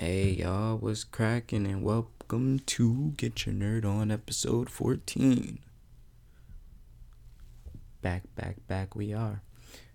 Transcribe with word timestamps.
Hey 0.00 0.30
y'all, 0.30 0.78
what's 0.78 1.04
cracking 1.04 1.66
and 1.66 1.82
welcome 1.82 2.60
to 2.60 3.12
Get 3.18 3.44
Your 3.44 3.54
Nerd 3.54 3.84
On 3.84 4.10
episode 4.10 4.70
14. 4.70 5.58
Back, 8.00 8.22
back, 8.34 8.56
back 8.66 8.96
we 8.96 9.12
are 9.12 9.42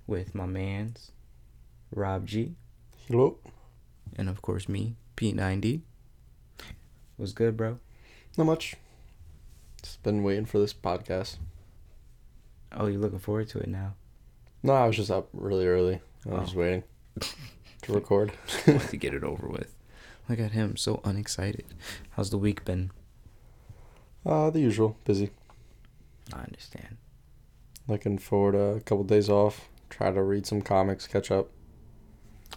with 0.05 0.35
my 0.35 0.45
mans, 0.45 1.11
Rob 1.91 2.27
G, 2.27 2.53
Hello. 3.07 3.39
and 4.15 4.29
of 4.29 4.43
course 4.43 4.69
me, 4.69 4.95
P90. 5.17 5.81
What's 7.17 7.33
good, 7.33 7.57
bro? 7.57 7.79
Not 8.37 8.45
much. 8.45 8.75
Just 9.81 10.03
been 10.03 10.21
waiting 10.21 10.45
for 10.45 10.59
this 10.59 10.73
podcast. 10.73 11.37
Oh, 12.71 12.85
you're 12.85 12.99
looking 13.01 13.17
forward 13.19 13.47
to 13.49 13.59
it 13.59 13.69
now? 13.69 13.95
No, 14.61 14.73
I 14.73 14.85
was 14.85 14.97
just 14.97 15.09
up 15.09 15.29
really 15.33 15.65
early. 15.65 15.99
I 16.27 16.29
was 16.29 16.37
Oh. 16.37 16.43
just 16.43 16.55
waiting 16.55 16.83
to 17.81 17.93
record. 17.93 18.33
To 18.65 18.97
get 18.97 19.15
it 19.15 19.23
over 19.23 19.47
with. 19.47 19.74
Look 20.27 20.39
at 20.39 20.51
him, 20.51 20.75
so 20.75 21.01
unexcited. 21.03 21.65
How's 22.11 22.31
the 22.31 22.37
week 22.37 22.65
been? 22.65 22.91
Uh, 24.25 24.49
the 24.49 24.59
usual, 24.59 24.97
busy. 25.05 25.29
I 26.33 26.39
understand. 26.39 26.97
Looking 27.87 28.17
forward 28.17 28.53
to 28.53 28.59
a 28.77 28.79
couple 28.81 29.03
days 29.03 29.29
off. 29.29 29.69
Try 29.89 30.11
to 30.11 30.23
read 30.23 30.47
some 30.47 30.61
comics, 30.61 31.05
catch 31.05 31.29
up. 31.29 31.49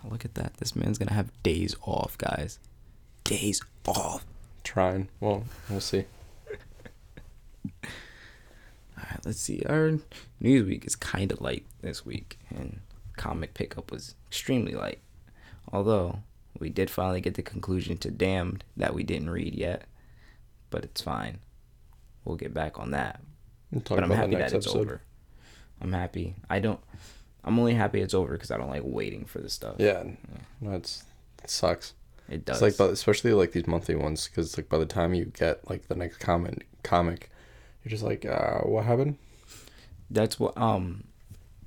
Look 0.09 0.25
at 0.25 0.35
that. 0.37 0.55
This 0.55 0.75
man's 0.75 0.97
gonna 0.97 1.13
have 1.13 1.31
days 1.43 1.77
off, 1.83 2.17
guys. 2.17 2.59
Days 3.25 3.61
off. 3.87 4.25
Trying. 4.65 5.09
Well, 5.21 5.45
we'll 5.69 5.81
see. 5.81 6.05
All 7.85 7.91
right, 8.97 9.21
let's 9.27 9.41
see. 9.41 9.63
Our 9.69 9.99
news 10.41 10.67
week 10.67 10.87
is 10.87 10.97
kind 10.97 11.31
of 11.33 11.41
light 11.43 11.67
this 11.83 12.07
week, 12.07 12.39
and 12.49 12.81
comic 13.17 13.53
pickup 13.53 13.91
was 13.91 14.15
extremely 14.29 14.73
light. 14.73 15.01
Although 15.71 16.21
we 16.59 16.71
did 16.71 16.91
finally 16.91 17.21
get 17.21 17.35
the 17.35 17.43
conclusion 17.43 17.97
to 17.99 18.11
Damned 18.11 18.65
that 18.77 18.95
we 18.95 19.03
didn't 19.03 19.31
read 19.31 19.55
yet, 19.55 19.85
but 20.71 20.85
it's 20.85 21.01
fine. 21.01 21.39
We'll 22.25 22.37
get 22.37 22.53
back 22.53 22.79
on 22.79 22.91
that. 22.93 23.21
We'll 23.71 23.83
but 23.83 24.03
I'm 24.03 24.11
happy 24.11 24.35
that 24.37 24.53
it's 24.53 24.67
episode. 24.67 24.81
over. 24.81 25.03
I'm 25.81 25.93
happy. 25.93 26.35
I 26.51 26.59
don't. 26.59 26.81
I'm 27.45 27.59
only 27.59 27.75
happy 27.75 28.01
it's 28.01 28.15
over 28.15 28.33
because 28.33 28.51
I 28.51 28.57
don't 28.57 28.71
like 28.71 28.83
waiting 28.85 29.25
for 29.25 29.39
the 29.39 29.49
stuff. 29.49 29.77
Yeah, 29.79 30.05
no, 30.61 30.73
it's 30.73 31.05
it 31.43 31.51
sucks. 31.51 31.95
it 32.29 32.45
does. 32.45 32.57
It's 32.57 32.63
like, 32.63 32.77
but 32.77 32.93
especially 32.93 33.33
like 33.33 33.53
these 33.53 33.67
monthly 33.67 33.95
ones, 33.95 34.29
because 34.29 34.57
like 34.57 34.69
by 34.69 34.79
the 34.79 34.87
time 34.87 35.15
you 35.15 35.27
get 35.27 35.69
like 35.71 35.89
the 35.89 35.95
next 35.95 36.19
comic, 36.19 36.67
comic, 36.83 37.31
you're 37.85 37.91
just 37.91 38.03
like, 38.03 38.27
uh, 38.27 38.59
what 38.61 38.85
happened? 38.85 39.17
that's 40.11 40.41
what 40.41 40.57
um 40.57 41.05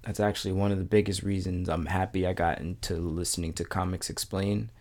that's 0.03 0.19
actually 0.19 0.51
one 0.51 0.71
of 0.71 0.77
the 0.77 0.83
biggest 0.83 1.21
reasons 1.21 1.69
I'm 1.69 1.85
happy 1.85 2.25
I 2.25 2.33
got 2.33 2.59
into 2.59 2.95
listening 2.95 3.53
to 3.53 3.63
comics 3.63 4.09
explain 4.09 4.71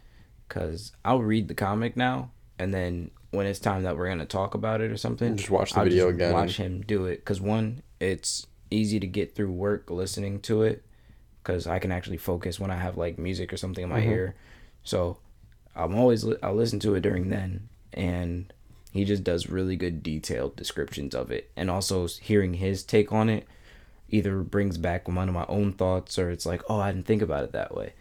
cuz 0.51 0.93
I'll 1.05 1.23
read 1.23 1.49
the 1.49 1.55
comic 1.55 1.97
now 1.97 2.31
and 2.59 2.75
then 2.75 3.11
when 3.31 3.47
it's 3.47 3.59
time 3.61 3.85
that 3.85 3.97
we're 3.97 4.07
going 4.09 4.19
to 4.19 4.27
talk 4.27 4.53
about 4.55 4.81
it 4.83 4.91
or 4.91 4.97
something 4.99 5.37
Just 5.37 5.49
watch 5.51 5.73
the 5.73 5.79
I'll 5.79 5.85
video 5.85 6.09
again. 6.09 6.33
watch 6.35 6.57
him 6.59 6.83
do 6.83 7.07
it 7.07 7.25
cuz 7.25 7.41
one 7.41 7.83
it's 8.01 8.47
easy 8.71 9.01
to 9.01 9.07
get 9.07 9.35
through 9.35 9.51
work 9.53 9.89
listening 9.91 10.41
to 10.41 10.63
it 10.63 10.85
cuz 11.45 11.67
I 11.67 11.79
can 11.79 11.91
actually 11.93 12.17
focus 12.19 12.61
when 12.61 12.71
I 12.71 12.77
have 12.77 12.99
like 12.99 13.19
music 13.19 13.53
or 13.53 13.57
something 13.57 13.85
in 13.85 13.89
my 13.91 14.01
Mhm. 14.03 14.11
ear 14.11 14.35
so 14.83 15.17
I'm 15.75 15.95
always 15.95 16.25
li- 16.25 16.37
I'll 16.43 16.55
listen 16.55 16.81
to 16.81 16.95
it 16.97 17.01
during 17.01 17.29
then 17.31 17.69
and 17.95 18.53
he 18.93 19.05
just 19.05 19.23
does 19.23 19.49
really 19.49 19.77
good 19.77 20.03
detailed 20.03 20.57
descriptions 20.57 21.15
of 21.15 21.31
it 21.31 21.51
and 21.57 21.71
also 21.71 22.07
hearing 22.09 22.55
his 22.55 22.83
take 22.83 23.13
on 23.13 23.29
it 23.31 23.47
either 24.09 24.39
brings 24.43 24.77
back 24.79 25.07
one 25.09 25.29
of 25.29 25.35
my 25.35 25.47
own 25.49 25.73
thoughts 25.73 26.19
or 26.19 26.31
it's 26.31 26.45
like 26.45 26.63
oh 26.69 26.81
i 26.81 26.91
didn't 26.91 27.07
think 27.07 27.23
about 27.23 27.45
it 27.45 27.53
that 27.53 27.73
way 27.77 27.93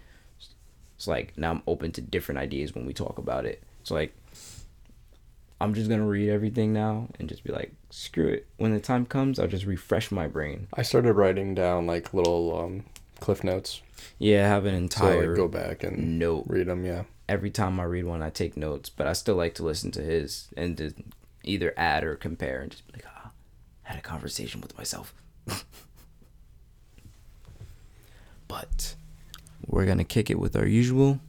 it's 1.00 1.08
like 1.08 1.32
now 1.38 1.50
i'm 1.52 1.64
open 1.66 1.94
to 1.94 2.02
different 2.02 2.40
ideas 2.40 2.76
when 2.76 2.86
we 2.86 2.92
talk 2.94 3.18
about 3.18 3.46
it. 3.46 3.64
It's 3.80 3.90
like 3.90 4.14
i'm 5.62 5.74
just 5.74 5.90
gonna 5.90 6.06
read 6.06 6.28
everything 6.30 6.74
now 6.74 7.08
and 7.18 7.30
just 7.30 7.42
be 7.46 7.54
like 7.54 7.72
screw 7.90 8.28
it. 8.28 8.48
When 8.58 8.74
the 8.74 8.82
time 8.82 9.06
comes 9.06 9.40
i'll 9.40 9.48
just 9.48 9.66
refresh 9.66 10.12
my 10.12 10.28
brain. 10.28 10.68
I 10.74 10.82
started 10.82 11.14
writing 11.14 11.56
down 11.56 11.88
like 11.88 12.14
little 12.14 12.60
um, 12.60 12.84
cliff 13.22 13.46
notes. 13.46 13.82
Yeah 14.18 14.44
i 14.44 14.48
have 14.50 14.66
an 14.66 14.76
entire 14.76 15.30
like, 15.30 15.38
go 15.38 15.48
back 15.48 15.84
and 15.86 16.20
note. 16.20 16.44
read 16.48 16.68
them. 16.68 16.86
Yeah. 16.86 17.04
every 17.30 17.50
time 17.50 17.80
i 17.80 17.84
read 17.84 18.04
one 18.04 18.22
i 18.22 18.30
take 18.30 18.58
notes 18.58 18.90
but 18.90 19.08
i 19.08 19.14
still 19.14 19.36
like 19.36 19.56
to 19.56 19.64
listen 19.64 19.92
to 19.92 20.02
his 20.02 20.50
and 20.58 20.78
to 20.80 20.94
either 21.46 21.74
add 21.78 22.04
or 22.04 22.16
compare 22.16 22.60
and 22.60 22.72
just 22.72 22.86
be 22.88 22.94
like 22.96 23.06
ah 23.08 23.32
I 23.86 23.94
had 23.94 24.00
a 24.00 24.02
conversation 24.02 24.60
with 24.60 24.78
myself. 24.78 25.14
But 28.48 28.96
we're 29.70 29.86
gonna 29.86 30.04
kick 30.04 30.30
it 30.30 30.40
with 30.40 30.56
our 30.56 30.66
usual 30.66 31.20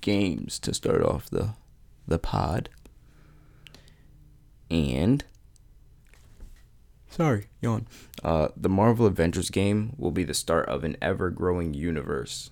games 0.00 0.58
to 0.58 0.74
start 0.74 1.02
off 1.02 1.30
the 1.30 1.54
the 2.06 2.18
pod 2.18 2.68
and 4.70 5.24
sorry 7.08 7.46
yawn 7.60 7.86
uh 8.24 8.48
the 8.56 8.68
marvel 8.68 9.06
avengers 9.06 9.48
game 9.48 9.94
will 9.96 10.10
be 10.10 10.24
the 10.24 10.34
start 10.34 10.68
of 10.68 10.82
an 10.82 10.96
ever-growing 11.00 11.72
universe 11.72 12.50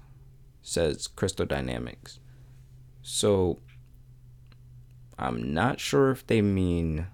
says 0.63 1.09
crystal 1.09 1.45
dynamics 1.45 2.21
so 3.03 3.59
i'm 5.19 5.53
not 5.53 5.81
sure 5.81 6.11
if 6.11 6.25
they 6.27 6.41
mean 6.41 7.07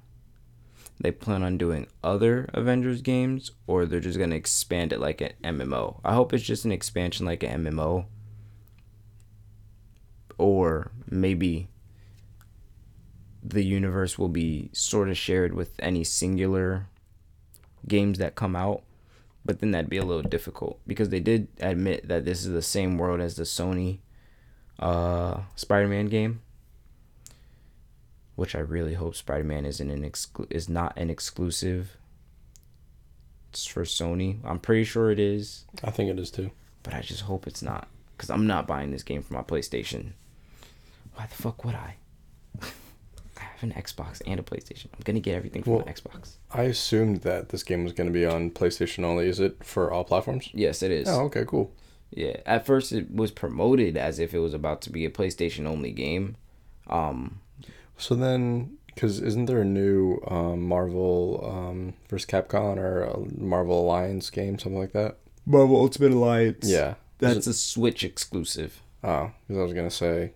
they 1.01 1.13
plan 1.13 1.43
on 1.43 1.57
doing 1.57 1.87
other 2.03 2.49
Avengers 2.53 3.03
games 3.03 3.53
or 3.67 3.87
they're 3.87 4.01
just 4.01 4.19
going 4.19 4.31
to 4.31 4.37
expand 4.37 4.93
it 4.93 4.99
like 4.99 5.21
an 5.21 5.33
MMO. 5.45 6.01
I 6.05 6.15
hope 6.15 6.33
it's 6.33 6.43
just 6.43 6.65
an 6.65 6.73
expansion 6.73 7.25
like 7.25 7.45
an 7.45 7.65
MMO. 7.65 8.07
Or 10.39 10.91
maybe 11.11 11.69
the 13.43 13.65
universe 13.65 14.19
will 14.19 14.29
be 14.29 14.71
sort 14.73 15.09
of 15.09 15.17
shared 15.19 15.55
with 15.55 15.73
any 15.81 16.05
singular 16.05 16.87
games 17.87 18.19
that 18.19 18.35
come 18.35 18.57
out. 18.57 18.83
But 19.45 19.61
then 19.61 19.71
that'd 19.71 19.91
be 19.91 19.97
a 19.97 20.05
little 20.05 20.23
difficult 20.23 20.79
because 20.87 21.09
they 21.09 21.21
did 21.21 21.49
admit 21.61 22.09
that 22.09 22.25
this 22.25 22.45
is 22.45 22.53
the 22.53 22.63
same 22.63 22.99
world 22.99 23.21
as 23.21 23.37
the 23.37 23.45
Sony 23.45 23.99
uh, 24.79 25.41
Spider 25.57 25.89
Man 25.89 26.07
game 26.07 26.41
which 28.39 28.55
I 28.55 28.61
really 28.61 28.95
hope 28.95 29.17
Spider-Man 29.17 29.67
isn't 29.67 29.91
an 29.91 30.09
exclu- 30.09 30.47
is 30.49 30.69
not 30.69 30.97
an 30.97 31.11
exclusive. 31.11 31.97
It's 33.51 33.67
for 33.67 33.83
Sony. 33.83 34.39
I'm 34.45 34.61
pretty 34.61 34.85
sure 34.85 35.11
it 35.11 35.19
is, 35.19 35.65
I 35.83 35.91
think 35.91 36.09
it 36.09 36.21
is 36.21 36.31
too. 36.31 36.53
but 36.85 36.95
I 36.95 37.01
just 37.01 37.23
hope 37.23 37.49
it's 37.49 37.63
not 37.63 37.89
cuz 38.17 38.31
I'm 38.31 38.47
not 38.47 38.69
buying 38.69 38.93
this 38.93 39.03
game 39.03 39.23
for 39.23 39.35
my 39.35 39.43
PlayStation. 39.43 40.13
Why 41.19 41.27
the 41.27 41.35
fuck 41.35 41.65
would 41.65 41.75
I? 41.75 41.97
I 42.63 43.43
have 43.43 43.63
an 43.63 43.73
Xbox 43.73 44.23
and 44.25 44.39
a 44.39 44.43
PlayStation. 44.45 44.87
I'm 44.95 45.01
going 45.03 45.17
to 45.17 45.21
get 45.21 45.35
everything 45.35 45.65
from 45.65 45.73
Well- 45.75 45.85
my 45.85 45.93
Xbox. 45.93 46.37
I 46.53 46.63
assumed 46.63 47.23
that 47.23 47.49
this 47.49 47.65
game 47.65 47.83
was 47.83 47.93
going 47.93 48.07
to 48.07 48.13
be 48.13 48.25
on 48.25 48.53
PlayStation 48.53 49.03
only. 49.03 49.29
Is 49.29 49.41
it 49.41 49.65
for 49.65 49.91
all 49.93 50.05
platforms? 50.05 50.49
Yes, 50.53 50.81
it 50.81 50.93
is. 50.93 51.09
Oh, 51.09 51.23
okay, 51.25 51.45
cool. 51.45 51.73
Yeah. 52.11 52.37
At 52.47 52.65
first 52.65 52.93
it 52.93 53.13
was 53.13 53.33
promoted 53.33 53.97
as 53.97 54.21
if 54.21 54.33
it 54.33 54.39
was 54.39 54.55
about 54.55 54.81
to 54.83 54.91
be 54.91 55.05
a 55.05 55.11
PlayStation 55.11 55.67
only 55.67 55.91
game. 55.91 56.37
Um 56.87 57.41
So 57.97 58.15
then, 58.15 58.77
because 58.87 59.21
isn't 59.21 59.47
there 59.47 59.61
a 59.63 59.65
new 59.65 60.21
um, 60.29 60.63
Marvel 60.63 61.43
um, 61.45 61.95
versus 62.09 62.27
Capcom 62.31 62.77
or 62.79 63.03
a 63.03 63.19
Marvel 63.41 63.81
Alliance 63.81 64.31
game, 64.31 64.57
something 64.59 64.79
like 64.79 64.93
that? 64.93 65.19
Marvel 65.45 65.77
Ultimate 65.77 66.13
Alliance. 66.13 66.69
Yeah. 66.71 66.95
That's 67.19 67.49
a 67.49 67.53
Switch 67.55 68.05
exclusive. 68.05 68.81
Oh, 69.03 69.33
because 69.47 69.59
I 69.61 69.63
was 69.65 69.75
gonna 69.75 69.91
say, 69.91 70.33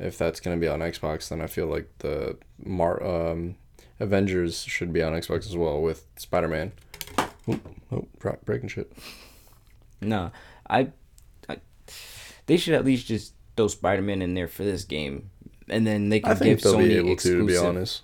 if 0.00 0.18
that's 0.18 0.40
gonna 0.40 0.56
be 0.56 0.66
on 0.66 0.80
Xbox, 0.80 1.28
then 1.28 1.40
I 1.40 1.46
feel 1.46 1.66
like 1.66 1.88
the 1.98 2.36
Mar 2.64 3.02
um, 3.02 3.56
Avengers 4.00 4.62
should 4.62 4.92
be 4.92 5.02
on 5.02 5.12
Xbox 5.12 5.46
as 5.46 5.56
well 5.56 5.80
with 5.80 6.06
Spider 6.16 6.48
Man. 6.48 6.72
Oh, 7.46 7.60
oh, 7.92 8.06
breaking 8.44 8.68
shit. 8.68 8.92
Nah, 10.00 10.30
I, 10.68 10.88
I, 11.48 11.58
they 12.46 12.56
should 12.56 12.74
at 12.74 12.84
least 12.84 13.06
just 13.06 13.34
throw 13.56 13.68
Spider 13.68 14.02
Man 14.02 14.22
in 14.22 14.34
there 14.34 14.48
for 14.48 14.64
this 14.64 14.84
game, 14.84 15.30
and 15.68 15.86
then 15.86 16.08
they 16.08 16.20
can 16.20 16.32
I 16.32 16.34
give 16.34 16.62
they'll 16.62 16.74
Sony 16.74 16.88
be 16.88 16.96
able 16.96 17.08
to, 17.08 17.12
exclusive 17.12 17.40
to 17.40 17.46
be 17.46 17.56
honest. 17.58 18.02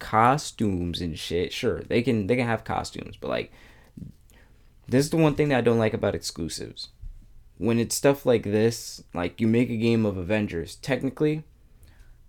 costumes 0.00 1.00
and 1.00 1.16
shit. 1.18 1.52
Sure, 1.52 1.80
they 1.82 2.02
can 2.02 2.26
they 2.26 2.36
can 2.36 2.46
have 2.46 2.64
costumes, 2.64 3.16
but 3.16 3.28
like, 3.28 3.52
this 4.88 5.04
is 5.04 5.10
the 5.10 5.16
one 5.16 5.34
thing 5.34 5.50
that 5.50 5.58
I 5.58 5.62
don't 5.62 5.78
like 5.78 5.94
about 5.94 6.14
exclusives. 6.16 6.88
When 7.58 7.78
it's 7.78 7.94
stuff 7.94 8.26
like 8.26 8.42
this, 8.42 9.02
like 9.14 9.40
you 9.40 9.46
make 9.46 9.70
a 9.70 9.76
game 9.76 10.04
of 10.04 10.16
Avengers, 10.16 10.76
technically, 10.76 11.44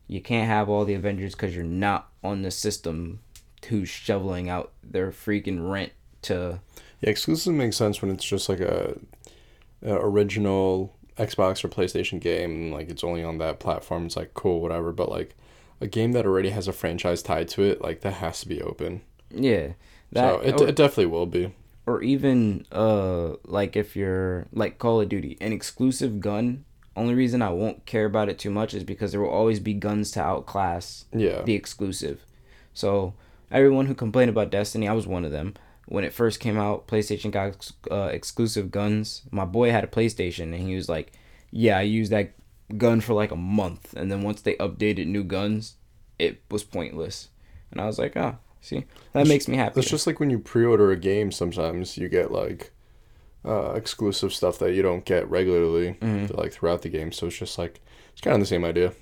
you 0.08 0.22
can't 0.22 0.48
have 0.48 0.70
all 0.70 0.86
the 0.86 0.94
Avengers 0.94 1.34
because 1.34 1.56
you're 1.56 1.66
not 1.66 2.10
on 2.24 2.42
the 2.42 2.52
system 2.52 3.20
who's 3.68 3.90
shoveling 3.90 4.50
out 4.50 4.72
their 4.84 5.12
freaking 5.12 5.70
rent 5.70 5.92
to 6.24 6.60
Yeah, 7.02 7.10
exclusive 7.10 7.54
makes 7.54 7.76
sense 7.76 8.02
when 8.02 8.12
it's 8.12 8.24
just 8.24 8.48
like 8.48 8.62
a, 8.62 8.98
a 9.82 9.96
original 9.96 10.96
Xbox 11.18 11.64
or 11.64 11.70
PlayStation 11.70 12.20
game, 12.20 12.72
like 12.72 12.90
it's 12.90 13.04
only 13.04 13.24
on 13.24 13.38
that 13.40 13.60
platform. 13.60 14.06
It's 14.06 14.16
like 14.16 14.34
cool, 14.34 14.62
whatever. 14.62 14.92
But 14.92 15.10
like 15.10 15.36
a 15.82 15.88
game 15.88 16.14
that 16.14 16.26
already 16.26 16.52
has 16.52 16.68
a 16.68 16.74
franchise 16.74 17.22
tied 17.22 17.48
to 17.50 17.64
it, 17.64 17.82
like 17.82 18.02
that 18.02 18.14
has 18.14 18.42
to 18.42 18.48
be 18.48 18.62
open. 18.62 19.02
yeah. 20.14 20.22
so 20.22 20.40
it, 20.40 20.62
it 20.62 20.76
definitely 20.76 21.08
will 21.08 21.26
be. 21.26 21.54
Or 21.88 22.04
even 22.04 22.66
uh 22.72 23.36
like 23.46 23.76
if 23.76 23.96
you're 23.96 24.46
like 24.52 24.78
Call 24.78 25.02
of 25.02 25.10
Duty, 25.10 25.38
an 25.42 25.52
exclusive 25.54 26.20
gun 26.20 26.66
Only 26.96 27.14
reason 27.16 27.42
I 27.42 27.50
won't 27.50 27.86
care 27.86 28.06
about 28.06 28.28
it 28.30 28.38
too 28.40 28.50
much 28.52 28.74
is 28.74 28.84
because 28.84 29.12
there 29.12 29.22
will 29.22 29.30
always 29.40 29.60
be 29.60 29.74
guns 29.74 30.12
to 30.12 30.22
outclass 30.22 31.06
Yeah. 31.14 31.42
the 31.44 31.54
exclusive. 31.54 32.26
So 32.74 33.14
everyone 33.52 33.86
who 33.88 33.94
complained 33.96 34.30
about 34.32 34.50
Destiny, 34.52 34.88
I 34.88 34.94
was 34.94 35.08
one 35.08 35.24
of 35.26 35.32
them. 35.32 35.54
When 35.88 36.04
it 36.04 36.12
first 36.12 36.40
came 36.40 36.58
out, 36.58 36.88
PlayStation 36.88 37.32
got 37.32 37.48
ex- 37.54 37.74
uh, 37.90 38.10
exclusive 38.12 38.72
guns. 38.72 39.22
My 39.32 39.46
boy 39.46 39.72
had 39.72 39.84
a 39.86 39.88
PlayStation, 39.88 40.54
and 40.54 40.68
he 40.68 40.76
was 40.76 40.90
like, 40.90 41.14
"Yeah, 41.52 41.78
I 41.78 41.84
used 41.84 42.12
that 42.12 42.34
gun 42.78 43.00
for 43.00 43.14
like 43.14 43.32
a 43.32 43.38
month, 43.60 43.94
and 43.96 44.12
then 44.12 44.22
once 44.24 44.42
they 44.42 44.56
updated 44.56 45.08
new 45.08 45.24
guns, 45.24 45.76
it 46.20 46.42
was 46.52 46.64
pointless." 46.66 47.30
And 47.72 47.80
I 47.80 47.86
was 47.86 47.98
like, 48.00 48.18
"Ah, 48.18 48.36
see, 48.62 48.86
that 49.14 49.28
makes 49.28 49.48
me 49.48 49.58
happy." 49.58 49.80
It's 49.80 49.90
just 49.90 50.08
like 50.08 50.20
when 50.20 50.30
you 50.30 50.40
pre-order 50.40 50.92
a 50.92 50.98
game. 50.98 51.32
Sometimes 51.32 51.98
you 51.98 52.10
get 52.10 52.32
like 52.32 52.72
uh, 53.46 53.72
exclusive 53.74 54.34
stuff 54.34 54.60
that 54.60 54.74
you 54.74 54.82
don't 54.82 55.06
get 55.06 55.30
regularly, 55.30 55.94
Mm-hmm. 56.02 56.36
like 56.38 56.52
throughout 56.54 56.82
the 56.82 56.90
game. 56.90 57.12
So 57.12 57.28
it's 57.28 57.38
just 57.38 57.58
like 57.58 57.82
it's 58.12 58.22
kind 58.22 58.36
of 58.36 58.42
the 58.42 58.46
same 58.48 58.66
idea. 58.66 58.94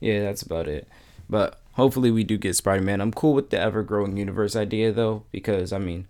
Yeah, 0.00 0.22
that's 0.22 0.42
about 0.42 0.68
it. 0.68 0.88
But 1.28 1.60
hopefully 1.72 2.10
we 2.10 2.24
do 2.24 2.36
get 2.38 2.54
Spider 2.56 2.82
Man. 2.82 3.00
I'm 3.00 3.12
cool 3.12 3.34
with 3.34 3.50
the 3.50 3.58
ever 3.60 3.82
growing 3.82 4.16
universe 4.16 4.54
idea 4.56 4.92
though, 4.92 5.24
because 5.32 5.72
I 5.72 5.78
mean, 5.78 6.06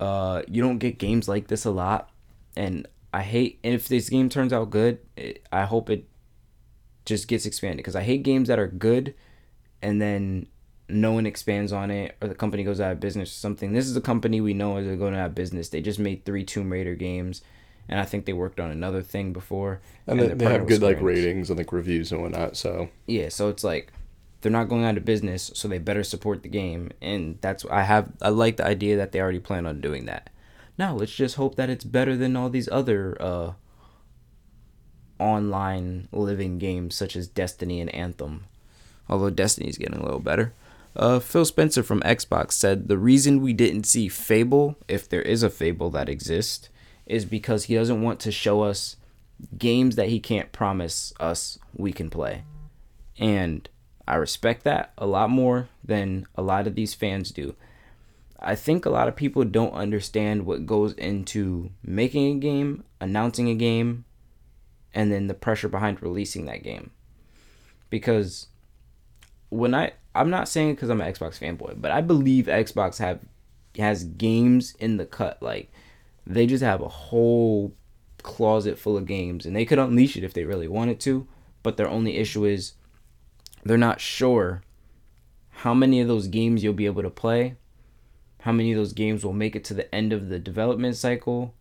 uh, 0.00 0.42
you 0.48 0.62
don't 0.62 0.78
get 0.78 0.98
games 0.98 1.28
like 1.28 1.48
this 1.48 1.64
a 1.64 1.70
lot, 1.70 2.10
and 2.56 2.86
I 3.14 3.22
hate. 3.22 3.58
And 3.64 3.74
if 3.74 3.88
this 3.88 4.08
game 4.08 4.28
turns 4.28 4.52
out 4.52 4.70
good, 4.70 4.98
it, 5.16 5.46
I 5.52 5.64
hope 5.64 5.90
it 5.90 6.08
just 7.04 7.26
gets 7.28 7.44
expanded 7.46 7.78
because 7.78 7.96
I 7.96 8.02
hate 8.02 8.22
games 8.22 8.48
that 8.48 8.58
are 8.58 8.66
good, 8.68 9.14
and 9.82 10.00
then 10.00 10.46
no 10.88 11.12
one 11.12 11.26
expands 11.26 11.72
on 11.72 11.90
it 11.90 12.16
or 12.20 12.28
the 12.28 12.34
company 12.34 12.64
goes 12.64 12.80
out 12.80 12.92
of 12.92 13.00
business 13.00 13.30
or 13.30 13.34
something. 13.34 13.72
This 13.72 13.86
is 13.86 13.96
a 13.96 14.00
company 14.00 14.40
we 14.40 14.54
know 14.54 14.76
is 14.76 14.98
going 14.98 15.14
out 15.14 15.26
of 15.26 15.34
business. 15.34 15.68
They 15.68 15.80
just 15.80 15.98
made 15.98 16.24
three 16.24 16.44
Tomb 16.44 16.70
Raider 16.70 16.94
games, 16.94 17.42
and 17.88 17.98
I 18.00 18.04
think 18.04 18.24
they 18.24 18.32
worked 18.32 18.60
on 18.60 18.70
another 18.70 19.02
thing 19.02 19.32
before. 19.32 19.80
And, 20.06 20.20
they're 20.20 20.28
they, 20.28 20.34
they 20.34 20.52
have 20.52 20.66
good 20.66 20.82
like 20.82 20.96
Square 20.96 21.14
ratings 21.14 21.50
and 21.50 21.58
like 21.58 21.72
reviews 21.72 22.12
and 22.12 22.22
whatnot. 22.22 22.56
So 22.56 22.88
Yeah, 23.06 23.28
so 23.28 23.48
it's 23.48 23.64
like 23.64 23.92
they're 24.40 24.52
not 24.52 24.68
going 24.68 24.84
out 24.84 24.96
of 24.96 25.04
business, 25.04 25.50
so 25.54 25.68
they 25.68 25.78
better 25.78 26.04
support 26.04 26.42
the 26.42 26.48
game, 26.48 26.90
and 27.00 27.38
that's 27.40 27.64
I 27.70 27.82
have 27.82 28.12
I 28.20 28.28
like 28.28 28.56
the 28.56 28.66
idea 28.66 28.96
that 28.96 29.12
they 29.12 29.20
already 29.20 29.40
plan 29.40 29.66
on 29.66 29.80
doing 29.80 30.06
that. 30.06 30.30
Now 30.78 30.94
let's 30.94 31.14
just 31.14 31.36
hope 31.36 31.54
that 31.56 31.70
it's 31.70 31.84
better 31.84 32.16
than 32.16 32.36
all 32.36 32.50
these 32.50 32.68
other 32.70 33.16
uh, 33.20 33.52
online 35.18 36.08
living 36.12 36.58
games 36.58 36.96
such 36.96 37.14
as 37.14 37.28
Destiny 37.28 37.80
and 37.80 37.94
Anthem. 37.94 38.44
Although 39.08 39.30
Destiny's 39.30 39.78
getting 39.78 39.98
a 39.98 40.04
little 40.04 40.20
better. 40.20 40.52
Uh, 40.94 41.18
Phil 41.18 41.44
Spencer 41.44 41.82
from 41.82 42.00
Xbox 42.02 42.52
said 42.52 42.88
the 42.88 42.98
reason 42.98 43.40
we 43.40 43.52
didn't 43.52 43.84
see 43.84 44.08
Fable, 44.08 44.76
if 44.88 45.08
there 45.08 45.22
is 45.22 45.42
a 45.42 45.50
Fable 45.50 45.90
that 45.90 46.08
exists, 46.08 46.68
is 47.06 47.24
because 47.24 47.64
he 47.64 47.74
doesn't 47.74 48.02
want 48.02 48.20
to 48.20 48.32
show 48.32 48.62
us 48.62 48.96
games 49.58 49.96
that 49.96 50.08
he 50.08 50.20
can't 50.20 50.52
promise 50.52 51.12
us 51.18 51.58
we 51.74 51.92
can 51.92 52.10
play. 52.10 52.44
And 53.18 53.68
I 54.06 54.16
respect 54.16 54.64
that 54.64 54.92
a 54.98 55.06
lot 55.06 55.30
more 55.30 55.68
than 55.82 56.26
a 56.34 56.42
lot 56.42 56.66
of 56.66 56.74
these 56.74 56.94
fans 56.94 57.30
do. 57.30 57.54
I 58.38 58.54
think 58.54 58.84
a 58.84 58.90
lot 58.90 59.08
of 59.08 59.16
people 59.16 59.44
don't 59.44 59.72
understand 59.72 60.44
what 60.44 60.66
goes 60.66 60.92
into 60.94 61.70
making 61.82 62.36
a 62.36 62.40
game, 62.40 62.84
announcing 63.00 63.48
a 63.48 63.54
game, 63.54 64.04
and 64.92 65.12
then 65.12 65.28
the 65.28 65.34
pressure 65.34 65.68
behind 65.68 66.02
releasing 66.02 66.46
that 66.46 66.62
game. 66.62 66.90
Because 67.88 68.48
when 69.48 69.74
I 69.74 69.92
I'm 70.14 70.30
not 70.30 70.48
saying 70.48 70.74
because 70.74 70.90
I'm 70.90 71.00
an 71.00 71.12
Xbox 71.12 71.38
fanboy, 71.38 71.80
but 71.80 71.90
I 71.90 72.00
believe 72.00 72.46
Xbox 72.46 72.98
have 72.98 73.20
has 73.78 74.04
games 74.04 74.74
in 74.78 74.96
the 74.98 75.06
cut. 75.06 75.42
Like 75.42 75.72
they 76.26 76.46
just 76.46 76.62
have 76.62 76.80
a 76.80 76.88
whole 76.88 77.74
closet 78.22 78.78
full 78.78 78.96
of 78.96 79.06
games, 79.06 79.46
and 79.46 79.56
they 79.56 79.64
could 79.64 79.78
unleash 79.78 80.16
it 80.16 80.24
if 80.24 80.34
they 80.34 80.44
really 80.44 80.68
wanted 80.68 81.00
to. 81.00 81.26
But 81.62 81.76
their 81.76 81.88
only 81.88 82.16
issue 82.16 82.44
is 82.44 82.74
they're 83.64 83.78
not 83.78 84.00
sure 84.00 84.62
how 85.50 85.74
many 85.74 86.00
of 86.00 86.08
those 86.08 86.26
games 86.26 86.62
you'll 86.62 86.72
be 86.72 86.86
able 86.86 87.02
to 87.02 87.10
play, 87.10 87.56
how 88.40 88.52
many 88.52 88.72
of 88.72 88.78
those 88.78 88.92
games 88.92 89.24
will 89.24 89.32
make 89.32 89.54
it 89.54 89.64
to 89.64 89.74
the 89.74 89.92
end 89.94 90.12
of 90.12 90.28
the 90.28 90.38
development 90.38 90.96
cycle, 90.96 91.54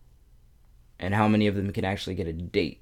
and 0.99 1.13
how 1.13 1.27
many 1.27 1.47
of 1.47 1.55
them 1.55 1.71
can 1.71 1.85
actually 1.85 2.15
get 2.15 2.27
a 2.27 2.33
date. 2.33 2.81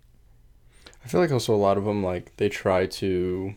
I 1.04 1.08
feel 1.08 1.22
like 1.22 1.32
also 1.32 1.54
a 1.54 1.58
lot 1.58 1.78
of 1.78 1.86
them 1.86 2.04
like 2.04 2.36
they 2.38 2.50
try 2.50 2.86
to 2.86 3.56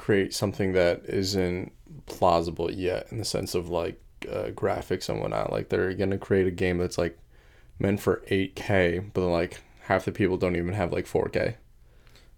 create 0.00 0.32
something 0.32 0.72
that 0.72 1.02
isn't 1.04 1.72
plausible 2.06 2.72
yet 2.72 3.06
in 3.12 3.18
the 3.18 3.24
sense 3.24 3.54
of 3.54 3.68
like 3.68 4.00
uh, 4.26 4.48
graphics 4.48 5.10
and 5.10 5.20
whatnot. 5.20 5.52
Like 5.52 5.68
they're 5.68 5.92
gonna 5.92 6.16
create 6.16 6.46
a 6.46 6.50
game 6.50 6.78
that's 6.78 6.96
like 6.96 7.18
meant 7.78 8.00
for 8.00 8.22
8K, 8.30 9.10
but 9.12 9.28
like 9.28 9.60
half 9.82 10.06
the 10.06 10.12
people 10.12 10.38
don't 10.38 10.56
even 10.56 10.72
have 10.72 10.90
like 10.90 11.04
4K. 11.04 11.56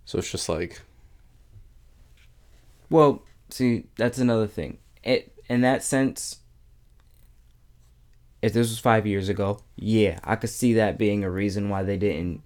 So 0.05 0.19
it's 0.19 0.31
just 0.31 0.49
like 0.49 0.83
Well, 2.91 3.23
see, 3.49 3.85
that's 3.95 4.19
another 4.19 4.49
thing. 4.49 4.79
It 5.05 5.33
in 5.49 5.61
that 5.61 5.85
sense, 5.85 6.39
if 8.43 8.53
this 8.53 8.71
was 8.71 8.81
five 8.81 9.07
years 9.07 9.29
ago, 9.29 9.61
yeah, 9.77 10.19
I 10.25 10.35
could 10.35 10.51
see 10.51 10.75
that 10.75 10.99
being 10.99 11.23
a 11.23 11.31
reason 11.31 11.69
why 11.69 11.85
they 11.85 11.97
didn't 11.97 12.43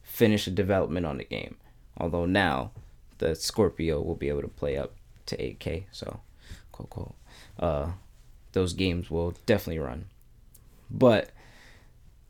finish 0.00 0.44
the 0.44 0.52
development 0.52 1.06
on 1.06 1.18
the 1.18 1.24
game. 1.24 1.56
Although 1.96 2.26
now, 2.26 2.70
the 3.20 3.34
Scorpio 3.34 4.00
will 4.00 4.16
be 4.16 4.28
able 4.28 4.42
to 4.42 4.48
play 4.48 4.76
up 4.76 4.94
to 5.26 5.36
8K, 5.36 5.84
so 5.92 6.20
quote 6.72 6.90
quote, 6.90 7.14
uh, 7.58 7.92
those 8.52 8.72
games 8.72 9.10
will 9.10 9.34
definitely 9.46 9.78
run. 9.78 10.06
But 10.90 11.30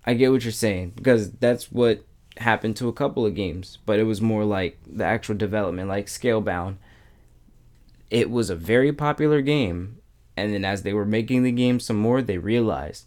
I 0.05 0.15
get 0.15 0.31
what 0.31 0.45
you're 0.45 0.53
saying 0.53 0.93
because 0.97 1.33
that's 1.33 1.73
what 1.73 2.05
happened 2.37 2.77
to 2.77 2.89
a 2.89 2.93
couple 2.93 3.25
of 3.25 3.35
games, 3.35 3.79
but 3.87 3.99
it 3.99 4.05
was 4.05 4.21
more 4.21 4.45
like 4.45 4.79
the 4.87 5.05
actual 5.05 5.35
development, 5.35 5.89
like 5.89 6.07
Scalebound. 6.07 6.77
It 8.11 8.29
was 8.29 8.51
a 8.51 8.57
very 8.57 8.93
popular 8.93 9.41
game 9.41 10.01
and 10.37 10.53
then 10.53 10.65
as 10.65 10.83
they 10.83 10.93
were 10.93 11.05
making 11.05 11.43
the 11.43 11.53
game 11.53 11.79
some 11.79 11.97
more 11.97 12.23
they 12.23 12.39
realized 12.39 13.07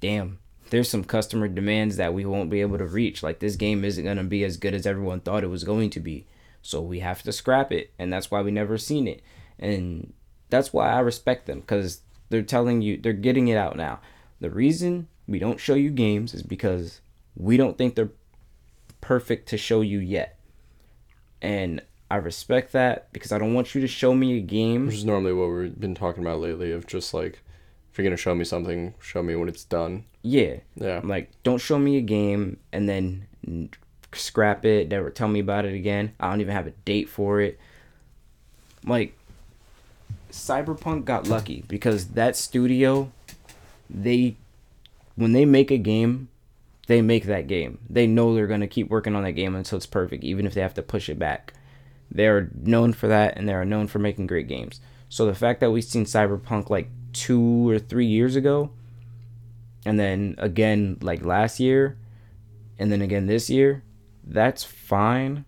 damn 0.00 0.38
there's 0.70 0.88
some 0.88 1.04
customer 1.04 1.46
demands 1.46 1.96
that 1.96 2.14
we 2.14 2.24
won't 2.24 2.50
be 2.50 2.60
able 2.60 2.78
to 2.78 2.86
reach. 2.86 3.22
Like 3.22 3.38
this 3.38 3.54
game 3.54 3.84
isn't 3.84 4.04
going 4.04 4.16
to 4.16 4.24
be 4.24 4.44
as 4.44 4.56
good 4.56 4.74
as 4.74 4.86
everyone 4.86 5.20
thought 5.20 5.44
it 5.44 5.48
was 5.48 5.62
going 5.62 5.90
to 5.90 6.00
be 6.00 6.26
so 6.64 6.80
we 6.80 7.00
have 7.00 7.22
to 7.22 7.30
scrap 7.30 7.70
it 7.70 7.92
and 7.98 8.12
that's 8.12 8.30
why 8.30 8.40
we 8.40 8.50
never 8.50 8.78
seen 8.78 9.06
it 9.06 9.22
and 9.58 10.12
that's 10.48 10.72
why 10.72 10.90
i 10.90 10.98
respect 10.98 11.46
them 11.46 11.60
because 11.60 12.00
they're 12.30 12.42
telling 12.42 12.80
you 12.80 12.96
they're 12.96 13.12
getting 13.12 13.48
it 13.48 13.56
out 13.56 13.76
now 13.76 14.00
the 14.40 14.50
reason 14.50 15.06
we 15.26 15.38
don't 15.38 15.60
show 15.60 15.74
you 15.74 15.90
games 15.90 16.32
is 16.32 16.42
because 16.42 17.00
we 17.36 17.56
don't 17.56 17.76
think 17.76 17.94
they're 17.94 18.12
perfect 19.00 19.48
to 19.48 19.58
show 19.58 19.82
you 19.82 19.98
yet 19.98 20.38
and 21.42 21.82
I 22.10 22.16
respect 22.16 22.72
that 22.72 23.12
because 23.12 23.32
I 23.32 23.38
don't 23.38 23.54
want 23.54 23.74
you 23.74 23.80
to 23.80 23.88
show 23.88 24.14
me 24.14 24.38
a 24.38 24.40
game. 24.40 24.86
which 24.86 24.96
is 24.96 25.04
normally 25.04 25.32
what 25.32 25.48
we've 25.48 25.78
been 25.78 25.94
talking 25.94 26.22
about 26.22 26.40
lately 26.40 26.70
of 26.70 26.86
just 26.86 27.12
like 27.12 27.42
if 27.90 27.98
you're 27.98 28.04
gonna 28.04 28.16
show 28.16 28.34
me 28.34 28.44
something, 28.44 28.94
show 29.00 29.22
me 29.22 29.34
when 29.36 29.48
it's 29.48 29.64
done. 29.64 30.04
Yeah, 30.22 30.56
Yeah. 30.76 30.98
I'm 30.98 31.08
like 31.08 31.30
don't 31.42 31.60
show 31.60 31.78
me 31.78 31.96
a 31.96 32.02
game 32.02 32.58
and 32.72 32.88
then 32.88 33.26
scrap 34.14 34.64
it. 34.64 34.88
Never 34.88 35.10
tell 35.10 35.28
me 35.28 35.40
about 35.40 35.64
it 35.64 35.74
again. 35.74 36.12
I 36.18 36.30
don't 36.30 36.40
even 36.40 36.54
have 36.54 36.66
a 36.66 36.72
date 36.84 37.08
for 37.08 37.40
it. 37.40 37.58
Like 38.86 39.16
Cyberpunk 40.30 41.04
got 41.04 41.28
lucky 41.28 41.64
because 41.68 42.08
that 42.08 42.36
studio, 42.36 43.10
they, 43.88 44.36
when 45.16 45.32
they 45.32 45.44
make 45.44 45.70
a 45.70 45.78
game, 45.78 46.28
they 46.86 47.00
make 47.00 47.24
that 47.24 47.46
game. 47.46 47.78
They 47.88 48.06
know 48.06 48.34
they're 48.34 48.46
gonna 48.46 48.66
keep 48.66 48.90
working 48.90 49.14
on 49.14 49.24
that 49.24 49.32
game 49.32 49.54
until 49.54 49.76
it's 49.76 49.86
perfect, 49.86 50.24
even 50.24 50.46
if 50.46 50.54
they 50.54 50.60
have 50.60 50.74
to 50.74 50.82
push 50.82 51.08
it 51.08 51.18
back. 51.18 51.54
They're 52.10 52.50
known 52.54 52.92
for 52.92 53.08
that, 53.08 53.36
and 53.36 53.48
they're 53.48 53.64
known 53.64 53.86
for 53.86 53.98
making 53.98 54.26
great 54.26 54.48
games. 54.48 54.80
So 55.08 55.26
the 55.26 55.34
fact 55.34 55.60
that 55.60 55.70
we've 55.70 55.84
seen 55.84 56.04
Cyberpunk 56.04 56.70
like 56.70 56.88
two 57.12 57.68
or 57.68 57.78
three 57.78 58.06
years 58.06 58.36
ago, 58.36 58.70
and 59.86 59.98
then 59.98 60.34
again 60.38 60.98
like 61.00 61.24
last 61.24 61.60
year, 61.60 61.96
and 62.78 62.90
then 62.90 63.00
again 63.00 63.26
this 63.26 63.48
year, 63.48 63.82
that's 64.26 64.64
fine 64.64 65.44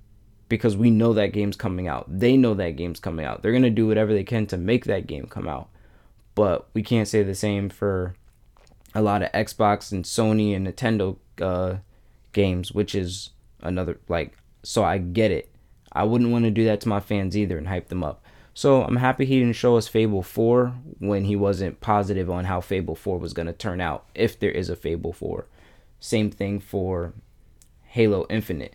because 0.48 0.76
we 0.76 0.90
know 0.90 1.12
that 1.12 1.32
game's 1.32 1.56
coming 1.56 1.88
out. 1.88 2.06
They 2.08 2.36
know 2.36 2.54
that 2.54 2.76
game's 2.76 3.00
coming 3.00 3.26
out. 3.26 3.42
They're 3.42 3.52
going 3.52 3.62
to 3.62 3.70
do 3.70 3.86
whatever 3.86 4.12
they 4.12 4.24
can 4.24 4.46
to 4.46 4.56
make 4.56 4.84
that 4.84 5.06
game 5.06 5.26
come 5.26 5.48
out. 5.48 5.68
But 6.34 6.68
we 6.74 6.82
can't 6.82 7.08
say 7.08 7.22
the 7.22 7.34
same 7.34 7.68
for 7.68 8.14
a 8.94 9.02
lot 9.02 9.22
of 9.22 9.32
Xbox 9.32 9.92
and 9.92 10.04
Sony 10.04 10.54
and 10.54 10.66
Nintendo 10.66 11.16
uh, 11.40 11.78
games, 12.32 12.72
which 12.72 12.94
is 12.94 13.30
another 13.62 13.98
like 14.08 14.36
so 14.62 14.84
I 14.84 14.98
get 14.98 15.30
it. 15.30 15.50
I 15.92 16.04
wouldn't 16.04 16.30
want 16.30 16.44
to 16.44 16.50
do 16.50 16.64
that 16.66 16.80
to 16.82 16.88
my 16.88 17.00
fans 17.00 17.36
either 17.36 17.56
and 17.56 17.68
hype 17.68 17.88
them 17.88 18.04
up. 18.04 18.22
So 18.52 18.82
I'm 18.82 18.96
happy 18.96 19.26
he 19.26 19.38
didn't 19.38 19.56
show 19.56 19.76
us 19.76 19.86
Fable 19.86 20.22
4 20.22 20.68
when 20.98 21.24
he 21.24 21.36
wasn't 21.36 21.80
positive 21.80 22.30
on 22.30 22.46
how 22.46 22.60
Fable 22.60 22.94
4 22.94 23.18
was 23.18 23.34
going 23.34 23.46
to 23.46 23.52
turn 23.52 23.80
out, 23.80 24.06
if 24.14 24.38
there 24.38 24.50
is 24.50 24.70
a 24.70 24.76
Fable 24.76 25.12
4. 25.12 25.46
Same 26.00 26.30
thing 26.30 26.58
for 26.58 27.12
Halo 27.86 28.26
Infinite. 28.28 28.74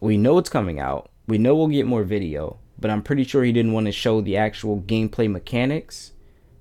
We 0.00 0.16
know 0.16 0.38
it's 0.38 0.50
coming 0.50 0.78
out. 0.78 1.10
We 1.26 1.38
know 1.38 1.54
we'll 1.54 1.68
get 1.68 1.86
more 1.86 2.04
video, 2.04 2.58
but 2.78 2.90
I'm 2.90 3.02
pretty 3.02 3.24
sure 3.24 3.44
he 3.44 3.52
didn't 3.52 3.72
want 3.72 3.86
to 3.86 3.92
show 3.92 4.20
the 4.20 4.36
actual 4.36 4.80
gameplay 4.80 5.30
mechanics 5.30 6.12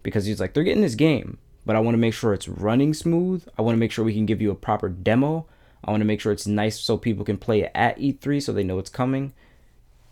because 0.02 0.25
he's 0.25 0.40
like, 0.40 0.54
they're 0.54 0.63
getting 0.63 0.82
this 0.82 0.96
game, 0.96 1.38
but 1.66 1.75
I 1.75 1.80
want 1.80 1.96
to 1.96 2.00
make 2.00 2.13
sure 2.13 2.34
it's 2.34 2.48
running 2.48 2.94
smooth. 2.94 3.48
I 3.58 3.62
want 3.62 3.75
to 3.75 3.80
make 3.80 3.92
sure 3.92 4.06
we 4.06 4.13
can 4.13 4.25
give 4.25 4.42
you 4.42 4.52
a 4.52 4.56
proper 4.56 4.90
demo. 4.90 5.46
I 5.84 5.92
want 5.92 6.02
to 6.02 6.06
make 6.06 6.22
sure 6.22 6.32
it's 6.32 6.48
nice 6.48 6.80
so 6.80 6.98
people 6.98 7.25
can 7.25 7.38
play 7.38 7.62
it 7.62 7.72
at 7.75 7.98
E3 7.98 8.42
so 8.42 8.54
they 8.54 8.63
know 8.63 8.80
it's 8.80 8.90
coming. 8.90 9.34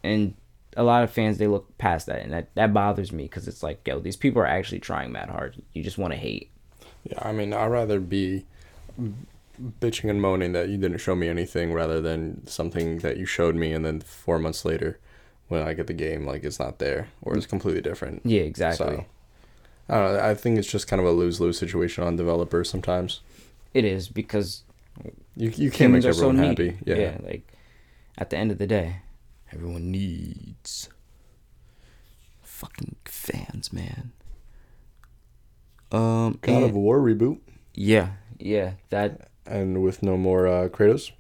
And 0.04 0.36
a 0.78 0.84
lot 0.84 1.04
of 1.04 1.12
fans 1.12 1.38
they 1.38 1.48
look 1.48 1.78
past 1.78 2.06
that 2.08 2.22
and 2.22 2.32
that, 2.32 2.54
that 2.56 2.74
bothers 2.74 3.12
me 3.12 3.24
because 3.24 3.46
it's 3.46 3.62
like 3.62 3.86
yo 3.86 4.00
these 4.00 4.16
people 4.16 4.42
are 4.42 4.48
actually 4.48 4.80
trying 4.80 5.12
mad 5.12 5.30
hard 5.30 5.62
you 5.74 5.84
just 5.84 5.98
want 5.98 6.13
to 6.13 6.18
hate 6.18 6.50
Yeah, 7.04 7.20
I 7.22 7.34
mean, 7.34 7.54
I'd 7.54 7.68
rather 7.68 8.00
be 8.00 8.46
bitching 9.80 10.10
and 10.10 10.22
moaning 10.22 10.53
that 10.53 10.70
you 10.70 10.77
didn't 10.77 10.98
show 11.00 11.15
me 11.15 11.27
anything 11.27 11.74
rather 11.74 12.01
than 12.01 12.46
something 12.48 13.00
that 13.00 13.18
you 13.18 13.25
showed 13.25 13.56
me 13.56 13.72
and 13.74 13.86
then 13.86 14.00
four 14.01 14.39
months 14.39 14.65
later 14.65 15.00
when 15.50 15.62
I 15.62 15.74
get 15.74 15.88
the 15.88 15.94
game, 15.94 16.25
like 16.25 16.44
it's 16.44 16.60
not 16.60 16.80
there 16.80 17.10
or 17.22 17.36
it's 17.38 17.46
completely 17.46 17.82
different. 17.82 18.22
yeah 18.25 18.41
exactly 18.41 18.86
So, 18.98 19.06
I 19.89 19.98
don't 20.00 20.13
know. 20.13 20.20
I 20.24 20.34
think 20.36 20.58
it's 20.58 20.72
just 20.72 20.88
kind 20.88 21.00
of 21.01 21.06
a 21.06 21.12
lose 21.12 21.39
lose 21.41 21.58
situation 21.58 22.03
on 22.03 22.15
developers 22.15 22.70
sometimes. 22.70 23.22
it 23.74 23.84
is 23.86 24.08
because 24.10 24.63
You, 25.36 25.50
you 25.56 25.72
can't 25.72 25.94
make 25.94 26.06
are 26.06 26.13
so 26.13 26.30
everyone 26.30 26.38
happy. 26.48 26.77
Yeah. 26.86 26.96
yeah 26.96 27.18
like 27.24 27.53
at 28.18 28.30
the 28.30 28.38
end 28.38 28.51
of 28.51 28.58
the 28.58 28.68
day 28.68 28.98
everyone 29.51 29.91
needs 29.91 30.89
fucking 32.41 32.96
fans 33.06 33.74
man 33.74 34.12
um 35.91 36.38
God 36.41 36.56
and- 36.56 36.63
of 36.65 36.74
War 36.75 37.00
reboot 37.00 37.39
yeah 37.74 38.12
yeah 38.39 38.74
that 38.89 39.30
and 39.46 39.82
with 39.84 40.04
no 40.04 40.18
more 40.18 40.48
uh, 40.48 40.70
Kratos. 40.70 41.12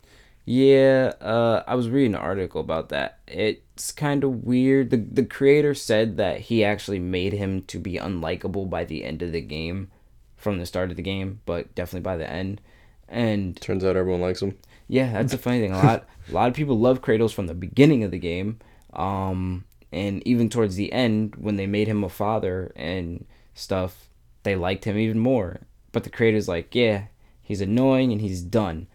Yeah, 0.45 1.13
uh, 1.21 1.63
I 1.67 1.75
was 1.75 1.89
reading 1.89 2.15
an 2.15 2.21
article 2.21 2.61
about 2.61 2.89
that. 2.89 3.19
It's 3.27 3.91
kind 3.91 4.23
of 4.23 4.43
weird. 4.43 4.89
The 4.89 4.97
the 4.97 5.25
creator 5.25 5.73
said 5.75 6.17
that 6.17 6.41
he 6.41 6.63
actually 6.63 6.99
made 6.99 7.33
him 7.33 7.61
to 7.63 7.79
be 7.79 7.93
unlikable 7.95 8.69
by 8.69 8.83
the 8.83 9.03
end 9.03 9.21
of 9.21 9.31
the 9.31 9.41
game, 9.41 9.91
from 10.35 10.57
the 10.57 10.65
start 10.65 10.89
of 10.89 10.95
the 10.97 11.03
game, 11.03 11.41
but 11.45 11.73
definitely 11.75 12.01
by 12.01 12.17
the 12.17 12.29
end. 12.29 12.59
And 13.07 13.59
Turns 13.61 13.83
out 13.83 13.95
everyone 13.95 14.21
likes 14.21 14.41
him. 14.41 14.57
yeah, 14.87 15.11
that's 15.13 15.31
the 15.31 15.37
funny 15.37 15.59
thing. 15.59 15.73
A 15.73 15.77
lot 15.77 16.07
a 16.29 16.33
lot 16.33 16.49
of 16.49 16.55
people 16.55 16.79
love 16.79 17.01
Kratos 17.01 17.33
from 17.33 17.47
the 17.47 17.53
beginning 17.53 18.03
of 18.03 18.09
the 18.11 18.19
game, 18.19 18.59
um, 18.93 19.65
and 19.91 20.25
even 20.27 20.49
towards 20.49 20.75
the 20.75 20.91
end 20.91 21.35
when 21.35 21.55
they 21.55 21.67
made 21.67 21.87
him 21.87 22.03
a 22.03 22.09
father 22.09 22.71
and 22.75 23.25
stuff, 23.53 24.09
they 24.43 24.55
liked 24.55 24.85
him 24.85 24.97
even 24.97 25.19
more. 25.19 25.61
But 25.91 26.03
the 26.03 26.09
creator's 26.09 26.47
like, 26.47 26.73
yeah, 26.73 27.03
he's 27.51 27.61
annoying 27.61 28.13
and 28.13 28.21
he's 28.21 28.41
done. 28.41 28.87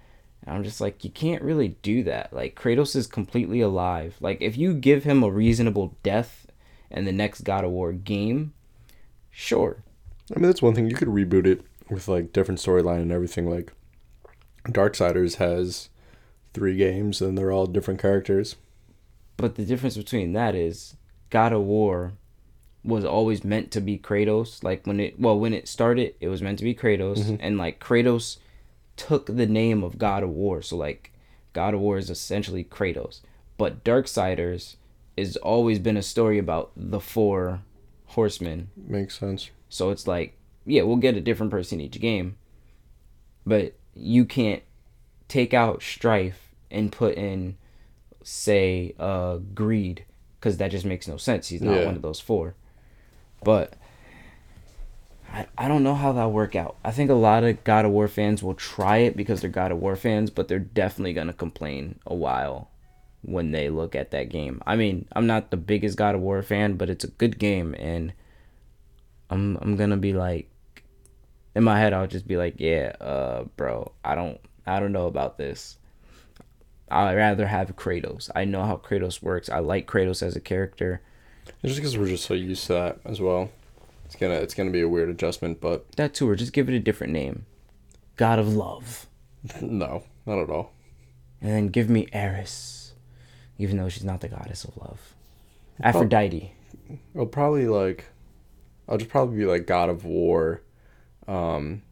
And 0.42 0.56
I'm 0.56 0.64
just 0.64 0.80
like, 0.80 1.04
you 1.04 1.10
can't 1.10 1.42
really 1.42 1.68
do 1.82 2.02
that. 2.04 2.32
Like 2.32 2.58
Kratos 2.58 2.96
is 2.96 3.06
completely 3.06 3.60
alive. 3.60 4.16
Like 4.20 4.40
if 4.40 4.56
you 4.56 4.72
give 4.72 5.04
him 5.04 5.22
a 5.22 5.30
reasonable 5.30 5.96
death 6.02 6.46
in 6.90 7.04
the 7.04 7.12
next 7.12 7.42
God 7.42 7.64
of 7.64 7.70
War 7.70 7.92
game, 7.92 8.54
sure. 9.30 9.82
I 10.34 10.38
mean, 10.38 10.48
that's 10.48 10.62
one 10.62 10.74
thing. 10.74 10.88
You 10.88 10.96
could 10.96 11.08
reboot 11.08 11.46
it 11.46 11.62
with 11.90 12.08
like 12.08 12.32
different 12.32 12.60
storyline 12.60 13.02
and 13.02 13.12
everything. 13.12 13.50
Like 13.50 13.72
Darksiders 14.64 15.36
has 15.36 15.90
three 16.54 16.76
games 16.76 17.20
and 17.20 17.36
they're 17.36 17.52
all 17.52 17.66
different 17.66 18.00
characters. 18.00 18.56
But 19.36 19.56
the 19.56 19.66
difference 19.66 19.98
between 19.98 20.32
that 20.32 20.54
is 20.54 20.96
God 21.28 21.52
of 21.52 21.62
War 21.62 22.14
was 22.86 23.04
always 23.04 23.44
meant 23.44 23.70
to 23.72 23.80
be 23.80 23.98
Kratos. 23.98 24.64
Like 24.64 24.86
when 24.86 25.00
it 25.00 25.20
well 25.20 25.38
when 25.38 25.52
it 25.52 25.68
started, 25.68 26.14
it 26.20 26.28
was 26.28 26.40
meant 26.40 26.58
to 26.58 26.64
be 26.64 26.74
Kratos, 26.74 27.18
mm-hmm. 27.18 27.36
and 27.40 27.58
like 27.58 27.80
Kratos 27.80 28.38
took 28.96 29.26
the 29.26 29.46
name 29.46 29.82
of 29.82 29.98
God 29.98 30.22
of 30.22 30.30
War. 30.30 30.62
So 30.62 30.76
like 30.76 31.12
God 31.52 31.74
of 31.74 31.80
War 31.80 31.98
is 31.98 32.10
essentially 32.10 32.64
Kratos. 32.64 33.20
But 33.58 33.84
Darksiders 33.84 34.76
has 35.16 35.36
always 35.38 35.78
been 35.78 35.96
a 35.96 36.02
story 36.02 36.38
about 36.38 36.70
the 36.76 37.00
four 37.00 37.62
horsemen. 38.06 38.68
Makes 38.76 39.18
sense. 39.18 39.50
So 39.68 39.90
it's 39.90 40.06
like, 40.06 40.36
yeah, 40.64 40.82
we'll 40.82 40.96
get 40.96 41.16
a 41.16 41.20
different 41.20 41.50
person 41.52 41.80
each 41.80 42.00
game, 42.00 42.36
but 43.46 43.74
you 43.94 44.24
can't 44.24 44.62
take 45.28 45.54
out 45.54 45.82
strife 45.82 46.52
and 46.70 46.92
put 46.92 47.14
in, 47.16 47.56
say, 48.22 48.94
uh, 48.98 49.38
greed, 49.54 50.04
because 50.38 50.56
that 50.58 50.70
just 50.70 50.84
makes 50.84 51.08
no 51.08 51.16
sense. 51.16 51.48
He's 51.48 51.62
not 51.62 51.76
Yeah. 51.76 51.86
one 51.86 51.96
of 51.96 52.02
those 52.02 52.20
four. 52.20 52.54
But 53.42 53.74
I, 55.32 55.46
I 55.58 55.68
don't 55.68 55.82
know 55.82 55.94
how 55.94 56.12
that'll 56.12 56.32
work 56.32 56.56
out. 56.56 56.76
I 56.84 56.90
think 56.92 57.10
a 57.10 57.14
lot 57.14 57.44
of 57.44 57.62
God 57.64 57.84
of 57.84 57.90
War 57.90 58.08
fans 58.08 58.42
will 58.42 58.54
try 58.54 58.98
it 58.98 59.16
because 59.16 59.40
they're 59.40 59.50
God 59.50 59.72
of 59.72 59.78
War 59.78 59.96
fans, 59.96 60.30
but 60.30 60.48
they're 60.48 60.58
definitely 60.58 61.12
gonna 61.12 61.32
complain 61.32 61.98
a 62.06 62.14
while 62.14 62.70
when 63.22 63.50
they 63.50 63.68
look 63.68 63.94
at 63.94 64.12
that 64.12 64.28
game. 64.28 64.62
I 64.66 64.76
mean, 64.76 65.06
I'm 65.12 65.26
not 65.26 65.50
the 65.50 65.56
biggest 65.56 65.98
God 65.98 66.14
of 66.14 66.20
War 66.20 66.42
fan, 66.42 66.74
but 66.74 66.88
it's 66.88 67.04
a 67.04 67.08
good 67.08 67.38
game 67.38 67.74
and 67.78 68.12
I'm 69.28 69.56
I'm 69.60 69.76
gonna 69.76 69.96
be 69.96 70.12
like 70.12 70.48
in 71.54 71.64
my 71.64 71.78
head 71.78 71.92
I'll 71.92 72.06
just 72.06 72.28
be 72.28 72.36
like, 72.36 72.54
Yeah, 72.58 72.92
uh 73.00 73.44
bro, 73.56 73.92
I 74.04 74.14
don't 74.14 74.40
I 74.66 74.80
don't 74.80 74.92
know 74.92 75.06
about 75.06 75.38
this. 75.38 75.78
I'd 76.88 77.16
rather 77.16 77.48
have 77.48 77.74
Kratos. 77.74 78.30
I 78.34 78.44
know 78.44 78.64
how 78.64 78.76
Kratos 78.76 79.20
works. 79.20 79.48
I 79.48 79.58
like 79.58 79.88
Kratos 79.88 80.22
as 80.22 80.36
a 80.36 80.40
character. 80.40 81.02
It's 81.46 81.74
just 81.74 81.76
because 81.76 81.98
we're 81.98 82.06
just 82.06 82.24
so 82.26 82.34
used 82.34 82.66
to 82.68 82.72
that 82.74 83.00
as 83.04 83.20
well. 83.20 83.50
It's 84.06 84.14
gonna 84.14 84.34
it's 84.34 84.54
gonna 84.54 84.70
be 84.70 84.80
a 84.80 84.88
weird 84.88 85.08
adjustment, 85.08 85.60
but 85.60 85.90
That 85.96 86.14
too, 86.14 86.28
or 86.28 86.36
just 86.36 86.52
give 86.52 86.68
it 86.68 86.74
a 86.74 86.80
different 86.80 87.12
name. 87.12 87.44
God 88.14 88.38
of 88.38 88.54
Love. 88.54 89.06
no, 89.60 90.04
not 90.24 90.38
at 90.38 90.48
all. 90.48 90.72
And 91.40 91.50
then 91.50 91.68
give 91.68 91.90
me 91.90 92.06
Eris. 92.12 92.94
Even 93.58 93.76
though 93.76 93.88
she's 93.88 94.04
not 94.04 94.20
the 94.20 94.28
goddess 94.28 94.64
of 94.64 94.76
love. 94.76 95.14
Aphrodite. 95.82 96.52
I'll 97.16 97.26
probably 97.26 97.66
like, 97.66 98.04
I'll 98.88 98.98
just 98.98 99.10
probably 99.10 99.38
be 99.38 99.46
like 99.46 99.66
God 99.66 99.88
of 99.88 100.04
War, 100.04 100.62
um, 101.26 101.82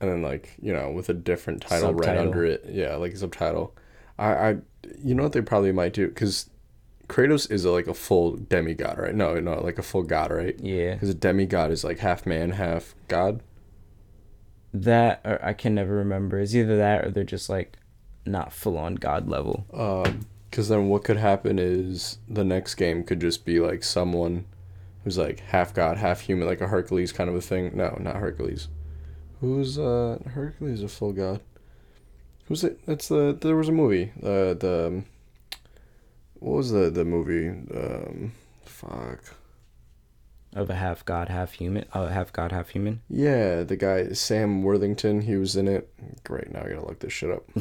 and 0.00 0.10
then 0.10 0.22
like 0.22 0.54
you 0.62 0.72
know 0.72 0.90
with 0.90 1.08
a 1.08 1.14
different 1.14 1.62
title 1.62 1.94
right 1.94 2.16
under 2.16 2.44
it. 2.44 2.64
Yeah, 2.68 2.96
like 2.96 3.12
a 3.12 3.16
subtitle. 3.16 3.74
I 4.18 4.32
I 4.32 4.56
you 5.02 5.14
know 5.14 5.24
what 5.24 5.32
they 5.32 5.42
probably 5.42 5.72
might 5.72 5.92
do 5.92 6.08
because 6.08 6.48
Kratos 7.10 7.50
is 7.50 7.64
a, 7.64 7.72
like 7.72 7.88
a 7.88 7.94
full 7.94 8.36
demigod, 8.36 8.96
right? 8.96 9.14
No, 9.14 9.40
no, 9.40 9.60
like 9.60 9.78
a 9.78 9.82
full 9.82 10.04
god, 10.04 10.30
right? 10.30 10.58
Yeah. 10.60 10.94
Because 10.94 11.08
a 11.08 11.14
demigod 11.14 11.72
is 11.72 11.82
like 11.82 11.98
half 11.98 12.24
man, 12.24 12.52
half 12.52 12.94
god. 13.08 13.42
That 14.72 15.20
or 15.24 15.44
I 15.44 15.52
can 15.52 15.74
never 15.74 15.94
remember. 15.96 16.38
It's 16.38 16.54
either 16.54 16.76
that 16.76 17.04
or 17.04 17.10
they're 17.10 17.24
just 17.24 17.48
like 17.48 17.76
not 18.24 18.52
full 18.52 18.78
on 18.78 18.94
god 18.94 19.28
level. 19.28 19.66
Um, 19.74 20.20
because 20.48 20.68
then 20.68 20.88
what 20.88 21.02
could 21.02 21.16
happen 21.16 21.58
is 21.58 22.18
the 22.28 22.44
next 22.44 22.76
game 22.76 23.02
could 23.02 23.20
just 23.20 23.44
be 23.44 23.58
like 23.58 23.82
someone 23.82 24.46
who's 25.02 25.18
like 25.18 25.40
half 25.40 25.74
god, 25.74 25.96
half 25.96 26.20
human, 26.20 26.46
like 26.46 26.60
a 26.60 26.68
Hercules 26.68 27.12
kind 27.12 27.28
of 27.28 27.34
a 27.34 27.40
thing. 27.40 27.76
No, 27.76 27.96
not 28.00 28.16
Hercules. 28.16 28.68
Who's 29.40 29.80
uh 29.80 30.18
Hercules 30.26 30.82
a 30.84 30.88
full 30.88 31.12
god? 31.12 31.40
Who's 32.46 32.62
it? 32.62 32.78
That's 32.86 33.08
the 33.08 33.36
there 33.40 33.56
was 33.56 33.68
a 33.68 33.72
movie. 33.72 34.12
Uh, 34.22 34.54
the 34.54 34.84
um, 34.86 35.04
what 36.40 36.56
was 36.56 36.70
the 36.72 36.90
the 36.90 37.04
movie? 37.04 37.48
Um, 37.48 38.32
fuck. 38.64 39.36
Of 40.52 40.68
a 40.68 40.74
half 40.74 41.04
god, 41.04 41.28
half 41.28 41.52
human. 41.52 41.84
Uh, 41.92 42.08
half 42.08 42.32
god, 42.32 42.50
half 42.50 42.70
human. 42.70 43.02
Yeah, 43.08 43.62
the 43.62 43.76
guy 43.76 44.12
Sam 44.14 44.64
Worthington. 44.64 45.20
He 45.20 45.36
was 45.36 45.54
in 45.54 45.68
it. 45.68 45.88
Great. 46.24 46.50
Now 46.52 46.62
I 46.64 46.70
gotta 46.70 46.84
look 46.86 46.98
this 46.98 47.12
shit 47.12 47.30
up. 47.30 47.44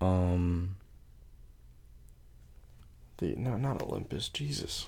Um 0.00 0.76
The 3.18 3.34
no, 3.36 3.56
not 3.56 3.80
Olympus. 3.80 4.28
Jesus. 4.28 4.86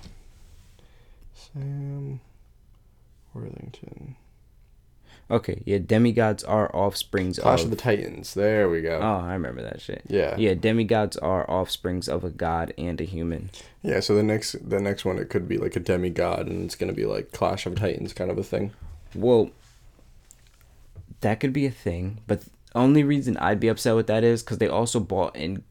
Sam 1.33 2.19
Worthington. 3.33 4.15
Okay, 5.29 5.61
yeah, 5.65 5.77
demigods 5.79 6.43
are 6.45 6.73
offsprings 6.73 7.37
of 7.37 7.43
Clash 7.43 7.59
of, 7.59 7.65
of 7.65 7.71
the 7.71 7.75
Titans. 7.75 8.33
There 8.33 8.69
we 8.69 8.81
go. 8.81 8.99
Oh, 9.01 9.25
I 9.25 9.33
remember 9.33 9.61
that 9.61 9.81
shit. 9.81 10.03
yeah. 10.07 10.37
Yeah, 10.37 10.53
demigods 10.53 11.17
are 11.17 11.49
offsprings 11.49 12.07
of 12.07 12.23
a 12.23 12.29
god 12.29 12.73
and 12.77 12.99
a 13.01 13.03
human. 13.03 13.49
Yeah, 13.83 13.99
so 13.99 14.15
the 14.15 14.23
next 14.23 14.69
the 14.69 14.79
next 14.79 15.03
one 15.03 15.17
it 15.19 15.29
could 15.29 15.47
be 15.47 15.57
like 15.57 15.75
a 15.75 15.81
demigod 15.81 16.47
and 16.47 16.63
it's 16.63 16.75
gonna 16.75 16.93
be 16.93 17.05
like 17.05 17.31
Clash 17.33 17.65
of 17.65 17.75
Titans 17.75 18.13
kind 18.13 18.31
of 18.31 18.37
a 18.37 18.43
thing. 18.43 18.71
Well, 19.13 19.51
that 21.21 21.39
could 21.41 21.53
be 21.53 21.65
a 21.65 21.71
thing, 21.71 22.19
but 22.27 22.41
the 22.41 22.49
only 22.75 23.03
reason 23.03 23.35
I'd 23.37 23.59
be 23.59 23.67
upset 23.67 23.95
with 23.95 24.07
that 24.07 24.23
is 24.23 24.43
because 24.43 24.59
they 24.59 24.67
also 24.69 24.99
bought 24.99 25.35
in 25.35 25.63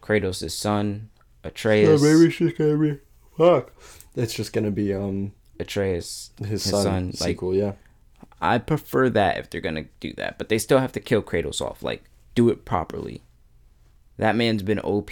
Kratos' 0.00 0.52
son, 0.52 1.10
Atreus. 1.44 2.02
it's 2.02 2.36
just 2.36 2.56
gonna 2.56 2.76
be 2.78 2.98
fuck. 3.36 3.72
It's 4.14 4.32
just 4.32 4.54
gonna 4.54 4.70
be 4.70 4.94
um 4.94 5.32
Atreus, 5.60 6.30
his, 6.38 6.48
his 6.48 6.62
son, 6.62 6.82
son, 6.82 7.06
like 7.08 7.16
sequel, 7.16 7.54
yeah. 7.54 7.72
I 8.40 8.58
prefer 8.58 9.08
that 9.10 9.38
if 9.38 9.50
they're 9.50 9.60
gonna 9.60 9.86
do 10.00 10.12
that, 10.14 10.38
but 10.38 10.48
they 10.48 10.58
still 10.58 10.78
have 10.78 10.92
to 10.92 11.00
kill 11.00 11.22
Kratos 11.22 11.60
off. 11.60 11.82
Like, 11.82 12.04
do 12.34 12.48
it 12.48 12.64
properly. 12.64 13.22
That 14.18 14.36
man's 14.36 14.62
been 14.62 14.80
OP. 14.80 15.10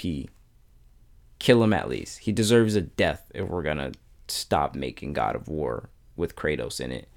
Kill 1.38 1.62
him 1.62 1.72
at 1.72 1.88
least. 1.88 2.20
He 2.20 2.32
deserves 2.32 2.74
a 2.74 2.80
death 2.82 3.30
if 3.34 3.48
we're 3.48 3.62
gonna 3.62 3.92
stop 4.28 4.74
making 4.74 5.12
God 5.12 5.36
of 5.36 5.48
War 5.48 5.88
with 6.16 6.36
Kratos 6.36 6.80
in 6.80 6.92
it. 6.92 7.08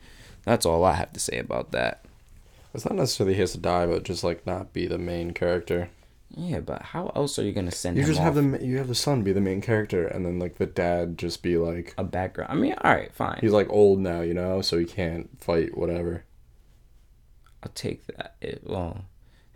That's 0.43 0.65
all 0.65 0.83
I 0.83 0.93
have 0.93 1.13
to 1.13 1.19
say 1.19 1.37
about 1.37 1.71
that. 1.71 2.05
It's 2.73 2.85
not 2.85 2.95
necessarily 2.95 3.35
his 3.35 3.53
to 3.53 3.57
die, 3.57 3.85
but 3.85 4.03
just 4.03 4.23
like 4.23 4.45
not 4.45 4.73
be 4.73 4.87
the 4.87 4.97
main 4.97 5.31
character. 5.31 5.89
Yeah, 6.29 6.59
but 6.59 6.81
how 6.81 7.11
else 7.15 7.39
are 7.39 7.43
you 7.43 7.51
gonna 7.53 7.71
send 7.71 7.95
You 7.97 8.03
him 8.03 8.07
just 8.09 8.19
off 8.19 8.35
have 8.35 8.35
the 8.35 8.65
you 8.65 8.77
have 8.77 8.87
the 8.89 8.95
son 8.95 9.23
be 9.23 9.31
the 9.33 9.41
main 9.41 9.61
character, 9.61 10.05
and 10.07 10.25
then 10.25 10.39
like 10.39 10.57
the 10.57 10.65
dad 10.65 11.17
just 11.17 11.41
be 11.41 11.57
like 11.57 11.93
a 11.97 12.03
background? 12.03 12.51
I 12.51 12.55
mean, 12.55 12.73
all 12.81 12.93
right, 12.93 13.13
fine. 13.13 13.39
he's 13.41 13.51
like 13.53 13.69
old 13.69 13.99
now, 13.99 14.21
you 14.21 14.33
know, 14.33 14.61
so 14.61 14.77
he 14.77 14.85
can't 14.85 15.29
fight 15.41 15.77
whatever. 15.77 16.25
I'll 17.63 17.71
take 17.73 18.05
that. 18.07 18.35
It, 18.41 18.61
well, 18.65 19.05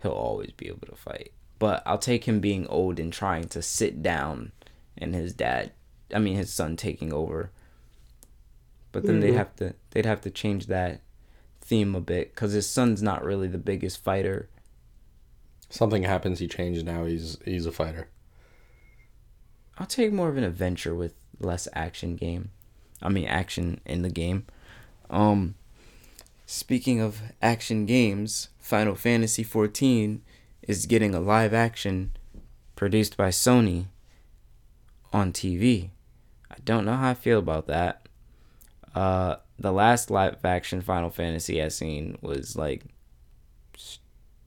he'll 0.02 0.12
always 0.12 0.50
be 0.52 0.68
able 0.68 0.86
to 0.88 0.96
fight, 0.96 1.32
but 1.58 1.82
I'll 1.86 1.98
take 1.98 2.24
him 2.24 2.40
being 2.40 2.66
old 2.66 2.98
and 2.98 3.12
trying 3.12 3.48
to 3.48 3.62
sit 3.62 4.02
down, 4.02 4.52
and 4.96 5.14
his 5.14 5.34
dad, 5.34 5.72
I 6.12 6.18
mean 6.18 6.36
his 6.36 6.52
son 6.52 6.76
taking 6.76 7.12
over. 7.12 7.50
But 8.92 9.04
then 9.06 9.20
they'd 9.20 9.32
Mhm. 9.32 9.36
have 9.36 9.56
to 9.56 9.74
they'd 9.90 10.06
have 10.06 10.20
to 10.22 10.30
change 10.30 10.66
that 10.66 11.00
theme 11.60 11.94
a 11.94 12.00
bit 12.00 12.34
because 12.34 12.52
his 12.52 12.68
son's 12.68 13.02
not 13.02 13.22
really 13.24 13.48
the 13.48 13.58
biggest 13.58 14.02
fighter. 14.02 14.48
Something 15.72 16.02
happens, 16.02 16.38
he 16.38 16.48
changed. 16.48 16.84
Now 16.84 17.06
he's 17.06 17.38
he's 17.46 17.64
a 17.64 17.72
fighter. 17.72 18.08
I'll 19.78 19.86
take 19.86 20.12
more 20.12 20.28
of 20.28 20.36
an 20.36 20.44
adventure 20.44 20.94
with 20.94 21.14
less 21.40 21.66
action 21.72 22.14
game. 22.14 22.50
I 23.00 23.08
mean 23.08 23.24
action 23.24 23.80
in 23.86 24.02
the 24.02 24.10
game. 24.10 24.44
Um 25.08 25.54
speaking 26.44 27.00
of 27.00 27.22
action 27.40 27.86
games, 27.86 28.50
Final 28.58 28.94
Fantasy 28.94 29.42
14 29.42 30.20
is 30.60 30.84
getting 30.84 31.14
a 31.14 31.20
live 31.20 31.54
action 31.54 32.12
produced 32.76 33.16
by 33.16 33.30
Sony 33.30 33.86
on 35.10 35.32
TV. 35.32 35.88
I 36.50 36.56
don't 36.66 36.84
know 36.84 36.96
how 36.96 37.08
I 37.08 37.14
feel 37.14 37.38
about 37.38 37.66
that. 37.68 38.06
Uh 38.94 39.36
the 39.58 39.72
last 39.72 40.10
live 40.10 40.44
action 40.44 40.82
Final 40.82 41.08
Fantasy 41.08 41.62
I 41.62 41.68
seen 41.68 42.18
was 42.20 42.56
like 42.56 42.82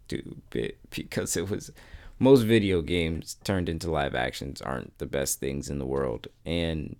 stupid 0.05 0.75
because 0.89 1.35
it 1.35 1.49
was 1.49 1.71
most 2.17 2.43
video 2.43 2.81
games 2.81 3.37
turned 3.43 3.67
into 3.67 3.91
live 3.91 4.15
actions 4.15 4.61
aren't 4.61 4.97
the 4.97 5.05
best 5.05 5.39
things 5.39 5.69
in 5.69 5.79
the 5.79 5.85
world 5.85 6.27
and 6.45 6.95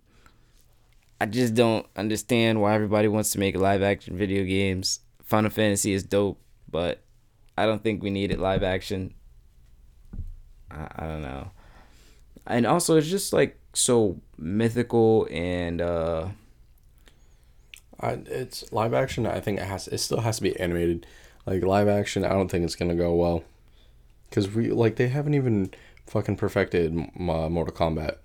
i 1.21 1.25
just 1.25 1.53
don't 1.53 1.85
understand 1.95 2.61
why 2.61 2.73
everybody 2.73 3.07
wants 3.07 3.31
to 3.31 3.39
make 3.39 3.55
live 3.55 3.81
action 3.81 4.17
video 4.17 4.43
games 4.43 4.99
final 5.23 5.49
fantasy 5.49 5.93
is 5.93 6.03
dope 6.03 6.39
but 6.69 7.01
i 7.57 7.65
don't 7.65 7.83
think 7.83 8.03
we 8.03 8.09
need 8.09 8.31
it 8.31 8.39
live 8.39 8.63
action 8.63 9.13
i, 10.69 10.87
I 10.97 11.07
don't 11.07 11.21
know 11.21 11.51
and 12.45 12.65
also 12.65 12.97
it's 12.97 13.07
just 13.07 13.31
like 13.31 13.57
so 13.73 14.19
mythical 14.37 15.27
and 15.31 15.81
uh 15.81 16.27
I, 17.99 18.19
it's 18.25 18.71
live 18.71 18.93
action. 18.93 19.25
I 19.25 19.39
think 19.39 19.59
it 19.59 19.65
has. 19.65 19.87
It 19.87 19.99
still 19.99 20.21
has 20.21 20.37
to 20.37 20.43
be 20.43 20.59
animated. 20.59 21.05
Like 21.45 21.63
live 21.63 21.87
action, 21.87 22.23
I 22.25 22.29
don't 22.29 22.49
think 22.49 22.63
it's 22.65 22.75
gonna 22.75 22.95
go 22.95 23.13
well. 23.15 23.43
Cause 24.31 24.49
we 24.49 24.69
like 24.71 24.95
they 24.95 25.07
haven't 25.09 25.33
even 25.35 25.71
fucking 26.07 26.35
perfected 26.37 26.91
uh, 26.97 27.49
Mortal 27.49 27.73
Kombat, 27.73 28.17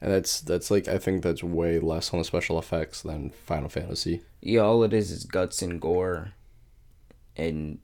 and 0.00 0.10
that's 0.12 0.40
that's 0.40 0.70
like 0.70 0.88
I 0.88 0.98
think 0.98 1.22
that's 1.22 1.42
way 1.44 1.78
less 1.78 2.12
on 2.12 2.18
the 2.18 2.24
special 2.24 2.58
effects 2.58 3.02
than 3.02 3.30
Final 3.30 3.68
Fantasy. 3.68 4.22
yeah 4.40 4.60
all 4.62 4.82
it 4.82 4.92
is 4.92 5.10
is 5.10 5.24
guts 5.24 5.62
and 5.62 5.80
gore 5.80 6.32
and 7.36 7.78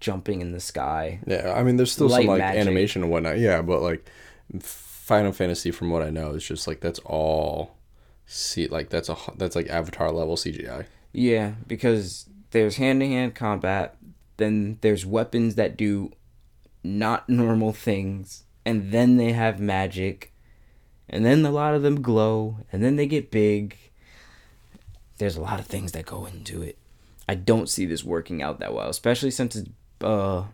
jumping 0.00 0.40
in 0.42 0.52
the 0.52 0.60
sky 0.60 1.20
Yeah, 1.26 1.54
I 1.56 1.62
mean 1.62 1.76
there's 1.76 1.92
still 1.92 2.08
Light 2.08 2.22
some 2.22 2.26
like 2.28 2.38
magic. 2.40 2.60
animation 2.60 3.02
and 3.02 3.10
whatnot. 3.10 3.38
Yeah, 3.38 3.62
but 3.62 3.80
like 3.82 4.06
Final 4.60 5.32
Fantasy, 5.32 5.70
from 5.70 5.90
what 5.90 6.02
I 6.02 6.10
know, 6.10 6.30
is 6.32 6.44
just 6.46 6.66
like 6.66 6.80
that's 6.80 6.98
all. 7.00 7.76
See, 8.26 8.66
like 8.66 8.88
that's 8.90 9.08
a 9.08 9.16
that's 9.36 9.54
like 9.56 9.68
Avatar 9.68 10.10
level 10.10 10.36
CGI. 10.36 10.86
Yeah, 11.12 11.52
because 11.66 12.28
there's 12.50 12.76
hand 12.76 13.00
to 13.00 13.06
hand 13.06 13.34
combat, 13.34 13.96
then 14.36 14.78
there's 14.80 15.06
weapons 15.06 15.54
that 15.54 15.76
do 15.76 16.12
not 16.82 17.28
normal 17.28 17.72
things, 17.72 18.44
and 18.64 18.92
then 18.92 19.16
they 19.16 19.32
have 19.32 19.60
magic, 19.60 20.32
and 21.08 21.24
then 21.24 21.44
a 21.44 21.50
lot 21.50 21.74
of 21.74 21.82
them 21.82 22.02
glow, 22.02 22.58
and 22.72 22.82
then 22.82 22.96
they 22.96 23.06
get 23.06 23.30
big. 23.30 23.76
There's 25.18 25.36
a 25.36 25.42
lot 25.42 25.60
of 25.60 25.66
things 25.66 25.92
that 25.92 26.06
go 26.06 26.26
into 26.26 26.62
it. 26.62 26.76
I 27.28 27.34
don't 27.34 27.68
see 27.68 27.86
this 27.86 28.04
working 28.04 28.42
out 28.42 28.60
that 28.60 28.74
well, 28.74 28.90
especially 28.90 29.30
since 29.30 29.56
it's 29.56 29.70
uh 30.00 30.44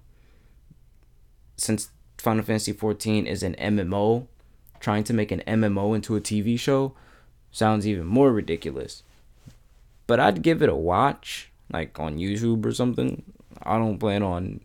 since 1.56 1.90
Final 2.18 2.44
Fantasy 2.44 2.72
14 2.72 3.26
is 3.26 3.42
an 3.42 3.54
MMO, 3.58 4.26
trying 4.78 5.04
to 5.04 5.12
make 5.12 5.32
an 5.32 5.42
MMO 5.46 5.94
into 5.94 6.16
a 6.16 6.20
TV 6.20 6.58
show 6.58 6.94
sounds 7.50 7.86
even 7.86 8.06
more 8.06 8.32
ridiculous 8.32 9.02
but 10.10 10.19
I'd 10.19 10.43
give 10.43 10.60
it 10.60 10.69
a 10.69 10.75
watch, 10.75 11.52
like 11.73 12.00
on 12.00 12.19
YouTube 12.19 12.66
or 12.66 12.73
something. 12.73 13.23
I 13.62 13.78
don't 13.78 13.99
plan 13.99 14.23
on 14.23 14.60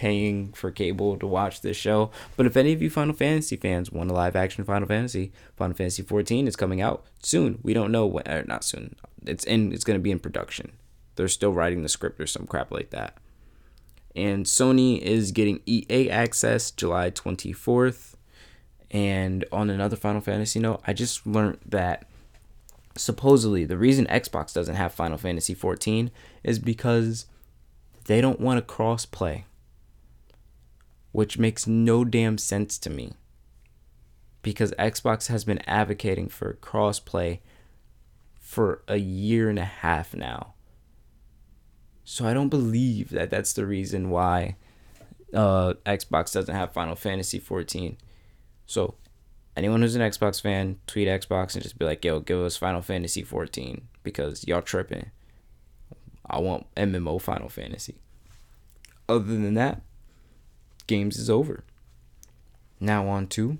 paying 0.00 0.50
for 0.52 0.70
cable 0.70 1.18
to 1.18 1.26
watch 1.26 1.60
this 1.60 1.76
show. 1.76 2.10
But 2.34 2.46
if 2.46 2.56
any 2.56 2.72
of 2.72 2.80
you 2.80 2.88
Final 2.88 3.14
Fantasy 3.14 3.56
fans 3.56 3.92
want 3.92 4.10
a 4.10 4.14
live 4.14 4.34
action 4.34 4.64
Final 4.64 4.88
Fantasy, 4.88 5.30
Final 5.56 5.76
Fantasy 5.76 6.02
14 6.02 6.48
is 6.48 6.56
coming 6.56 6.80
out 6.80 7.04
soon. 7.22 7.58
We 7.62 7.74
don't 7.74 7.92
know 7.92 8.06
when, 8.06 8.26
or 8.26 8.42
not 8.44 8.64
soon. 8.64 8.96
It's 9.26 9.44
in. 9.44 9.72
It's 9.72 9.84
gonna 9.84 9.98
be 9.98 10.10
in 10.10 10.18
production. 10.18 10.72
They're 11.16 11.28
still 11.28 11.52
writing 11.52 11.82
the 11.82 11.88
script 11.90 12.18
or 12.18 12.26
some 12.26 12.46
crap 12.46 12.70
like 12.70 12.90
that. 12.90 13.18
And 14.16 14.46
Sony 14.46 14.98
is 15.00 15.32
getting 15.32 15.60
EA 15.66 16.08
access 16.08 16.70
July 16.70 17.10
24th. 17.10 18.14
And 18.90 19.44
on 19.52 19.68
another 19.68 19.96
Final 19.96 20.22
Fantasy 20.22 20.60
note, 20.60 20.80
I 20.86 20.94
just 20.94 21.26
learned 21.26 21.58
that 21.66 22.08
supposedly 22.96 23.64
the 23.64 23.76
reason 23.76 24.06
Xbox 24.06 24.54
doesn't 24.54 24.74
have 24.74 24.92
Final 24.92 25.18
Fantasy 25.18 25.54
14 25.54 26.10
is 26.42 26.58
because 26.58 27.26
they 28.04 28.20
don't 28.20 28.40
want 28.40 28.58
to 28.58 28.62
cross 28.62 29.06
play. 29.06 29.44
Which 31.12 31.38
makes 31.38 31.66
no 31.66 32.04
damn 32.04 32.38
sense 32.38 32.78
to 32.78 32.90
me. 32.90 33.12
Because 34.42 34.72
Xbox 34.78 35.28
has 35.28 35.44
been 35.44 35.58
advocating 35.66 36.28
for 36.28 36.54
cross 36.54 36.98
play 37.00 37.40
for 38.38 38.82
a 38.88 38.96
year 38.96 39.48
and 39.50 39.58
a 39.58 39.64
half 39.64 40.14
now. 40.14 40.54
So 42.04 42.26
I 42.26 42.34
don't 42.34 42.48
believe 42.48 43.10
that 43.10 43.30
that's 43.30 43.52
the 43.52 43.66
reason 43.66 44.10
why 44.10 44.56
uh, 45.32 45.74
Xbox 45.86 46.32
doesn't 46.32 46.54
have 46.54 46.72
Final 46.72 46.96
Fantasy 46.96 47.38
14. 47.38 47.96
So 48.66 48.94
anyone 49.56 49.82
who's 49.82 49.94
an 49.94 50.02
Xbox 50.02 50.40
fan, 50.40 50.78
tweet 50.86 51.06
Xbox 51.06 51.54
and 51.54 51.62
just 51.62 51.78
be 51.78 51.84
like, 51.84 52.04
yo, 52.04 52.20
give 52.20 52.40
us 52.40 52.56
Final 52.56 52.82
Fantasy 52.82 53.22
14 53.22 53.82
because 54.02 54.46
y'all 54.46 54.62
tripping. 54.62 55.10
I 56.30 56.38
want 56.38 56.72
MMO 56.76 57.20
Final 57.20 57.48
Fantasy. 57.48 57.96
Other 59.08 59.24
than 59.24 59.54
that, 59.54 59.82
games 60.86 61.18
is 61.18 61.28
over. 61.28 61.64
Now 62.78 63.08
on 63.08 63.26
to 63.28 63.58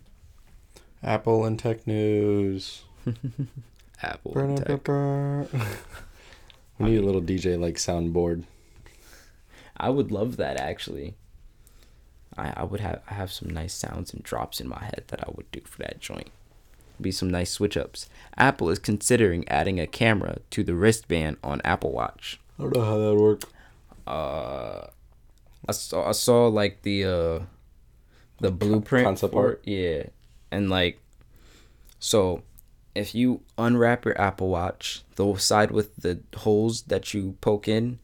Apple 1.03 1.45
and 1.45 1.59
tech 1.59 1.87
news. 1.87 2.83
Apple 4.03 4.33
Burn, 4.33 4.57
Tech. 4.57 4.87
we 6.79 6.91
need 6.91 6.99
a 6.99 7.05
little 7.05 7.21
DJ 7.21 7.59
like 7.59 7.75
soundboard. 7.75 8.45
I 9.77 9.91
would 9.91 10.11
love 10.11 10.37
that 10.37 10.59
actually. 10.59 11.15
I, 12.37 12.53
I 12.57 12.65
would 12.65 12.81
have 12.81 13.03
I 13.11 13.15
have 13.15 13.33
some 13.33 13.51
nice 13.51 13.75
sounds 13.75 14.13
and 14.15 14.23
drops 14.23 14.61
in 14.61 14.69
my 14.69 14.85
head 14.85 15.05
that 15.09 15.21
I 15.27 15.31
would 15.35 15.51
do 15.51 15.61
for 15.65 15.79
that 15.83 16.01
joint. 16.01 16.31
Be 17.01 17.11
some 17.11 17.31
nice 17.31 17.51
switch 17.51 17.77
ups. 17.77 18.09
Apple 18.37 18.69
is 18.71 18.79
considering 18.79 19.49
adding 19.49 19.81
a 19.81 19.87
camera 19.87 20.39
to 20.51 20.63
the 20.63 20.75
wristband 20.75 21.39
on 21.43 21.61
Apple 21.65 21.93
Watch. 21.93 22.39
I 22.61 22.63
don't 22.65 22.77
know 22.77 22.85
how 22.85 22.99
that 22.99 23.15
works. 23.15 23.47
uh 24.07 24.87
I 25.67 25.73
saw 25.73 26.09
I 26.09 26.13
saw 26.13 26.47
like 26.49 26.83
the 26.83 27.05
uh 27.05 27.41
the 28.41 28.51
blueprint 28.51 29.07
concept 29.07 29.33
for 29.33 29.47
art? 29.47 29.63
Yeah. 29.65 30.05
And 30.51 30.69
like 30.69 31.01
so 31.99 32.43
if 32.95 33.15
you 33.15 33.41
unwrap 33.57 34.05
your 34.05 34.21
Apple 34.21 34.49
Watch, 34.49 35.05
the 35.17 35.37
side 35.37 35.71
with 35.71 35.97
the 35.97 36.21
holes 36.37 36.83
that 36.83 37.15
you 37.15 37.37
poke 37.41 37.67
in, 37.67 37.99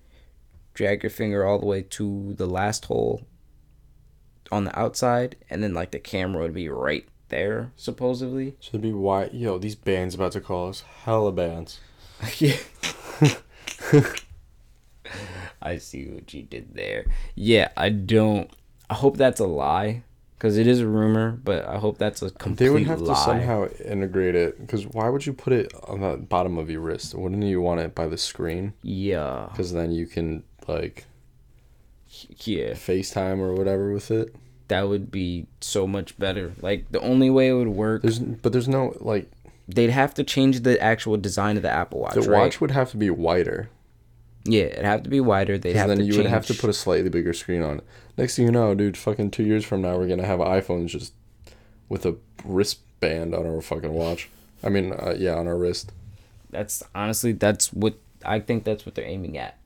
drag 0.74 1.02
your 1.02 1.10
finger 1.10 1.44
all 1.44 1.58
the 1.58 1.66
way 1.66 1.82
to 1.82 2.34
the 2.34 2.46
last 2.46 2.86
hole 2.86 3.22
on 4.50 4.64
the 4.64 4.78
outside 4.78 5.36
and 5.50 5.62
then 5.62 5.74
like 5.74 5.90
the 5.90 5.98
camera 5.98 6.42
would 6.42 6.54
be 6.54 6.68
right 6.68 7.06
there 7.28 7.72
supposedly. 7.76 8.56
So 8.60 8.70
it'd 8.70 8.80
be 8.80 8.92
why 8.92 9.28
yo 9.32 9.58
these 9.58 9.74
bands 9.74 10.14
about 10.14 10.32
to 10.32 10.40
call 10.40 10.70
us 10.70 10.82
hella 11.04 11.32
bands. 11.32 11.78
yeah. 12.38 12.56
I 15.62 15.78
see 15.78 16.06
what 16.08 16.32
you 16.34 16.42
did 16.42 16.74
there. 16.74 17.06
Yeah, 17.34 17.68
I 17.76 17.88
don't. 17.90 18.50
I 18.88 18.94
hope 18.94 19.16
that's 19.16 19.40
a 19.40 19.46
lie, 19.46 20.02
because 20.38 20.56
it 20.58 20.66
is 20.66 20.80
a 20.80 20.86
rumor. 20.86 21.32
But 21.42 21.66
I 21.66 21.76
hope 21.78 21.98
that's 21.98 22.22
a 22.22 22.30
complete 22.30 22.66
lie. 22.68 22.72
They 22.72 22.78
would 22.80 22.86
have 22.88 23.00
lie. 23.00 23.14
to 23.14 23.20
somehow 23.20 23.68
integrate 23.84 24.34
it 24.34 24.60
because 24.60 24.86
why 24.86 25.08
would 25.08 25.26
you 25.26 25.32
put 25.32 25.52
it 25.52 25.72
on 25.88 26.00
the 26.00 26.16
bottom 26.16 26.56
of 26.58 26.70
your 26.70 26.80
wrist? 26.80 27.14
Wouldn't 27.14 27.42
you 27.42 27.60
want 27.60 27.80
it 27.80 27.94
by 27.94 28.06
the 28.06 28.18
screen? 28.18 28.74
Yeah, 28.82 29.48
Because 29.50 29.72
then 29.72 29.90
you 29.92 30.06
can 30.06 30.44
like 30.68 31.04
yeah, 32.44 32.70
FaceTime 32.72 33.38
or 33.40 33.54
whatever 33.54 33.92
with 33.92 34.10
it. 34.10 34.34
that 34.68 34.88
would 34.88 35.10
be 35.10 35.46
so 35.60 35.86
much 35.86 36.18
better. 36.18 36.52
Like 36.62 36.90
the 36.90 37.00
only 37.00 37.30
way 37.30 37.48
it 37.48 37.54
would 37.54 37.68
work, 37.68 38.02
There's 38.02 38.18
but 38.20 38.52
there's 38.52 38.68
no 38.68 38.96
like 39.00 39.30
they'd 39.68 39.90
have 39.90 40.14
to 40.14 40.24
change 40.24 40.60
the 40.60 40.80
actual 40.80 41.16
design 41.16 41.56
of 41.56 41.62
the 41.62 41.70
Apple 41.70 42.00
Watch. 42.00 42.14
the 42.14 42.20
right? 42.22 42.42
watch 42.42 42.60
would 42.60 42.70
have 42.70 42.90
to 42.92 42.96
be 42.96 43.10
wider. 43.10 43.68
Yeah, 44.46 44.64
it'd 44.64 44.84
have 44.84 45.02
to 45.02 45.10
be 45.10 45.20
wider. 45.20 45.58
They'd 45.58 45.76
have 45.76 45.88
then 45.88 45.98
to 45.98 46.04
you 46.04 46.12
change. 46.12 46.24
would 46.24 46.30
have 46.30 46.46
to 46.46 46.54
put 46.54 46.70
a 46.70 46.72
slightly 46.72 47.08
bigger 47.10 47.32
screen 47.32 47.62
on 47.62 47.78
it. 47.78 47.84
Next 48.16 48.36
thing 48.36 48.46
you 48.46 48.52
know, 48.52 48.74
dude, 48.74 48.96
fucking 48.96 49.30
two 49.32 49.44
years 49.44 49.64
from 49.64 49.82
now, 49.82 49.96
we're 49.96 50.08
gonna 50.08 50.26
have 50.26 50.38
iPhones 50.40 50.88
just 50.88 51.12
with 51.88 52.06
a 52.06 52.16
wristband 52.44 53.34
on 53.34 53.46
our 53.46 53.60
fucking 53.60 53.92
watch. 53.92 54.28
I 54.62 54.68
mean, 54.68 54.92
uh, 54.92 55.14
yeah, 55.18 55.34
on 55.34 55.46
our 55.46 55.56
wrist. 55.56 55.92
That's 56.50 56.82
honestly 56.94 57.32
that's 57.32 57.72
what 57.72 57.94
I 58.24 58.40
think. 58.40 58.64
That's 58.64 58.86
what 58.86 58.94
they're 58.94 59.04
aiming 59.04 59.36
at. 59.36 59.58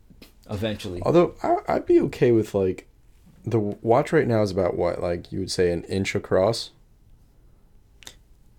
eventually. 0.50 1.00
Although 1.04 1.34
I, 1.42 1.58
I'd 1.68 1.86
be 1.86 2.00
okay 2.00 2.32
with 2.32 2.54
like, 2.54 2.86
the 3.44 3.58
watch 3.60 4.12
right 4.12 4.26
now 4.26 4.42
is 4.42 4.50
about 4.50 4.76
what 4.76 5.00
like 5.00 5.30
you 5.30 5.38
would 5.40 5.50
say 5.50 5.70
an 5.70 5.84
inch 5.84 6.14
across. 6.14 6.70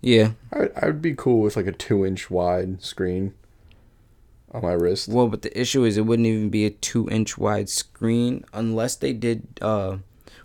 Yeah. 0.00 0.32
I 0.52 0.68
I 0.80 0.86
would 0.86 1.02
be 1.02 1.14
cool 1.14 1.40
with 1.40 1.56
like 1.56 1.66
a 1.66 1.72
two 1.72 2.04
inch 2.04 2.30
wide 2.30 2.82
screen 2.82 3.34
on 4.52 4.62
my 4.62 4.72
wrist. 4.72 5.08
Well, 5.08 5.28
but 5.28 5.42
the 5.42 5.58
issue 5.60 5.84
is 5.84 5.96
it 5.96 6.02
wouldn't 6.06 6.26
even 6.26 6.50
be 6.50 6.64
a 6.66 6.70
two 6.70 7.08
inch 7.10 7.38
wide 7.38 7.68
screen 7.68 8.44
unless 8.52 8.96
they 8.96 9.12
did 9.12 9.46
uh, 9.60 9.98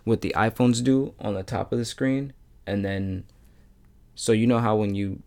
what 0.04 0.20
the 0.22 0.34
iPhones 0.36 0.82
do 0.82 1.14
on 1.20 1.34
the 1.34 1.42
top 1.42 1.72
of 1.72 1.78
the 1.78 1.84
screen, 1.84 2.32
and 2.66 2.84
then, 2.84 3.24
so 4.14 4.32
you 4.32 4.46
know 4.46 4.58
how 4.58 4.76
when 4.76 4.94
you 4.94 5.22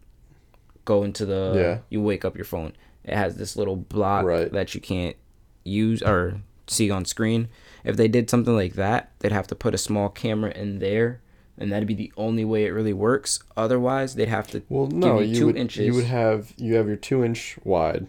go 0.86 1.04
into 1.04 1.26
the 1.26 1.54
Yeah. 1.56 1.78
you 1.90 2.02
wake 2.02 2.26
up 2.26 2.36
your 2.36 2.46
phone, 2.46 2.74
it 3.04 3.14
has 3.16 3.36
this 3.36 3.56
little 3.56 3.76
block 3.76 4.26
Right. 4.26 4.52
that 4.52 4.74
you 4.74 4.82
can't 4.82 5.16
use 5.64 6.02
or 6.02 6.42
see 6.68 6.90
on 6.90 7.06
screen. 7.06 7.48
If 7.84 7.98
they 7.98 8.08
did 8.08 8.30
something 8.30 8.56
like 8.56 8.74
that, 8.74 9.12
they'd 9.20 9.32
have 9.32 9.48
to 9.48 9.56
put 9.56 9.76
a 9.76 9.78
small 9.78 10.10
camera 10.10 10.52
in 10.52 10.80
there. 10.80 11.22
And 11.58 11.72
that'd 11.72 11.88
be 11.88 11.94
the 11.94 12.12
only 12.18 12.44
way 12.46 12.66
it 12.66 12.70
really 12.72 12.94
works. 12.94 13.40
Otherwise, 13.56 14.16
they'd 14.16 14.28
have 14.30 14.48
to 14.48 14.64
Well, 14.70 14.88
no, 14.88 15.20
you, 15.20 15.36
two 15.36 15.46
would 15.48 15.58
inches. 15.58 15.86
you 15.86 15.94
would 15.94 16.06
have 16.06 16.54
you 16.58 16.74
have 16.76 16.88
your 16.88 16.96
two 16.96 17.24
inch 17.24 17.60
wide, 17.64 18.08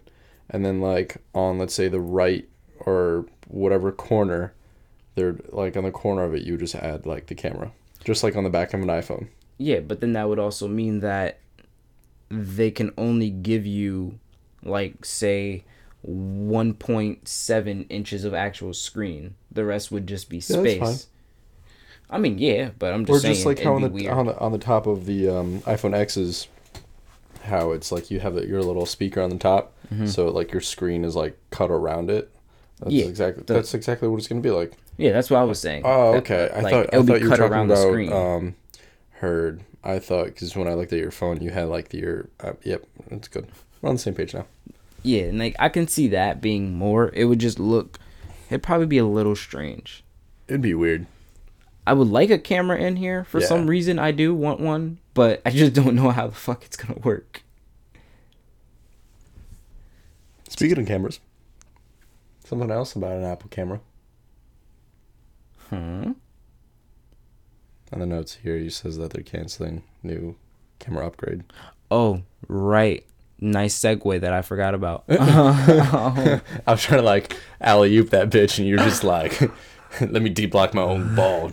and 0.52 0.64
then 0.64 0.80
like 0.80 1.16
on 1.34 1.58
let's 1.58 1.74
say 1.74 1.88
the 1.88 2.00
right 2.00 2.48
or 2.80 3.26
whatever 3.48 3.90
corner, 3.92 4.52
they're 5.14 5.36
like 5.50 5.76
on 5.76 5.84
the 5.84 5.90
corner 5.90 6.22
of 6.24 6.34
it, 6.34 6.42
you 6.42 6.52
would 6.52 6.60
just 6.60 6.74
add 6.74 7.06
like 7.06 7.26
the 7.26 7.34
camera, 7.34 7.72
just 8.04 8.22
like 8.22 8.36
on 8.36 8.44
the 8.44 8.50
back 8.50 8.72
of 8.74 8.80
an 8.80 8.88
iPhone. 8.88 9.28
Yeah, 9.58 9.80
but 9.80 10.00
then 10.00 10.12
that 10.14 10.28
would 10.28 10.38
also 10.38 10.66
mean 10.68 11.00
that 11.00 11.38
they 12.30 12.70
can 12.70 12.92
only 12.96 13.30
give 13.30 13.66
you 13.66 14.18
like 14.64 15.04
say 15.04 15.64
1.7 16.08 17.86
inches 17.90 18.24
of 18.24 18.34
actual 18.34 18.72
screen. 18.74 19.34
The 19.50 19.64
rest 19.64 19.90
would 19.92 20.06
just 20.06 20.28
be 20.28 20.40
space. 20.40 20.56
Yeah, 20.56 20.62
that's 20.62 20.78
fine. 20.78 20.94
space. 20.94 21.06
I 22.10 22.18
mean, 22.18 22.38
yeah, 22.38 22.70
but 22.78 22.92
I'm 22.92 23.02
Or 23.02 23.06
just 23.06 23.22
saying 23.22 23.34
just 23.34 23.46
like 23.46 23.60
how 23.60 23.74
on 23.74 23.82
the 23.82 23.88
weird. 23.88 24.12
on 24.12 24.26
the 24.26 24.38
on 24.38 24.52
the 24.52 24.58
top 24.58 24.86
of 24.86 25.06
the 25.06 25.28
um, 25.28 25.60
iPhone 25.62 25.94
X's, 25.94 26.46
how 27.44 27.72
it's 27.72 27.90
like 27.92 28.10
you 28.10 28.20
have 28.20 28.34
your 28.44 28.62
little 28.62 28.86
speaker 28.86 29.20
on 29.20 29.30
the 29.30 29.38
top, 29.38 29.72
so 30.06 30.28
like 30.28 30.52
your 30.52 30.60
screen 30.60 31.04
is 31.04 31.14
like 31.16 31.36
cut 31.50 31.70
around 31.70 32.10
it. 32.10 32.30
That's 32.78 32.90
Mm-hmm. 32.90 32.98
Yeah, 33.00 33.04
exactly 33.06 33.44
the- 33.46 33.54
that's 33.54 33.74
exactly 33.74 34.08
what 34.08 34.16
it's 34.18 34.28
gonna 34.28 34.40
be 34.40 34.50
like. 34.50 34.72
yeah, 34.96 35.12
that's 35.12 35.30
what 35.30 35.38
I 35.38 35.44
was 35.44 35.60
saying. 35.60 35.82
Oh, 35.84 36.12
That, 36.12 36.18
okay. 36.18 36.50
I 36.54 36.60
like, 36.60 36.72
thought 36.72 36.86
I 36.86 36.88
it'll 36.96 37.02
be 37.02 37.12
thought 37.12 37.20
you 37.20 37.24
were 37.26 37.30
cut 37.30 37.36
talking 37.38 37.52
around 37.52 37.68
the 37.68 37.74
about 37.74 37.88
screen. 37.88 38.12
um, 38.12 38.54
heard. 39.20 39.62
I 39.84 39.98
thought 39.98 40.26
because 40.26 40.54
when 40.56 40.68
I 40.68 40.74
looked 40.74 40.92
at 40.92 40.98
your 41.00 41.10
phone, 41.10 41.40
you 41.42 41.50
had 41.50 41.68
like 41.68 41.88
the 41.88 41.98
your. 41.98 42.28
Uh, 42.40 42.52
yep, 42.64 42.84
that's 43.10 43.28
good. 43.28 43.48
We're 43.80 43.88
on 43.88 43.96
the 43.96 44.00
same 44.00 44.14
page 44.14 44.32
now. 44.34 44.46
Yeah, 45.02 45.22
and 45.24 45.38
like 45.38 45.56
I 45.58 45.68
can 45.68 45.88
see 45.88 46.08
that 46.08 46.40
being 46.40 46.76
more. 46.76 47.10
It 47.14 47.24
would 47.24 47.38
just 47.40 47.58
look. 47.58 47.98
It'd 48.48 48.62
probably 48.62 48.86
be 48.86 48.98
a 48.98 49.06
little 49.06 49.34
strange. 49.36 50.04
It'd 50.48 50.60
be 50.62 50.74
weird. 50.74 51.06
I 51.86 51.94
would 51.94 52.06
like 52.08 52.30
a 52.30 52.38
camera 52.38 52.78
in 52.78 52.96
here 52.96 53.24
for 53.24 53.40
Yeah. 53.40 53.46
some 53.46 53.66
reason. 53.66 53.98
I 53.98 54.12
do 54.12 54.34
want 54.34 54.60
one, 54.60 54.98
but 55.14 55.42
I 55.44 55.50
just 55.50 55.72
don't 55.74 55.94
know 55.94 56.10
how 56.10 56.26
the 56.28 56.34
fuck 56.34 56.64
it's 56.64 56.76
gonna 56.76 57.00
work. 57.00 57.42
Speaking 60.48 60.78
of 60.78 60.86
cameras, 60.86 61.20
something 62.44 62.70
else 62.70 62.94
about 62.94 63.12
an 63.12 63.24
Apple 63.24 63.48
camera. 63.48 63.80
Huh? 65.70 66.12
On 67.92 67.98
the 67.98 68.06
notes 68.06 68.38
here, 68.42 68.58
he 68.58 68.70
says 68.70 68.98
that 68.98 69.12
they're 69.12 69.22
canceling 69.22 69.82
new 70.02 70.36
camera 70.78 71.06
upgrade. 71.06 71.44
Oh, 71.90 72.22
right. 72.48 73.04
Nice 73.40 73.78
segue 73.78 74.20
that 74.20 74.32
I 74.32 74.42
forgot 74.42 74.74
about. 74.74 75.04
I 75.08 76.40
was 76.66 76.82
trying 76.82 77.00
to 77.00 77.06
like 77.06 77.36
alley 77.60 77.96
oop 77.96 78.10
that 78.10 78.30
bitch, 78.30 78.58
and 78.58 78.68
you're 78.68 78.78
just 78.78 79.04
like, 79.04 79.40
let 80.00 80.22
me 80.22 80.30
deep 80.30 80.52
block 80.52 80.74
my 80.74 80.82
own 80.82 81.14
ball. 81.14 81.50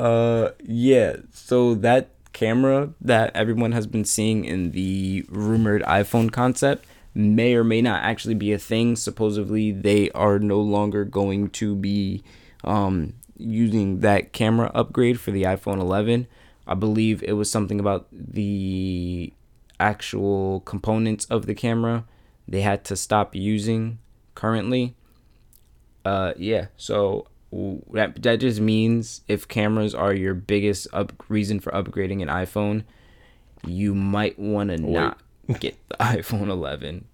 Uh, 0.00 0.52
yeah. 0.64 1.16
So 1.30 1.74
that 1.74 2.08
camera 2.32 2.94
that 3.02 3.36
everyone 3.36 3.72
has 3.72 3.86
been 3.86 4.06
seeing 4.06 4.46
in 4.46 4.70
the 4.70 5.26
rumored 5.28 5.82
iPhone 5.82 6.32
concept 6.32 6.86
may 7.14 7.54
or 7.54 7.62
may 7.64 7.82
not 7.82 8.02
actually 8.02 8.34
be 8.34 8.50
a 8.54 8.58
thing. 8.58 8.96
Supposedly, 8.96 9.72
they 9.72 10.10
are 10.12 10.38
no 10.38 10.58
longer 10.58 11.04
going 11.04 11.50
to 11.50 11.74
be 11.74 12.22
um, 12.64 13.12
using 13.36 14.00
that 14.00 14.32
camera 14.32 14.70
upgrade 14.74 15.20
for 15.20 15.32
the 15.32 15.42
iPhone 15.42 15.78
11. 15.78 16.26
I 16.66 16.74
believe 16.74 17.22
it 17.22 17.34
was 17.34 17.50
something 17.50 17.78
about 17.78 18.06
the 18.10 19.34
actual 19.78 20.60
components 20.60 21.26
of 21.26 21.44
the 21.44 21.54
camera 21.54 22.04
they 22.48 22.62
had 22.62 22.84
to 22.86 22.96
stop 22.96 23.34
using 23.34 23.98
currently. 24.34 24.96
Uh, 26.06 26.32
yeah. 26.38 26.68
So 26.78 27.26
that 27.52 28.22
that 28.22 28.36
just 28.36 28.60
means 28.60 29.22
if 29.26 29.48
cameras 29.48 29.94
are 29.94 30.14
your 30.14 30.34
biggest 30.34 30.86
up 30.92 31.12
reason 31.28 31.58
for 31.58 31.72
upgrading 31.72 32.22
an 32.22 32.28
iPhone, 32.28 32.84
you 33.66 33.94
might 33.94 34.38
want 34.38 34.70
to 34.70 34.78
not 34.78 35.18
get 35.58 35.76
the 35.88 35.96
iPhone 36.00 36.48
11. 36.48 37.04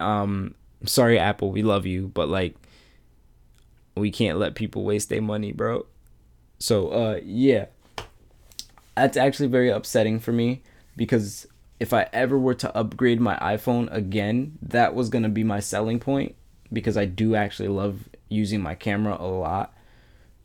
Um, 0.00 0.54
sorry 0.84 1.18
Apple, 1.18 1.52
we 1.52 1.62
love 1.62 1.86
you, 1.86 2.08
but 2.08 2.28
like 2.28 2.56
we 3.94 4.10
can't 4.10 4.38
let 4.38 4.54
people 4.54 4.84
waste 4.84 5.08
their 5.08 5.22
money, 5.22 5.52
bro. 5.52 5.86
So 6.58 6.88
uh, 6.88 7.20
yeah, 7.22 7.66
that's 8.96 9.16
actually 9.16 9.48
very 9.48 9.70
upsetting 9.70 10.18
for 10.18 10.32
me 10.32 10.62
because 10.96 11.46
if 11.78 11.92
I 11.92 12.08
ever 12.12 12.36
were 12.36 12.54
to 12.54 12.76
upgrade 12.76 13.20
my 13.20 13.36
iPhone 13.36 13.92
again, 13.92 14.58
that 14.62 14.96
was 14.96 15.08
gonna 15.08 15.28
be 15.28 15.44
my 15.44 15.60
selling 15.60 16.00
point 16.00 16.34
because 16.72 16.96
I 16.96 17.04
do 17.04 17.36
actually 17.36 17.68
love 17.68 18.08
using 18.28 18.60
my 18.60 18.74
camera 18.74 19.16
a 19.18 19.26
lot 19.26 19.74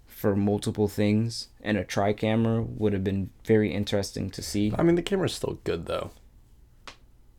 for 0.07 0.35
multiple 0.35 0.87
things, 0.87 1.49
and 1.61 1.77
a 1.77 1.83
tri 1.83 2.13
camera 2.13 2.61
would 2.61 2.93
have 2.93 3.03
been 3.03 3.29
very 3.45 3.73
interesting 3.73 4.29
to 4.31 4.41
see. 4.41 4.73
I 4.77 4.83
mean, 4.83 4.95
the 4.95 5.01
camera's 5.01 5.33
still 5.33 5.59
good 5.63 5.85
though. 5.85 6.11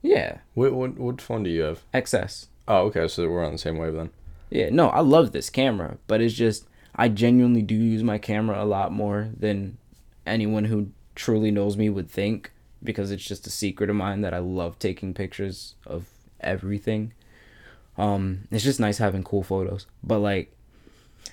Yeah, 0.02 0.38
What 0.52 0.74
what 0.74 0.98
what 0.98 1.22
phone 1.22 1.44
do 1.44 1.50
you 1.50 1.62
have? 1.62 1.83
XS. 1.94 2.46
Oh, 2.68 2.80
okay. 2.87 3.09
So 3.09 3.28
we're 3.28 3.44
on 3.44 3.52
the 3.52 3.59
same 3.59 3.78
wave 3.78 3.94
then. 3.94 4.11
Yeah, 4.50 4.68
no, 4.70 4.88
I 4.90 5.00
love 5.00 5.33
this 5.33 5.48
camera, 5.50 5.96
but 6.07 6.20
it's 6.20 6.35
just 6.35 6.66
I 6.94 7.09
genuinely 7.09 7.62
do 7.62 7.74
use 7.74 8.02
my 8.02 8.18
camera 8.18 8.62
a 8.62 8.66
lot 8.66 8.92
more 8.92 9.30
than 9.37 9.78
anyone 10.26 10.66
who 10.66 10.90
truly 11.14 11.50
knows 11.50 11.76
me 11.76 11.88
would 11.88 12.11
think 12.11 12.52
because 12.83 13.11
it's 13.11 13.24
just 13.24 13.46
a 13.46 13.50
secret 13.50 13.88
of 13.88 13.96
mine 13.96 14.20
that 14.20 14.35
I 14.35 14.38
love 14.38 14.78
taking 14.78 15.14
pictures 15.14 15.74
of 15.87 16.07
everything. 16.40 17.14
Um 17.96 18.48
it's 18.50 18.64
just 18.64 18.80
nice 18.80 18.98
having 18.98 19.22
cool 19.22 19.42
photos. 19.42 19.87
But 20.02 20.18
like 20.18 20.54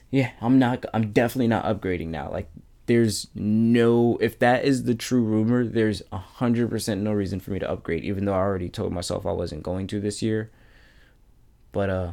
yeah, 0.10 0.32
I'm 0.42 0.60
not 0.60 0.86
I'm 0.94 1.12
definitely 1.12 1.48
not 1.48 1.66
upgrading 1.66 2.08
now. 2.08 2.30
Like 2.32 2.50
there's 2.86 3.28
no 3.34 4.18
if 4.20 4.40
that 4.40 4.66
is 4.66 4.84
the 4.84 4.96
true 4.96 5.24
rumor, 5.24 5.66
there's 5.66 6.02
a 6.12 6.18
hundred 6.18 6.70
percent 6.70 7.02
no 7.02 7.14
reason 7.14 7.40
for 7.40 7.52
me 7.52 7.60
to 7.60 7.70
upgrade, 7.70 8.04
even 8.04 8.26
though 8.26 8.34
I 8.34 8.40
already 8.40 8.70
told 8.70 8.92
myself 8.92 9.26
I 9.26 9.32
wasn't 9.32 9.64
going 9.64 9.88
to 9.88 10.00
this 10.00 10.22
year. 10.22 10.52
But 11.72 11.90
uh 11.90 12.12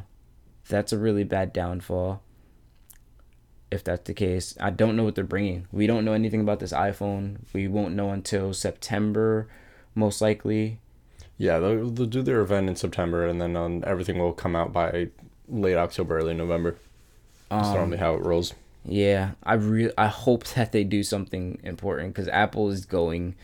that's 0.69 0.93
a 0.93 0.99
really 0.99 1.25
bad 1.25 1.53
downfall. 1.53 2.23
If 3.71 3.85
that's 3.85 4.05
the 4.05 4.15
case, 4.15 4.57
I 4.61 4.71
don't 4.71 4.97
know 4.97 5.05
what 5.05 5.15
they're 5.15 5.25
bringing. 5.25 5.67
We 5.73 5.87
don't 5.87 6.05
know 6.05 6.13
anything 6.13 6.41
about 6.41 6.61
this 6.61 6.73
iPhone. 6.73 7.39
We 7.53 7.69
won't 7.69 7.95
know 7.95 8.11
until 8.11 8.55
September, 8.55 9.49
most 9.95 10.23
likely. 10.23 10.81
Yeah, 11.39 11.59
they'll, 11.61 11.89
they'll 11.91 12.07
do 12.07 12.23
their 12.23 12.41
event 12.41 12.69
in 12.69 12.77
September, 12.77 13.25
and 13.27 13.41
then 13.41 13.57
um, 13.57 13.83
everything 13.87 14.19
will 14.19 14.33
come 14.33 14.55
out 14.57 14.73
by 14.73 15.09
late 15.49 15.77
October, 15.77 16.19
early 16.19 16.35
November. 16.35 16.77
That's 17.49 17.69
Um, 17.69 17.75
normally 17.75 17.99
how 17.99 18.15
it 18.15 18.23
rolls. 18.23 18.55
Yeah, 18.85 19.33
I 19.43 19.55
re- 19.55 19.93
I 19.97 20.09
hope 20.09 20.45
that 20.49 20.73
they 20.73 20.83
do 20.85 21.03
something 21.03 21.59
important 21.63 22.13
because 22.15 22.29
Apple 22.29 22.71
is 22.71 22.85
going 22.85 23.35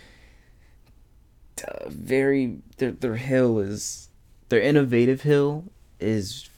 very 1.88 2.58
their 2.78 2.90
their 2.92 3.16
hill 3.16 3.58
is 3.58 4.08
their 4.48 4.60
innovative 4.60 5.22
hill 5.22 5.64
is 6.00 6.48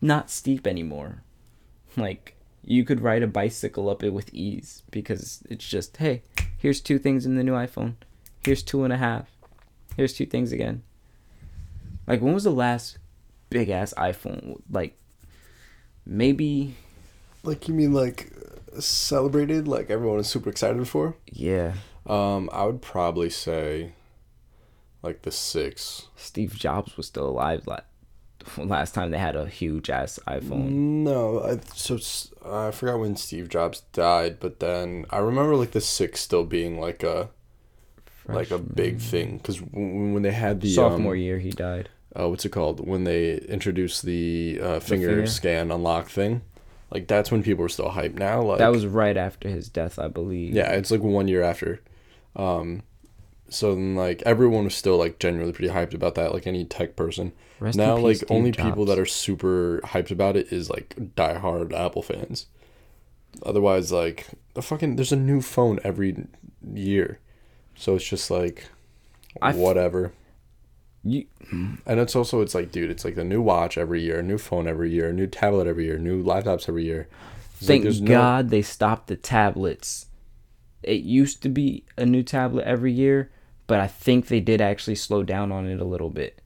not 0.00 0.30
steep 0.30 0.66
anymore. 0.66 1.22
Like 1.96 2.34
you 2.64 2.84
could 2.84 3.00
ride 3.00 3.22
a 3.22 3.26
bicycle 3.26 3.88
up 3.88 4.02
it 4.02 4.12
with 4.12 4.32
ease 4.34 4.82
because 4.90 5.42
it's 5.48 5.66
just 5.66 5.96
hey, 5.96 6.22
here's 6.58 6.80
two 6.80 6.98
things 6.98 7.24
in 7.24 7.36
the 7.36 7.42
new 7.44 7.52
iPhone, 7.54 7.94
here's 8.44 8.62
two 8.62 8.84
and 8.84 8.92
a 8.92 8.96
half, 8.98 9.30
here's 9.96 10.12
two 10.12 10.26
things 10.26 10.52
again. 10.52 10.82
Like 12.06 12.20
when 12.20 12.34
was 12.34 12.44
the 12.44 12.50
last 12.50 12.98
big 13.50 13.68
ass 13.70 13.94
iPhone? 13.96 14.60
Like 14.70 14.96
maybe 16.06 16.74
Like 17.42 17.68
you 17.68 17.74
mean 17.74 17.92
like 17.92 18.32
celebrated, 18.78 19.68
like 19.68 19.90
everyone 19.90 20.18
is 20.20 20.28
super 20.28 20.50
excited 20.50 20.86
for? 20.88 21.16
yeah. 21.30 21.74
Um, 22.06 22.50
I 22.52 22.64
would 22.66 22.82
probably 22.82 23.30
say 23.30 23.92
like 25.02 25.22
the 25.22 25.30
six. 25.30 26.08
Steve 26.16 26.54
Jobs 26.54 26.96
was 26.98 27.06
still 27.06 27.26
alive 27.28 27.66
la- 27.66 27.80
last 28.58 28.92
time 28.94 29.10
they 29.10 29.16
had 29.18 29.36
a 29.36 29.46
huge 29.46 29.88
ass 29.88 30.18
iPhone. 30.28 30.68
No, 31.04 31.40
I 31.40 31.60
so 31.74 31.98
I 32.46 32.72
forgot 32.72 32.98
when 33.00 33.16
Steve 33.16 33.48
Jobs 33.48 33.80
died, 33.94 34.38
but 34.38 34.60
then 34.60 35.06
I 35.08 35.18
remember 35.18 35.56
like 35.56 35.70
the 35.70 35.80
six 35.80 36.20
still 36.20 36.44
being 36.44 36.78
like 36.78 37.02
a 37.02 37.30
like 38.26 38.50
a 38.50 38.58
big 38.58 38.98
thing. 38.98 39.38
Because 39.38 39.58
when, 39.60 40.14
when 40.14 40.22
they 40.22 40.32
had 40.32 40.60
the 40.60 40.72
sophomore 40.72 41.14
um, 41.14 41.18
year 41.18 41.38
he 41.38 41.50
died. 41.50 41.88
uh, 42.18 42.28
what's 42.28 42.44
it 42.44 42.50
called? 42.50 42.86
When 42.86 43.04
they 43.04 43.36
introduced 43.38 44.04
the 44.04 44.60
uh, 44.62 44.80
finger, 44.80 45.08
finger? 45.08 45.26
scan 45.26 45.70
unlock 45.70 46.08
thing. 46.08 46.42
Like 46.90 47.08
that's 47.08 47.30
when 47.30 47.42
people 47.42 47.62
were 47.62 47.68
still 47.68 47.90
hyped 47.90 48.14
now 48.14 48.40
like 48.42 48.58
that 48.58 48.70
was 48.70 48.86
right 48.86 49.16
after 49.16 49.48
his 49.48 49.68
death, 49.68 49.98
I 49.98 50.06
believe. 50.08 50.54
yeah 50.54 50.70
it's 50.72 50.90
like 50.92 51.02
one 51.02 51.26
year 51.28 51.42
after. 51.42 51.82
Um 52.36 52.82
so 53.48 53.74
then 53.74 53.96
like 53.96 54.22
everyone 54.22 54.64
was 54.64 54.74
still 54.74 54.96
like 54.96 55.18
genuinely 55.18 55.52
pretty 55.52 55.72
hyped 55.72 55.94
about 55.94 56.14
that 56.14 56.32
like 56.32 56.46
any 56.46 56.64
tech 56.64 56.94
person. 56.94 57.32
Rest 57.58 57.76
now 57.76 57.96
peace, 57.96 58.04
like 58.04 58.16
Steve 58.18 58.30
only 58.30 58.52
people 58.52 58.84
that 58.86 58.98
are 58.98 59.06
super 59.06 59.80
hyped 59.84 60.10
about 60.12 60.36
it 60.36 60.52
is 60.52 60.70
like 60.70 60.94
diehard 61.16 61.72
apple 61.72 62.02
fans. 62.02 62.46
Otherwise 63.44 63.90
like 63.90 64.28
the 64.54 64.62
fucking 64.62 64.94
there's 64.94 65.12
a 65.12 65.16
new 65.16 65.40
phone 65.40 65.80
every 65.82 66.26
year 66.72 67.18
so 67.76 67.94
it's 67.96 68.08
just 68.08 68.30
like 68.30 68.66
whatever 69.56 70.12
You, 71.02 71.26
and 71.86 72.00
it's 72.00 72.16
also 72.16 72.40
it's 72.40 72.54
like 72.54 72.72
dude 72.72 72.90
it's 72.90 73.04
like 73.04 73.16
a 73.16 73.24
new 73.24 73.42
watch 73.42 73.76
every 73.76 74.02
year 74.02 74.20
a 74.20 74.22
new 74.22 74.38
phone 74.38 74.66
every 74.66 74.90
year 74.90 75.10
a 75.10 75.12
new 75.12 75.26
tablet 75.26 75.66
every 75.66 75.84
year 75.86 75.98
new 75.98 76.22
laptops 76.24 76.68
every 76.68 76.84
year 76.84 77.08
It's 77.60 77.68
like 77.68 77.82
thank 77.82 77.84
no- 78.00 78.10
God 78.10 78.50
they 78.50 78.62
stopped 78.62 79.06
the 79.08 79.16
tablets. 79.16 80.06
It 80.82 81.00
used 81.02 81.42
to 81.42 81.48
be 81.48 81.84
a 81.96 82.04
new 82.04 82.22
tablet 82.22 82.64
every 82.66 82.92
year, 82.92 83.30
but 83.66 83.80
I 83.80 83.86
think 83.86 84.26
they 84.26 84.40
did 84.40 84.60
actually 84.60 84.96
slow 84.96 85.22
down 85.22 85.50
on 85.50 85.66
it 85.66 85.80
a 85.80 85.84
little 85.84 86.10
bit. 86.10 86.40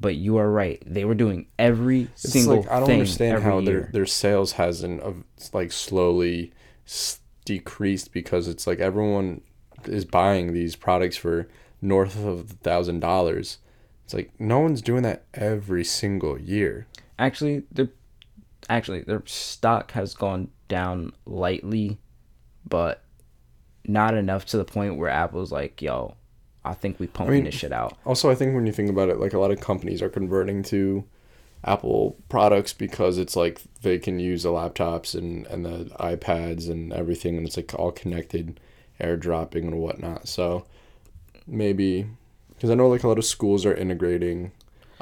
But 0.00 0.16
you 0.16 0.36
are 0.38 0.50
right; 0.50 0.82
they 0.86 1.04
were 1.04 1.14
doing 1.14 1.46
every 1.58 2.12
It's 2.22 2.28
single 2.32 2.62
like 2.62 2.68
I 2.70 2.80
don't 2.80 2.92
understand 2.92 3.40
how 3.40 3.60
their 3.60 3.88
their 3.92 4.06
sales 4.06 4.52
hasn't 4.52 5.02
uh, 5.02 5.12
like 5.52 5.72
slowly 5.72 6.52
s- 6.86 7.20
decreased 7.44 8.12
because 8.12 8.48
it's 8.48 8.66
like 8.66 8.78
everyone 8.80 9.40
is 9.84 10.04
buying 10.04 10.52
these 10.52 10.76
products 10.76 11.16
for 11.16 11.48
north 11.80 12.16
of 12.16 12.26
a 12.26 12.42
thousand 12.42 13.00
dollars. 13.00 13.58
It's 14.04 14.14
like 14.14 14.30
no 14.38 14.58
one's 14.60 14.82
doing 14.82 15.02
that 15.02 15.24
every 15.34 15.84
single 15.84 16.38
year. 16.40 16.86
actually 17.18 17.62
their 17.70 17.88
actually 18.70 19.02
their 19.02 19.22
stock 19.26 19.92
has 19.92 20.14
gone 20.14 20.48
down 20.68 21.12
lightly 21.26 21.98
but 22.66 23.02
not 23.86 24.14
enough 24.14 24.44
to 24.44 24.56
the 24.58 24.64
point 24.64 24.96
where 24.98 25.08
apple's 25.08 25.50
like 25.50 25.80
yo 25.80 26.14
i 26.64 26.74
think 26.74 26.98
we 27.00 27.06
pumping 27.06 27.34
mean- 27.36 27.44
this 27.44 27.54
shit 27.54 27.72
out 27.72 27.96
Also, 28.04 28.30
I 28.30 28.34
think 28.34 28.54
when 28.54 28.66
you 28.66 28.72
think 28.72 28.90
about 28.90 29.08
it, 29.08 29.18
like 29.18 29.32
a 29.32 29.38
lot 29.38 29.50
of 29.50 29.60
companies 29.60 30.02
are 30.02 30.08
converting 30.10 30.62
to 30.64 31.04
Apple 31.64 32.16
products 32.28 32.72
because 32.72 33.18
it's 33.18 33.34
like 33.36 33.60
they 33.82 33.98
can 33.98 34.18
use 34.20 34.42
the 34.44 34.50
laptops 34.50 35.14
and, 35.14 35.46
and 35.46 35.64
the 35.64 35.84
iPads 35.98 36.68
and 36.70 36.92
everything, 36.92 37.36
and 37.36 37.46
it's 37.46 37.56
like 37.56 37.74
all 37.74 37.90
connected, 37.92 38.60
airdropping 39.00 39.62
and 39.64 39.78
whatnot. 39.78 40.28
So 40.28 40.66
maybe 41.46 42.06
because 42.50 42.70
I 42.70 42.74
know 42.74 42.88
like 42.88 43.04
a 43.04 43.08
lot 43.08 43.18
of 43.18 43.24
schools 43.24 43.64
are 43.64 43.74
integrating 43.74 44.52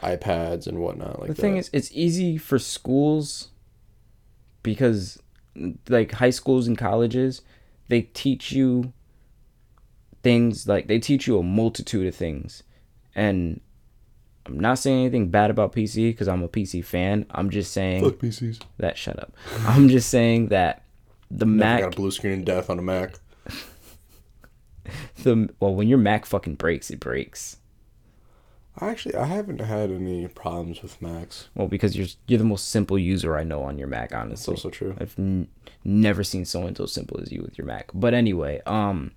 iPads 0.02 0.66
and 0.66 0.78
whatnot. 0.78 1.20
Like 1.20 1.28
the 1.28 1.34
thing 1.34 1.54
that. 1.54 1.60
is 1.60 1.70
it's 1.72 1.90
easy 1.92 2.36
for 2.36 2.58
schools 2.58 3.48
because 4.62 5.18
like 5.88 6.12
high 6.12 6.30
schools 6.30 6.66
and 6.66 6.76
colleges 6.76 7.42
they 7.88 8.02
teach 8.02 8.52
you 8.52 8.92
things 10.22 10.66
like 10.66 10.86
they 10.88 10.98
teach 10.98 11.26
you 11.26 11.38
a 11.38 11.42
multitude 11.42 12.06
of 12.06 12.14
things 12.14 12.62
and 13.14 13.60
i'm 14.44 14.58
not 14.58 14.78
saying 14.78 15.00
anything 15.00 15.28
bad 15.28 15.50
about 15.50 15.72
pc 15.72 16.10
because 16.10 16.28
i'm 16.28 16.42
a 16.42 16.48
pc 16.48 16.84
fan 16.84 17.24
i'm 17.30 17.48
just 17.48 17.72
saying 17.72 18.02
Fuck 18.02 18.14
PCs. 18.18 18.60
that 18.78 18.98
shut 18.98 19.18
up 19.18 19.32
i'm 19.60 19.88
just 19.88 20.08
saying 20.08 20.48
that 20.48 20.82
the 21.30 21.46
Never 21.46 21.56
mac 21.58 21.80
got 21.80 21.94
a 21.94 21.96
blue 21.96 22.10
screen 22.10 22.32
and 22.34 22.44
death 22.44 22.68
on 22.68 22.78
a 22.78 22.82
Mac. 22.82 23.14
the 25.22 25.48
well 25.60 25.74
when 25.74 25.88
your 25.88 25.98
mac 25.98 26.26
fucking 26.26 26.54
breaks 26.56 26.90
it 26.90 27.00
breaks 27.00 27.56
I 28.78 28.90
actually 28.90 29.14
I 29.14 29.24
haven't 29.24 29.62
had 29.62 29.90
any 29.90 30.28
problems 30.28 30.82
with 30.82 31.00
Macs. 31.00 31.48
well 31.54 31.66
because 31.66 31.96
you're 31.96 32.08
you're 32.26 32.38
the 32.38 32.44
most 32.44 32.68
simple 32.68 32.98
user 32.98 33.36
i 33.36 33.42
know 33.42 33.62
on 33.62 33.78
your 33.78 33.88
mac 33.88 34.10
That's 34.10 34.22
honestly 34.22 34.52
also 34.52 34.68
true. 34.70 34.94
I've 35.00 35.14
n- 35.18 35.48
never 35.86 36.22
seen 36.24 36.44
someone 36.44 36.74
so 36.74 36.84
simple 36.86 37.20
as 37.20 37.30
you 37.32 37.42
with 37.42 37.56
your 37.56 37.66
Mac. 37.66 37.90
But 37.94 38.12
anyway, 38.12 38.60
um, 38.66 39.12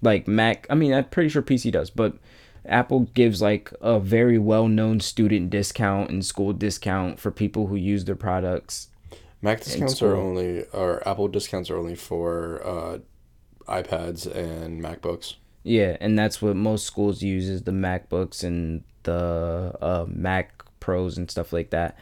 like 0.00 0.28
Mac, 0.28 0.66
I 0.70 0.74
mean, 0.74 0.94
I'm 0.94 1.04
pretty 1.04 1.28
sure 1.28 1.42
PC 1.42 1.72
does, 1.72 1.90
but 1.90 2.14
Apple 2.64 3.00
gives 3.14 3.42
like 3.42 3.72
a 3.80 3.98
very 3.98 4.38
well-known 4.38 5.00
student 5.00 5.50
discount 5.50 6.10
and 6.10 6.24
school 6.24 6.52
discount 6.52 7.18
for 7.18 7.30
people 7.30 7.66
who 7.66 7.76
use 7.76 8.04
their 8.04 8.16
products. 8.16 8.88
Mac 9.42 9.60
discounts 9.62 10.00
are 10.00 10.16
only 10.16 10.64
or 10.72 11.06
Apple 11.06 11.28
discounts 11.28 11.68
are 11.68 11.76
only 11.76 11.96
for 11.96 12.62
uh, 12.64 12.98
iPads 13.66 14.26
and 14.32 14.82
MacBooks. 14.82 15.34
Yeah, 15.62 15.96
and 16.00 16.18
that's 16.18 16.42
what 16.42 16.56
most 16.56 16.86
schools 16.86 17.22
use 17.22 17.48
is 17.48 17.62
the 17.62 17.72
MacBooks 17.72 18.44
and 18.44 18.84
the 19.04 19.74
uh, 19.80 20.04
Mac 20.08 20.62
Pros 20.80 21.16
and 21.16 21.30
stuff 21.30 21.52
like 21.52 21.70
that. 21.70 21.96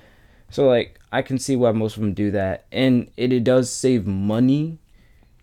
So 0.50 0.66
like 0.66 1.00
I 1.12 1.22
can 1.22 1.38
see 1.38 1.56
why 1.56 1.72
most 1.72 1.96
of 1.96 2.02
them 2.02 2.14
do 2.14 2.30
that, 2.32 2.66
and 2.72 3.10
it, 3.16 3.32
it 3.32 3.44
does 3.44 3.70
save 3.70 4.06
money 4.06 4.78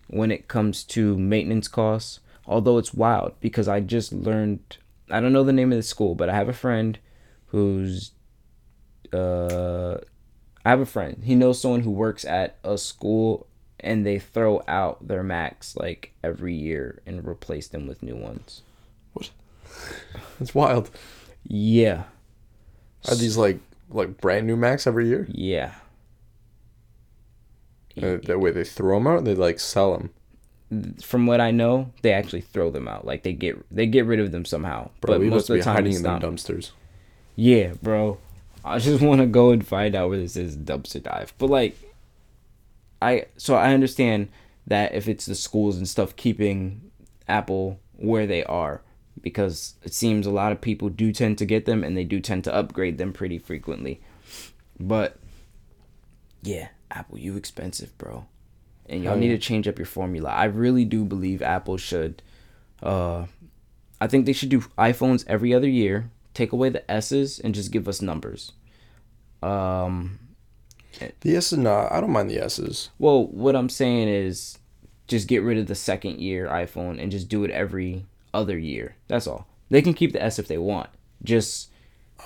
when 0.08 0.30
it 0.30 0.48
comes 0.48 0.84
to 0.84 1.16
maintenance 1.18 1.68
costs. 1.68 2.20
Although 2.46 2.78
it's 2.78 2.94
wild 2.94 3.34
because 3.40 3.68
I 3.68 3.80
just 3.80 4.12
learned 4.12 4.78
I 5.10 5.20
don't 5.20 5.32
know 5.32 5.44
the 5.44 5.52
name 5.52 5.72
of 5.72 5.76
the 5.76 5.82
school, 5.82 6.14
but 6.14 6.28
I 6.28 6.34
have 6.34 6.48
a 6.48 6.52
friend 6.52 6.98
who's 7.46 8.12
uh 9.12 9.98
I 10.64 10.70
have 10.70 10.80
a 10.80 10.86
friend. 10.86 11.22
He 11.24 11.34
knows 11.34 11.60
someone 11.60 11.80
who 11.80 11.90
works 11.90 12.24
at 12.24 12.58
a 12.62 12.76
school 12.76 13.46
and 13.82 14.06
they 14.06 14.18
throw 14.18 14.62
out 14.68 15.06
their 15.06 15.22
Macs 15.22 15.76
like 15.76 16.12
every 16.22 16.54
year 16.54 17.00
and 17.06 17.26
replace 17.26 17.68
them 17.68 17.86
with 17.86 18.02
new 18.02 18.16
ones. 18.16 18.62
What? 19.12 19.30
It's 20.40 20.54
wild. 20.54 20.90
Yeah. 21.46 22.04
Are 23.08 23.14
these 23.14 23.36
like 23.36 23.60
like 23.90 24.20
brand 24.20 24.46
new 24.46 24.56
Macs 24.56 24.86
every 24.86 25.08
year? 25.08 25.26
Yeah. 25.30 25.74
Uh, 28.00 28.18
that 28.24 28.40
way 28.40 28.50
they 28.50 28.64
throw 28.64 28.98
them 28.98 29.06
out. 29.06 29.24
They 29.24 29.34
like 29.34 29.60
sell 29.60 29.96
them. 29.96 30.10
From 31.02 31.26
what 31.26 31.40
I 31.40 31.50
know, 31.50 31.92
they 32.02 32.12
actually 32.12 32.42
throw 32.42 32.70
them 32.70 32.88
out. 32.88 33.04
Like 33.04 33.22
they 33.22 33.32
get 33.32 33.58
they 33.74 33.86
get 33.86 34.06
rid 34.06 34.20
of 34.20 34.32
them 34.32 34.44
somehow. 34.44 34.90
Bro, 35.00 35.14
but 35.14 35.20
we 35.20 35.28
most 35.28 35.36
must 35.36 35.50
of 35.50 35.54
be 35.54 35.60
the 35.60 35.64
time 35.64 35.74
hiding 35.76 35.94
in 35.94 36.02
them 36.02 36.20
dumpsters. 36.20 36.70
Yeah, 37.36 37.72
bro. 37.82 38.18
I 38.64 38.78
just 38.78 39.02
want 39.02 39.20
to 39.20 39.26
go 39.26 39.50
and 39.50 39.66
find 39.66 39.94
out 39.94 40.08
where 40.08 40.18
this 40.18 40.36
is 40.36 40.56
dumpster 40.56 41.02
dive. 41.02 41.34
But 41.38 41.50
like, 41.50 41.76
I 43.02 43.26
so 43.36 43.54
I 43.54 43.72
understand 43.72 44.28
that 44.66 44.94
if 44.94 45.08
it's 45.08 45.26
the 45.26 45.34
schools 45.34 45.76
and 45.76 45.88
stuff 45.88 46.16
keeping 46.16 46.90
Apple 47.26 47.80
where 47.96 48.26
they 48.26 48.44
are, 48.44 48.82
because 49.20 49.74
it 49.82 49.92
seems 49.94 50.26
a 50.26 50.30
lot 50.30 50.52
of 50.52 50.60
people 50.60 50.88
do 50.88 51.12
tend 51.12 51.38
to 51.38 51.44
get 51.46 51.64
them 51.66 51.82
and 51.84 51.96
they 51.96 52.04
do 52.04 52.20
tend 52.20 52.44
to 52.44 52.54
upgrade 52.54 52.98
them 52.98 53.12
pretty 53.12 53.38
frequently. 53.38 54.00
But 54.78 55.18
yeah, 56.42 56.68
Apple, 56.90 57.18
you 57.18 57.36
expensive, 57.36 57.96
bro. 57.98 58.26
And 58.86 59.04
y'all 59.04 59.16
need 59.16 59.28
to 59.28 59.38
change 59.38 59.68
up 59.68 59.78
your 59.78 59.86
formula. 59.86 60.30
I 60.30 60.44
really 60.44 60.84
do 60.84 61.04
believe 61.04 61.42
Apple 61.42 61.76
should 61.76 62.22
uh 62.82 63.26
I 64.00 64.06
think 64.06 64.24
they 64.24 64.32
should 64.32 64.48
do 64.48 64.60
iPhones 64.78 65.24
every 65.26 65.52
other 65.52 65.68
year, 65.68 66.10
take 66.32 66.52
away 66.52 66.70
the 66.70 66.90
S's 66.90 67.38
and 67.38 67.54
just 67.54 67.70
give 67.70 67.86
us 67.88 68.02
numbers. 68.02 68.52
Um 69.42 70.18
The 71.20 71.36
S 71.36 71.52
is 71.52 71.58
not. 71.58 71.90
I 71.92 72.00
don't 72.00 72.10
mind 72.10 72.30
the 72.30 72.38
S's. 72.42 72.90
well, 72.98 73.26
what 73.26 73.54
I'm 73.56 73.68
saying 73.68 74.08
is 74.08 74.58
just 75.08 75.28
get 75.28 75.42
rid 75.42 75.58
of 75.58 75.66
the 75.66 75.74
second 75.74 76.20
year 76.20 76.46
iPhone 76.48 77.00
and 77.02 77.10
just 77.10 77.28
do 77.28 77.44
it 77.44 77.50
every 77.50 78.06
other 78.32 78.58
year. 78.58 78.96
That's 79.08 79.26
all. 79.26 79.46
They 79.70 79.82
can 79.82 79.94
keep 79.94 80.12
the 80.12 80.22
S 80.22 80.38
if 80.38 80.46
they 80.48 80.58
want. 80.58 80.88
Just 81.22 81.70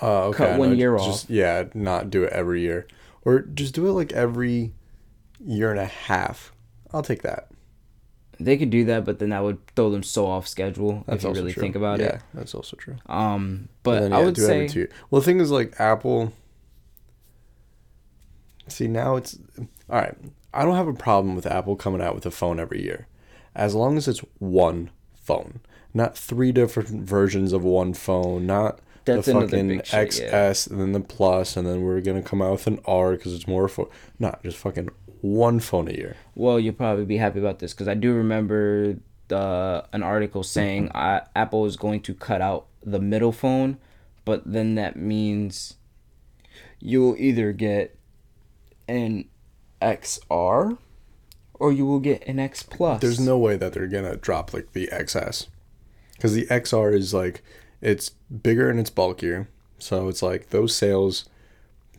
Uh, 0.01 0.25
okay, 0.25 0.37
Cut 0.51 0.59
one 0.59 0.77
year 0.77 0.97
just, 0.97 1.29
Yeah, 1.29 1.65
not 1.73 2.09
do 2.09 2.23
it 2.23 2.33
every 2.33 2.61
year, 2.61 2.85
or 3.23 3.41
just 3.41 3.73
do 3.75 3.87
it 3.87 3.91
like 3.91 4.11
every 4.13 4.73
year 5.43 5.71
and 5.71 5.79
a 5.79 5.85
half. 5.85 6.51
I'll 6.93 7.01
take 7.03 7.21
that. 7.23 7.47
they 8.39 8.57
could 8.57 8.69
do 8.69 8.83
that, 8.85 9.05
but 9.05 9.19
then 9.19 9.29
that 9.29 9.41
would 9.43 9.65
throw 9.75 9.89
them 9.89 10.03
so 10.03 10.27
off 10.27 10.47
schedule 10.47 11.03
That's 11.07 11.23
if 11.23 11.29
you 11.29 11.33
really 11.35 11.53
true. 11.53 11.61
think 11.61 11.75
about 11.75 11.99
yeah, 11.99 12.05
it. 12.07 12.13
Yeah, 12.15 12.19
that's 12.33 12.53
also 12.53 12.75
true. 12.77 12.97
Um, 13.05 13.69
but 13.83 14.01
then, 14.01 14.13
I 14.13 14.19
would 14.23 14.35
do 14.35 14.45
it 14.45 14.51
every 14.51 14.67
say. 14.69 14.87
Well, 15.09 15.21
the 15.21 15.25
thing 15.25 15.39
is, 15.39 15.51
like 15.51 15.79
Apple. 15.79 16.33
See 18.67 18.87
now 18.87 19.15
it's 19.15 19.37
all 19.89 19.99
right. 19.99 20.15
I 20.53 20.63
don't 20.63 20.75
have 20.75 20.87
a 20.87 20.93
problem 20.93 21.35
with 21.35 21.45
Apple 21.45 21.75
coming 21.75 22.01
out 22.01 22.15
with 22.15 22.25
a 22.25 22.31
phone 22.31 22.59
every 22.59 22.81
year, 22.81 23.07
as 23.53 23.75
long 23.75 23.97
as 23.97 24.07
it's 24.07 24.21
one 24.39 24.89
phone, 25.15 25.59
not 25.93 26.17
three 26.17 26.51
different 26.51 26.89
versions 26.89 27.51
of 27.51 27.63
one 27.63 27.93
phone, 27.93 28.45
not 28.45 28.79
That's 29.03 29.25
the 29.25 29.33
fucking 29.33 29.81
shit, 29.83 30.31
XS 30.31 30.69
and 30.69 30.79
then 30.79 30.91
the 30.93 31.01
Plus, 31.01 31.57
and 31.57 31.67
then 31.67 31.81
we're 31.81 32.01
gonna 32.01 32.21
come 32.21 32.41
out 32.41 32.51
with 32.53 32.67
an 32.67 32.79
R 32.85 33.11
because 33.11 33.33
it's 33.33 33.47
more 33.47 33.67
for 33.67 33.89
not 34.17 34.41
just 34.43 34.57
fucking 34.57 34.89
one 35.21 35.59
phone 35.59 35.87
a 35.87 35.93
year. 35.93 36.15
Well, 36.35 36.59
you'll 36.59 36.73
probably 36.73 37.05
be 37.05 37.17
happy 37.17 37.39
about 37.39 37.59
this 37.59 37.73
because 37.73 37.87
I 37.87 37.95
do 37.95 38.13
remember 38.13 38.97
the 39.27 39.85
an 39.91 40.03
article 40.03 40.43
saying 40.43 40.91
I, 40.93 41.23
Apple 41.35 41.65
is 41.65 41.77
going 41.77 42.01
to 42.01 42.13
cut 42.13 42.41
out 42.41 42.67
the 42.83 42.99
middle 42.99 43.31
phone, 43.31 43.77
but 44.23 44.43
then 44.45 44.75
that 44.75 44.95
means 44.95 45.75
you'll 46.79 47.15
either 47.17 47.51
get 47.51 47.97
an 48.87 49.25
XR 49.81 50.77
or 51.53 51.71
you 51.71 51.85
will 51.85 51.99
get 51.99 52.25
an 52.27 52.39
X 52.39 52.63
Plus. 52.63 53.01
There's 53.01 53.19
no 53.19 53.37
way 53.37 53.55
that 53.57 53.73
they're 53.73 53.87
gonna 53.87 54.15
drop 54.17 54.53
like 54.53 54.73
the 54.73 54.87
XS. 54.91 55.47
because 56.15 56.33
the 56.33 56.45
XR 56.47 56.93
is 56.93 57.13
like 57.13 57.43
it's 57.81 58.09
bigger 58.09 58.69
and 58.69 58.79
it's 58.79 58.89
bulkier, 58.89 59.47
so 59.77 60.07
it's 60.07 60.21
like 60.21 60.49
those 60.49 60.75
sales 60.75 61.25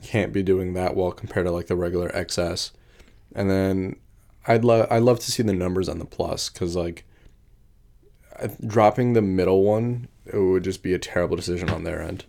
can't 0.03 0.33
be 0.33 0.43
doing 0.43 0.75
that 0.75 0.95
well 0.95 1.13
compared 1.13 1.47
to 1.47 1.53
like 1.53 1.67
the 1.67 1.77
regular 1.77 2.11
XS. 2.11 2.73
And 3.35 3.51
then 3.51 3.97
I'd 4.47 4.65
love 4.65 4.87
I'd 4.91 5.03
love 5.03 5.21
to 5.21 5.33
see 5.33 5.43
the 5.43 5.53
numbers 5.53 5.89
on 5.89 5.99
the 5.99 6.05
Plus 6.05 6.49
because 6.51 6.77
like 6.77 7.05
dropping 8.67 9.15
the 9.15 9.23
middle 9.23 9.63
one 9.63 10.09
it 10.27 10.37
would 10.37 10.65
just 10.65 10.83
be 10.83 10.93
a 10.93 10.99
terrible 10.99 11.37
decision 11.37 11.71
on 11.71 11.85
their 11.85 12.03
end. 12.03 12.25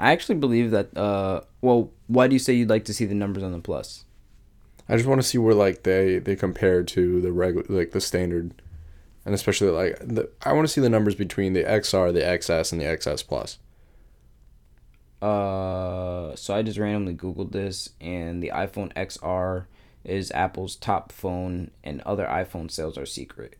I 0.00 0.12
actually 0.12 0.36
believe 0.36 0.70
that. 0.70 0.96
Uh, 0.96 1.42
well, 1.60 1.90
why 2.06 2.26
do 2.26 2.34
you 2.34 2.38
say 2.38 2.54
you'd 2.54 2.70
like 2.70 2.86
to 2.86 2.94
see 2.94 3.04
the 3.04 3.14
numbers 3.14 3.42
on 3.42 3.52
the 3.52 3.58
Plus? 3.58 4.04
I 4.88 4.96
just 4.96 5.06
want 5.06 5.20
to 5.20 5.26
see 5.26 5.38
where 5.38 5.54
like 5.54 5.82
they 5.82 6.18
they 6.18 6.34
compare 6.34 6.82
to 6.82 7.20
the 7.20 7.30
regular 7.30 7.66
like 7.68 7.92
the 7.92 8.00
standard, 8.00 8.62
and 9.24 9.34
especially 9.34 9.68
like 9.68 9.98
the 10.00 10.30
I 10.42 10.52
want 10.54 10.66
to 10.66 10.72
see 10.72 10.80
the 10.80 10.88
numbers 10.88 11.14
between 11.14 11.52
the 11.52 11.64
XR, 11.64 12.12
the 12.12 12.20
XS, 12.20 12.72
and 12.72 12.80
the 12.80 12.86
XS 12.86 13.26
Plus. 13.26 13.58
Uh, 15.20 16.34
so 16.34 16.54
I 16.54 16.62
just 16.62 16.78
randomly 16.78 17.14
googled 17.14 17.52
this, 17.52 17.90
and 18.00 18.42
the 18.42 18.50
iPhone 18.54 18.92
XR 18.94 19.66
is 20.02 20.32
Apple's 20.32 20.76
top 20.76 21.12
phone, 21.12 21.70
and 21.84 22.00
other 22.02 22.24
iPhone 22.24 22.70
sales 22.70 22.96
are 22.96 23.04
secret. 23.04 23.56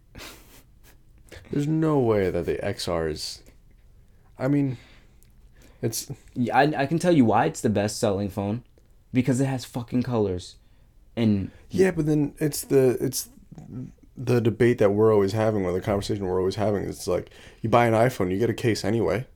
There's 1.53 1.68
no 1.68 1.98
way 1.98 2.31
that 2.31 2.46
the 2.46 2.57
XR 2.57 3.11
is. 3.11 3.42
I 4.38 4.48
mean, 4.48 4.79
it's. 5.83 6.11
Yeah, 6.35 6.57
I 6.57 6.83
I 6.83 6.87
can 6.87 6.99
tell 6.99 7.12
you 7.12 7.25
why 7.25 7.47
it's 7.47 7.61
the 7.61 7.71
best 7.71 7.99
selling 7.99 8.29
phone, 8.29 8.62
because 9.12 9.40
it 9.40 9.47
has 9.47 9.64
fucking 9.64 10.03
colors, 10.03 10.57
and 11.16 11.51
Yeah, 11.71 11.90
but 11.90 12.07
then 12.07 12.35
it's 12.38 12.62
the 12.62 12.99
it's 13.01 13.29
the 14.16 14.40
debate 14.40 14.79
that 14.79 14.90
we're 14.90 15.12
always 15.12 15.33
having, 15.33 15.64
or 15.64 15.73
the 15.73 15.81
conversation 15.81 16.27
we're 16.27 16.38
always 16.38 16.57
having. 16.57 16.85
It's 16.85 17.07
like 17.07 17.31
you 17.62 17.71
buy 17.71 17.87
an 17.87 17.95
iPhone, 17.95 18.31
you 18.31 18.38
get 18.38 18.51
a 18.51 18.55
case 18.55 18.85
anyway. 18.85 19.27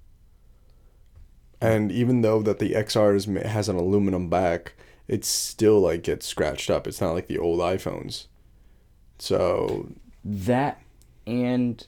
And 1.61 1.91
even 1.91 2.21
though 2.21 2.43
that 2.43 2.59
the 2.59 2.73
XR 2.73 3.17
is, 3.17 3.25
has 3.47 3.71
an 3.71 3.77
aluminum 3.77 4.29
back, 4.29 4.75
it 5.09 5.25
still 5.25 5.81
like 5.81 6.03
gets 6.03 6.27
scratched 6.27 6.69
up. 6.69 6.87
It's 6.87 7.01
not 7.01 7.15
like 7.15 7.27
the 7.27 7.39
old 7.39 7.61
iPhones. 7.61 8.27
So 9.19 9.89
that 10.25 10.83
and 11.27 11.87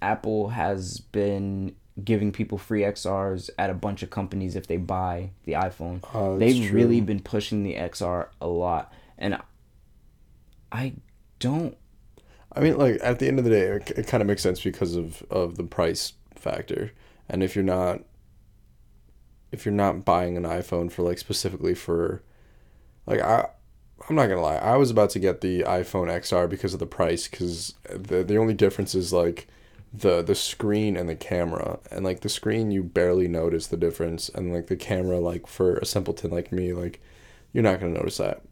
Apple 0.00 0.48
has 0.50 1.00
been 1.00 1.74
giving 2.04 2.32
people 2.32 2.58
free 2.58 2.82
XRs 2.82 3.50
at 3.58 3.70
a 3.70 3.74
bunch 3.74 4.02
of 4.02 4.10
companies 4.10 4.56
if 4.56 4.66
they 4.66 4.76
buy 4.76 5.30
the 5.44 5.52
iPhone. 5.52 6.02
Oh, 6.14 6.38
They've 6.38 6.68
true. 6.68 6.76
really 6.76 7.00
been 7.00 7.20
pushing 7.20 7.62
the 7.62 7.74
XR 7.74 8.28
a 8.40 8.46
lot, 8.46 8.92
and 9.18 9.38
I 10.72 10.94
don't. 11.38 11.76
I 12.52 12.60
mean, 12.60 12.78
like 12.78 12.98
at 13.02 13.18
the 13.18 13.28
end 13.28 13.38
of 13.38 13.44
the 13.44 13.50
day, 13.50 13.66
it, 13.66 13.90
it 13.90 14.06
kind 14.06 14.20
of 14.20 14.26
makes 14.26 14.42
sense 14.42 14.60
because 14.60 14.96
of 14.96 15.22
of 15.30 15.56
the 15.56 15.64
price 15.64 16.14
factor. 16.34 16.92
And 17.28 17.42
if 17.42 17.54
you're 17.54 17.64
not, 17.64 18.00
if 19.52 19.64
you're 19.64 19.74
not 19.74 20.04
buying 20.04 20.36
an 20.36 20.44
iPhone 20.44 20.90
for 20.90 21.02
like 21.02 21.18
specifically 21.18 21.74
for, 21.74 22.22
like 23.06 23.20
I, 23.20 23.48
I'm 24.08 24.16
not 24.16 24.26
gonna 24.26 24.42
lie, 24.42 24.56
I 24.56 24.76
was 24.76 24.90
about 24.90 25.10
to 25.10 25.18
get 25.18 25.40
the 25.40 25.62
iPhone 25.62 26.08
XR 26.08 26.48
because 26.48 26.74
of 26.74 26.80
the 26.80 26.86
price, 26.86 27.28
because 27.28 27.74
the 27.88 28.24
the 28.24 28.36
only 28.36 28.54
difference 28.54 28.94
is 28.94 29.12
like 29.12 29.46
the 29.92 30.22
the 30.22 30.34
screen 30.34 30.96
and 30.96 31.08
the 31.08 31.16
camera, 31.16 31.78
and 31.90 32.04
like 32.04 32.20
the 32.20 32.28
screen 32.28 32.70
you 32.70 32.82
barely 32.82 33.28
notice 33.28 33.66
the 33.66 33.76
difference, 33.76 34.28
and 34.28 34.52
like 34.52 34.68
the 34.68 34.76
camera, 34.76 35.18
like 35.18 35.46
for 35.46 35.76
a 35.76 35.86
simpleton 35.86 36.30
like 36.30 36.52
me, 36.52 36.72
like 36.72 37.00
you're 37.52 37.64
not 37.64 37.80
gonna 37.80 37.92
notice 37.92 38.18
that. 38.18 38.42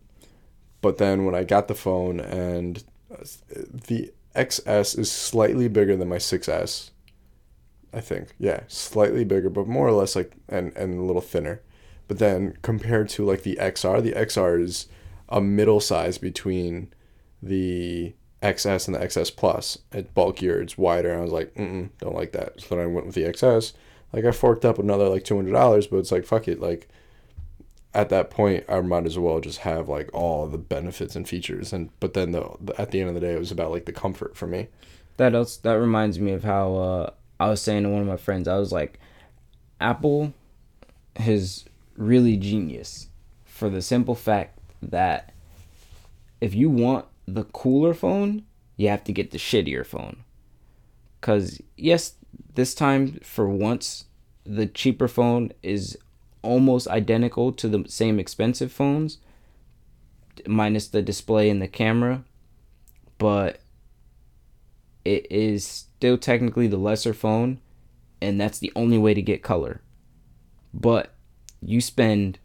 But 0.81 0.99
then 0.99 1.25
when 1.25 1.35
I 1.35 1.45
got 1.45 1.69
the 1.69 1.75
phone 1.75 2.21
and 2.21 2.83
uh, 3.13 3.25
the 3.51 4.13
XS 4.35 4.99
is 4.99 5.11
slightly 5.11 5.69
bigger 5.69 5.97
than 5.97 6.09
my 6.09 6.17
6S. 6.17 6.91
I 7.93 8.01
think. 8.01 8.35
Yeah, 8.39 8.61
slightly 8.69 9.25
bigger, 9.25 9.49
but 9.49 9.67
more 9.67 9.89
or 9.89 9.93
less 9.93 10.15
like 10.15 10.33
and 10.49 10.77
and 10.77 10.99
a 10.99 11.03
little 11.03 11.23
thinner. 11.23 11.63
But 12.07 12.19
then 12.19 12.57
compared 12.63 13.09
to 13.11 13.25
like 13.25 13.43
the 13.43 13.57
XR, 13.61 14.03
the 14.03 14.13
XR 14.13 14.63
is 14.63 14.87
a 15.29 15.41
middle 15.41 15.81
size 15.81 16.19
between 16.19 16.93
the 17.43 18.15
XS 18.43 18.87
and 18.87 18.95
the 18.95 19.01
XS 19.01 19.35
Plus. 19.35 19.79
It's 19.93 20.11
bulkier, 20.11 20.61
it's 20.61 20.79
wider. 20.79 21.11
And 21.11 21.21
I 21.21 21.23
was 21.23 21.33
like, 21.33 21.55
mm, 21.55 21.91
don't 21.99 22.15
like 22.15 22.33
that. 22.33 22.61
So 22.61 22.75
then 22.75 22.85
I 22.85 22.87
went 22.87 23.07
with 23.07 23.15
the 23.15 23.25
XS. 23.25 23.73
Like 24.13 24.25
I 24.25 24.31
forked 24.31 24.65
up 24.65 24.79
another 24.79 25.09
like 25.09 25.25
two 25.25 25.37
hundred 25.37 25.53
dollars, 25.53 25.87
but 25.87 25.99
it's 25.99 26.13
like 26.13 26.25
fuck 26.25 26.49
it. 26.49 26.61
Like 26.61 26.89
at 27.95 28.11
that 28.11 28.31
point, 28.31 28.65
I 28.69 28.81
might 28.81 29.07
as 29.07 29.19
well 29.19 29.41
just 29.41 29.61
have 29.61 29.89
like 29.89 30.11
all 30.13 30.47
the 30.47 30.59
benefits 30.59 31.17
and 31.17 31.29
features. 31.29 31.73
And 31.73 31.91
but 32.01 32.15
then 32.15 32.33
the, 32.33 32.57
at 32.79 32.91
the 32.91 33.01
end 33.01 33.09
of 33.09 33.15
the 33.15 33.21
day, 33.21 33.35
it 33.35 33.39
was 33.39 33.51
about 33.51 33.71
like 33.71 33.87
the 33.87 33.93
comfort 33.93 34.37
for 34.37 34.47
me. 34.47 34.69
That 35.17 35.35
else 35.35 35.57
that 35.59 35.75
reminds 35.75 36.19
me 36.19 36.33
of 36.33 36.45
how 36.45 36.75
uh, 36.77 37.11
I 37.41 37.49
was 37.49 37.61
saying 37.61 37.83
to 37.83 37.89
one 37.89 38.03
of 38.03 38.09
my 38.09 38.17
friends. 38.17 38.49
I 38.49 38.57
was 38.57 38.73
like, 38.73 39.01
Apple 39.81 40.33
is 41.27 41.65
really 41.97 42.37
genius 42.37 43.09
for 43.45 43.69
the 43.69 43.83
simple 43.83 44.15
fact 44.15 44.59
that 44.81 45.33
if 46.41 46.55
you 46.55 46.71
want 46.71 47.07
the 47.35 47.45
cooler 47.45 47.95
phone, 47.95 48.45
you 48.77 48.89
have 48.89 49.05
to 49.05 49.13
get 49.13 49.31
the 49.31 49.39
shittier 49.39 49.85
phone. 49.85 50.25
Cause 51.21 51.61
yes, 51.77 52.15
this 52.55 52.75
time 52.75 53.19
for 53.23 53.49
once, 53.49 54.05
the 54.45 54.67
cheaper 54.67 55.09
phone 55.09 55.53
is 55.63 55.99
almost 56.43 56.89
identical 56.89 57.53
to 57.53 57.69
the 57.69 57.85
same 57.89 58.19
expensive 58.19 58.73
phones, 58.73 59.19
minus 60.47 60.89
the 60.89 61.03
display 61.03 61.51
and 61.51 61.61
the 61.61 61.69
camera, 61.69 62.25
but 63.19 63.61
it 65.05 65.27
is 65.31 65.67
still 65.67 66.17
technically 66.17 66.67
the 66.67 66.77
lesser 66.77 67.13
phone, 67.13 67.61
and 68.23 68.41
that's 68.41 68.59
the 68.59 68.73
only 68.77 68.99
way 68.99 69.15
to 69.15 69.23
get 69.23 69.43
color. 69.43 69.81
But 70.73 71.15
you 71.61 71.81
spend 71.81 72.39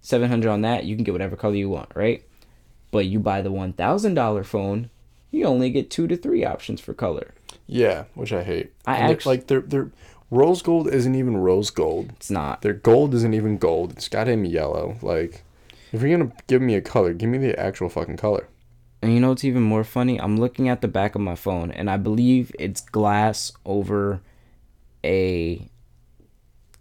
seven 0.00 0.28
hundred 0.28 0.50
on 0.50 0.62
that, 0.62 0.84
you 0.84 0.94
can 0.94 1.04
get 1.04 1.12
whatever 1.12 1.36
color 1.36 1.56
you 1.56 1.68
want, 1.68 1.90
right? 1.94 2.24
But 2.94 3.06
you 3.06 3.18
buy 3.18 3.42
the 3.42 3.50
one 3.50 3.72
thousand 3.72 4.14
dollar 4.14 4.44
phone, 4.44 4.88
you 5.32 5.46
only 5.46 5.68
get 5.70 5.90
two 5.90 6.06
to 6.06 6.16
three 6.16 6.44
options 6.44 6.80
for 6.80 6.94
color. 6.94 7.34
Yeah, 7.66 8.04
which 8.14 8.32
I 8.32 8.44
hate. 8.44 8.72
I 8.86 8.94
And 8.96 9.10
they're- 9.10 9.18
like 9.26 9.48
they're 9.48 9.60
they're 9.62 9.90
rose 10.30 10.62
gold 10.62 10.86
isn't 10.88 11.14
even 11.16 11.36
rose 11.36 11.70
gold. 11.70 12.10
It's 12.16 12.30
not. 12.30 12.62
Their 12.62 12.72
gold 12.72 13.12
isn't 13.14 13.34
even 13.34 13.58
gold. 13.58 13.92
It's 13.92 14.08
goddamn 14.08 14.44
yellow. 14.44 14.96
Like 15.02 15.42
if 15.92 16.02
you're 16.02 16.16
gonna 16.16 16.30
give 16.46 16.62
me 16.62 16.76
a 16.76 16.80
color, 16.80 17.12
give 17.14 17.28
me 17.30 17.38
the 17.38 17.58
actual 17.58 17.88
fucking 17.88 18.16
color. 18.16 18.46
And 19.02 19.12
you 19.12 19.18
know 19.20 19.30
what's 19.30 19.44
even 19.44 19.62
more 19.62 19.82
funny? 19.84 20.20
I'm 20.20 20.36
looking 20.38 20.68
at 20.68 20.80
the 20.80 20.88
back 20.88 21.14
of 21.16 21.20
my 21.20 21.34
phone, 21.34 21.72
and 21.72 21.90
I 21.90 21.96
believe 21.98 22.52
it's 22.60 22.80
glass 22.80 23.52
over 23.66 24.20
a. 25.04 25.68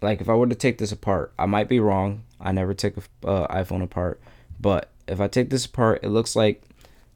Like, 0.01 0.21
if 0.21 0.29
I 0.29 0.35
were 0.35 0.47
to 0.47 0.55
take 0.55 0.77
this 0.77 0.91
apart, 0.91 1.33
I 1.39 1.45
might 1.47 1.67
be 1.67 1.79
wrong. 1.79 2.23
I 2.39 2.51
never 2.51 2.73
take 2.73 2.95
a 2.97 3.27
uh, 3.27 3.47
iPhone 3.63 3.81
apart, 3.81 4.21
but 4.59 4.89
if 5.07 5.19
I 5.19 5.27
take 5.27 5.49
this 5.49 5.65
apart, 5.65 5.99
it 6.03 6.09
looks 6.09 6.35
like 6.35 6.63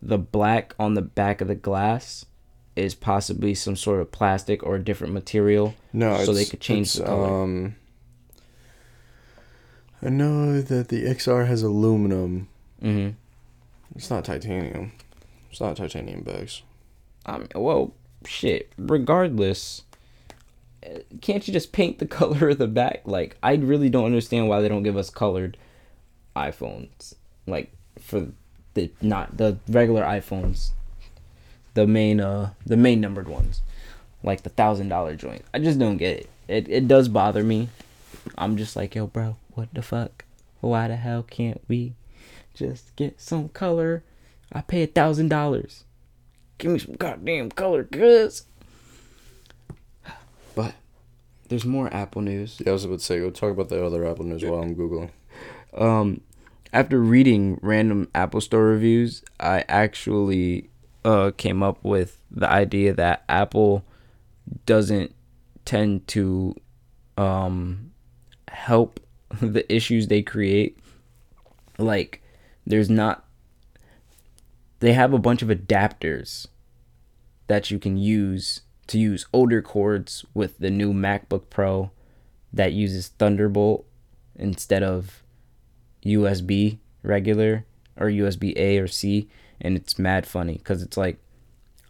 the 0.02 0.18
black 0.18 0.76
on 0.80 0.94
the 0.94 1.02
back 1.02 1.42
of 1.42 1.48
the 1.48 1.56
glass 1.56 2.26
is 2.76 2.94
possibly 2.94 3.56
some 3.56 3.76
sort 3.76 4.00
of 4.00 4.12
plastic 4.12 4.62
or 4.64 4.76
a 4.76 4.84
different 4.84 5.14
material. 5.14 5.74
No, 5.94 6.24
So 6.24 6.34
they 6.34 6.46
could 6.46 6.62
change 6.62 6.94
the 6.94 7.06
color. 7.06 7.44
Um, 7.44 7.76
I 10.02 10.10
know 10.10 10.62
that 10.62 10.90
the 10.90 11.04
XR 11.06 11.48
has 11.48 11.64
aluminum. 11.64 12.48
hmm 12.82 13.10
It's 13.96 14.10
not 14.10 14.26
titanium. 14.26 14.92
It's 15.50 15.60
not 15.60 15.76
titanium 15.78 16.22
bags. 16.22 16.62
I 17.26 17.40
mean, 17.40 17.48
well, 17.56 17.94
shit. 18.26 18.72
Regardless, 18.78 19.82
can't 21.22 21.48
you 21.48 21.52
just 21.54 21.72
paint 21.72 21.98
the 21.98 22.06
color 22.20 22.50
of 22.50 22.60
the 22.60 22.68
back? 22.68 23.02
Like, 23.06 23.38
I 23.42 23.56
really 23.56 23.90
don't 23.90 24.06
understand 24.06 24.48
why 24.48 24.62
they 24.62 24.70
don't 24.70 24.84
give 24.84 24.98
us 24.98 25.10
colored 25.10 25.58
iPhones. 26.36 27.16
Like 27.48 27.72
for 28.00 28.28
the 28.74 28.92
not 29.02 29.38
the 29.38 29.58
regular 29.68 30.04
iPhones, 30.04 30.72
the 31.74 31.88
main 31.88 32.20
uh 32.20 32.52
the 32.66 32.78
main 32.78 33.02
numbered 33.02 33.28
ones, 33.28 33.62
like 34.24 34.44
the 34.44 34.50
thousand 34.50 34.90
dollar 34.90 35.16
joint. 35.16 35.44
I 35.54 35.60
just 35.60 35.80
don't 35.80 35.98
get 35.98 36.18
it. 36.18 36.30
It 36.48 36.70
it 36.70 36.88
does 36.88 37.08
bother 37.08 37.44
me. 37.44 37.70
I'm 38.38 38.58
just 38.58 38.76
like, 38.76 38.94
yo, 38.96 39.08
bro, 39.08 39.38
what 39.54 39.74
the 39.74 39.82
fuck? 39.82 40.26
Why 40.60 40.88
the 40.88 40.98
hell 40.98 41.24
can't 41.24 41.62
we 41.68 41.94
just 42.54 42.96
get 42.96 43.22
some 43.22 43.50
color? 43.50 44.04
I 44.52 44.62
pay 44.62 44.84
a 44.84 44.88
thousand 44.88 45.30
dollars. 45.30 45.84
Give 46.58 46.72
me 46.72 46.80
some 46.80 46.96
goddamn 46.96 47.52
color, 47.52 47.84
cuz. 47.84 48.44
But 50.56 50.74
there's 51.50 51.66
more 51.66 51.94
Apple 51.94 52.22
news. 52.22 52.60
Yeah, 52.60 52.72
I 52.72 52.74
was 52.74 52.86
about 52.86 53.00
to 53.00 53.06
say, 53.06 53.20
go 53.20 53.30
talk 53.30 53.52
about 53.52 53.70
the 53.70 53.86
other 53.86 54.06
Apple 54.06 54.26
news 54.26 54.44
while 54.44 54.62
I'm 54.62 54.76
googling. 54.76 55.12
Um, 55.78 56.22
after 56.74 57.00
reading 57.00 57.60
random 57.62 58.10
Apple 58.14 58.42
Store 58.42 58.66
reviews, 58.66 59.24
I 59.40 59.64
actually 59.68 60.70
uh 61.06 61.32
came 61.38 61.64
up 61.64 61.84
with 61.84 62.20
the 62.32 62.50
idea 62.50 62.94
that 62.94 63.24
Apple 63.30 63.86
doesn't 64.66 65.14
tend 65.66 66.08
to 66.10 66.56
um 67.18 67.92
help 68.48 69.00
the 69.42 69.72
issues 69.74 70.08
they 70.08 70.22
create. 70.22 70.78
Like, 71.78 72.22
there's 72.66 72.90
not. 72.90 73.26
They 74.80 74.94
have 74.94 75.14
a 75.14 75.20
bunch 75.20 75.42
of 75.42 75.50
adapters 75.50 76.48
that 77.48 77.72
you 77.72 77.80
can 77.80 77.98
use 77.98 78.62
to 78.88 79.00
use 79.00 79.26
older 79.34 79.62
cords 79.62 80.26
with 80.34 80.58
the 80.60 80.70
new 80.70 80.94
MacBook 80.94 81.50
Pro 81.50 81.92
that 82.54 82.74
uses 82.74 83.10
Thunderbolt 83.10 83.86
instead 84.36 84.84
of 84.84 85.24
USB 86.08 86.80
regular 87.04 87.66
or 87.98 88.08
USB 88.08 88.56
A 88.58 88.80
or 88.80 88.88
C, 88.88 89.30
and 89.60 89.76
it's 89.76 89.98
mad 89.98 90.26
funny 90.26 90.54
because 90.54 90.82
it's 90.82 90.98
like 90.98 91.18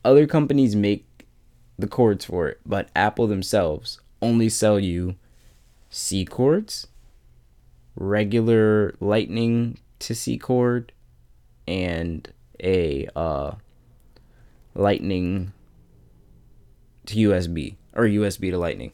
other 0.05 0.25
companies 0.25 0.75
make 0.75 1.05
the 1.77 1.87
cords 1.87 2.25
for 2.25 2.47
it, 2.47 2.59
but 2.65 2.89
Apple 2.95 3.27
themselves 3.27 3.99
only 4.21 4.49
sell 4.49 4.79
you 4.79 5.15
C 5.89 6.25
cords, 6.25 6.87
regular 7.95 8.95
Lightning 8.99 9.77
to 9.99 10.15
C 10.15 10.37
cord, 10.37 10.91
and 11.67 12.31
a 12.61 13.07
uh, 13.15 13.55
Lightning 14.73 15.53
to 17.05 17.15
USB 17.15 17.75
or 17.93 18.03
USB 18.03 18.51
to 18.51 18.57
Lightning. 18.57 18.91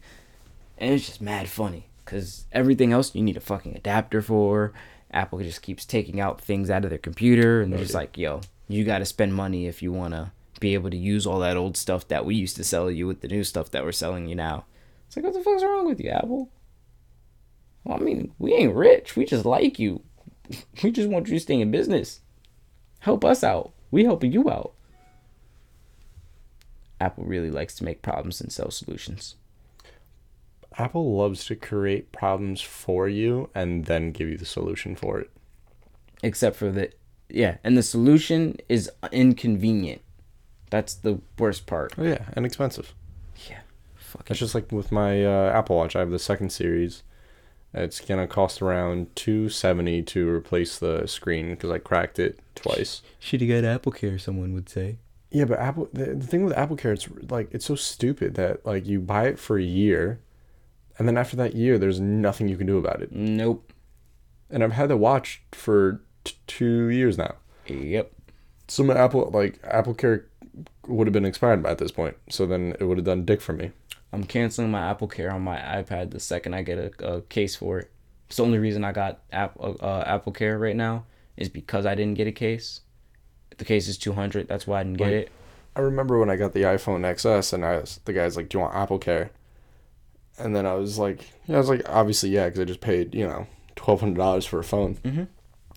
And 0.78 0.94
it's 0.94 1.06
just 1.06 1.22
mad 1.22 1.48
funny 1.48 1.88
because 2.04 2.46
everything 2.52 2.92
else 2.92 3.14
you 3.16 3.22
need 3.22 3.38
a 3.38 3.42
fucking 3.42 3.76
adapter 3.76 4.22
for. 4.22 4.74
Apple 5.14 5.40
just 5.40 5.62
keeps 5.62 5.86
taking 5.86 6.20
out 6.20 6.42
things 6.42 6.70
out 6.70 6.84
of 6.84 6.90
their 6.90 7.00
computer 7.00 7.62
and 7.62 7.72
they're 7.72 7.80
just 7.80 7.94
like, 7.94 8.18
yo, 8.18 8.42
you 8.68 8.84
got 8.84 9.00
to 9.00 9.06
spend 9.06 9.34
money 9.34 9.68
if 9.68 9.82
you 9.82 9.92
want 9.92 10.14
to 10.14 10.32
be 10.60 10.74
able 10.74 10.90
to 10.90 10.98
use 10.98 11.28
all 11.28 11.40
that 11.40 11.58
old 11.58 11.78
stuff 11.78 12.08
that 12.08 12.26
we 12.26 12.36
used 12.36 12.56
to 12.56 12.64
sell 12.64 12.90
you 12.90 13.06
with 13.06 13.22
the 13.22 13.28
new 13.28 13.44
stuff 13.44 13.72
that 13.72 13.84
we're 13.84 13.92
selling 13.92 14.28
you 14.28 14.36
now. 14.36 14.66
It's 15.08 15.16
like, 15.16 15.26
what 15.26 15.34
the 15.34 15.42
fuck's 15.42 15.64
wrong 15.64 15.86
with 15.86 16.00
you, 16.00 16.10
Apple? 16.10 16.50
Well, 17.84 17.98
I 17.98 18.00
mean, 18.00 18.34
we 18.40 18.54
ain't 18.54 18.76
rich. 18.76 19.16
We 19.16 19.26
just 19.26 19.46
like 19.46 19.80
you. 19.80 20.02
We 20.84 20.92
just 20.92 21.10
want 21.10 21.28
you 21.28 21.36
to 21.36 21.40
stay 21.40 21.62
in 21.62 21.72
business. 21.72 22.20
Help 23.00 23.24
us 23.24 23.44
out. 23.44 23.74
We 23.92 24.04
helping 24.04 24.32
you 24.32 24.50
out. 24.50 24.74
Apple 27.00 27.26
really 27.26 27.52
likes 27.52 27.76
to 27.76 27.84
make 27.84 28.02
problems 28.02 28.42
and 28.42 28.52
sell 28.52 28.72
solutions. 28.72 29.36
Apple 30.78 31.16
loves 31.16 31.46
to 31.46 31.56
create 31.56 32.12
problems 32.12 32.62
for 32.62 33.08
you 33.08 33.50
and 33.54 33.86
then 33.86 34.12
give 34.12 34.30
you 34.30 34.38
the 34.38 34.46
solution 34.46 34.96
for 34.96 35.20
it. 35.20 35.30
Except 36.22 36.56
for 36.56 36.72
the 36.72 36.92
yeah, 37.30 37.58
and 37.64 37.78
the 37.78 37.84
solution 37.84 38.58
is 38.70 38.90
inconvenient. 39.12 40.02
That's 40.70 40.94
the 40.94 41.20
worst 41.38 41.66
part. 41.66 41.94
Oh 41.98 42.04
yeah, 42.04 42.26
and 42.34 42.46
expensive. 42.46 42.94
Yeah. 43.50 43.60
Fucking 43.96 44.26
That's 44.28 44.40
just 44.40 44.56
like 44.56 44.72
with 44.72 44.92
my 44.92 45.26
uh, 45.26 45.52
Apple 45.52 45.76
Watch. 45.76 45.96
I 45.96 46.00
have 46.00 46.12
the 46.12 46.20
second 46.20 46.52
series. 46.52 47.04
It's 47.74 48.00
gonna 48.00 48.28
cost 48.28 48.62
around 48.62 49.16
two 49.16 49.50
seventy 49.50 50.04
to 50.04 50.30
replace 50.30 50.78
the 50.78 51.08
screen 51.08 51.52
because 51.52 51.72
I 51.72 51.80
cracked 51.80 52.20
it 52.20 52.40
twice. 52.56 53.02
should 53.20 53.42
have 53.42 53.50
got 53.50 53.68
Apple 53.68 53.92
Care, 53.92 54.20
someone 54.20 54.54
would 54.54 54.70
say. 54.70 54.98
Yeah, 55.32 55.46
but 55.46 55.58
Apple. 55.58 55.90
The, 55.92 56.14
the 56.14 56.28
thing 56.28 56.46
with 56.46 56.56
Apple 56.56 56.76
Care, 56.76 56.94
it's 56.94 57.10
like 57.30 57.50
it's 57.52 57.66
so 57.66 57.76
stupid 57.76 58.36
that 58.36 58.64
like 58.66 58.86
you 58.86 59.00
buy 59.00 59.26
it 59.26 59.40
for 59.40 59.58
a 59.58 59.64
year, 59.64 60.20
and 61.00 61.08
then 61.08 61.18
after 61.18 61.36
that 61.38 61.56
year, 61.56 61.78
there's 61.78 62.00
nothing 62.00 62.48
you 62.48 62.58
can 62.58 62.68
do 62.68 62.78
about 62.78 63.02
it. 63.02 63.12
Nope. 63.12 63.72
And 64.50 64.64
I've 64.64 64.74
had 64.74 64.90
the 64.90 64.98
watch 64.98 65.42
for 65.52 66.02
t- 66.24 66.36
two 66.48 66.88
years 66.90 67.18
now. 67.18 67.36
Yep. 67.68 68.12
So 68.68 68.84
my 68.84 68.96
Apple 68.96 69.30
like 69.34 69.60
Apple 69.64 69.94
Care 69.94 70.26
would 70.88 71.08
have 71.08 71.14
been 71.14 71.26
expired 71.26 71.64
by 71.64 71.72
at 71.72 71.78
this 71.80 71.92
point. 71.92 72.16
So 72.30 72.46
then 72.46 72.76
it 72.80 72.84
would 72.86 72.98
have 72.98 73.06
done 73.06 73.26
dick 73.26 73.42
for 73.42 73.54
me. 73.54 73.72
I'm 74.12 74.24
canceling 74.26 74.70
my 74.70 74.82
Apple 74.90 75.08
Care 75.08 75.32
on 75.32 75.42
my 75.42 75.58
iPad 75.58 76.12
the 76.12 76.20
second 76.20 76.54
I 76.54 76.62
get 76.62 76.78
a, 76.78 77.08
a 77.16 77.22
case 77.22 77.56
for 77.56 77.80
it. 77.80 77.90
It's 78.28 78.38
the 78.38 78.44
only 78.44 78.60
reason 78.60 78.84
I 78.84 78.92
got 78.92 79.22
App, 79.32 79.58
uh, 79.60 79.72
uh, 79.80 80.04
Apple 80.06 80.32
Care 80.32 80.58
right 80.60 80.76
now 80.76 81.06
is 81.36 81.50
because 81.50 81.86
I 81.88 81.96
didn't 81.96 82.14
get 82.16 82.28
a 82.28 82.32
case. 82.32 82.82
The 83.58 83.66
case 83.66 83.88
is 83.88 83.98
200. 83.98 84.48
That's 84.48 84.68
why 84.68 84.82
I 84.82 84.84
didn't 84.84 84.98
get 84.98 85.06
Like- 85.06 85.14
it. 85.14 85.32
I 85.76 85.80
remember 85.80 86.20
when 86.20 86.30
I 86.30 86.36
got 86.36 86.54
the 86.54 86.62
iPhone 86.62 87.02
XS 87.04 87.52
and 87.54 87.66
I 87.66 87.78
was, 87.78 88.00
the 88.06 88.14
guy's 88.14 88.38
like, 88.38 88.48
"Do 88.50 88.58
you 88.58 88.62
want 88.62 88.76
Apple 88.76 89.00
Care?" 89.00 89.32
And 90.40 90.56
then 90.56 90.66
I 90.66 90.74
was 90.74 90.98
like, 90.98 91.30
"Yeah." 91.46 91.56
I 91.56 91.60
was 91.60 91.70
like, 91.70 91.88
"Obviously, 91.88 92.30
yeah," 92.30 92.46
because 92.46 92.60
I 92.60 92.66
just 92.66 92.82
paid 92.82 93.14
you 93.14 93.28
know 93.28 93.48
twelve 93.76 94.00
hundred 94.00 94.18
dollars 94.18 94.46
for 94.46 94.60
a 94.60 94.64
phone. 94.64 94.98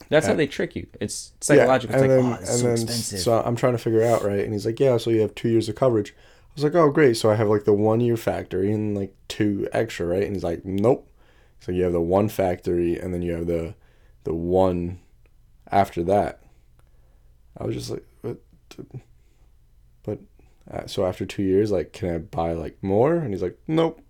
That's 0.09 0.27
how 0.27 0.35
they 0.35 0.47
trick 0.47 0.77
you. 0.77 0.87
It's 1.01 1.33
psychological. 1.41 1.97
and 1.97 2.05
it's 2.05 2.15
then, 2.15 2.31
like, 2.31 2.39
oh, 2.39 2.43
it's 2.43 2.51
and 2.51 2.59
so 2.59 2.65
then 2.65 2.73
expensive. 2.75 3.21
so 3.21 3.43
I'm 3.43 3.57
trying 3.57 3.73
to 3.73 3.79
figure 3.79 4.03
out 4.03 4.25
right, 4.25 4.41
and 4.45 4.53
he's 4.53 4.67
like, 4.67 4.81
"Yeah, 4.81 4.97
so 4.99 5.11
you 5.11 5.21
have 5.21 5.35
two 5.35 5.49
years 5.49 5.69
of 5.69 5.75
coverage." 5.75 6.15
I 6.17 6.53
was 6.55 6.65
like, 6.65 6.75
"Oh, 6.75 6.91
great!" 6.91 7.17
So 7.17 7.31
I 7.31 7.35
have 7.35 7.49
like 7.49 7.65
the 7.65 7.73
one 7.73 8.01
year 8.01 8.17
factory 8.17 8.73
and 8.73 8.97
like 8.97 9.15
two 9.29 9.69
extra, 9.73 10.07
right? 10.07 10.23
And 10.23 10.35
he's 10.35 10.45
like, 10.45 10.65
"Nope." 10.65 11.11
So 11.61 11.73
you 11.73 11.83
have 11.85 11.93
the 11.93 12.01
one 12.01 12.29
factory, 12.29 12.99
and 12.99 13.13
then 13.13 13.23
you 13.23 13.33
have 13.33 13.47
the 13.47 13.75
the 14.25 14.35
one 14.35 15.01
after 15.71 16.03
that. 16.05 16.41
I 17.59 17.65
was 17.65 17.75
just 17.75 17.91
like, 17.91 18.05
"What?" 18.23 18.39
But 20.03 20.21
uh, 20.71 20.87
so 20.87 21.05
after 21.05 21.27
two 21.27 21.43
years, 21.43 21.71
like, 21.71 21.93
can 21.93 22.15
I 22.15 22.19
buy 22.19 22.53
like 22.53 22.83
more? 22.83 23.17
And 23.17 23.31
he's 23.33 23.43
like, 23.43 23.59
"Nope." 23.67 24.01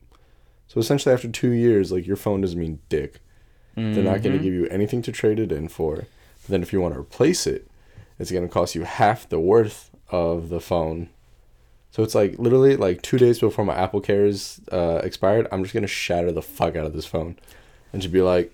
So 0.68 0.80
essentially, 0.80 1.12
after 1.14 1.28
two 1.28 1.50
years, 1.50 1.92
like 1.92 2.06
your 2.06 2.16
phone 2.16 2.40
doesn't 2.40 2.58
mean 2.58 2.80
dick. 2.88 3.20
They're 3.76 4.02
not 4.02 4.22
going 4.22 4.32
to 4.32 4.38
Mhm. 4.38 4.42
give 4.42 4.54
you 4.54 4.66
anything 4.68 5.02
to 5.02 5.12
trade 5.12 5.38
it 5.38 5.52
in 5.52 5.68
for. 5.68 5.96
But 5.96 6.48
then 6.48 6.62
if 6.62 6.72
you 6.72 6.80
want 6.80 6.94
to 6.94 7.00
replace 7.00 7.46
it, 7.46 7.68
it's 8.18 8.30
going 8.30 8.42
to 8.46 8.52
cost 8.52 8.74
you 8.74 8.84
half 8.84 9.28
the 9.28 9.38
worth 9.38 9.90
of 10.10 10.48
the 10.48 10.60
phone. 10.60 11.08
So 11.90 12.02
it's 12.02 12.14
like 12.14 12.38
literally 12.38 12.76
like 12.76 13.02
two 13.02 13.18
days 13.18 13.38
before 13.38 13.64
my 13.66 13.74
Apple 13.74 14.00
Care 14.00 14.24
is 14.26 14.60
uh, 14.72 15.00
expired, 15.04 15.46
I'm 15.52 15.62
just 15.62 15.74
going 15.74 15.82
to 15.82 15.88
shatter 15.88 16.32
the 16.32 16.42
fuck 16.42 16.74
out 16.74 16.86
of 16.86 16.94
this 16.94 17.06
phone 17.06 17.36
and 17.92 18.00
just 18.00 18.12
be 18.12 18.22
like, 18.22 18.50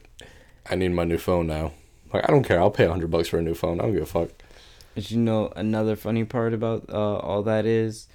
I 0.68 0.74
need 0.74 0.88
my 0.90 1.04
new 1.04 1.18
phone 1.18 1.46
now. 1.46 1.72
Like, 2.12 2.28
I 2.28 2.32
don't 2.32 2.44
care. 2.44 2.60
I'll 2.60 2.70
pay 2.70 2.84
a 2.84 2.90
hundred 2.90 3.10
bucks 3.10 3.28
for 3.28 3.38
a 3.38 3.42
new 3.42 3.54
phone. 3.54 3.80
I 3.80 3.84
don't 3.84 3.94
give 3.94 4.02
a 4.02 4.06
fuck. 4.06 4.30
But 4.94 5.10
you 5.10 5.18
know 5.18 5.52
another 5.56 5.94
funny 5.96 6.24
part 6.24 6.52
about 6.52 6.84
uh, 6.90 7.16
all 7.16 7.42
that 7.44 7.64
is, 7.64 8.06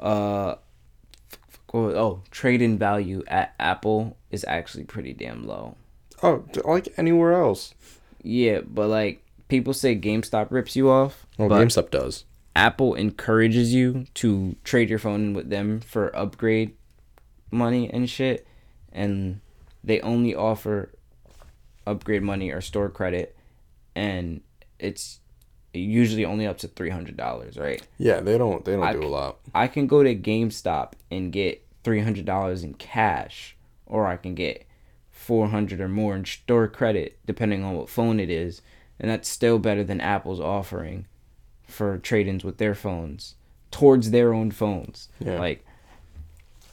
uh, 0.00 0.56
f- 1.74 1.96
oh, 1.96 2.22
trade 2.30 2.62
in 2.62 2.78
value 2.78 3.22
at 3.26 3.54
Apple 3.58 4.16
is 4.30 4.44
actually 4.48 4.84
pretty 4.84 5.12
damn 5.12 5.46
low. 5.46 5.76
Oh, 6.22 6.44
like 6.64 6.92
anywhere 6.96 7.34
else. 7.34 7.74
Yeah, 8.22 8.60
but 8.60 8.88
like 8.88 9.24
people 9.48 9.74
say 9.74 9.96
GameStop 9.96 10.48
rips 10.50 10.76
you 10.76 10.90
off, 10.90 11.26
Well, 11.38 11.48
GameStop 11.48 11.90
does. 11.90 12.24
Apple 12.54 12.94
encourages 12.94 13.72
you 13.74 14.06
to 14.14 14.56
trade 14.62 14.90
your 14.90 14.98
phone 14.98 15.32
with 15.32 15.48
them 15.50 15.80
for 15.80 16.14
upgrade 16.16 16.74
money 17.50 17.90
and 17.90 18.08
shit, 18.08 18.46
and 18.92 19.40
they 19.82 20.00
only 20.02 20.34
offer 20.34 20.90
upgrade 21.86 22.22
money 22.22 22.50
or 22.50 22.60
store 22.60 22.88
credit, 22.90 23.36
and 23.94 24.42
it's 24.78 25.20
usually 25.80 26.24
only 26.24 26.46
up 26.46 26.58
to 26.58 26.68
three 26.68 26.90
hundred 26.90 27.16
dollars, 27.16 27.56
right? 27.56 27.82
Yeah, 27.98 28.20
they 28.20 28.38
don't. 28.38 28.64
They 28.64 28.72
don't 28.72 28.84
I 28.84 28.92
do 28.92 29.02
a 29.02 29.06
lot. 29.06 29.38
I 29.54 29.68
can 29.68 29.86
go 29.86 30.02
to 30.02 30.14
GameStop 30.14 30.92
and 31.10 31.32
get 31.32 31.64
three 31.84 32.00
hundred 32.00 32.24
dollars 32.24 32.62
in 32.62 32.74
cash, 32.74 33.56
or 33.86 34.06
I 34.06 34.16
can 34.16 34.34
get 34.34 34.66
four 35.10 35.48
hundred 35.48 35.80
or 35.80 35.88
more 35.88 36.14
in 36.16 36.24
store 36.24 36.68
credit, 36.68 37.18
depending 37.26 37.64
on 37.64 37.74
what 37.74 37.88
phone 37.88 38.20
it 38.20 38.30
is, 38.30 38.60
and 38.98 39.10
that's 39.10 39.28
still 39.28 39.58
better 39.58 39.84
than 39.84 40.00
Apple's 40.00 40.40
offering 40.40 41.06
for 41.66 41.96
trade-ins 41.98 42.44
with 42.44 42.58
their 42.58 42.74
phones 42.74 43.34
towards 43.70 44.10
their 44.10 44.34
own 44.34 44.50
phones. 44.50 45.08
Yeah. 45.18 45.38
Like 45.38 45.64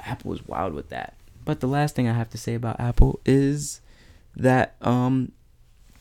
Apple 0.02 0.34
is 0.34 0.45
wild 0.45 0.74
with 0.74 0.89
that. 0.89 1.16
But 1.45 1.62
the 1.62 1.68
last 1.68 1.95
thing 1.95 2.08
I 2.08 2.14
have 2.14 2.30
to 2.32 2.38
say 2.38 2.54
about 2.54 2.80
Apple 2.80 3.22
is 3.26 3.82
that 4.36 4.76
um 4.82 5.32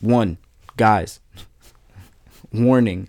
one, 0.00 0.38
guys, 0.76 1.20
warning. 2.52 3.08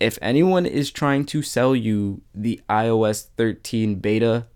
If 0.00 0.18
anyone 0.22 0.64
is 0.66 0.90
trying 0.90 1.24
to 1.26 1.42
sell 1.42 1.74
you 1.74 2.22
the 2.34 2.60
iOS 2.70 3.26
13 3.36 3.96
beta, 3.96 4.46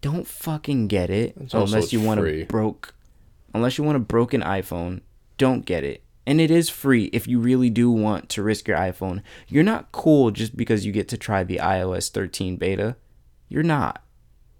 don't 0.00 0.26
fucking 0.26 0.88
get 0.88 1.10
it 1.10 1.34
It's 1.40 1.54
unless 1.54 1.92
you 1.92 2.00
want 2.00 2.20
free. 2.20 2.42
a 2.42 2.46
broke 2.46 2.94
unless 3.54 3.76
you 3.78 3.84
want 3.84 3.96
a 3.96 4.00
broken 4.00 4.40
iPhone, 4.40 5.00
don't 5.36 5.64
get 5.66 5.84
it. 5.84 6.02
And 6.26 6.40
it 6.40 6.50
is 6.50 6.68
free 6.68 7.04
if 7.06 7.26
you 7.26 7.40
really 7.40 7.68
do 7.70 7.90
want 7.90 8.28
to 8.30 8.42
risk 8.42 8.68
your 8.68 8.78
iPhone. 8.78 9.22
You're 9.48 9.64
not 9.64 9.90
cool 9.92 10.30
just 10.30 10.56
because 10.56 10.86
you 10.86 10.92
get 10.92 11.08
to 11.08 11.16
try 11.16 11.42
the 11.42 11.56
iOS 11.58 12.10
13 12.10 12.56
beta. 12.56 12.96
You're 13.48 13.64
not. 13.64 14.02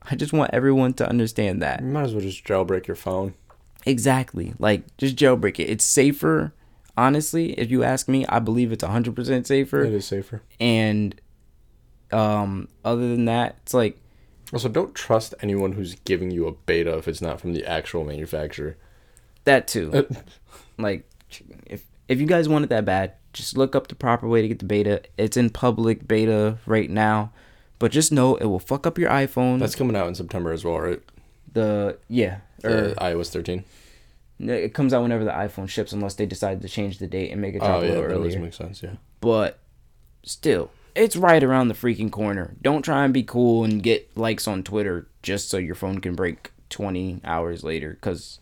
I 0.03 0.16
just 0.16 0.32
want 0.32 0.51
everyone 0.53 0.95
to 0.95 1.09
understand 1.09 1.62
that. 1.62 1.80
You 1.80 1.86
might 1.86 2.03
as 2.03 2.12
well 2.12 2.20
just 2.22 2.45
jailbreak 2.45 2.88
your 2.88 2.97
phone. 2.97 3.34
Exactly. 3.86 4.55
Like 4.59 4.97
just 4.97 5.14
jailbreak 5.16 5.61
it. 5.61 5.70
It's 5.70 5.84
safer. 5.84 6.53
Honestly, 6.97 7.53
if 7.53 7.70
you 7.70 7.82
ask 7.82 8.09
me, 8.09 8.26
I 8.26 8.38
believe 8.38 8.72
it's 8.72 8.84
100% 8.84 9.47
safer. 9.47 9.84
It 9.84 9.93
is 9.93 10.07
safer. 10.07 10.43
And 10.61 11.20
um 12.11 12.68
other 12.84 13.09
than 13.09 13.24
that, 13.24 13.57
it's 13.62 13.72
like 13.74 13.99
Also, 14.53 14.68
don't 14.68 14.95
trust 14.95 15.34
anyone 15.40 15.72
who's 15.72 15.95
giving 16.05 16.30
you 16.30 16.47
a 16.47 16.53
beta 16.53 16.97
if 16.99 17.09
it's 17.09 17.22
not 17.22 17.40
from 17.40 17.55
the 17.55 17.64
actual 17.64 18.05
manufacturer. 18.05 18.76
that 19.45 19.66
too. 19.66 20.07
like 20.78 21.09
if 21.66 21.84
if 22.09 22.20
you 22.20 22.26
guys 22.26 22.49
want 22.49 22.64
it 22.64 22.68
that 22.68 22.84
bad, 22.84 23.14
just 23.32 23.57
look 23.57 23.74
up 23.74 23.88
the 23.88 23.95
proper 23.95 24.28
way 24.28 24.43
to 24.43 24.49
get 24.49 24.59
the 24.59 24.66
beta. 24.66 25.03
It's 25.16 25.36
in 25.36 25.49
public 25.51 26.07
beta 26.07 26.59
right 26.66 26.90
now. 26.90 27.32
But 27.78 27.90
just 27.90 28.12
know 28.12 28.36
it 28.36 28.45
will 28.45 28.61
fuck 28.61 28.86
up 28.86 28.97
your 28.97 29.11
iPhone. 29.11 29.59
That's 29.59 29.74
coming 29.74 29.97
out 29.97 30.07
in 30.07 30.14
September 30.14 30.53
as 30.53 30.64
well, 30.64 30.78
right? 30.78 31.03
the 31.53 31.99
yeah. 32.09 32.38
Or 32.64 32.70
The 32.70 32.95
iOS 32.99 33.30
13. 33.30 33.64
It 34.51 34.74
comes 34.74 34.93
out 34.93 35.03
whenever 35.03 35.24
the 35.24 35.30
iPhone 35.30 35.68
ships 35.68 35.93
unless 35.93 36.14
they 36.14 36.26
decide 36.26 36.62
to 36.62 36.68
change 36.68 36.99
the 36.99 37.07
date 37.07 37.30
and 37.30 37.40
make 37.40 37.55
it 37.55 37.62
oh, 37.62 37.66
drop 37.66 37.76
Oh 37.78 37.80
a 37.82 37.86
yeah, 37.86 37.93
little 37.93 38.09
that 38.09 38.14
earlier. 38.14 38.38
makes 38.40 38.57
sense. 38.57 38.82
Yeah. 38.82 38.95
but 39.20 39.59
still 40.24 40.70
it's 40.95 41.16
right 41.16 41.43
around 41.43 41.68
the 41.68 41.74
freaking 41.74 42.11
corner. 42.11 42.55
Don't 42.61 42.82
try 42.82 43.05
and 43.05 43.14
be 43.14 43.22
cool 43.22 43.64
and 43.64 43.82
get 43.82 44.14
likes 44.16 44.47
on 44.47 44.62
Twitter 44.62 45.07
just 45.22 45.49
so 45.49 45.57
your 45.57 45.74
phone 45.74 46.01
can 46.01 46.14
break 46.14 46.51
20 46.68 47.20
hours 47.24 47.64
later 47.64 47.93
because 47.95 48.40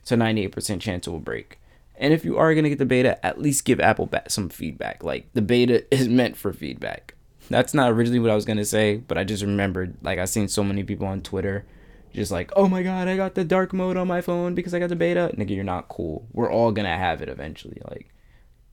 it's 0.00 0.10
a 0.10 0.16
98% 0.16 0.80
chance 0.80 1.06
it 1.06 1.10
will 1.10 1.18
break. 1.18 1.58
And 1.96 2.14
if 2.14 2.24
you 2.24 2.38
are 2.38 2.54
going 2.54 2.64
to 2.64 2.70
get 2.70 2.78
the 2.78 2.86
beta, 2.86 3.24
at 3.24 3.38
least 3.38 3.66
give 3.66 3.78
Apple 3.80 4.06
back 4.06 4.30
some 4.30 4.48
feedback. 4.48 5.04
Like 5.04 5.28
the 5.34 5.42
beta 5.42 5.84
is 5.94 6.08
meant 6.08 6.38
for 6.38 6.54
feedback. 6.54 7.14
That's 7.50 7.74
not 7.74 7.90
originally 7.90 8.20
what 8.20 8.30
I 8.30 8.34
was 8.34 8.46
going 8.46 8.56
to 8.56 8.64
say, 8.64 8.96
but 8.96 9.18
I 9.18 9.24
just 9.24 9.42
remembered 9.42 9.96
like 10.00 10.18
I've 10.18 10.30
seen 10.30 10.48
so 10.48 10.64
many 10.64 10.82
people 10.84 11.06
on 11.06 11.20
Twitter 11.20 11.66
just 12.12 12.32
like, 12.32 12.50
"Oh 12.56 12.68
my 12.68 12.82
god, 12.82 13.08
I 13.08 13.16
got 13.16 13.34
the 13.34 13.44
dark 13.44 13.72
mode 13.72 13.96
on 13.96 14.08
my 14.08 14.20
phone 14.20 14.54
because 14.54 14.74
I 14.74 14.78
got 14.78 14.88
the 14.88 14.96
beta." 14.96 15.32
Nigga, 15.36 15.54
you're 15.54 15.64
not 15.64 15.88
cool. 15.88 16.26
We're 16.32 16.50
all 16.50 16.72
to 16.86 16.96
have 16.96 17.22
it 17.22 17.28
eventually. 17.28 17.80
Like 17.88 18.12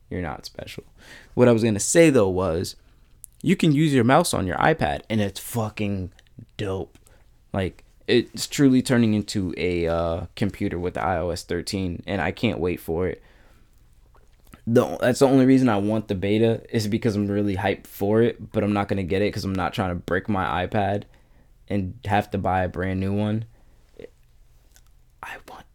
you're 0.09 0.21
not 0.21 0.45
special. 0.45 0.83
What 1.33 1.47
I 1.47 1.51
was 1.51 1.63
to 1.73 1.79
say 1.79 2.09
though 2.09 2.29
was 2.29 2.75
you 3.41 3.55
can 3.55 3.71
use 3.71 3.93
your 3.93 4.03
mouse 4.03 4.33
on 4.33 4.47
your 4.47 4.57
iPad 4.57 5.01
and 5.09 5.21
it's 5.21 5.39
fucking 5.39 6.11
dope. 6.57 6.97
Like 7.53 7.83
it's 8.07 8.47
truly 8.47 8.81
turning 8.81 9.13
into 9.13 9.53
a 9.57 9.87
uh, 9.87 10.25
computer 10.35 10.79
with 10.79 10.95
the 10.95 11.01
iOS 11.01 11.43
13 11.43 12.03
and 12.07 12.21
I 12.21 12.31
can't 12.31 12.59
wait 12.59 12.79
for 12.79 13.07
it. 13.07 13.21
The, 14.65 14.97
that's 14.97 15.19
the 15.19 15.27
only 15.27 15.45
reason 15.45 15.69
I 15.69 15.77
want 15.77 16.09
the 16.09 16.15
beta 16.15 16.61
is 16.69 16.87
because 16.87 17.15
I'm 17.15 17.27
really 17.27 17.55
hyped 17.55 17.87
for 17.87 18.21
it, 18.21 18.51
but 18.51 18.63
I'm 18.63 18.73
not 18.73 18.89
to 18.97 19.03
get 19.03 19.21
it 19.21 19.31
cuz 19.33 19.45
I'm 19.45 19.55
not 19.55 19.73
trying 19.73 19.89
to 19.89 19.95
break 19.95 20.27
my 20.27 20.65
iPad 20.65 21.03
and 21.69 21.99
have 22.05 22.31
to 22.31 22.37
buy 22.37 22.63
a 22.63 22.69
brand 22.69 22.99
new 22.99 23.13
one. 23.13 23.45
I 25.21 25.35
want 25.49 25.65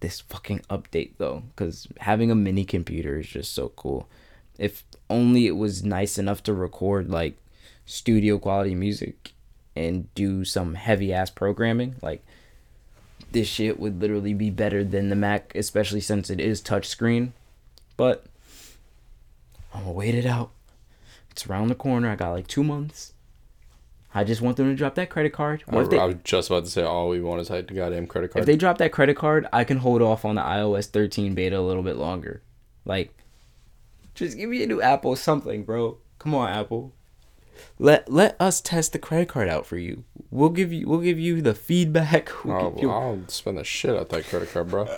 this 0.00 0.20
fucking 0.20 0.60
update 0.70 1.12
though 1.18 1.44
cuz 1.54 1.86
having 2.00 2.30
a 2.30 2.34
mini 2.34 2.64
computer 2.64 3.18
is 3.18 3.26
just 3.26 3.52
so 3.52 3.68
cool. 3.70 4.08
If 4.58 4.84
only 5.10 5.46
it 5.46 5.56
was 5.56 5.84
nice 5.84 6.18
enough 6.18 6.42
to 6.44 6.54
record 6.54 7.10
like 7.10 7.36
studio 7.84 8.38
quality 8.38 8.74
music 8.74 9.32
and 9.74 10.12
do 10.14 10.44
some 10.44 10.74
heavy 10.74 11.12
ass 11.12 11.30
programming, 11.30 11.96
like 12.02 12.24
this 13.32 13.48
shit 13.48 13.80
would 13.80 14.00
literally 14.00 14.34
be 14.34 14.50
better 14.50 14.84
than 14.84 15.08
the 15.08 15.16
Mac, 15.16 15.54
especially 15.54 16.00
since 16.00 16.30
it 16.30 16.40
is 16.40 16.60
touchscreen. 16.60 17.32
But 17.96 18.26
I'm 19.74 19.82
gonna 19.82 19.92
wait 19.92 20.14
it 20.14 20.26
out. 20.26 20.50
It's 21.30 21.46
around 21.46 21.68
the 21.68 21.74
corner. 21.74 22.10
I 22.10 22.16
got 22.16 22.32
like 22.32 22.46
two 22.46 22.64
months. 22.64 23.14
I 24.14 24.24
just 24.24 24.42
want 24.42 24.56
them 24.58 24.68
to 24.68 24.74
drop 24.74 24.94
that 24.96 25.08
credit 25.08 25.32
card. 25.32 25.64
I, 25.68 25.80
if 25.80 25.90
they, 25.90 25.98
I 25.98 26.04
was 26.04 26.16
just 26.22 26.50
about 26.50 26.64
to 26.64 26.70
say 26.70 26.82
all 26.82 27.08
we 27.08 27.20
want 27.20 27.40
is 27.40 27.48
that 27.48 27.74
goddamn 27.74 28.06
credit 28.06 28.32
card. 28.32 28.42
if 28.42 28.46
they 28.46 28.56
drop 28.56 28.78
that 28.78 28.92
credit 28.92 29.16
card, 29.16 29.48
I 29.52 29.64
can 29.64 29.78
hold 29.78 30.02
off 30.02 30.24
on 30.24 30.34
the 30.34 30.42
iOS 30.42 30.86
13 30.86 31.34
beta 31.34 31.58
a 31.58 31.60
little 31.60 31.82
bit 31.82 31.96
longer. 31.96 32.42
Like, 32.84 33.14
just 34.14 34.36
give 34.36 34.50
me 34.50 34.62
a 34.62 34.66
new 34.66 34.82
Apple 34.82 35.16
something, 35.16 35.64
bro. 35.64 35.98
Come 36.18 36.34
on, 36.34 36.50
Apple. 36.50 36.92
Let 37.78 38.10
let 38.10 38.40
us 38.40 38.60
test 38.60 38.92
the 38.92 38.98
credit 38.98 39.28
card 39.28 39.48
out 39.48 39.66
for 39.66 39.76
you. 39.76 40.04
We'll 40.30 40.50
give 40.50 40.72
you 40.72 40.88
we'll 40.88 41.00
give 41.00 41.18
you 41.18 41.40
the 41.40 41.54
feedback. 41.54 42.30
We'll 42.44 42.56
oh, 42.56 42.74
you- 42.80 42.90
I'll 42.90 43.20
spend 43.28 43.58
the 43.58 43.64
shit 43.64 43.94
out 43.96 44.08
that 44.10 44.26
credit 44.26 44.52
card, 44.52 44.68
bro. 44.68 44.88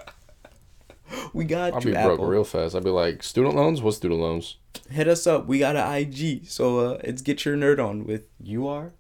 we 1.33 1.45
got 1.45 1.75
I'll 1.75 1.83
you, 1.83 1.91
be 1.91 1.97
Apple. 1.97 2.17
broke 2.17 2.31
real 2.31 2.45
fast. 2.45 2.75
I'll 2.75 2.81
be 2.81 2.91
like, 2.91 3.23
student 3.23 3.55
loans? 3.55 3.83
What 3.83 3.95
student 3.95 4.21
loans? 4.21 4.57
Hit 4.91 5.09
us 5.09 5.27
up. 5.27 5.47
We 5.47 5.59
got 5.59 5.77
an 5.77 5.93
IG. 5.93 6.47
So 6.47 6.79
uh, 6.79 7.01
it's 7.05 7.23
get 7.23 7.45
your 7.45 7.57
nerd 7.57 7.85
on 7.85 8.05
with 8.05 8.25
you 8.41 8.67
are. 8.67 8.93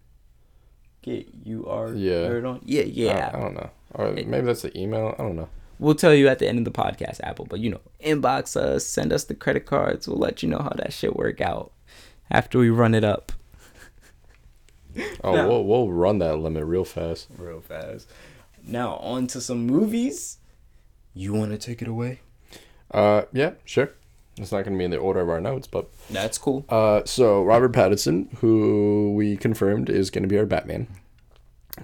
Get 1.05 1.28
you 1.44 1.66
are 1.66 1.92
Yeah. 1.92 2.28
nerd 2.28 2.48
on. 2.48 2.61
Yeah, 2.64 2.82
yeah. 2.84 3.30
I, 3.32 3.36
I 3.36 3.40
don't 3.40 3.55
know. 3.55 3.70
Or 3.92 4.11
maybe 4.12 4.40
that's 4.40 4.62
the 4.62 4.76
email. 4.78 5.14
I 5.18 5.22
don't 5.22 5.36
know. 5.36 5.48
We'll 5.78 5.94
tell 5.94 6.14
you 6.14 6.28
at 6.28 6.38
the 6.38 6.48
end 6.48 6.59
of 6.59 6.64
the 6.64 6.70
podcast, 6.70 7.20
Apple. 7.22 7.46
But 7.48 7.61
you 7.61 7.68
know, 7.70 7.80
inbox 8.02 8.57
us, 8.57 8.86
send 8.86 9.12
us 9.12 9.24
the 9.24 9.34
credit 9.34 9.66
cards. 9.66 10.09
We'll 10.09 10.18
let 10.18 10.42
you 10.42 10.48
know 10.48 10.59
how 10.61 10.72
that 10.76 10.92
shit 10.94 11.14
work 11.14 11.40
out 11.42 11.72
after 12.30 12.59
we 12.59 12.70
run 12.70 12.94
it 12.94 13.05
up. 13.05 13.32
Oh, 15.22 15.34
No. 15.34 15.48
we'll 15.48 15.64
we'll 15.64 15.92
run 15.92 16.18
that 16.20 16.36
limit 16.38 16.64
real 16.64 16.84
fast. 16.84 17.26
Real 17.36 17.61
fast. 17.61 18.09
Now 18.66 18.94
on 18.96 19.26
to 19.28 19.40
some 19.40 19.66
movies. 19.66 20.38
You 21.12 21.32
want 21.34 21.50
to 21.52 21.59
take 21.59 21.82
it 21.82 21.88
away? 21.88 22.20
Uh, 22.90 23.22
yeah, 23.32 23.52
sure. 23.64 23.90
It's 24.37 24.51
not 24.53 24.64
gonna 24.64 24.76
be 24.78 24.85
in 24.85 24.91
the 24.91 24.97
order 24.99 25.20
of 25.20 25.28
our 25.28 25.41
notes, 25.41 25.66
but 25.66 25.89
That's 26.11 26.39
cool. 26.39 26.64
uh, 26.68 27.03
so 27.05 27.43
Robert 27.45 27.72
Pattinson, 27.72 28.32
who 28.39 29.12
we 29.14 29.37
confirmed 29.37 29.89
is 29.89 30.11
gonna 30.11 30.26
be 30.26 30.39
our 30.39 30.47
Batman, 30.47 30.89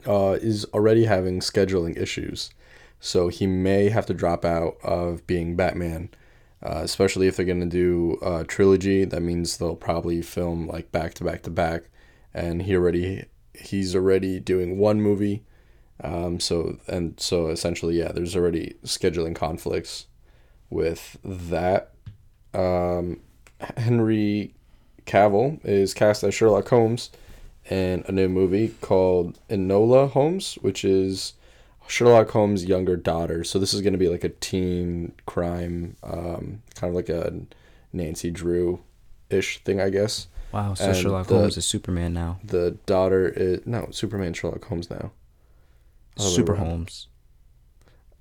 uh, 0.06 0.36
is 0.40 0.64
already 0.66 1.04
having 1.04 1.40
scheduling 1.40 1.96
issues, 1.96 2.50
so 2.98 3.28
he 3.28 3.46
may 3.46 3.88
have 3.88 4.06
to 4.06 4.14
drop 4.14 4.44
out 4.44 4.76
of 4.82 5.26
being 5.26 5.56
Batman. 5.56 6.10
Uh, 6.62 6.80
especially 6.82 7.26
if 7.26 7.36
they're 7.36 7.46
gonna 7.46 7.64
do 7.64 8.18
a 8.20 8.44
trilogy, 8.44 9.04
that 9.06 9.22
means 9.22 9.56
they'll 9.56 9.74
probably 9.74 10.20
film 10.20 10.66
like 10.66 10.92
back 10.92 11.14
to 11.14 11.24
back 11.24 11.42
to 11.42 11.50
back, 11.50 11.84
and 12.34 12.62
he 12.62 12.76
already 12.76 13.24
he's 13.54 13.96
already 13.96 14.38
doing 14.40 14.76
one 14.76 15.00
movie, 15.00 15.42
um, 16.04 16.38
so 16.38 16.76
and 16.86 17.18
so 17.18 17.46
essentially 17.48 17.98
yeah, 17.98 18.12
there's 18.12 18.36
already 18.36 18.74
scheduling 18.84 19.34
conflicts 19.34 20.06
with 20.68 21.16
that. 21.24 21.92
Um, 22.54 23.20
Henry 23.76 24.54
Cavill 25.06 25.60
is 25.64 25.94
cast 25.94 26.22
as 26.24 26.34
Sherlock 26.34 26.68
Holmes 26.68 27.10
in 27.70 28.04
a 28.08 28.12
new 28.12 28.28
movie 28.28 28.74
called 28.80 29.38
Enola 29.48 30.10
Holmes, 30.10 30.54
which 30.62 30.84
is 30.84 31.34
Sherlock 31.86 32.30
Holmes' 32.30 32.64
younger 32.64 32.96
daughter. 32.96 33.44
So 33.44 33.58
this 33.58 33.74
is 33.74 33.80
going 33.82 33.92
to 33.92 33.98
be 33.98 34.08
like 34.08 34.24
a 34.24 34.28
teen 34.30 35.12
crime, 35.26 35.96
um, 36.02 36.62
kind 36.74 36.90
of 36.90 36.94
like 36.94 37.08
a 37.08 37.32
Nancy 37.92 38.30
Drew 38.30 38.80
ish 39.28 39.62
thing, 39.64 39.80
I 39.80 39.90
guess. 39.90 40.26
Wow. 40.52 40.74
So 40.74 40.86
And 40.86 40.96
Sherlock 40.96 41.26
the- 41.28 41.34
Holmes 41.38 41.56
is 41.56 41.66
Superman 41.66 42.12
now. 42.14 42.40
The 42.42 42.72
daughter 42.86 43.28
is 43.28 43.60
no 43.66 43.88
Superman 43.90 44.32
Sherlock 44.34 44.64
Holmes 44.64 44.90
now. 44.90 45.12
Super. 46.16 46.56
Holmes. 46.56 47.06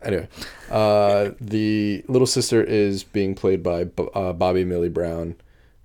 Anyway, 0.01 0.27
uh, 0.71 1.31
the 1.41 2.03
little 2.07 2.27
sister 2.27 2.63
is 2.63 3.03
being 3.03 3.35
played 3.35 3.61
by 3.61 3.83
B- 3.83 4.07
uh, 4.13 4.31
Bobby 4.33 4.63
Millie 4.63 4.87
Brown, 4.89 5.35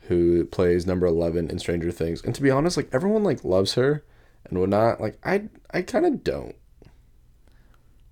who 0.02 0.44
plays 0.46 0.86
number 0.86 1.06
eleven 1.06 1.50
in 1.50 1.58
Stranger 1.58 1.90
Things. 1.90 2.22
And 2.22 2.34
to 2.34 2.42
be 2.42 2.50
honest, 2.50 2.76
like 2.76 2.88
everyone 2.92 3.24
like 3.24 3.44
loves 3.44 3.74
her 3.74 4.04
and 4.48 4.60
whatnot. 4.60 5.00
Like 5.00 5.18
I, 5.24 5.48
I 5.72 5.82
kind 5.82 6.06
of 6.06 6.22
don't. 6.22 6.54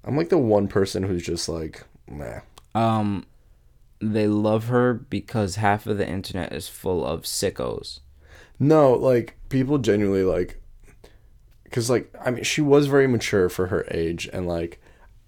I'm 0.05 0.16
like 0.16 0.28
the 0.28 0.38
one 0.38 0.66
person 0.66 1.05
who's 1.05 1.22
just 1.22 1.48
like, 1.48 1.84
nah. 2.09 2.40
Um, 2.74 3.24
they 4.00 4.26
love 4.26 4.64
her 4.64 4.94
because 4.94 5.55
half 5.57 5.86
of 5.86 5.98
the 5.98 6.09
internet 6.09 6.53
is 6.53 6.66
full 6.66 7.07
of 7.07 7.22
sickos. 7.22 8.00
No, 8.59 8.92
like 8.92 9.36
people 9.48 9.78
genuinely 9.78 10.24
like, 10.24 10.61
cause 11.70 11.88
like 11.88 12.12
I 12.24 12.32
mean 12.32 12.42
she 12.42 12.61
was 12.61 12.86
very 12.88 13.07
mature 13.07 13.48
for 13.48 13.68
her 13.68 13.86
age, 13.92 14.28
and 14.32 14.48
like 14.48 14.80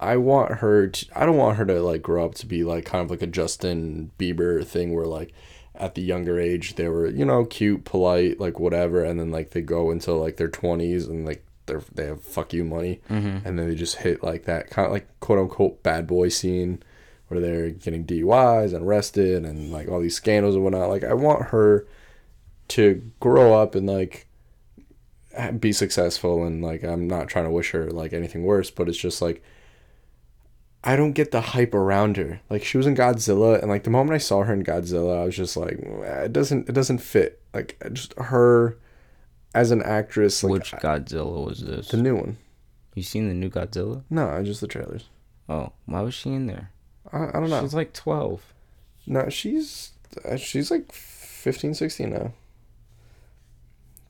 I 0.05 0.17
want 0.17 0.57
her 0.57 0.89
to. 0.89 1.07
I 1.15 1.27
don't 1.27 1.37
want 1.37 1.57
her 1.57 1.65
to 1.67 1.81
like 1.81 2.03
grow 2.03 2.25
up 2.25 2.35
to 2.37 2.47
be 2.47 2.65
like 2.65 2.85
kind 2.85 3.05
of 3.05 3.11
like 3.11 3.23
a 3.23 3.27
Justin 3.27 4.11
Bieber 4.19 4.65
thing 4.65 4.95
where 4.95 5.07
like 5.07 5.33
at 5.75 5.95
the 5.95 6.03
younger 6.03 6.39
age 6.39 6.77
they 6.77 6.89
were 6.89 7.09
you 7.09 7.25
know 7.25 7.45
cute, 7.45 7.85
polite, 7.85 8.39
like 8.39 8.59
whatever, 8.61 9.03
and 9.03 9.19
then 9.19 9.31
like 9.31 9.51
they 9.51 9.63
go 9.63 9.91
into 9.91 10.13
like 10.13 10.37
their 10.37 10.49
twenties 10.49 11.07
and 11.07 11.27
like 11.27 11.45
they're 11.67 11.83
they 11.95 12.07
have 12.07 12.23
fuck 12.23 12.53
you 12.53 12.65
money, 12.65 13.01
mm-hmm. 13.11 13.47
and 13.47 13.59
then 13.59 13.69
they 13.69 13.75
just 13.75 13.97
hit 13.97 14.23
like 14.23 14.45
that 14.45 14.71
kind 14.71 14.87
of 14.87 14.93
like 14.93 15.09
quote 15.21 15.39
unquote 15.39 15.83
bad 15.83 16.07
boy 16.07 16.29
scene 16.29 16.83
where 17.29 17.41
they're 17.41 17.71
getting 17.71 18.05
DUIs 18.05 18.75
and 18.75 18.85
arrested 18.85 19.45
and 19.45 19.73
like 19.73 19.89
all 19.89 20.01
these 20.01 20.17
scandals 20.17 20.55
and 20.55 20.63
whatnot. 20.63 20.91
Like 20.91 21.05
I 21.05 21.15
want 21.15 21.47
her 21.47 21.87
to 22.69 23.11
grow 23.21 23.55
up 23.61 23.75
and 23.75 23.87
like 23.87 24.27
be 25.59 25.73
successful 25.73 26.45
and 26.45 26.63
like 26.63 26.85
I'm 26.85 27.09
not 27.09 27.29
trying 27.29 27.47
to 27.47 27.51
wish 27.51 27.71
her 27.71 27.91
like 27.91 28.13
anything 28.13 28.45
worse, 28.45 28.71
but 28.71 28.89
it's 28.89 28.99
just 28.99 29.23
like 29.23 29.43
I 30.87 30.97
don't 30.97 31.13
get 31.13 31.31
the 31.31 31.41
hype 31.41 31.73
around 31.75 32.19
her. 32.19 32.41
Like 32.51 32.63
she 32.63 32.77
was 32.77 32.87
in 32.87 32.95
Godzilla 32.95 33.59
and 33.61 33.71
like 33.71 33.85
the 33.85 33.91
moment 33.91 34.15
I 34.15 34.19
saw 34.19 34.43
her 34.45 34.53
in 34.53 34.63
Godzilla, 34.65 35.23
I 35.23 35.25
was 35.25 35.35
just 35.37 35.57
like 35.57 35.79
"Eh, 35.83 36.25
it 36.25 36.33
doesn't 36.33 36.69
it 36.69 36.73
doesn't 36.73 36.99
fit. 36.99 37.41
Like 37.55 37.83
just 37.93 38.13
her 38.19 38.77
as 39.55 39.71
an 39.71 39.83
actress 39.83 40.45
like 40.45 40.53
Which 40.53 40.73
Godzilla 40.73 41.47
was 41.47 41.61
this? 41.65 41.89
the 41.89 41.97
new 41.97 42.17
one. 42.17 42.37
You 42.95 43.03
seen 43.03 43.29
the 43.29 43.35
new 43.35 43.49
Godzilla? 43.51 44.03
No, 44.11 44.43
just 44.45 44.61
the 44.61 44.67
trailers. 44.69 45.07
Oh, 45.49 45.73
why 45.87 46.03
was 46.03 46.15
she 46.15 46.31
in 46.31 46.47
there? 46.47 46.71
I, 47.13 47.29
I 47.29 47.33
don't 47.33 47.51
know. 47.51 47.63
She's 47.63 47.75
like 47.75 47.93
twelve. 47.95 48.43
No, 49.07 49.29
she's 49.31 49.93
uh, 50.25 50.37
she's 50.37 50.71
like 50.71 50.93
15, 50.93 51.75
16 51.75 52.11
now. 52.11 52.33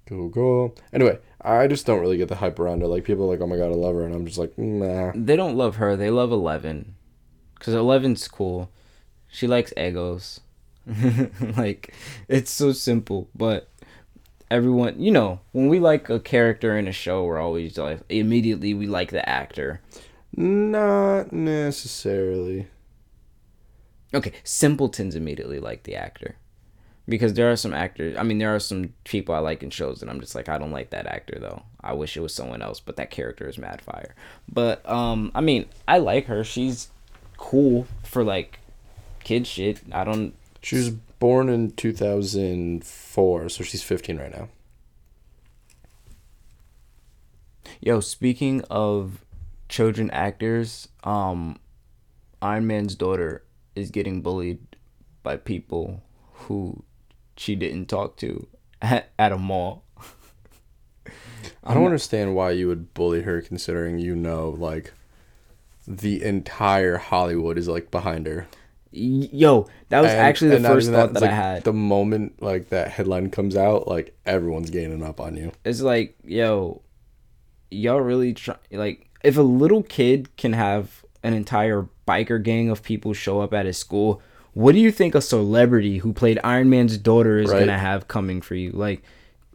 Google. 0.06 0.76
Anyway, 0.92 1.18
I 1.40 1.66
just 1.66 1.86
don't 1.86 2.00
really 2.00 2.16
get 2.16 2.28
the 2.28 2.36
hype 2.36 2.58
around 2.58 2.80
her. 2.80 2.86
Like 2.86 3.04
people 3.04 3.24
are 3.24 3.28
like, 3.28 3.40
oh 3.40 3.46
my 3.46 3.56
god, 3.56 3.70
I 3.70 3.74
love 3.74 3.94
her, 3.94 4.04
and 4.04 4.14
I'm 4.14 4.26
just 4.26 4.38
like, 4.38 4.56
nah. 4.58 5.12
They 5.14 5.36
don't 5.36 5.56
love 5.56 5.76
her. 5.76 5.96
They 5.96 6.10
love 6.10 6.32
Eleven, 6.32 6.94
cause 7.58 7.74
Eleven's 7.74 8.26
cool. 8.28 8.70
She 9.28 9.46
likes 9.46 9.72
Eggos. 9.76 10.40
like 11.56 11.94
it's 12.28 12.50
so 12.50 12.72
simple, 12.72 13.28
but 13.34 13.68
everyone, 14.50 15.00
you 15.00 15.10
know, 15.10 15.40
when 15.52 15.68
we 15.68 15.78
like 15.80 16.10
a 16.10 16.20
character 16.20 16.76
in 16.76 16.86
a 16.86 16.92
show, 16.92 17.24
we're 17.24 17.40
always 17.40 17.78
like 17.78 18.00
immediately 18.08 18.74
we 18.74 18.86
like 18.86 19.10
the 19.10 19.26
actor. 19.28 19.80
Not 20.36 21.32
necessarily. 21.32 22.68
Okay, 24.12 24.32
simpletons 24.44 25.16
immediately 25.16 25.58
like 25.58 25.84
the 25.84 25.96
actor. 25.96 26.36
Because 27.08 27.34
there 27.34 27.50
are 27.50 27.56
some 27.56 27.74
actors. 27.74 28.16
I 28.16 28.22
mean, 28.22 28.38
there 28.38 28.54
are 28.54 28.60
some 28.60 28.94
people 29.04 29.34
I 29.34 29.38
like 29.38 29.62
in 29.62 29.70
shows, 29.70 30.00
and 30.00 30.10
I'm 30.10 30.20
just 30.20 30.34
like, 30.34 30.48
I 30.48 30.58
don't 30.58 30.70
like 30.70 30.90
that 30.90 31.06
actor 31.06 31.38
though. 31.38 31.62
I 31.80 31.92
wish 31.92 32.16
it 32.16 32.20
was 32.20 32.34
someone 32.34 32.62
else, 32.62 32.80
but 32.80 32.96
that 32.96 33.10
character 33.10 33.48
is 33.48 33.58
mad 33.58 33.82
fire. 33.82 34.14
But 34.50 34.88
um, 34.88 35.30
I 35.34 35.40
mean, 35.40 35.66
I 35.86 35.98
like 35.98 36.26
her. 36.26 36.44
She's 36.44 36.88
cool 37.36 37.86
for 38.02 38.24
like 38.24 38.58
kid 39.22 39.46
shit. 39.46 39.80
I 39.92 40.04
don't. 40.04 40.34
She 40.62 40.76
was 40.76 40.90
born 40.90 41.48
in 41.48 41.72
2004, 41.72 43.48
so 43.50 43.64
she's 43.64 43.82
15 43.82 44.16
right 44.18 44.32
now. 44.32 44.48
Yo, 47.80 48.00
speaking 48.00 48.62
of 48.70 49.24
children 49.68 50.10
actors, 50.10 50.88
um, 51.02 51.58
Iron 52.40 52.66
Man's 52.66 52.94
daughter 52.94 53.42
is 53.74 53.90
getting 53.90 54.22
bullied 54.22 54.58
by 55.22 55.36
people 55.36 56.02
who 56.32 56.82
she 57.36 57.54
didn't 57.56 57.86
talk 57.86 58.16
to 58.18 58.46
at, 58.82 59.10
at 59.18 59.32
a 59.32 59.38
mall. 59.38 59.84
I 61.62 61.74
don't 61.74 61.84
understand 61.84 62.34
why 62.34 62.50
you 62.52 62.68
would 62.68 62.94
bully 62.94 63.22
her 63.22 63.40
considering 63.40 63.98
you 63.98 64.14
know 64.14 64.50
like 64.50 64.92
the 65.86 66.22
entire 66.22 66.96
Hollywood 66.98 67.58
is 67.58 67.68
like 67.68 67.90
behind 67.90 68.26
her. 68.26 68.46
Yo, 68.92 69.66
that 69.88 70.00
was 70.02 70.10
And- 70.10 70.20
actually 70.20 70.50
the 70.50 70.56
and 70.56 70.62
not 70.62 70.72
first 70.72 70.88
even 70.88 71.00
thought 71.00 71.12
that, 71.14 71.22
it's 71.22 71.22
I 71.22 71.26
like, 71.26 71.34
had. 71.34 71.64
The 71.64 71.72
moment 71.72 72.40
like 72.42 72.68
that 72.68 72.90
headline 72.92 73.30
comes 73.30 73.56
out, 73.56 73.88
like 73.88 74.16
everyone's 74.24 74.70
gaining 74.70 75.02
up 75.02 75.20
on 75.20 75.36
you. 75.36 75.52
it's 75.64 75.80
like, 75.80 76.16
yo, 76.24 76.82
y'all 77.70 78.00
really 78.00 78.34
try 78.34 78.56
like 78.70 79.08
if 79.22 79.36
a 79.36 79.42
little 79.42 79.82
kid 79.82 80.34
can 80.36 80.52
have 80.52 81.04
an 81.22 81.34
entire 81.34 81.88
biker 82.06 82.42
gang 82.42 82.68
of 82.70 82.82
people 82.82 83.12
show 83.14 83.40
up 83.40 83.52
at 83.54 83.66
his 83.66 83.76
school, 83.78 84.22
what 84.54 84.72
do 84.72 84.80
you 84.80 84.90
think 84.90 85.14
a 85.14 85.20
celebrity 85.20 85.98
who 85.98 86.12
played 86.12 86.38
Iron 86.42 86.70
Man's 86.70 86.96
daughter 86.98 87.38
is 87.38 87.50
Right. 87.50 87.60
gonna 87.60 87.78
have 87.78 88.08
coming 88.08 88.40
for 88.40 88.54
you? 88.54 88.70
Like, 88.70 89.02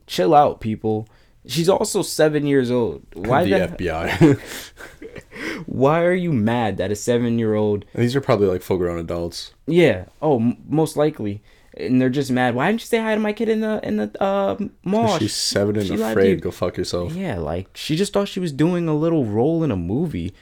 chill 0.08 0.34
out, 0.36 0.62
people. 0.62 1.08
She's 1.48 1.70
also 1.70 2.02
seven 2.02 2.46
years 2.46 2.70
old. 2.70 3.02
Why 3.14 3.44
the 3.46 3.52
FBI. 3.52 4.40
Why 5.66 6.04
are 6.04 6.14
you 6.14 6.32
mad 6.32 6.78
that 6.78 6.92
a 6.92 6.96
seven 6.96 7.40
year 7.40 7.56
old? 7.56 7.86
These 7.96 8.16
are 8.16 8.22
probably 8.22 8.48
like 8.48 8.62
full 8.62 8.78
grown 8.78 9.00
adults. 9.00 9.54
Yeah. 9.66 10.06
Oh, 10.22 10.40
m- 10.40 10.58
most 10.68 10.96
likely. 10.98 11.42
And 11.78 12.02
they're 12.02 12.10
just 12.10 12.30
mad. 12.30 12.56
Why 12.56 12.68
didn't 12.68 12.82
you 12.82 12.88
say 12.88 12.98
hi 13.00 13.16
to 13.16 13.22
my 13.22 13.32
kid 13.32 13.48
in 13.48 13.62
the 13.62 13.80
in 13.84 13.98
the 13.98 14.22
uh, 14.22 14.58
mall? 14.84 15.18
She's 15.18 15.34
seven 15.34 15.78
and 15.78 15.88
she 15.88 15.94
afraid. 15.96 16.42
Go 16.42 16.52
fuck 16.52 16.76
yourself. 16.78 17.14
Yeah, 17.14 17.38
like 17.40 17.70
she 17.74 17.96
just 17.96 18.12
thought 18.12 18.28
she 18.28 18.40
was 18.42 18.52
doing 18.52 18.88
a 18.90 18.96
little 18.96 19.24
role 19.26 19.64
in 19.64 19.72
a 19.72 19.78
movie. 19.78 20.34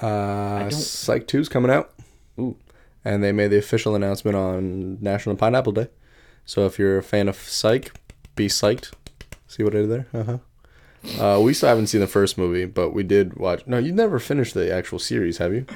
Uh, 0.00 0.68
Psych 0.70 1.26
2's 1.26 1.48
coming 1.48 1.70
out. 1.70 1.92
And 3.06 3.22
they 3.22 3.30
made 3.32 3.48
the 3.48 3.58
official 3.58 3.94
announcement 3.94 4.36
on 4.36 4.98
National 5.00 5.36
Pineapple 5.36 5.72
Day. 5.72 5.88
So 6.44 6.66
if 6.66 6.78
you're 6.78 6.98
a 6.98 7.02
fan 7.02 7.28
of 7.28 7.36
Psych, 7.36 7.92
be 8.34 8.48
psyched. 8.48 8.92
See 9.46 9.62
what 9.62 9.74
I 9.74 9.78
did 9.82 9.90
there? 9.90 10.06
Uh-huh. 10.12 10.38
Uh, 11.36 11.40
we 11.40 11.54
still 11.54 11.68
haven't 11.68 11.86
seen 11.86 12.00
the 12.00 12.06
first 12.08 12.36
movie, 12.36 12.64
but 12.64 12.90
we 12.90 13.04
did 13.04 13.34
watch. 13.36 13.62
No, 13.66 13.78
you 13.78 13.92
never 13.92 14.18
finished 14.18 14.54
the 14.54 14.72
actual 14.72 14.98
series, 14.98 15.38
have 15.38 15.54
you? 15.54 15.66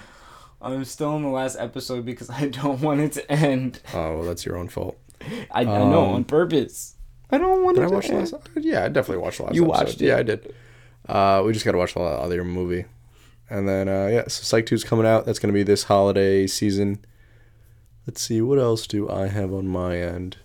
I'm 0.61 0.85
still 0.85 1.15
in 1.17 1.23
the 1.23 1.29
last 1.29 1.57
episode 1.59 2.05
because 2.05 2.29
I 2.31 2.49
don't 2.49 2.81
want 2.87 3.01
it 3.01 3.13
to 3.13 3.31
end. 3.31 3.81
Oh, 3.95 4.17
well, 4.19 4.23
that's 4.25 4.45
your 4.45 4.57
own 4.57 4.69
fault. 4.69 4.99
I, 5.53 5.61
I 5.61 5.65
know 5.65 6.07
Um, 6.07 6.15
on 6.17 6.25
purpose. 6.25 6.97
I 7.31 7.39
don't 7.39 7.63
want 7.63 7.77
Did 7.77 7.83
it 7.83 7.87
I 7.87 7.89
to 7.91 7.95
watch 7.95 8.09
the 8.09 8.15
end. 8.15 8.33
last? 8.33 8.49
Yeah, 8.57 8.85
I 8.85 8.89
definitely 8.89 9.23
watched 9.23 9.39
the 9.39 9.45
last. 9.45 9.55
You 9.55 9.65
episode. 9.67 9.85
watched 9.85 10.03
it? 10.03 10.07
Yeah, 10.07 10.17
I 10.17 10.23
did. 10.25 10.53
Uh, 11.09 11.43
we 11.47 11.53
just 11.53 11.65
gotta 11.65 11.79
watch 11.79 11.95
the 11.95 12.01
other 12.01 12.43
movie, 12.45 12.87
and 13.49 13.69
then 13.69 13.89
uh, 13.89 14.09
yeah, 14.11 14.23
so 14.25 14.43
Psych 14.43 14.67
2's 14.67 14.83
coming 14.85 15.07
out. 15.07 15.27
That's 15.27 15.39
gonna 15.39 15.53
be 15.55 15.63
this 15.63 15.85
holiday 15.85 16.47
season. 16.49 17.05
Let's 18.07 18.23
see, 18.23 18.41
what 18.41 18.59
else 18.59 18.87
do 18.87 19.09
I 19.09 19.29
have 19.29 19.53
on 19.53 19.69
my 19.69 19.99
end? 19.99 20.39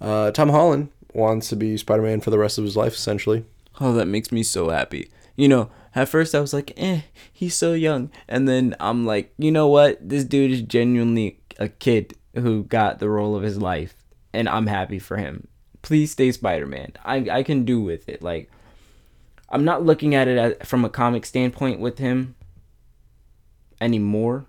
Uh, 0.00 0.30
Tom 0.30 0.50
Holland 0.50 0.90
wants 1.12 1.48
to 1.48 1.56
be 1.56 1.76
Spider 1.76 2.02
Man 2.02 2.20
for 2.20 2.30
the 2.30 2.38
rest 2.38 2.58
of 2.58 2.64
his 2.64 2.76
life, 2.76 2.94
essentially. 2.94 3.44
Oh, 3.80 3.92
that 3.94 4.06
makes 4.06 4.32
me 4.32 4.42
so 4.42 4.70
happy. 4.70 5.10
You 5.36 5.48
know, 5.48 5.70
at 5.94 6.08
first 6.08 6.34
I 6.34 6.40
was 6.40 6.52
like, 6.52 6.72
eh, 6.76 7.02
he's 7.32 7.54
so 7.54 7.72
young. 7.72 8.10
And 8.28 8.48
then 8.48 8.76
I'm 8.80 9.06
like, 9.06 9.32
you 9.38 9.50
know 9.50 9.68
what? 9.68 10.06
This 10.06 10.24
dude 10.24 10.50
is 10.50 10.62
genuinely 10.62 11.40
a 11.58 11.68
kid 11.68 12.14
who 12.34 12.64
got 12.64 12.98
the 12.98 13.08
role 13.08 13.34
of 13.34 13.42
his 13.42 13.58
life. 13.58 13.94
And 14.32 14.48
I'm 14.48 14.66
happy 14.66 14.98
for 14.98 15.16
him. 15.16 15.48
Please 15.82 16.12
stay 16.12 16.30
Spider 16.32 16.66
Man. 16.66 16.92
I, 17.04 17.28
I 17.30 17.42
can 17.42 17.64
do 17.64 17.80
with 17.80 18.08
it. 18.08 18.22
Like, 18.22 18.50
I'm 19.48 19.64
not 19.64 19.84
looking 19.84 20.14
at 20.14 20.28
it 20.28 20.38
as, 20.38 20.68
from 20.68 20.84
a 20.84 20.90
comic 20.90 21.26
standpoint 21.26 21.80
with 21.80 21.98
him 21.98 22.36
anymore. 23.80 24.46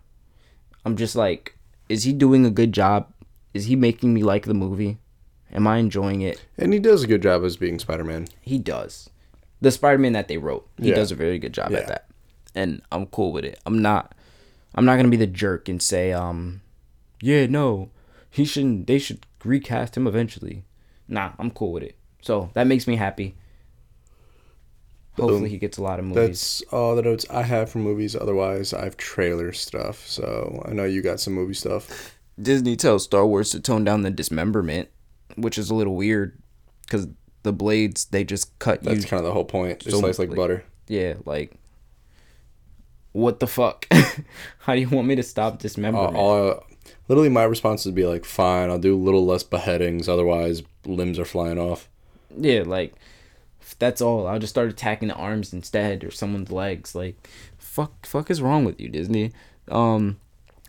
I'm 0.85 0.97
just 0.97 1.15
like, 1.15 1.57
is 1.91 2.03
he 2.05 2.13
doing 2.13 2.45
a 2.45 2.49
good 2.49 2.71
job? 2.71 3.11
Is 3.53 3.65
he 3.65 3.75
making 3.75 4.13
me 4.13 4.23
like 4.23 4.45
the 4.45 4.53
movie? 4.53 4.97
Am 5.51 5.67
I 5.67 5.77
enjoying 5.77 6.21
it? 6.21 6.41
And 6.57 6.71
he 6.71 6.79
does 6.79 7.03
a 7.03 7.07
good 7.07 7.21
job 7.21 7.43
as 7.43 7.57
being 7.57 7.79
Spider 7.79 8.05
Man. 8.05 8.27
He 8.41 8.57
does. 8.57 9.09
The 9.59 9.71
Spider 9.71 9.97
Man 9.97 10.13
that 10.13 10.29
they 10.29 10.37
wrote, 10.37 10.65
he 10.77 10.89
Yeah. 10.89 10.95
does 10.95 11.11
a 11.11 11.15
very 11.15 11.37
good 11.37 11.53
job 11.53 11.71
Yeah. 11.71 11.79
at 11.79 11.87
that, 11.87 12.05
and 12.55 12.81
I'm 12.91 13.05
cool 13.07 13.33
with 13.33 13.43
it. 13.43 13.59
I'm 13.65 13.81
not, 13.81 14.15
I'm 14.73 14.85
not 14.85 14.95
gonna 14.95 15.09
be 15.09 15.17
the 15.17 15.27
jerk 15.27 15.67
and 15.67 15.81
say, 15.81 16.13
um, 16.13 16.61
yeah, 17.21 17.45
no, 17.47 17.89
he 18.29 18.45
shouldn't. 18.45 18.87
They 18.87 18.97
should 18.97 19.25
recast 19.43 19.97
him 19.97 20.07
eventually. 20.07 20.63
Nah, 21.09 21.31
I'm 21.37 21.51
cool 21.51 21.73
with 21.73 21.83
it. 21.83 21.95
So 22.21 22.49
that 22.53 22.67
makes 22.67 22.87
me 22.87 22.95
happy. 22.95 23.35
Hopefully, 25.17 25.49
he 25.49 25.57
gets 25.57 25.77
a 25.77 25.83
lot 25.83 25.99
of 25.99 26.05
movies. 26.05 26.15
That's 26.25 26.61
all 26.73 26.95
the 26.95 27.01
notes 27.01 27.25
I 27.29 27.43
have 27.43 27.69
for 27.69 27.79
movies. 27.79 28.15
Otherwise, 28.15 28.73
I 28.73 28.83
have 28.85 28.97
trailer 28.97 29.51
stuff. 29.51 30.07
So 30.07 30.63
I 30.65 30.71
know 30.73 30.85
you 30.85 31.01
got 31.01 31.19
some 31.19 31.33
movie 31.33 31.53
stuff. 31.53 32.17
Disney 32.41 32.75
tells 32.75 33.03
Star 33.03 33.25
Wars 33.27 33.51
to 33.51 33.59
tone 33.59 33.83
down 33.83 34.01
the 34.03 34.09
dismemberment, 34.09 34.89
which 35.35 35.57
is 35.57 35.69
a 35.69 35.75
little 35.75 35.95
weird, 35.95 36.39
because 36.85 37.07
the 37.43 37.51
blades 37.53 38.05
they 38.05 38.23
just 38.23 38.57
cut 38.59 38.83
That's 38.83 39.03
you. 39.03 39.09
kind 39.09 39.19
of 39.19 39.25
the 39.25 39.33
whole 39.33 39.45
point. 39.45 39.83
They 39.83 39.91
So, 39.91 39.99
slice 39.99 40.17
like 40.17 40.29
like, 40.29 40.37
butter. 40.37 40.63
Yeah, 40.87 41.15
like. 41.25 41.53
What 43.11 43.41
the 43.41 43.47
fuck? 43.47 43.85
How 44.59 44.73
do 44.75 44.79
you 44.81 44.87
want 44.89 45.07
me 45.07 45.15
to 45.15 45.23
stop 45.23 45.55
Uh, 45.55 45.57
dismemberment? 45.57 46.59
literally, 47.09 47.29
my 47.29 47.43
response 47.43 47.85
would 47.85 47.93
be 47.95 48.05
like, 48.05 48.23
"Fine, 48.23 48.69
I'll 48.69 48.79
do 48.79 48.95
a 48.95 48.97
little 48.97 49.25
less 49.25 49.43
beheadings. 49.43 50.07
Otherwise, 50.07 50.63
limbs 50.85 51.19
are 51.19 51.25
flying 51.25 51.59
off." 51.59 51.89
Yeah, 52.37 52.63
like 52.65 52.93
if 53.71 53.79
that's 53.79 54.01
all. 54.01 54.27
I'll 54.27 54.39
just 54.39 54.53
start 54.53 54.69
attacking 54.69 55.07
the 55.07 55.15
arms 55.15 55.53
instead 55.53 56.03
or 56.03 56.11
someone's 56.11 56.51
legs. 56.51 56.93
Like 56.93 57.29
fuck 57.57 58.05
fuck 58.05 58.29
is 58.29 58.41
wrong 58.41 58.65
with 58.65 58.79
you, 58.79 58.89
Disney? 58.89 59.31
Um 59.69 60.19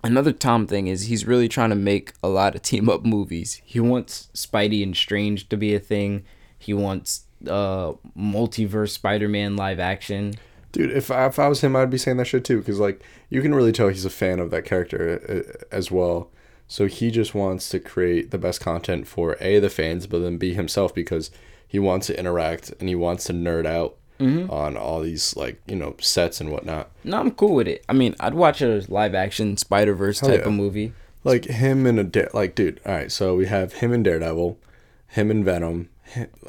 another 0.04 0.32
Tom 0.32 0.66
thing 0.66 0.86
is 0.86 1.02
he's 1.02 1.26
really 1.26 1.48
trying 1.48 1.70
to 1.70 1.76
make 1.76 2.12
a 2.22 2.28
lot 2.28 2.54
of 2.54 2.62
team 2.62 2.88
up 2.88 3.04
movies. 3.04 3.60
He 3.64 3.80
wants 3.80 4.28
Spidey 4.34 4.82
and 4.82 4.96
Strange 4.96 5.48
to 5.48 5.56
be 5.56 5.74
a 5.74 5.80
thing. 5.80 6.24
He 6.58 6.72
wants 6.72 7.24
uh 7.48 7.94
multiverse 8.16 8.90
Spider-Man 8.90 9.56
live 9.56 9.80
action. 9.80 10.34
Dude, 10.70 10.90
if 10.90 11.10
I, 11.10 11.26
if 11.26 11.38
I 11.38 11.48
was 11.48 11.60
him, 11.60 11.76
I'd 11.76 11.90
be 11.90 11.98
saying 11.98 12.16
that 12.16 12.26
shit 12.26 12.44
too. 12.44 12.58
Because 12.58 12.80
like, 12.80 13.02
you 13.28 13.42
can 13.42 13.54
really 13.54 13.72
tell 13.72 13.88
he's 13.88 14.06
a 14.06 14.10
fan 14.10 14.38
of 14.38 14.50
that 14.52 14.64
character 14.64 15.20
uh, 15.28 15.66
as 15.70 15.90
well. 15.90 16.30
So 16.66 16.86
he 16.86 17.10
just 17.10 17.34
wants 17.34 17.68
to 17.68 17.78
create 17.78 18.30
the 18.30 18.38
best 18.38 18.62
content 18.62 19.06
for 19.06 19.36
a 19.40 19.58
the 19.58 19.68
fans, 19.68 20.06
but 20.06 20.20
then 20.20 20.38
b 20.38 20.54
himself 20.54 20.94
because 20.94 21.30
he 21.72 21.78
wants 21.78 22.06
to 22.08 22.18
interact 22.18 22.70
and 22.78 22.88
he 22.90 22.94
wants 22.94 23.24
to 23.24 23.32
nerd 23.32 23.64
out 23.64 23.96
mm-hmm. 24.20 24.50
on 24.50 24.76
all 24.76 25.00
these 25.00 25.34
like 25.38 25.58
you 25.66 25.74
know 25.74 25.96
sets 26.00 26.38
and 26.38 26.52
whatnot. 26.52 26.90
No, 27.02 27.18
I'm 27.18 27.30
cool 27.30 27.54
with 27.54 27.66
it. 27.66 27.82
I 27.88 27.94
mean, 27.94 28.14
I'd 28.20 28.34
watch 28.34 28.60
a 28.60 28.84
live 28.88 29.14
action 29.14 29.56
Spider-Verse 29.56 30.20
type 30.20 30.40
yeah. 30.40 30.48
of 30.48 30.52
movie. 30.52 30.92
Like 31.24 31.46
him 31.46 31.86
and 31.86 31.98
a 31.98 32.04
Dare- 32.04 32.28
like 32.34 32.54
dude. 32.54 32.78
All 32.84 32.92
right, 32.92 33.10
so 33.10 33.36
we 33.36 33.46
have 33.46 33.72
him 33.72 33.90
and 33.90 34.04
Daredevil, 34.04 34.58
him 35.06 35.30
and 35.30 35.42
Venom, 35.42 35.88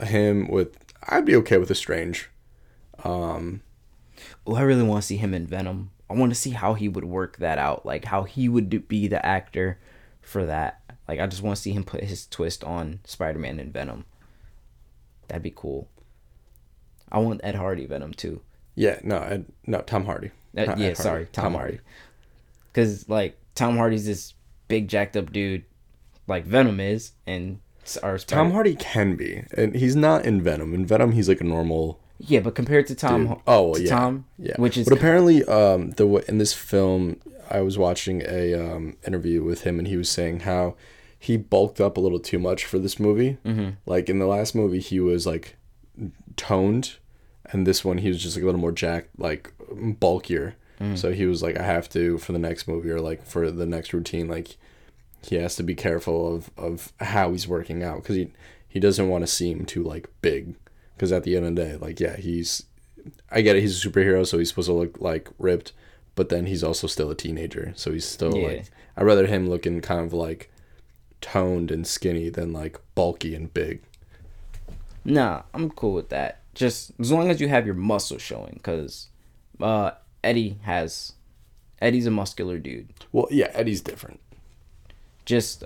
him 0.03 0.49
with. 0.49 0.77
I'd 1.07 1.23
be 1.23 1.37
okay 1.37 1.57
with 1.57 1.71
a 1.71 1.75
Strange. 1.75 2.29
Oh, 3.05 3.59
I 4.45 4.61
really 4.61 4.83
want 4.83 5.03
to 5.03 5.07
see 5.07 5.17
him 5.17 5.33
in 5.33 5.47
Venom. 5.47 5.91
I 6.09 6.15
want 6.15 6.33
to 6.33 6.39
see 6.39 6.49
how 6.49 6.73
he 6.73 6.89
would 6.89 7.05
work 7.05 7.37
that 7.37 7.57
out, 7.57 7.85
like 7.85 8.03
how 8.03 8.23
he 8.23 8.49
would 8.49 8.69
do, 8.69 8.81
be 8.81 9.07
the 9.07 9.25
actor 9.25 9.79
for 10.21 10.45
that. 10.45 10.81
Like 11.07 11.21
I 11.21 11.27
just 11.27 11.41
want 11.41 11.55
to 11.55 11.61
see 11.61 11.71
him 11.71 11.85
put 11.85 12.03
his 12.03 12.27
twist 12.27 12.61
on 12.65 12.99
Spider-Man 13.05 13.61
and 13.61 13.71
Venom. 13.71 14.03
That'd 15.27 15.43
be 15.43 15.53
cool. 15.55 15.89
I 17.11 17.19
want 17.19 17.41
Ed 17.43 17.55
Hardy 17.55 17.85
Venom 17.85 18.13
too. 18.13 18.41
Yeah, 18.75 18.99
no, 19.03 19.17
Ed, 19.17 19.45
no, 19.67 19.81
Tom 19.81 20.05
Hardy. 20.05 20.31
Uh, 20.57 20.75
yeah, 20.77 20.87
Ed 20.87 20.97
sorry, 20.97 21.09
Hardy. 21.09 21.29
Tom, 21.31 21.53
Hardy. 21.53 21.79
Cuz 22.73 23.07
like 23.07 23.37
Tom 23.55 23.77
Hardy's 23.77 24.05
this 24.05 24.33
big 24.67 24.87
jacked 24.87 25.15
up 25.15 25.31
dude 25.31 25.63
like 26.27 26.45
Venom 26.45 26.79
is 26.79 27.11
and 27.27 27.59
our 28.01 28.17
Tom 28.17 28.51
Hardy 28.51 28.75
can 28.75 29.15
be, 29.15 29.43
and 29.55 29.75
he's 29.75 29.95
not 29.95 30.25
in 30.25 30.41
Venom. 30.41 30.73
In 30.73 30.85
Venom, 30.85 31.11
he's 31.11 31.27
like 31.27 31.41
a 31.41 31.43
normal. 31.43 31.99
Yeah, 32.17 32.39
but 32.39 32.55
compared 32.55 32.87
to 32.87 32.95
Tom 32.95 33.27
Dude. 33.27 33.37
Oh, 33.45 33.73
to 33.73 33.83
yeah. 33.83 33.89
Tom, 33.89 34.25
Yeah, 34.37 34.55
which 34.57 34.77
is 34.77 34.87
But 34.87 34.97
apparently, 34.97 35.43
um, 35.43 35.91
the 35.91 36.07
in 36.29 36.37
this 36.37 36.53
film, 36.53 37.17
I 37.49 37.61
was 37.61 37.77
watching 37.77 38.23
a 38.27 38.53
um 38.53 38.95
interview 39.05 39.43
with 39.43 39.63
him, 39.63 39.79
and 39.79 39.87
he 39.87 39.97
was 39.97 40.09
saying 40.09 40.41
how 40.41 40.75
he 41.23 41.37
bulked 41.37 41.79
up 41.79 41.95
a 41.95 42.01
little 42.01 42.19
too 42.19 42.37
much 42.37 42.65
for 42.65 42.77
this 42.77 42.99
movie. 42.99 43.37
Mm-hmm. 43.45 43.69
Like 43.85 44.09
in 44.09 44.19
the 44.19 44.25
last 44.25 44.53
movie, 44.53 44.79
he 44.81 44.99
was 44.99 45.25
like 45.25 45.55
toned, 46.35 46.97
and 47.51 47.65
this 47.65 47.85
one 47.85 47.99
he 47.99 48.09
was 48.09 48.21
just 48.21 48.35
like 48.35 48.43
a 48.43 48.45
little 48.45 48.59
more 48.61 48.71
jacked, 48.71 49.17
like 49.17 49.53
bulkier. 49.99 50.55
Mm. 50.81 50.97
So 50.97 51.13
he 51.13 51.25
was 51.25 51.41
like, 51.41 51.57
I 51.57 51.63
have 51.63 51.87
to 51.89 52.17
for 52.17 52.31
the 52.33 52.39
next 52.39 52.67
movie 52.67 52.89
or 52.89 52.99
like 52.99 53.25
for 53.25 53.49
the 53.51 53.65
next 53.65 53.93
routine, 53.93 54.27
like 54.27 54.57
he 55.21 55.35
has 55.35 55.55
to 55.55 55.63
be 55.63 55.75
careful 55.75 56.35
of 56.35 56.49
of 56.57 56.91
how 56.99 57.31
he's 57.31 57.47
working 57.47 57.83
out 57.83 58.01
because 58.03 58.15
he 58.15 58.31
he 58.67 58.79
doesn't 58.79 59.07
want 59.09 59.21
to 59.23 59.27
seem 59.27 59.65
too 59.65 59.83
like 59.83 60.09
big 60.21 60.55
because 60.95 61.11
at 61.11 61.23
the 61.23 61.37
end 61.37 61.45
of 61.45 61.55
the 61.55 61.63
day, 61.63 61.75
like 61.77 61.99
yeah, 61.99 62.17
he's 62.17 62.63
I 63.31 63.41
get 63.41 63.55
it, 63.55 63.61
he's 63.61 63.83
a 63.85 63.89
superhero, 63.89 64.25
so 64.27 64.37
he's 64.39 64.49
supposed 64.49 64.67
to 64.67 64.73
look 64.73 64.99
like 64.99 65.29
ripped, 65.37 65.71
but 66.15 66.29
then 66.29 66.47
he's 66.47 66.63
also 66.63 66.87
still 66.87 67.09
a 67.11 67.15
teenager, 67.15 67.71
so 67.75 67.91
he's 67.93 68.05
still 68.05 68.35
Yeah. 68.35 68.47
like 68.47 68.65
I'd 68.97 69.05
rather 69.05 69.27
him 69.27 69.49
looking 69.49 69.79
kind 69.81 70.05
of 70.05 70.11
like 70.13 70.49
toned 71.23 71.71
and 71.71 71.87
skinny 71.87 72.29
than 72.29 72.53
like 72.53 72.79
bulky 72.93 73.33
and 73.33 73.51
big. 73.51 73.81
Nah, 75.03 75.41
I'm 75.53 75.71
cool 75.71 75.93
with 75.93 76.09
that. 76.09 76.41
Just 76.53 76.91
as 76.99 77.11
long 77.11 77.29
as 77.31 77.41
you 77.41 77.47
have 77.47 77.65
your 77.65 77.73
muscle 77.75 78.19
showing, 78.19 78.53
because 78.53 79.07
uh, 79.59 79.91
Eddie 80.23 80.59
has 80.63 81.13
Eddie's 81.81 82.05
a 82.05 82.11
muscular 82.11 82.59
dude. 82.59 82.89
Well, 83.11 83.27
yeah, 83.31 83.49
Eddie's 83.53 83.81
different. 83.81 84.19
Just 85.25 85.63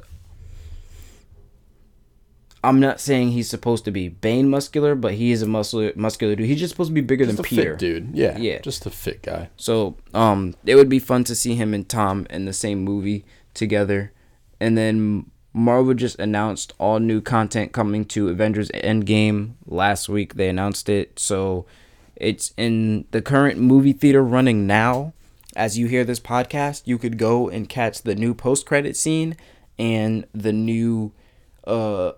I'm 2.64 2.80
not 2.80 3.00
saying 3.00 3.32
he's 3.32 3.50
supposed 3.50 3.86
to 3.86 3.92
be 3.92 4.10
Bane 4.10 4.50
muscular, 4.50 4.96
but 4.96 5.14
he 5.14 5.32
is 5.32 5.42
a 5.42 5.48
muscular 5.48 5.92
muscular 5.96 6.36
dude. 6.36 6.48
He's 6.48 6.60
just 6.60 6.72
supposed 6.74 6.90
to 6.90 6.94
be 6.94 7.02
bigger 7.02 7.26
Just 7.26 7.38
than 7.38 7.46
a 7.46 7.48
Peter. 7.48 7.72
fit 7.74 7.80
dude. 7.80 8.10
Yeah, 8.16 8.38
Yeah. 8.38 8.60
just 8.62 8.86
a 8.86 8.90
fit 8.90 9.22
guy. 9.22 9.50
So, 9.58 9.96
um, 10.14 10.56
it 10.66 10.76
would 10.76 10.90
be 10.90 11.00
fun 11.00 11.24
to 11.26 11.36
see 11.36 11.56
him 11.56 11.74
and 11.74 11.88
Tom 11.88 12.26
in 12.30 12.46
the 12.46 12.54
same 12.54 12.80
movie 12.84 13.26
together. 13.54 14.12
And 14.60 14.76
then 14.78 15.30
Marvel 15.58 15.94
just 15.94 16.20
announced 16.20 16.74
all 16.78 17.00
new 17.00 17.20
content 17.20 17.72
coming 17.72 18.06
to 18.06 18.30
Avengers 18.30 18.70
Endgame 18.70 19.54
last 19.66 20.08
week. 20.08 20.36
They 20.36 20.50
announced 20.50 20.88
it. 20.88 21.20
So, 21.20 21.66
it's 22.16 22.54
in 22.58 23.06
the 23.12 23.22
current 23.22 23.60
movie 23.60 23.94
theater 23.94 24.24
running 24.24 24.68
now. 24.68 25.14
As 25.56 25.78
you 25.78 25.88
hear 25.88 26.04
this 26.04 26.20
podcast, 26.20 26.84
you 26.86 26.98
could 26.98 27.18
go 27.18 27.50
and 27.50 27.68
catch 27.68 28.04
the 28.04 28.16
new 28.16 28.34
post 28.34 28.66
credit 28.66 28.96
scene 28.96 29.36
and 29.80 30.26
the 30.34 30.54
new 30.54 31.14
uh 31.66 32.14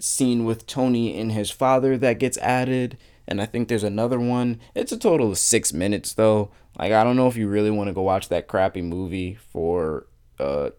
scene 0.00 0.44
with 0.44 0.66
Tony 0.66 1.18
and 1.18 1.32
his 1.32 1.50
father 1.50 1.96
that 1.98 2.18
gets 2.18 2.38
added. 2.38 2.98
And 3.26 3.40
I 3.40 3.46
think 3.46 3.68
there's 3.68 3.84
another 3.84 4.20
one. 4.20 4.60
It's 4.74 4.92
a 4.92 4.98
total 4.98 5.30
of 5.30 5.38
six 5.38 5.72
minutes 5.72 6.14
though. 6.14 6.50
Like 6.78 6.92
I 6.92 7.04
don't 7.04 7.16
know 7.16 7.28
if 7.28 7.36
you 7.36 7.48
really 7.48 7.70
want 7.70 7.88
to 7.88 7.94
go 7.94 8.02
watch 8.02 8.28
that 8.28 8.48
crappy 8.48 8.82
movie 8.82 9.34
for 9.34 10.06
uh 10.38 10.70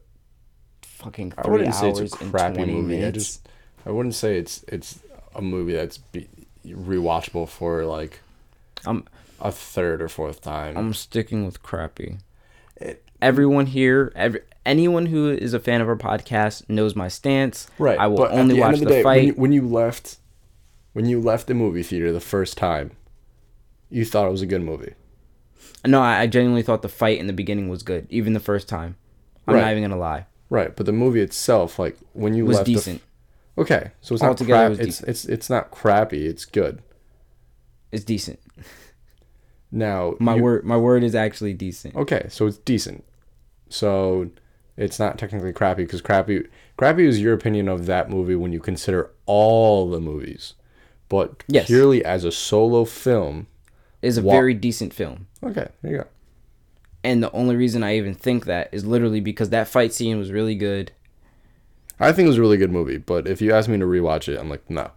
fucking 0.95 1.31
three 1.31 1.43
I 1.43 1.47
wouldn't 1.49 1.69
hours 1.69 1.79
say 1.97 2.03
it's 2.05 2.15
a 2.15 2.23
and 2.23 2.31
crappy 2.31 2.55
20 2.55 2.71
movie. 2.73 2.95
I 2.95 2.99
minutes. 2.99 3.17
just 3.17 3.49
I 3.85 3.91
wouldn't 3.91 4.15
say 4.15 4.37
it's 4.37 4.63
it's 4.67 4.99
a 5.35 5.41
movie 5.41 5.73
that's 5.73 5.97
be, 5.97 6.27
rewatchable 6.65 7.47
for 7.49 7.85
like 7.85 8.19
I'm 8.85 9.05
a 9.39 9.51
third 9.51 10.01
or 10.01 10.07
fourth 10.09 10.41
time. 10.41 10.77
I'm 10.77 10.93
sticking 10.93 11.45
with 11.45 11.61
crappy. 11.63 12.17
It- 12.77 13.01
Everyone 13.21 13.65
here, 13.67 14.11
every 14.15 14.41
anyone 14.65 15.05
who 15.07 15.31
is 15.31 15.53
a 15.53 15.59
fan 15.59 15.79
of 15.81 15.87
our 15.87 15.95
podcast 15.95 16.67
knows 16.69 16.95
my 16.95 17.07
stance. 17.07 17.67
right. 17.79 17.97
I 17.97 18.07
will 18.07 18.17
but 18.17 18.31
only 18.31 18.55
the 18.55 18.61
watch 18.61 18.73
of 18.75 18.79
the, 18.81 18.85
day, 18.87 19.03
fight. 19.03 19.37
When 19.37 19.51
you, 19.53 19.61
when 19.61 19.69
you 19.69 19.73
left, 19.73 20.17
when 20.93 21.05
you 21.05 21.21
left 21.21 21.47
the 21.47 21.53
movie 21.53 21.81
theater 21.81 22.11
the 22.11 22.19
first 22.19 22.57
time, 22.57 22.91
you 23.89 24.03
thought 24.05 24.27
it 24.27 24.31
was 24.31 24.41
a 24.41 24.45
good 24.45 24.61
movie. 24.63 24.93
No, 25.85 26.01
I, 26.01 26.21
I 26.21 26.27
genuinely 26.27 26.61
thought 26.61 26.81
the 26.81 26.89
fight 26.89 27.17
in 27.19 27.27
the 27.27 27.33
beginning 27.33 27.69
was 27.69 27.83
good, 27.83 28.05
even 28.09 28.33
the 28.33 28.39
first 28.39 28.67
time. 28.67 28.95
I'm 29.47 29.55
Right. 29.55 29.61
not 29.61 29.71
even 29.71 29.83
gonna 29.83 29.97
lie, 29.99 30.25
Right. 30.49 30.75
But 30.75 30.85
the 30.85 30.91
movie 30.93 31.21
itself, 31.21 31.79
like 31.79 31.97
when 32.13 32.33
you 32.33 32.45
was 32.45 32.57
left, 32.57 32.65
the 32.67 32.73
f- 32.73 32.77
decent. 32.77 33.01
okay, 33.57 33.91
so 34.01 34.13
it's 34.13 34.21
not 34.21 34.29
Altogether, 34.29 34.75
crap. 34.75 34.79
it 34.85 34.87
It's 34.89 35.01
it's 35.01 35.25
it's 35.25 35.49
not 35.49 35.71
crappy. 35.71 36.27
It's 36.27 36.45
good. 36.45 36.81
it's 37.91 38.03
decent. 38.03 38.39
Now 39.71 40.15
My 40.19 40.35
you- 40.35 40.43
word, 40.43 40.65
my 40.65 40.77
word 40.77 41.03
is 41.03 41.15
actually 41.15 41.53
decent. 41.53 41.95
Okay, 41.95 42.27
so 42.29 42.45
it's 42.47 42.57
decent. 42.57 43.03
So 43.69 44.29
it's 44.77 44.99
not 44.99 45.17
technically 45.17 45.53
crappy 45.53 45.83
because 45.83 46.01
crappy 46.01 46.45
crappy 46.77 47.05
is 47.05 47.21
your 47.21 47.33
opinion 47.33 47.67
of 47.67 47.85
that 47.87 48.09
movie 48.09 48.35
when 48.35 48.51
you 48.53 48.59
consider 48.59 49.11
all 49.25 49.89
the 49.89 49.99
movies. 49.99 50.53
But 51.09 51.43
Yes. 51.47 51.67
purely 51.67 52.03
as 52.05 52.23
a 52.23 52.31
solo 52.31 52.85
film, 52.85 53.47
is 54.01 54.17
a 54.17 54.21
Wa- 54.21 54.33
very 54.33 54.53
decent 54.53 54.93
film, 54.93 55.27
okay, 55.43 55.67
there 55.81 55.91
you 55.91 55.97
go. 55.99 56.05
And 57.05 57.21
the 57.21 57.31
only 57.33 57.55
reason 57.55 57.83
I 57.83 57.97
even 57.97 58.15
think 58.15 58.45
that 58.45 58.69
is 58.71 58.83
literally 58.83 59.21
because 59.21 59.51
that 59.51 59.67
fight 59.67 59.93
scene 59.93 60.17
was 60.17 60.31
really 60.31 60.55
good. 60.55 60.91
I 61.99 62.11
think 62.11 62.25
it 62.25 62.29
was 62.29 62.39
a 62.39 62.41
really 62.41 62.57
good 62.57 62.71
movie, 62.71 62.97
but 62.97 63.27
if 63.27 63.41
you 63.41 63.53
ask 63.53 63.69
me 63.69 63.77
to 63.77 63.85
rewatch 63.85 64.27
it, 64.27 64.39
I'm 64.39 64.49
like, 64.49 64.67
no. 64.71 64.89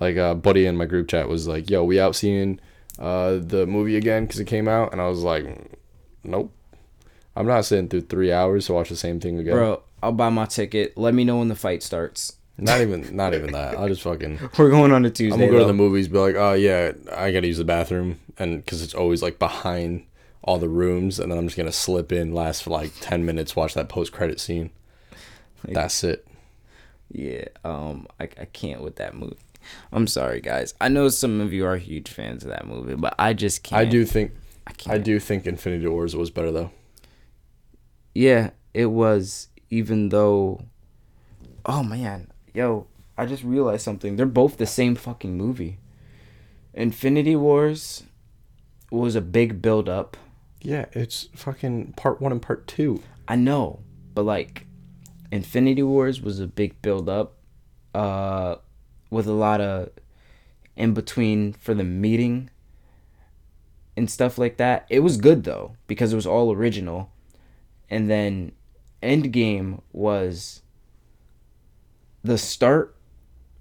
Like, 0.00 0.16
uh, 0.16 0.34
buddy 0.34 0.66
in 0.66 0.76
my 0.76 0.84
group 0.84 1.06
chat 1.08 1.28
was 1.28 1.46
like, 1.46 1.70
yo, 1.70 1.84
we 1.84 2.00
out 2.00 2.16
seeing 2.16 2.58
uh, 2.98 3.36
the 3.40 3.66
movie 3.66 3.96
again 3.96 4.26
because 4.26 4.40
it 4.40 4.46
came 4.46 4.66
out, 4.66 4.90
and 4.90 5.00
I 5.00 5.08
was 5.08 5.22
like, 5.22 5.46
nope. 6.24 6.52
I'm 7.36 7.46
not 7.46 7.64
sitting 7.64 7.88
through 7.88 8.02
three 8.02 8.32
hours 8.32 8.66
to 8.66 8.72
watch 8.72 8.88
the 8.88 8.96
same 8.96 9.20
thing 9.20 9.38
again. 9.38 9.54
Bro, 9.54 9.82
I'll 10.02 10.12
buy 10.12 10.30
my 10.30 10.46
ticket. 10.46 10.98
Let 10.98 11.14
me 11.14 11.22
know 11.22 11.38
when 11.38 11.48
the 11.48 11.54
fight 11.54 11.84
starts. 11.84 12.36
Not 12.58 12.80
even, 12.80 13.14
not 13.14 13.32
even 13.32 13.52
that. 13.52 13.78
I'll 13.78 13.88
just 13.88 14.02
fucking. 14.02 14.40
We're 14.58 14.70
going 14.70 14.90
on 14.90 15.04
a 15.04 15.10
Tuesday. 15.10 15.34
I'm 15.34 15.40
gonna 15.40 15.52
go 15.52 15.58
to 15.60 15.66
the 15.66 15.72
movies, 15.72 16.08
be 16.08 16.18
like, 16.18 16.34
oh 16.34 16.54
yeah, 16.54 16.92
I 17.12 17.30
gotta 17.30 17.46
use 17.46 17.58
the 17.58 17.64
bathroom, 17.64 18.18
and 18.38 18.64
because 18.64 18.82
it's 18.82 18.94
always 18.94 19.22
like 19.22 19.38
behind 19.38 20.04
all 20.44 20.58
the 20.58 20.68
rooms, 20.68 21.18
and 21.18 21.32
then 21.32 21.38
I'm 21.38 21.46
just 21.46 21.56
gonna 21.56 21.72
slip 21.72 22.12
in, 22.12 22.32
last 22.32 22.62
for 22.62 22.70
like 22.70 22.92
ten 23.00 23.24
minutes, 23.24 23.56
watch 23.56 23.74
that 23.74 23.88
post 23.88 24.12
credit 24.12 24.38
scene. 24.38 24.70
That's 25.66 26.04
it. 26.04 26.26
Yeah, 27.10 27.46
um, 27.64 28.06
I, 28.20 28.24
I 28.24 28.44
can't 28.46 28.82
with 28.82 28.96
that 28.96 29.14
movie. 29.14 29.38
I'm 29.92 30.06
sorry, 30.06 30.40
guys. 30.40 30.74
I 30.80 30.88
know 30.88 31.08
some 31.08 31.40
of 31.40 31.52
you 31.52 31.64
are 31.64 31.76
huge 31.78 32.10
fans 32.10 32.44
of 32.44 32.50
that 32.50 32.66
movie, 32.66 32.94
but 32.94 33.14
I 33.18 33.32
just 33.32 33.62
can't. 33.62 33.80
I 33.80 33.84
do 33.86 34.04
think 34.04 34.32
I 34.66 34.72
can't. 34.72 34.94
I 34.94 34.98
do 34.98 35.18
think 35.18 35.46
Infinity 35.46 35.86
Wars 35.86 36.14
was 36.14 36.30
better 36.30 36.52
though. 36.52 36.70
Yeah, 38.14 38.50
it 38.72 38.86
was. 38.86 39.48
Even 39.70 40.10
though, 40.10 40.66
oh 41.64 41.82
man, 41.82 42.30
yo, 42.52 42.86
I 43.16 43.26
just 43.26 43.42
realized 43.42 43.82
something. 43.82 44.16
They're 44.16 44.26
both 44.26 44.58
the 44.58 44.66
same 44.66 44.94
fucking 44.94 45.36
movie. 45.36 45.78
Infinity 46.74 47.34
Wars 47.34 48.04
was 48.90 49.16
a 49.16 49.20
big 49.20 49.62
build 49.62 49.88
up. 49.88 50.16
Yeah, 50.64 50.86
it's 50.92 51.28
fucking 51.34 51.92
part 51.92 52.22
one 52.22 52.32
and 52.32 52.40
part 52.40 52.66
two. 52.66 53.02
I 53.28 53.36
know, 53.36 53.80
but 54.14 54.22
like, 54.22 54.66
Infinity 55.30 55.82
Wars 55.82 56.22
was 56.22 56.40
a 56.40 56.46
big 56.46 56.80
build 56.80 57.06
up, 57.06 57.34
uh, 57.94 58.56
with 59.10 59.26
a 59.26 59.32
lot 59.32 59.60
of 59.60 59.90
in 60.74 60.94
between 60.94 61.52
for 61.52 61.74
the 61.74 61.84
meeting 61.84 62.48
and 63.94 64.10
stuff 64.10 64.38
like 64.38 64.56
that. 64.56 64.86
It 64.88 65.00
was 65.00 65.18
good 65.18 65.44
though 65.44 65.76
because 65.86 66.14
it 66.14 66.16
was 66.16 66.26
all 66.26 66.50
original, 66.50 67.12
and 67.90 68.08
then 68.08 68.52
Endgame 69.02 69.82
was 69.92 70.62
the 72.22 72.38
start 72.38 72.96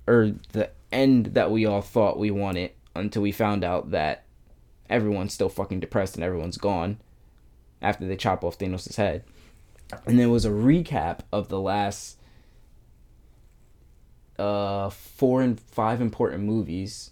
or 0.08 0.36
the 0.54 0.70
end 0.90 1.28
that 1.34 1.52
we 1.52 1.66
all 1.66 1.82
thought 1.82 2.18
we 2.18 2.32
wanted 2.32 2.72
until 2.96 3.22
we 3.22 3.34
found 3.34 3.66
out 3.66 3.92
that 3.92 4.23
everyone's 4.94 5.34
still 5.34 5.50
fucking 5.50 5.80
depressed 5.80 6.16
and 6.16 6.24
everyone's 6.24 6.58
gone 6.58 6.98
after 7.82 8.08
they 8.08 8.16
chop 8.16 8.44
off 8.44 8.58
Thanos' 8.58 8.96
head. 8.96 9.24
And 10.06 10.18
there 10.18 10.30
was 10.30 10.46
a 10.46 10.50
recap 10.50 11.20
of 11.32 11.50
the 11.50 11.60
last 11.60 12.18
uh 14.40 14.90
four 14.90 15.44
and 15.44 15.60
five 15.60 16.02
important 16.02 16.44
movies 16.44 17.12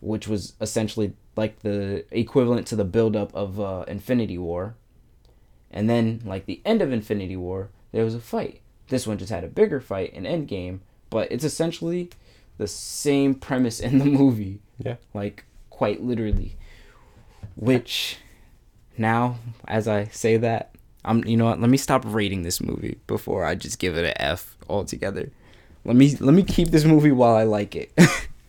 which 0.00 0.26
was 0.26 0.54
essentially 0.60 1.12
like 1.36 1.60
the 1.60 2.04
equivalent 2.10 2.66
to 2.66 2.76
the 2.76 2.84
buildup 2.84 3.34
of 3.34 3.60
uh, 3.60 3.84
Infinity 3.86 4.38
War. 4.38 4.74
And 5.70 5.88
then, 5.88 6.20
like 6.24 6.46
the 6.46 6.60
end 6.64 6.82
of 6.82 6.92
Infinity 6.92 7.36
War, 7.36 7.70
there 7.92 8.04
was 8.04 8.14
a 8.14 8.20
fight. 8.20 8.60
This 8.88 9.06
one 9.06 9.18
just 9.18 9.30
had 9.30 9.44
a 9.44 9.48
bigger 9.48 9.80
fight 9.80 10.12
in 10.12 10.24
Endgame, 10.24 10.80
but 11.10 11.30
it's 11.30 11.44
essentially 11.44 12.10
the 12.58 12.66
same 12.66 13.34
premise 13.34 13.78
in 13.78 13.98
the 13.98 14.04
movie. 14.04 14.60
Yeah. 14.78 14.96
Like, 15.14 15.44
quite 15.80 16.02
literally. 16.02 16.56
Which, 17.56 18.18
now, 18.98 19.38
as 19.66 19.88
I 19.88 20.08
say 20.08 20.36
that, 20.36 20.74
I'm, 21.06 21.24
you 21.24 21.38
know 21.38 21.46
what, 21.46 21.58
let 21.58 21.70
me 21.70 21.78
stop 21.78 22.02
rating 22.04 22.42
this 22.42 22.60
movie 22.60 22.98
before 23.06 23.46
I 23.46 23.54
just 23.54 23.78
give 23.78 23.96
it 23.96 24.04
an 24.04 24.12
F 24.18 24.58
altogether. 24.68 25.30
Let 25.86 25.96
me, 25.96 26.14
let 26.20 26.34
me 26.34 26.42
keep 26.42 26.68
this 26.68 26.84
movie 26.84 27.12
while 27.12 27.34
I 27.34 27.44
like 27.44 27.74
it. 27.74 27.98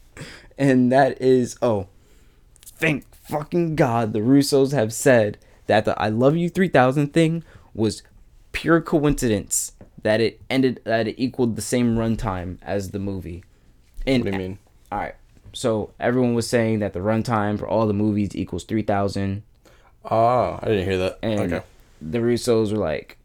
and 0.57 0.91
that 0.91 1.21
is, 1.21 1.57
oh, 1.61 1.87
thank 2.65 3.05
fucking 3.15 3.77
God 3.77 4.11
the 4.11 4.19
Russos 4.19 4.73
have 4.73 4.91
said 4.91 5.37
that 5.67 5.85
the 5.85 5.97
I 5.97 6.09
Love 6.09 6.35
You 6.35 6.49
3000 6.49 7.13
thing 7.13 7.45
was 7.73 8.03
pure 8.51 8.81
coincidence 8.81 9.71
that 10.03 10.19
it 10.19 10.41
ended 10.49 10.81
that 10.83 11.07
it 11.07 11.15
equaled 11.17 11.55
the 11.55 11.61
same 11.61 11.95
runtime 11.95 12.57
as 12.61 12.91
the 12.91 12.99
movie. 12.99 13.45
And 14.05 14.25
What 14.25 14.33
do 14.33 14.37
you 14.37 14.49
mean? 14.49 14.59
all 14.91 14.99
right. 14.99 15.15
So 15.53 15.91
everyone 15.99 16.33
was 16.33 16.47
saying 16.47 16.79
that 16.79 16.93
the 16.93 16.99
runtime 16.99 17.59
for 17.59 17.67
all 17.67 17.87
the 17.87 17.93
movies 17.93 18.35
equals 18.35 18.63
3000 18.63 19.43
Oh, 20.03 20.09
ah, 20.09 20.59
I 20.61 20.65
didn't 20.67 20.85
hear 20.85 20.97
that. 20.97 21.19
and 21.21 21.39
okay. 21.53 21.65
the 22.01 22.17
Russos 22.19 22.71
were 22.71 22.79
like, 22.79 23.17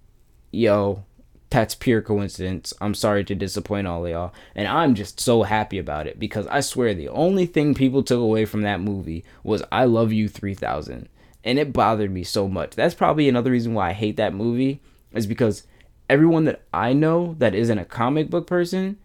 "Yo, 0.50 1.04
that's 1.48 1.74
pure 1.74 2.02
coincidence. 2.02 2.74
I'm 2.82 2.92
sorry 2.92 3.24
to 3.24 3.34
disappoint 3.34 3.86
all 3.86 4.04
of 4.04 4.10
y'all." 4.10 4.34
And 4.54 4.68
I'm 4.68 4.94
just 4.94 5.18
so 5.18 5.44
happy 5.44 5.78
about 5.78 6.06
it 6.06 6.18
because 6.18 6.46
I 6.48 6.60
swear 6.60 6.92
the 6.92 7.08
only 7.08 7.46
thing 7.46 7.72
people 7.74 8.02
took 8.02 8.20
away 8.20 8.44
from 8.44 8.60
that 8.62 8.80
movie 8.82 9.24
was 9.42 9.62
"I 9.72 9.84
love 9.86 10.12
you 10.12 10.28
3000," 10.28 11.08
and 11.44 11.58
it 11.58 11.72
bothered 11.72 12.10
me 12.10 12.24
so 12.24 12.46
much. 12.46 12.72
That's 12.72 12.94
probably 12.94 13.26
another 13.28 13.52
reason 13.52 13.72
why 13.72 13.90
I 13.90 13.92
hate 13.94 14.18
that 14.18 14.34
movie 14.34 14.80
is 15.14 15.26
because 15.26 15.62
everyone 16.10 16.44
that 16.44 16.60
I 16.74 16.92
know 16.92 17.36
that 17.38 17.54
isn't 17.54 17.78
a 17.78 17.86
comic 17.86 18.28
book 18.28 18.46
person, 18.46 18.98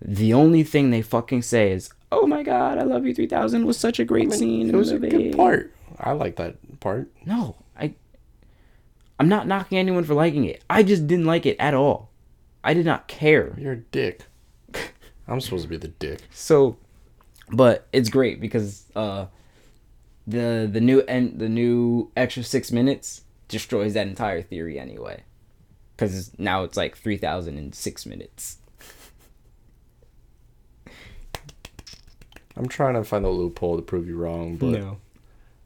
the 0.00 0.32
only 0.32 0.62
thing 0.62 0.90
they 0.90 1.02
fucking 1.02 1.42
say 1.42 1.72
is, 1.72 1.90
"Oh 2.10 2.26
my 2.26 2.42
god, 2.42 2.78
I 2.78 2.82
love 2.82 3.06
you 3.06 3.14
3000 3.14 3.66
was 3.66 3.76
such 3.76 3.98
a 3.98 4.04
great 4.04 4.32
scene." 4.32 4.68
It 4.68 4.74
was 4.74 4.90
a 4.90 4.98
good 4.98 5.12
movie." 5.12 5.32
part. 5.34 5.74
I 5.98 6.12
like 6.12 6.36
that 6.36 6.56
part. 6.80 7.10
No, 7.24 7.56
I 7.78 7.94
I'm 9.18 9.28
not 9.28 9.46
knocking 9.46 9.78
anyone 9.78 10.04
for 10.04 10.14
liking 10.14 10.44
it. 10.44 10.62
I 10.70 10.82
just 10.82 11.06
didn't 11.06 11.26
like 11.26 11.44
it 11.46 11.56
at 11.58 11.74
all. 11.74 12.10
I 12.62 12.74
did 12.74 12.86
not 12.86 13.08
care. 13.08 13.54
You're 13.58 13.72
a 13.72 13.76
dick. 13.76 14.22
I'm 15.28 15.40
supposed 15.40 15.64
to 15.64 15.68
be 15.68 15.76
the 15.76 15.88
dick. 15.88 16.20
So, 16.30 16.76
but 17.50 17.86
it's 17.92 18.08
great 18.08 18.40
because 18.40 18.84
uh, 18.94 19.26
the 20.26 20.68
the 20.70 20.80
new 20.80 21.00
and 21.02 21.38
the 21.38 21.48
new 21.48 22.10
extra 22.16 22.42
six 22.42 22.70
minutes 22.70 23.22
destroys 23.48 23.94
that 23.94 24.06
entire 24.06 24.42
theory 24.42 24.78
anyway. 24.78 25.24
Because 25.96 26.30
now 26.38 26.62
it's 26.62 26.76
like 26.76 26.96
three 26.96 27.16
thousand 27.16 27.58
and 27.58 27.74
six 27.74 28.06
minutes. 28.06 28.58
I'm 32.58 32.68
trying 32.68 32.94
to 32.94 33.04
find 33.04 33.24
the 33.24 33.28
loophole 33.28 33.76
to 33.76 33.82
prove 33.82 34.08
you 34.08 34.16
wrong, 34.16 34.56
but 34.56 34.72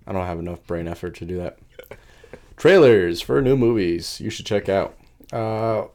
I 0.07 0.13
don't 0.13 0.27
have 0.27 0.39
enough 0.39 0.67
brain 0.67 0.87
effort 0.87 1.15
to 1.17 1.25
do 1.25 1.39
that. 1.39 1.59
Trailers 2.57 3.21
for 3.21 3.41
new 3.41 3.57
movies 3.57 4.21
you 4.21 4.31
should 4.31 4.47
check 4.47 4.69
out. 4.69 4.97
Uh, 5.33 5.87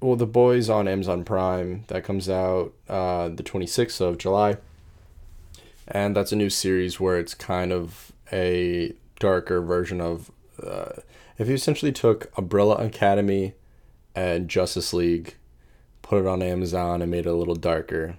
well, 0.00 0.16
The 0.16 0.26
Boys 0.26 0.68
on 0.68 0.86
Amazon 0.86 1.24
Prime 1.24 1.84
that 1.88 2.04
comes 2.04 2.28
out 2.28 2.72
uh, 2.88 3.28
the 3.30 3.42
26th 3.42 4.00
of 4.00 4.18
July, 4.18 4.58
and 5.88 6.14
that's 6.14 6.32
a 6.32 6.36
new 6.36 6.50
series 6.50 7.00
where 7.00 7.18
it's 7.18 7.34
kind 7.34 7.72
of 7.72 8.12
a 8.32 8.92
darker 9.18 9.60
version 9.60 10.00
of. 10.00 10.30
Uh, 10.62 11.00
if 11.38 11.48
you 11.48 11.54
essentially 11.54 11.92
took 11.92 12.30
Umbrella 12.36 12.74
Academy 12.76 13.54
and 14.14 14.48
Justice 14.48 14.92
League, 14.92 15.36
put 16.02 16.20
it 16.20 16.26
on 16.26 16.42
Amazon 16.42 17.00
and 17.00 17.10
made 17.10 17.24
it 17.26 17.30
a 17.30 17.34
little 17.34 17.54
darker, 17.54 18.16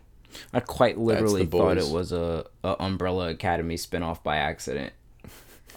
I 0.53 0.59
quite 0.59 0.97
literally 0.97 1.45
thought 1.45 1.77
it 1.77 1.89
was 1.89 2.11
a, 2.11 2.45
a 2.63 2.75
Umbrella 2.79 3.29
Academy 3.29 3.75
spinoff 3.75 4.23
by 4.23 4.38
accident. 4.38 4.93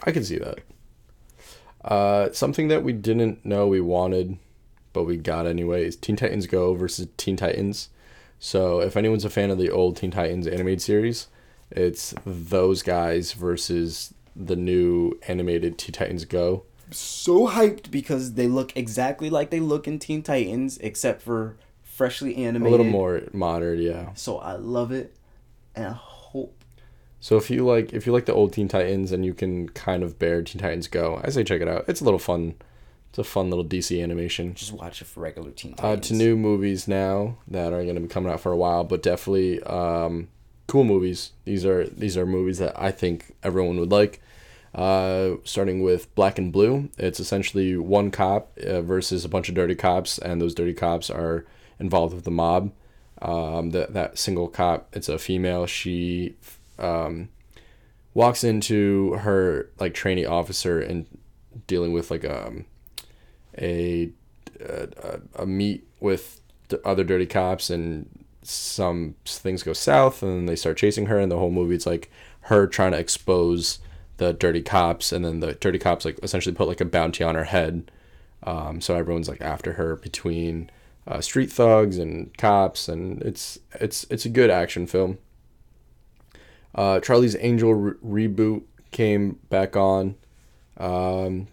I 0.03 0.11
can 0.11 0.23
see 0.23 0.37
that. 0.37 0.59
Uh, 1.83 2.31
something 2.31 2.67
that 2.69 2.83
we 2.83 2.93
didn't 2.93 3.45
know 3.45 3.67
we 3.67 3.81
wanted, 3.81 4.37
but 4.93 5.03
we 5.03 5.17
got 5.17 5.45
anyway, 5.45 5.85
is 5.85 5.95
Teen 5.95 6.15
Titans 6.15 6.47
Go 6.47 6.73
versus 6.73 7.07
Teen 7.17 7.37
Titans. 7.37 7.89
So 8.39 8.79
if 8.79 8.97
anyone's 8.97 9.25
a 9.25 9.29
fan 9.29 9.51
of 9.51 9.57
the 9.57 9.69
old 9.69 9.97
Teen 9.97 10.11
Titans 10.11 10.47
animated 10.47 10.81
series, 10.81 11.27
it's 11.71 12.13
those 12.25 12.81
guys 12.83 13.33
versus 13.33 14.13
the 14.35 14.55
new 14.55 15.19
animated 15.27 15.77
Teen 15.77 15.93
Titans 15.93 16.25
Go. 16.25 16.63
so 16.91 17.47
hyped 17.47 17.89
because 17.89 18.33
they 18.33 18.47
look 18.47 18.75
exactly 18.75 19.29
like 19.29 19.49
they 19.49 19.59
look 19.59 19.87
in 19.87 19.99
Teen 19.99 20.21
Titans, 20.21 20.77
except 20.79 21.21
for 21.21 21.55
freshly 21.95 22.35
animated. 22.35 22.67
A 22.67 22.71
little 22.71 22.85
more 22.85 23.21
modern, 23.31 23.79
yeah. 23.79 24.09
So 24.15 24.37
I 24.39 24.53
love 24.53 24.91
it, 24.91 25.15
and 25.75 25.85
I 25.85 25.93
hope 25.93 26.63
So 27.21 27.37
if 27.37 27.49
you 27.49 27.65
like 27.65 27.93
if 27.93 28.05
you 28.05 28.11
like 28.11 28.25
the 28.25 28.33
old 28.33 28.53
Teen 28.53 28.67
Titans 28.67 29.11
and 29.11 29.25
you 29.25 29.33
can 29.33 29.69
kind 29.69 30.03
of 30.03 30.19
bear 30.19 30.41
Teen 30.43 30.61
Titans 30.61 30.87
Go, 30.87 31.21
I 31.23 31.29
say 31.29 31.43
check 31.43 31.61
it 31.61 31.67
out. 31.67 31.85
It's 31.87 32.01
a 32.01 32.03
little 32.03 32.19
fun. 32.19 32.55
It's 33.09 33.19
a 33.19 33.23
fun 33.23 33.49
little 33.49 33.63
DC 33.63 34.03
animation. 34.03 34.55
just 34.55 34.73
watch 34.73 35.01
it 35.01 35.05
for 35.05 35.21
regular 35.21 35.51
Teen 35.51 35.73
uh, 35.73 35.81
Titans. 35.81 36.07
to 36.09 36.13
new 36.15 36.35
movies 36.35 36.85
now 36.87 37.37
that 37.47 37.71
are 37.71 37.83
going 37.83 37.95
to 37.95 38.01
be 38.01 38.07
coming 38.09 38.31
out 38.31 38.41
for 38.41 38.51
a 38.51 38.57
while, 38.57 38.83
but 38.83 39.01
definitely 39.01 39.63
um, 39.63 40.27
cool 40.67 40.83
movies. 40.83 41.31
These 41.45 41.65
are 41.65 41.85
these 41.87 42.17
are 42.17 42.25
movies 42.25 42.57
that 42.57 42.77
I 42.77 42.91
think 42.91 43.33
everyone 43.41 43.79
would 43.79 43.91
like. 43.91 44.21
Uh, 44.73 45.37
starting 45.45 45.81
with 45.81 46.13
Black 46.15 46.37
and 46.37 46.51
Blue, 46.51 46.89
it's 46.97 47.21
essentially 47.21 47.77
one 47.77 48.11
cop 48.11 48.51
uh, 48.57 48.81
versus 48.81 49.23
a 49.23 49.29
bunch 49.29 49.47
of 49.47 49.55
dirty 49.55 49.75
cops, 49.75 50.17
and 50.17 50.41
those 50.41 50.53
dirty 50.53 50.73
cops 50.73 51.09
are 51.09 51.45
involved 51.79 52.13
with 52.13 52.23
the 52.23 52.31
mob. 52.31 52.71
Um, 53.21 53.71
that 53.71 53.93
that 53.93 54.17
single 54.17 54.47
cop, 54.49 54.89
it's 54.93 55.09
a 55.09 55.17
female. 55.17 55.65
She 55.65 56.35
um, 56.77 57.29
walks 58.13 58.43
into 58.43 59.13
her 59.13 59.69
like 59.79 59.93
trainee 59.93 60.25
officer 60.25 60.79
and 60.79 61.05
dealing 61.67 61.93
with 61.93 62.11
like 62.11 62.25
um 62.25 62.65
a 63.57 64.09
a, 64.59 65.19
a- 65.35 65.45
meet 65.45 65.87
with 65.99 66.41
the 66.69 66.85
other 66.85 67.03
dirty 67.03 67.25
cops 67.25 67.69
and 67.69 68.09
some 68.41 69.15
things 69.25 69.63
go 69.63 69.73
south 69.73 70.21
and 70.21 70.31
then 70.31 70.45
they 70.45 70.55
start 70.55 70.77
chasing 70.77 71.07
her 71.07 71.19
and 71.19 71.31
the 71.31 71.37
whole 71.37 71.51
movie 71.51 71.75
it's 71.75 71.85
like 71.85 72.11
her 72.41 72.67
trying 72.67 72.91
to 72.91 72.97
expose 72.97 73.79
the 74.17 74.33
dirty 74.33 74.61
cops 74.61 75.11
and 75.11 75.25
then 75.25 75.39
the 75.39 75.53
dirty 75.53 75.79
cops 75.79 76.05
like 76.05 76.17
essentially 76.23 76.53
put 76.55 76.67
like 76.67 76.81
a 76.81 76.85
bounty 76.85 77.23
on 77.23 77.35
her 77.35 77.45
head 77.45 77.89
um, 78.43 78.79
so 78.81 78.95
everyone's 78.95 79.27
like 79.27 79.41
after 79.41 79.73
her 79.73 79.95
between 79.95 80.69
uh, 81.07 81.21
street 81.21 81.51
thugs 81.51 81.97
and 81.97 82.35
cops 82.37 82.87
and 82.89 83.21
it's 83.21 83.59
it's 83.75 84.05
it's 84.09 84.25
a 84.25 84.29
good 84.29 84.49
action 84.49 84.87
film 84.87 85.17
uh, 86.73 86.99
charlie's 86.99 87.35
angel 87.39 87.73
re- 87.73 88.27
reboot 88.27 88.63
came 88.91 89.39
back 89.49 89.75
on 89.75 90.15
um, 90.77 91.47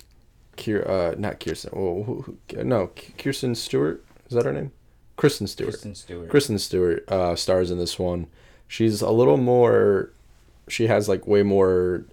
Kier, 0.57 0.89
uh, 0.89 1.15
not 1.19 1.41
Kirsten. 1.41 1.71
Oh, 1.75 2.03
who, 2.03 2.23
who, 2.23 2.65
no, 2.65 2.91
Kirsten 3.19 3.55
Stewart. 3.55 4.05
Is 4.29 4.35
that 4.35 4.45
her 4.45 4.53
name? 4.53 4.73
Kristen 5.17 5.47
Stewart. 5.47 5.71
Kristen 5.71 5.95
Stewart. 5.95 6.29
Kristen 6.29 6.59
Stewart 6.59 7.11
uh, 7.11 7.37
stars 7.37 7.71
in 7.71 7.79
this 7.79 7.99
one. 7.99 8.27
She's 8.69 9.03
a 9.03 9.11
little 9.11 9.37
more. 9.37 10.11
She 10.69 10.87
has 10.87 11.09
like 11.09 11.27
way 11.27 11.43
more 11.43 12.05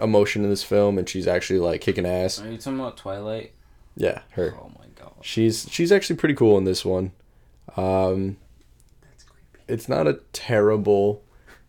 emotion 0.00 0.44
in 0.44 0.50
this 0.50 0.62
film, 0.62 0.98
and 0.98 1.08
she's 1.08 1.26
actually 1.26 1.60
like 1.60 1.80
kicking 1.80 2.06
ass. 2.06 2.40
Are 2.40 2.50
you 2.50 2.58
talking 2.58 2.80
about 2.80 2.96
Twilight? 2.96 3.52
Yeah, 3.96 4.22
her. 4.30 4.54
Oh 4.60 4.70
my. 4.78 4.86
She's 5.22 5.66
she's 5.70 5.92
actually 5.92 6.16
pretty 6.16 6.34
cool 6.34 6.56
in 6.58 6.64
this 6.64 6.84
one. 6.84 7.12
Um, 7.76 8.36
it's 9.66 9.88
not 9.88 10.06
a 10.06 10.20
terrible 10.32 11.22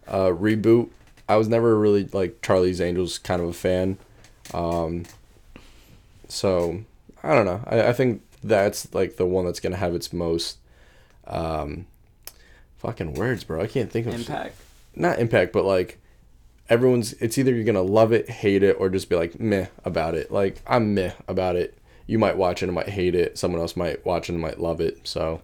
uh, 0.07 0.27
reboot. 0.27 0.89
I 1.27 1.35
was 1.35 1.47
never 1.47 1.77
really 1.77 2.05
like 2.05 2.41
Charlie's 2.41 2.81
Angels 2.81 3.17
kind 3.17 3.41
of 3.41 3.49
a 3.49 3.53
fan. 3.53 3.97
Um, 4.53 5.05
so 6.27 6.83
I 7.23 7.35
don't 7.35 7.45
know. 7.45 7.61
I, 7.67 7.89
I 7.89 7.93
think 7.93 8.21
that's 8.43 8.93
like 8.93 9.17
the 9.17 9.25
one 9.25 9.45
that's 9.45 9.59
gonna 9.59 9.75
have 9.77 9.93
its 9.95 10.13
most 10.13 10.57
um, 11.27 11.85
fucking 12.77 13.13
words, 13.13 13.43
bro. 13.43 13.61
I 13.61 13.67
can't 13.67 13.91
think 13.91 14.07
of 14.07 14.13
Impact. 14.15 14.55
not 14.95 15.19
impact, 15.19 15.53
but 15.53 15.65
like 15.65 15.99
everyone's 16.69 17.13
it's 17.13 17.37
either 17.37 17.53
you're 17.53 17.63
gonna 17.65 17.81
love 17.81 18.11
it, 18.11 18.29
hate 18.29 18.63
it, 18.63 18.77
or 18.79 18.89
just 18.89 19.09
be 19.09 19.15
like 19.15 19.39
meh 19.39 19.67
about 19.85 20.15
it. 20.15 20.31
Like 20.31 20.61
I'm 20.65 20.93
meh 20.93 21.11
about 21.27 21.55
it. 21.55 21.77
You 22.09 22.17
might 22.17 22.37
watch 22.37 22.63
it 22.63 22.65
and 22.65 22.73
might 22.73 22.89
hate 22.89 23.13
it. 23.13 23.37
Someone 23.37 23.61
else 23.61 23.75
might 23.75 24.03
watch 24.03 24.29
it 24.29 24.33
and 24.33 24.41
might 24.41 24.59
love 24.59 24.81
it. 24.81 25.07
So 25.07 25.41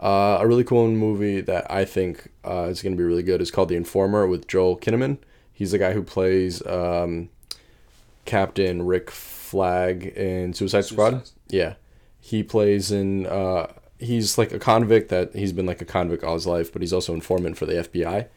uh, 0.00 0.38
a 0.40 0.46
really 0.46 0.64
cool 0.64 0.88
movie 0.88 1.42
that 1.42 1.70
I 1.70 1.84
think 1.84 2.28
uh, 2.44 2.64
is 2.70 2.82
gonna 2.82 2.96
be 2.96 3.04
really 3.04 3.22
good 3.22 3.42
is 3.42 3.50
called 3.50 3.68
The 3.68 3.76
Informer 3.76 4.26
with 4.26 4.48
Joel 4.48 4.78
Kinnaman. 4.78 5.18
He's 5.52 5.72
the 5.72 5.78
guy 5.78 5.92
who 5.92 6.02
plays 6.02 6.64
um, 6.66 7.28
Captain 8.24 8.86
Rick 8.86 9.10
Flag 9.10 10.06
in 10.06 10.54
Suicide 10.54 10.86
Squad. 10.86 11.10
Suicide. 11.10 11.30
Yeah, 11.48 11.74
he 12.18 12.42
plays 12.42 12.90
in. 12.90 13.26
Uh, 13.26 13.70
he's 13.98 14.38
like 14.38 14.50
a 14.50 14.58
convict 14.58 15.10
that 15.10 15.34
he's 15.34 15.52
been 15.52 15.66
like 15.66 15.82
a 15.82 15.84
convict 15.84 16.24
all 16.24 16.34
his 16.34 16.46
life, 16.46 16.72
but 16.72 16.80
he's 16.80 16.94
also 16.94 17.12
informant 17.12 17.58
for 17.58 17.66
the 17.66 17.74
FBI. 17.74 18.28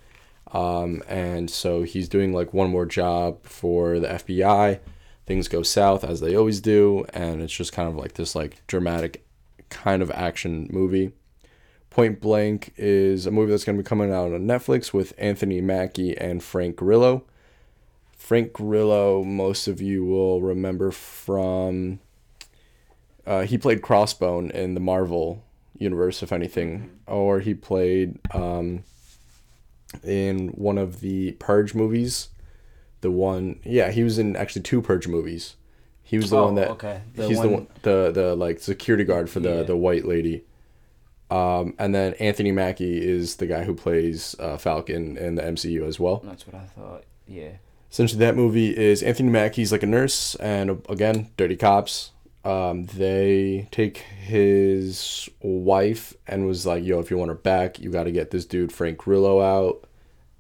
Um, 0.52 1.02
and 1.08 1.50
so 1.50 1.84
he's 1.84 2.08
doing 2.10 2.34
like 2.34 2.54
one 2.54 2.70
more 2.70 2.86
job 2.86 3.46
for 3.46 4.00
the 4.00 4.08
FBI. 4.08 4.80
Things 5.26 5.48
go 5.48 5.64
south 5.64 6.04
as 6.04 6.20
they 6.20 6.36
always 6.36 6.62
do, 6.62 7.06
and 7.14 7.42
it's 7.42 7.54
just 7.54 7.74
kind 7.74 7.90
of 7.90 7.96
like 7.96 8.14
this 8.14 8.36
like 8.36 8.62
dramatic 8.68 9.26
kind 9.70 10.02
of 10.02 10.12
action 10.12 10.68
movie. 10.72 11.12
Point 11.90 12.20
Blank 12.20 12.74
is 12.78 13.26
a 13.26 13.32
movie 13.32 13.52
that's 13.52 13.64
going 13.64 13.78
to 13.78 13.84
be 13.84 13.88
coming 13.88 14.12
out 14.12 14.34
on 14.34 14.46
Netflix 14.46 14.94
with 14.94 15.14
Anthony 15.18 15.62
Mackie 15.62 16.18
and 16.18 16.44
Frank 16.44 16.76
Grillo. 16.76 17.24
Frank 18.18 18.54
Grillo, 18.54 19.24
most 19.24 19.68
of 19.68 19.82
you 19.82 20.04
will 20.04 20.42
remember 20.42 20.92
from. 20.92 22.00
Uh, 23.26 23.42
he 23.44 23.58
played 23.58 23.82
Crossbone 23.82 24.52
in 24.52 24.74
the 24.74 24.80
Marvel 24.80 25.44
universe, 25.78 26.22
if 26.22 26.32
anything, 26.32 26.90
or 27.08 27.40
he 27.40 27.54
played 27.54 28.20
um, 28.34 28.84
in 30.04 30.50
one 30.50 30.78
of 30.78 31.00
the 31.00 31.32
Purge 31.34 31.74
movies. 31.74 32.30
The 33.06 33.12
one, 33.12 33.60
yeah, 33.64 33.92
he 33.92 34.04
was 34.04 34.18
in 34.18 34.36
actually 34.36 34.64
two 34.64 34.82
Purge 34.82 35.08
movies. 35.08 35.56
He 36.02 36.18
was 36.18 36.32
the 36.32 36.38
Oh, 36.38 36.46
one 36.46 36.56
that 36.56 36.70
okay. 36.72 37.02
The 37.14 37.28
he's 37.28 37.40
the 37.40 37.48
one- 37.50 37.54
one 37.54 37.68
the 37.84 38.12
the 38.12 38.36
like 38.36 38.60
security 38.60 39.04
guard 39.04 39.30
for 39.30 39.40
the 39.40 39.58
Yeah. 39.58 39.62
the 39.64 39.78
white 39.78 40.06
lady. 40.06 40.44
Um, 41.30 41.76
and 41.78 41.94
then 41.94 42.16
Anthony 42.16 42.52
Mackie 42.52 42.98
is 43.08 43.36
the 43.36 43.46
guy 43.46 43.64
who 43.64 43.76
plays 43.76 44.36
uh, 44.40 44.58
Falcon 44.58 45.18
in 45.18 45.36
the 45.36 45.44
MCU 45.44 45.86
as 45.88 46.00
well. 46.00 46.24
That's 46.26 46.48
what 46.48 46.56
I 46.56 46.66
thought. 46.66 47.04
Yeah. 47.28 47.58
Essentially, 47.92 48.20
that 48.22 48.36
movie 48.36 48.76
is 48.76 49.04
Anthony 49.04 49.30
Mackie's 49.30 49.72
like 49.72 49.84
a 49.84 49.88
nurse, 49.88 50.34
and 50.36 50.82
again, 50.90 51.30
dirty 51.38 51.56
cops. 51.58 52.10
Um, 52.44 52.86
they 52.88 53.68
take 53.70 53.98
his 53.98 55.30
wife 55.42 56.16
and 56.26 56.48
was 56.48 56.66
like, 56.66 56.84
"Yo, 56.84 57.00
if 57.00 57.12
you 57.12 57.18
want 57.18 57.30
her 57.30 57.36
back, 57.36 57.80
you 57.80 57.92
got 57.92 58.06
to 58.06 58.12
get 58.12 58.32
this 58.32 58.46
dude 58.46 58.72
Frank 58.72 58.98
Grillo 58.98 59.42
out." 59.42 59.84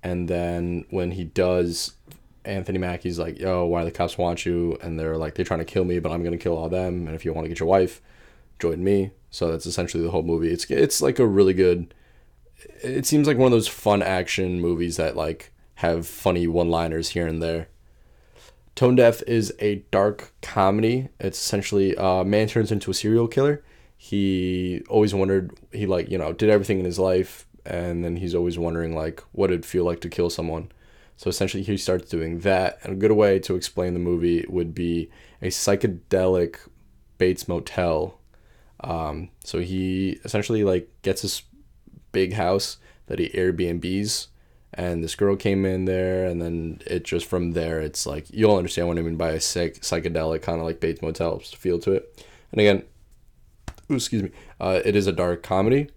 And 0.04 0.28
then 0.28 0.86
when 0.92 1.12
he 1.12 1.24
does, 1.24 1.95
Anthony 2.46 2.80
Mackie's 2.80 3.20
like, 3.20 3.40
"Yo, 3.40 3.66
why 3.66 3.84
the 3.84 3.92
cops 3.92 4.18
want 4.18 4.46
you?" 4.46 4.78
And 4.82 5.00
they're 5.00 5.18
like, 5.18 5.36
"They're 5.36 5.46
trying 5.46 5.60
to 5.60 5.66
kill 5.66 5.86
me, 5.86 6.00
but 6.00 6.12
I'm 6.12 6.24
gonna 6.24 6.38
kill 6.38 6.58
all 6.58 6.70
them. 6.70 7.08
And 7.08 7.16
if 7.16 7.26
you 7.26 7.34
want 7.34 7.46
to 7.46 7.50
get 7.50 7.60
your 7.60 7.70
wife, 7.70 8.02
join 8.60 8.84
me." 8.84 9.12
So 9.30 9.52
that's 9.52 9.66
essentially 9.66 10.04
the 10.04 10.12
whole 10.12 10.24
movie. 10.24 10.50
It's 10.52 10.66
it's 10.70 11.02
like 11.02 11.20
a 11.20 11.28
really 11.28 11.54
good. 11.54 11.94
It 12.82 13.06
seems 13.06 13.28
like 13.28 13.38
one 13.38 13.48
of 13.48 13.52
those 13.52 13.68
fun 13.68 14.02
action 14.02 14.62
movies 14.62 14.98
that 14.98 15.16
like 15.16 15.52
have 15.76 16.08
funny 16.08 16.48
one-liners 16.48 17.10
here 17.10 17.28
and 17.28 17.44
there. 17.44 17.68
Tone 18.76 18.96
Deaf 18.96 19.22
is 19.24 19.54
a 19.60 19.84
dark 19.92 20.34
comedy. 20.42 21.10
It's 21.20 21.40
essentially 21.40 21.96
a 21.98 22.24
man 22.26 22.48
turns 22.48 22.72
into 22.72 22.92
a 22.92 22.94
serial 22.94 23.28
killer. 23.28 23.64
He 23.98 24.84
always 24.90 25.14
wondered 25.14 25.58
he 25.72 25.86
like 25.86 26.10
you 26.10 26.18
know 26.18 26.34
did 26.34 26.50
everything 26.50 26.80
in 26.80 26.86
his 26.86 27.00
life, 27.00 27.48
and 27.66 28.04
then 28.04 28.18
he's 28.18 28.36
always 28.36 28.60
wondering 28.60 28.96
like 28.96 29.22
what 29.32 29.50
it'd 29.50 29.66
feel 29.66 29.86
like 29.86 30.02
to 30.02 30.10
kill 30.10 30.30
someone. 30.30 30.72
So 31.18 31.30
essentially, 31.30 31.64
he 31.64 31.78
starts 31.78 32.10
doing 32.10 32.40
that. 32.40 32.80
And 32.84 32.94
a 32.94 32.96
good 32.96 33.12
way 33.12 33.40
to 33.40 33.56
explain 33.56 33.94
the 33.94 34.00
movie 34.00 34.46
would 34.50 34.76
be 34.76 35.10
a 35.42 35.48
psychedelic 35.48 36.58
Bates 37.18 37.48
Motel. 37.48 38.20
Um, 38.82 39.30
so 39.44 39.60
he 39.60 40.20
essentially 40.26 40.64
like 40.64 40.90
gets 41.02 41.22
this 41.22 41.44
big 42.12 42.34
house 42.34 42.78
that 43.08 43.20
he 43.20 43.30
Airbnbs, 43.30 44.28
and 44.74 45.04
this 45.04 45.16
girl 45.16 45.36
came 45.36 45.66
in 45.66 45.86
there, 45.86 46.26
and 46.26 46.42
then 46.42 46.82
it 46.86 47.04
just 47.04 47.26
from 47.26 47.52
there, 47.52 47.80
it's 47.80 48.06
like 48.06 48.26
you'll 48.30 48.58
understand 48.58 48.88
what 48.88 48.98
I 48.98 49.02
mean 49.02 49.16
by 49.16 49.32
a 49.32 49.40
psych- 49.40 49.82
psychedelic 49.82 50.42
kind 50.42 50.60
of 50.60 50.66
like 50.66 50.80
Bates 50.80 51.02
Motel 51.02 51.40
feel 51.40 51.80
to 51.80 51.94
it. 51.94 52.26
And 52.52 52.60
again, 52.60 52.84
ooh, 53.92 53.96
excuse 53.96 54.24
me, 54.24 54.32
uh, 54.60 54.82
it 54.84 54.96
is 54.96 55.08
a 55.08 55.12
dark 55.12 55.44
comedy. 55.44 55.90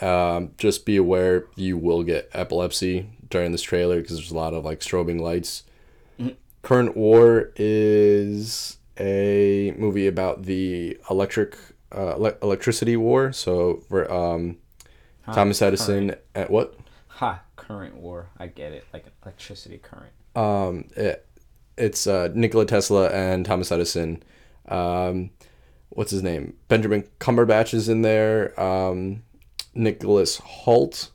Um, 0.00 0.52
just 0.58 0.84
be 0.84 0.96
aware 0.96 1.46
you 1.56 1.78
will 1.78 2.02
get 2.02 2.28
epilepsy 2.32 3.08
during 3.34 3.50
this 3.50 3.62
trailer 3.62 4.00
because 4.00 4.16
there's 4.16 4.30
a 4.30 4.36
lot 4.36 4.54
of 4.54 4.64
like 4.64 4.78
strobing 4.78 5.20
lights. 5.20 5.64
Current 6.62 6.96
War 6.96 7.50
is 7.56 8.78
a 8.98 9.74
movie 9.76 10.06
about 10.06 10.44
the 10.44 10.96
electric 11.10 11.56
uh, 11.92 12.12
ele- 12.12 12.38
electricity 12.42 12.96
war. 12.96 13.32
So 13.32 13.82
for 13.88 14.10
um, 14.10 14.58
Thomas 15.32 15.60
Edison 15.60 16.14
at 16.36 16.48
what? 16.48 16.78
Ha, 17.08 17.42
current 17.56 17.96
war. 17.96 18.28
I 18.38 18.46
get 18.46 18.72
it. 18.72 18.86
Like 18.92 19.04
electricity 19.24 19.78
current. 19.78 20.12
Um, 20.36 20.84
it, 20.96 21.26
it's 21.76 22.06
uh, 22.06 22.28
Nikola 22.34 22.66
Tesla 22.66 23.08
and 23.08 23.44
Thomas 23.44 23.72
Edison. 23.72 24.22
Um, 24.68 25.30
what's 25.90 26.12
his 26.12 26.22
name? 26.22 26.54
Benjamin 26.68 27.02
Cumberbatch 27.18 27.74
is 27.74 27.88
in 27.88 28.02
there. 28.02 28.58
Um, 28.58 29.24
Nicholas 29.74 30.38
Hoult 30.38 31.10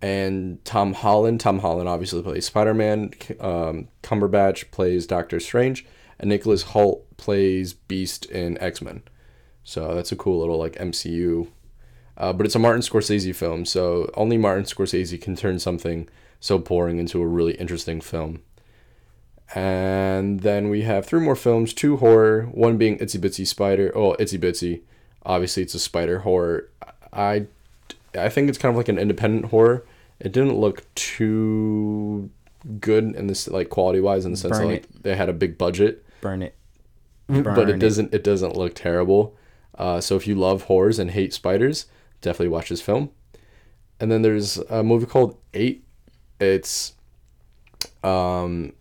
and 0.00 0.64
Tom 0.64 0.94
Holland. 0.94 1.40
Tom 1.40 1.60
Holland 1.60 1.88
obviously 1.88 2.22
plays 2.22 2.46
Spider 2.46 2.74
Man. 2.74 3.12
Um, 3.40 3.88
Cumberbatch 4.02 4.70
plays 4.70 5.06
Doctor 5.06 5.40
Strange, 5.40 5.86
and 6.18 6.28
Nicholas 6.28 6.64
Hoult 6.64 7.02
plays 7.16 7.72
Beast 7.72 8.26
in 8.26 8.58
X 8.58 8.80
Men. 8.80 9.02
So 9.64 9.94
that's 9.94 10.12
a 10.12 10.16
cool 10.16 10.40
little 10.40 10.58
like 10.58 10.76
MCU. 10.76 11.48
Uh, 12.16 12.32
but 12.32 12.46
it's 12.46 12.56
a 12.56 12.58
Martin 12.58 12.82
Scorsese 12.82 13.34
film, 13.34 13.64
so 13.64 14.10
only 14.14 14.36
Martin 14.36 14.64
Scorsese 14.64 15.20
can 15.20 15.36
turn 15.36 15.60
something 15.60 16.08
so 16.40 16.58
boring 16.58 16.98
into 16.98 17.22
a 17.22 17.26
really 17.26 17.54
interesting 17.54 18.00
film. 18.00 18.42
And 19.54 20.40
then 20.40 20.68
we 20.68 20.82
have 20.82 21.06
three 21.06 21.20
more 21.20 21.36
films, 21.36 21.72
two 21.72 21.96
horror, 21.98 22.42
one 22.52 22.76
being 22.76 22.98
Itsy 22.98 23.18
Bitsy 23.20 23.46
Spider. 23.46 23.92
Oh, 23.94 24.14
Itsy 24.18 24.38
Bitsy. 24.38 24.82
Obviously, 25.24 25.62
it's 25.62 25.74
a 25.74 25.78
spider 25.78 26.20
horror. 26.20 26.70
I, 27.12 27.46
I 28.16 28.28
think 28.28 28.48
it's 28.48 28.58
kind 28.58 28.70
of 28.70 28.76
like 28.76 28.88
an 28.88 28.98
independent 28.98 29.46
horror. 29.46 29.84
It 30.20 30.32
didn't 30.32 30.56
look 30.58 30.92
too 30.94 32.30
good 32.80 33.04
in 33.14 33.26
this 33.28 33.48
like 33.48 33.70
quality 33.70 34.00
wise 34.00 34.24
in 34.24 34.32
the 34.32 34.36
sense 34.36 34.58
Burn 34.58 34.68
that 34.68 34.72
like 34.72 35.02
they 35.02 35.16
had 35.16 35.28
a 35.28 35.32
big 35.32 35.58
budget, 35.58 36.04
Burn 36.20 36.42
it. 36.42 36.56
but 37.28 37.42
Burn 37.44 37.68
it 37.68 37.78
doesn't 37.78 38.12
it 38.14 38.24
doesn't 38.24 38.56
look 38.56 38.74
terrible. 38.74 39.36
Uh, 39.76 40.00
so 40.00 40.16
if 40.16 40.26
you 40.26 40.34
love 40.34 40.62
horrors 40.62 40.98
and 40.98 41.12
hate 41.12 41.32
spiders, 41.32 41.86
definitely 42.20 42.48
watch 42.48 42.68
this 42.68 42.80
film. 42.80 43.10
And 44.00 44.10
then 44.10 44.22
there's 44.22 44.58
a 44.58 44.82
movie 44.82 45.06
called 45.06 45.38
Eight. 45.54 45.84
It's 46.40 46.94
um 48.02 48.72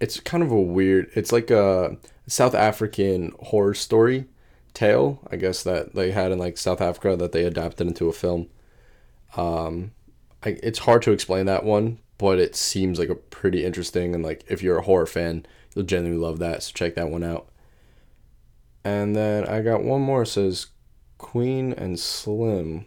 it's 0.00 0.20
kind 0.20 0.42
of 0.42 0.50
a 0.50 0.60
weird 0.60 1.10
it's 1.14 1.32
like 1.32 1.50
a 1.50 1.96
South 2.26 2.54
African 2.54 3.32
horror 3.40 3.74
story 3.74 4.26
tale, 4.74 5.20
I 5.30 5.36
guess 5.36 5.62
that 5.64 5.94
they 5.94 6.12
had 6.12 6.30
in 6.30 6.38
like 6.38 6.56
South 6.56 6.80
Africa 6.80 7.16
that 7.16 7.32
they 7.32 7.44
adapted 7.44 7.86
into 7.86 8.08
a 8.08 8.12
film. 8.12 8.48
Um 9.36 9.92
I, 10.44 10.50
it's 10.62 10.80
hard 10.80 11.02
to 11.02 11.12
explain 11.12 11.46
that 11.46 11.64
one, 11.64 11.98
but 12.16 12.38
it 12.38 12.54
seems 12.54 12.98
like 12.98 13.08
a 13.08 13.14
pretty 13.16 13.64
interesting 13.64 14.14
and 14.14 14.24
like 14.24 14.44
if 14.48 14.62
you're 14.62 14.78
a 14.78 14.84
horror 14.84 15.06
fan, 15.06 15.46
you'll 15.74 15.84
genuinely 15.84 16.24
love 16.24 16.38
that. 16.38 16.62
So 16.62 16.72
check 16.74 16.94
that 16.94 17.10
one 17.10 17.24
out. 17.24 17.48
And 18.84 19.14
then 19.14 19.46
I 19.46 19.60
got 19.60 19.82
one 19.82 20.00
more. 20.00 20.22
It 20.22 20.28
says 20.28 20.68
Queen 21.18 21.72
and 21.72 21.98
Slim. 21.98 22.86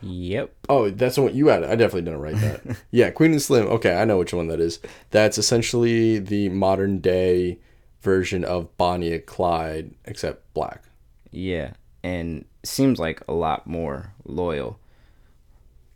Yep. 0.00 0.54
Oh, 0.68 0.90
that's 0.90 1.16
the 1.16 1.22
one 1.22 1.34
you 1.34 1.50
added. 1.50 1.68
I 1.68 1.74
definitely 1.74 2.02
didn't 2.02 2.20
write 2.20 2.36
that. 2.36 2.76
yeah, 2.90 3.10
Queen 3.10 3.32
and 3.32 3.42
Slim. 3.42 3.66
Okay, 3.66 3.96
I 3.96 4.04
know 4.04 4.18
which 4.18 4.32
one 4.32 4.46
that 4.48 4.60
is. 4.60 4.78
That's 5.10 5.38
essentially 5.38 6.18
the 6.18 6.48
modern 6.50 7.00
day 7.00 7.58
version 8.00 8.44
of 8.44 8.74
Bonnie 8.76 9.12
and 9.12 9.26
Clyde, 9.26 9.94
except 10.04 10.52
black. 10.54 10.84
Yeah. 11.30 11.72
And 12.04 12.44
seems 12.62 12.98
like 13.00 13.22
a 13.26 13.32
lot 13.32 13.66
more 13.66 14.12
loyal. 14.24 14.78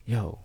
Yo. 0.04 0.38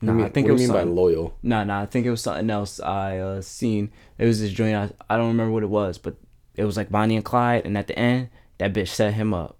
What 0.00 0.12
do 0.12 0.14
Nah, 0.14 0.24
I 0.24 0.28
think 0.30 0.46
what 0.46 0.46
it 0.46 0.46
do 0.48 0.52
was 0.54 0.62
you 0.62 0.68
mean 0.68 0.76
by 0.76 0.82
loyal? 0.84 1.36
No, 1.42 1.64
no, 1.64 1.78
I 1.80 1.86
think 1.86 2.06
it 2.06 2.10
was 2.10 2.22
something 2.22 2.48
else 2.48 2.80
I 2.80 3.18
uh 3.18 3.42
seen. 3.42 3.90
It 4.18 4.24
was 4.24 4.40
this 4.40 4.52
joint. 4.52 4.74
I, 4.74 5.14
I 5.14 5.16
don't 5.16 5.28
remember 5.28 5.52
what 5.52 5.62
it 5.62 5.68
was, 5.68 5.98
but 5.98 6.16
it 6.56 6.64
was 6.64 6.76
like 6.76 6.90
Bonnie 6.90 7.16
and 7.16 7.24
Clyde, 7.24 7.66
and 7.66 7.76
at 7.76 7.86
the 7.86 7.98
end, 7.98 8.30
that 8.58 8.72
bitch 8.72 8.88
set 8.88 9.14
him 9.14 9.34
up, 9.34 9.58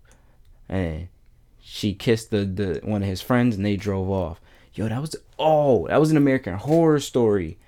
and 0.69 1.09
she 1.61 1.93
kissed 1.93 2.31
the 2.31 2.45
the 2.45 2.81
one 2.83 3.03
of 3.03 3.09
his 3.09 3.21
friends, 3.21 3.57
and 3.57 3.65
they 3.65 3.77
drove 3.77 4.09
off. 4.11 4.41
Yo, 4.73 4.89
that 4.89 5.01
was 5.01 5.15
oh, 5.39 5.87
that 5.89 6.01
was 6.01 6.11
an 6.11 6.17
American 6.17 6.55
Horror 6.55 7.01
Story. 7.01 7.59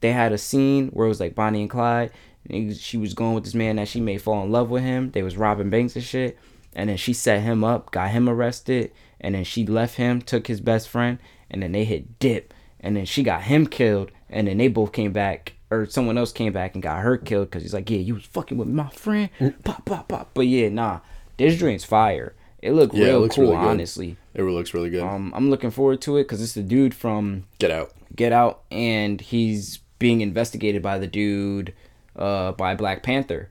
They 0.00 0.12
had 0.12 0.32
a 0.32 0.38
scene 0.38 0.88
where 0.88 1.06
it 1.06 1.08
was 1.08 1.20
like 1.20 1.34
Bonnie 1.34 1.62
and 1.62 1.70
Clyde, 1.70 2.12
and 2.48 2.70
he, 2.70 2.74
she 2.74 2.96
was 2.96 3.14
going 3.14 3.34
with 3.34 3.44
this 3.44 3.54
man 3.54 3.76
that 3.76 3.88
she 3.88 4.00
may 4.00 4.18
fall 4.18 4.44
in 4.44 4.52
love 4.52 4.70
with 4.70 4.82
him. 4.82 5.10
They 5.10 5.22
was 5.22 5.36
robbing 5.36 5.70
banks 5.70 5.96
and 5.96 6.04
shit, 6.04 6.38
and 6.74 6.88
then 6.88 6.96
she 6.96 7.12
set 7.12 7.42
him 7.42 7.64
up, 7.64 7.90
got 7.90 8.10
him 8.10 8.28
arrested, 8.28 8.92
and 9.26 9.34
then 9.34 9.42
she 9.42 9.66
left 9.66 9.96
him, 9.96 10.22
took 10.22 10.46
his 10.46 10.60
best 10.60 10.88
friend, 10.88 11.18
and 11.50 11.60
then 11.60 11.72
they 11.72 11.82
hit 11.82 12.20
dip, 12.20 12.54
and 12.78 12.96
then 12.96 13.04
she 13.04 13.24
got 13.24 13.42
him 13.42 13.66
killed, 13.66 14.12
and 14.30 14.46
then 14.46 14.58
they 14.58 14.68
both 14.68 14.92
came 14.92 15.12
back, 15.12 15.54
or 15.68 15.84
someone 15.86 16.16
else 16.16 16.30
came 16.30 16.52
back 16.52 16.74
and 16.74 16.82
got 16.82 17.02
her 17.02 17.16
killed 17.16 17.50
because 17.50 17.64
he's 17.64 17.74
like, 17.74 17.90
yeah, 17.90 17.98
you 17.98 18.14
was 18.14 18.22
fucking 18.22 18.56
with 18.56 18.68
my 18.68 18.88
friend, 18.90 19.30
pop, 19.64 19.84
pop, 19.84 20.06
pop. 20.06 20.30
But 20.32 20.46
yeah, 20.46 20.68
nah, 20.68 21.00
this 21.38 21.58
drink's 21.58 21.82
fire. 21.82 22.36
It 22.62 22.70
looked 22.70 22.94
Yeah, 22.94 23.06
it 23.06 23.08
real 23.08 23.20
looks 23.22 23.34
cool, 23.34 23.50
really 23.50 23.56
honestly. 23.56 24.16
It 24.32 24.44
looks 24.44 24.72
really 24.72 24.90
good. 24.90 25.02
Um, 25.02 25.32
I'm 25.34 25.50
looking 25.50 25.72
forward 25.72 26.00
to 26.02 26.18
it 26.18 26.22
because 26.22 26.40
it's 26.40 26.52
the 26.52 26.62
dude 26.62 26.94
from 26.94 27.46
Get 27.58 27.72
out. 27.72 27.90
Get 28.14 28.30
Out, 28.30 28.62
and 28.70 29.20
he's 29.20 29.78
being 29.98 30.20
investigated 30.20 30.82
by 30.82 31.00
the 31.00 31.08
dude, 31.08 31.74
uh, 32.14 32.52
by 32.52 32.76
Black 32.76 33.02
Panther. 33.02 33.50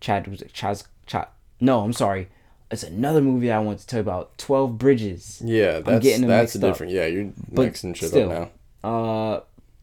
Chad 0.00 0.28
was 0.28 0.40
it 0.40 0.54
Chaz 0.54 0.86
Chad? 1.04 1.28
No, 1.60 1.80
I'm 1.80 1.92
sorry. 1.92 2.30
It's 2.72 2.82
another 2.82 3.20
movie 3.20 3.52
I 3.52 3.58
want 3.58 3.78
to 3.80 3.86
tell 3.86 3.98
you 3.98 4.02
about. 4.02 4.36
Twelve 4.38 4.78
Bridges. 4.78 5.40
Yeah, 5.44 5.80
that's 5.80 6.02
getting 6.02 6.22
them 6.22 6.30
that's 6.30 6.54
a 6.56 6.58
up. 6.58 6.62
different. 6.72 6.92
Yeah, 6.92 7.06
you're 7.06 7.30
But 7.52 7.66
mixing 7.66 7.92
shit 7.94 8.08
still, 8.08 8.32
up 8.32 8.52
now. 8.82 8.90
Uh, 8.90 9.40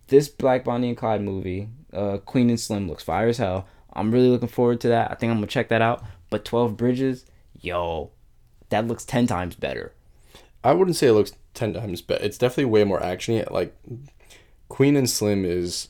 this 0.08 0.28
Black 0.28 0.64
Bonnie 0.64 0.90
and 0.90 0.98
Clyde 0.98 1.22
movie, 1.22 1.70
uh, 1.94 2.18
Queen 2.18 2.50
and 2.50 2.60
Slim 2.60 2.90
looks 2.90 3.04
fire 3.04 3.28
as 3.28 3.38
hell. 3.38 3.68
I'm 3.94 4.12
really 4.12 4.28
looking 4.30 4.48
forward 4.50 4.82
to 4.82 4.88
that. 4.90 5.12
I 5.12 5.16
think 5.16 5.30
I'm 5.32 5.38
gonna 5.38 5.48
check 5.48 5.70
that 5.70 5.82
out. 5.84 6.04
But 6.32 6.44
Twelve 6.46 6.76
Bridges, 6.78 7.26
yo, 7.62 8.10
that 8.70 8.88
looks 8.88 9.06
ten 9.06 9.28
times 9.28 9.56
better. 9.56 9.94
I 10.64 10.74
wouldn't 10.74 10.98
say 10.98 11.08
it 11.08 11.14
looks 11.14 11.34
ten 11.54 11.74
times 11.74 12.02
better. 12.02 12.24
It's 12.24 12.38
definitely 12.40 12.66
way 12.66 12.84
more 12.86 13.00
actiony. 13.00 13.50
Like 13.52 13.76
Queen 14.68 14.96
and 14.96 15.10
Slim 15.10 15.46
is 15.46 15.90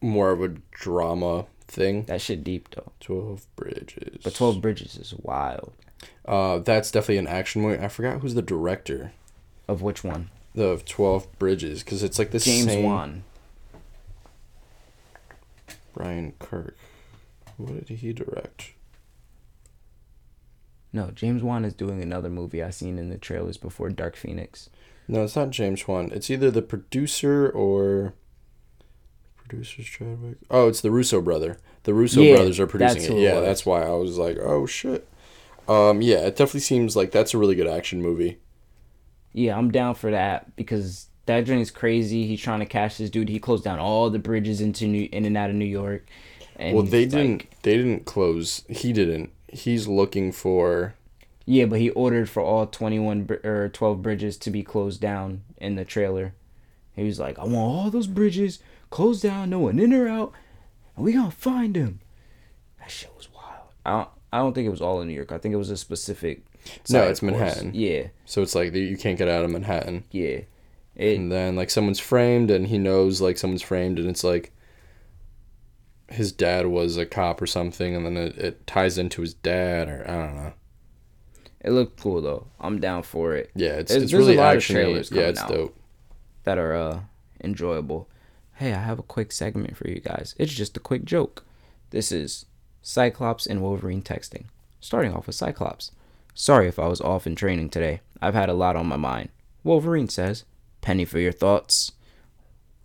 more 0.00 0.30
of 0.30 0.42
a 0.42 0.48
drama 0.70 1.44
thing. 1.68 2.04
That 2.04 2.20
shit 2.22 2.42
deep 2.42 2.70
though. 2.74 2.92
Twelve 3.00 3.46
Bridges. 3.54 4.20
But 4.24 4.34
Twelve 4.34 4.62
Bridges 4.62 4.96
is 4.96 5.12
wild. 5.18 5.72
Uh, 6.24 6.58
that's 6.58 6.90
definitely 6.90 7.18
an 7.18 7.26
action 7.28 7.62
movie. 7.62 7.82
I 7.82 7.88
forgot 7.88 8.20
who's 8.20 8.34
the 8.34 8.42
director 8.42 9.12
Of 9.68 9.82
which 9.82 10.02
one? 10.04 10.30
of 10.56 10.84
Twelve 10.84 11.26
Bridges 11.38 11.82
because 11.82 12.02
it's 12.02 12.18
like 12.18 12.30
the 12.30 12.38
James 12.38 12.64
same. 12.66 12.84
Wan. 12.84 13.24
Brian 15.94 16.32
Kirk. 16.38 16.76
What 17.56 17.86
did 17.86 17.98
he 17.98 18.12
direct? 18.12 18.72
No, 20.92 21.10
James 21.10 21.42
Wan 21.42 21.64
is 21.64 21.74
doing 21.74 22.02
another 22.02 22.28
movie 22.30 22.62
I 22.62 22.70
seen 22.70 22.98
in 22.98 23.10
the 23.10 23.18
trailers 23.18 23.56
before 23.56 23.90
Dark 23.90 24.16
Phoenix. 24.16 24.70
No, 25.08 25.24
it's 25.24 25.36
not 25.36 25.50
James 25.50 25.86
Wan. 25.86 26.10
It's 26.12 26.30
either 26.30 26.50
the 26.50 26.62
producer 26.62 27.48
or 27.50 28.14
producers 29.36 29.86
Chadwick. 29.86 30.38
Oh, 30.50 30.68
it's 30.68 30.80
the 30.80 30.90
Russo 30.90 31.20
brother. 31.20 31.58
The 31.84 31.94
Russo 31.94 32.22
Yeah, 32.22 32.34
brothers 32.36 32.58
are 32.58 32.66
producing 32.66 33.18
it. 33.18 33.20
Yeah, 33.22 33.40
that's 33.40 33.64
why 33.66 33.82
I 33.82 33.90
was 33.90 34.18
like, 34.18 34.38
oh 34.38 34.66
shit. 34.66 35.06
Um, 35.68 36.00
yeah, 36.00 36.18
it 36.18 36.36
definitely 36.36 36.60
seems 36.60 36.96
like 36.96 37.10
that's 37.10 37.34
a 37.34 37.38
really 37.38 37.54
good 37.54 37.66
action 37.66 38.02
movie. 38.02 38.38
Yeah, 39.32 39.56
I'm 39.56 39.70
down 39.70 39.94
for 39.94 40.10
that 40.10 40.54
because 40.56 41.08
that 41.26 41.44
joint 41.44 41.72
crazy. 41.74 42.26
He's 42.26 42.40
trying 42.40 42.60
to 42.60 42.66
catch 42.66 42.98
this 42.98 43.10
dude. 43.10 43.28
He 43.28 43.38
closed 43.38 43.64
down 43.64 43.78
all 43.78 44.08
the 44.08 44.18
bridges 44.18 44.60
into 44.60 44.86
New 44.86 45.08
in 45.12 45.24
and 45.24 45.36
out 45.36 45.50
of 45.50 45.56
New 45.56 45.64
York. 45.64 46.06
And 46.56 46.74
well, 46.74 46.84
they 46.84 47.04
didn't. 47.04 47.46
They 47.62 47.76
didn't 47.76 48.06
close. 48.06 48.64
He 48.68 48.92
didn't. 48.92 49.30
He's 49.48 49.86
looking 49.86 50.32
for 50.32 50.94
Yeah, 51.44 51.66
but 51.66 51.80
he 51.80 51.90
ordered 51.90 52.30
for 52.30 52.42
all 52.42 52.66
21 52.66 53.24
br- 53.24 53.34
or 53.44 53.68
12 53.68 54.02
bridges 54.02 54.36
to 54.38 54.50
be 54.50 54.62
closed 54.62 55.00
down 55.00 55.42
in 55.58 55.74
the 55.74 55.84
trailer. 55.84 56.34
He 56.94 57.04
was 57.04 57.18
like, 57.20 57.38
I 57.38 57.44
want 57.44 57.56
all 57.56 57.90
those 57.90 58.06
bridges 58.06 58.60
closed 58.90 59.22
down, 59.22 59.50
no 59.50 59.58
one 59.58 59.78
in 59.78 59.92
or 59.92 60.08
out, 60.08 60.32
and 60.94 61.04
we 61.04 61.12
gonna 61.12 61.30
find 61.30 61.76
him. 61.76 62.00
That 62.78 62.90
shit 62.90 63.10
was 63.16 63.28
wild. 63.32 63.68
I 63.84 63.90
don't, 63.90 64.08
I 64.32 64.38
don't 64.38 64.54
think 64.54 64.66
it 64.66 64.70
was 64.70 64.80
all 64.80 65.00
in 65.00 65.08
New 65.08 65.14
York. 65.14 65.32
I 65.32 65.38
think 65.38 65.54
it 65.54 65.58
was 65.58 65.70
a 65.70 65.76
specific. 65.76 66.44
No, 66.90 67.02
it's 67.04 67.20
of. 67.20 67.24
Manhattan. 67.28 67.72
Yeah, 67.74 68.08
So 68.24 68.42
it's 68.42 68.54
like 68.54 68.74
you 68.74 68.96
can't 68.96 69.18
get 69.18 69.28
out 69.28 69.44
of 69.44 69.50
Manhattan. 69.50 70.04
yeah. 70.10 70.40
It, 70.96 71.18
and 71.18 71.30
then 71.30 71.56
like 71.56 71.68
someone's 71.68 72.00
framed 72.00 72.50
and 72.50 72.66
he 72.66 72.78
knows 72.78 73.20
like 73.20 73.36
someone's 73.36 73.60
framed 73.60 73.98
and 73.98 74.08
it's 74.08 74.24
like 74.24 74.50
his 76.08 76.32
dad 76.32 76.68
was 76.68 76.96
a 76.96 77.04
cop 77.04 77.42
or 77.42 77.46
something 77.46 77.94
and 77.94 78.06
then 78.06 78.16
it, 78.16 78.38
it 78.38 78.66
ties 78.66 78.96
into 78.96 79.20
his 79.20 79.34
dad 79.34 79.88
or 79.88 80.04
i 80.08 80.14
don't 80.14 80.36
know 80.36 80.52
it 81.60 81.70
looked 81.72 82.00
cool 82.00 82.22
though. 82.22 82.46
I'm 82.60 82.80
down 82.80 83.02
for 83.02 83.34
it. 83.34 83.50
yeah 83.54 83.72
it's, 83.72 83.92
it's 83.92 84.10
there's 84.10 84.14
a 84.14 84.16
really 84.16 84.36
lot 84.36 84.52
of 84.52 84.56
action 84.56 84.76
trailers 84.76 85.10
yeah 85.10 85.24
it's 85.24 85.44
dope 85.44 85.76
that 86.44 86.58
are 86.58 86.74
uh, 86.74 87.00
enjoyable. 87.42 88.08
Hey, 88.54 88.72
I 88.72 88.80
have 88.80 88.98
a 88.98 89.02
quick 89.02 89.32
segment 89.32 89.76
for 89.76 89.88
you 89.88 90.00
guys. 90.00 90.34
It's 90.38 90.54
just 90.54 90.76
a 90.76 90.80
quick 90.80 91.04
joke. 91.04 91.44
This 91.90 92.10
is 92.10 92.46
Cyclops 92.88 93.48
and 93.48 93.62
Wolverine 93.62 94.00
texting. 94.00 94.44
Starting 94.78 95.12
off 95.12 95.26
with 95.26 95.34
Cyclops. 95.34 95.90
Sorry 96.34 96.68
if 96.68 96.78
I 96.78 96.86
was 96.86 97.00
off 97.00 97.26
in 97.26 97.34
training 97.34 97.70
today. 97.70 98.00
I've 98.22 98.34
had 98.34 98.48
a 98.48 98.54
lot 98.54 98.76
on 98.76 98.86
my 98.86 98.96
mind. 98.96 99.30
Wolverine 99.64 100.08
says, 100.08 100.44
Penny 100.82 101.04
for 101.04 101.18
your 101.18 101.32
thoughts. 101.32 101.90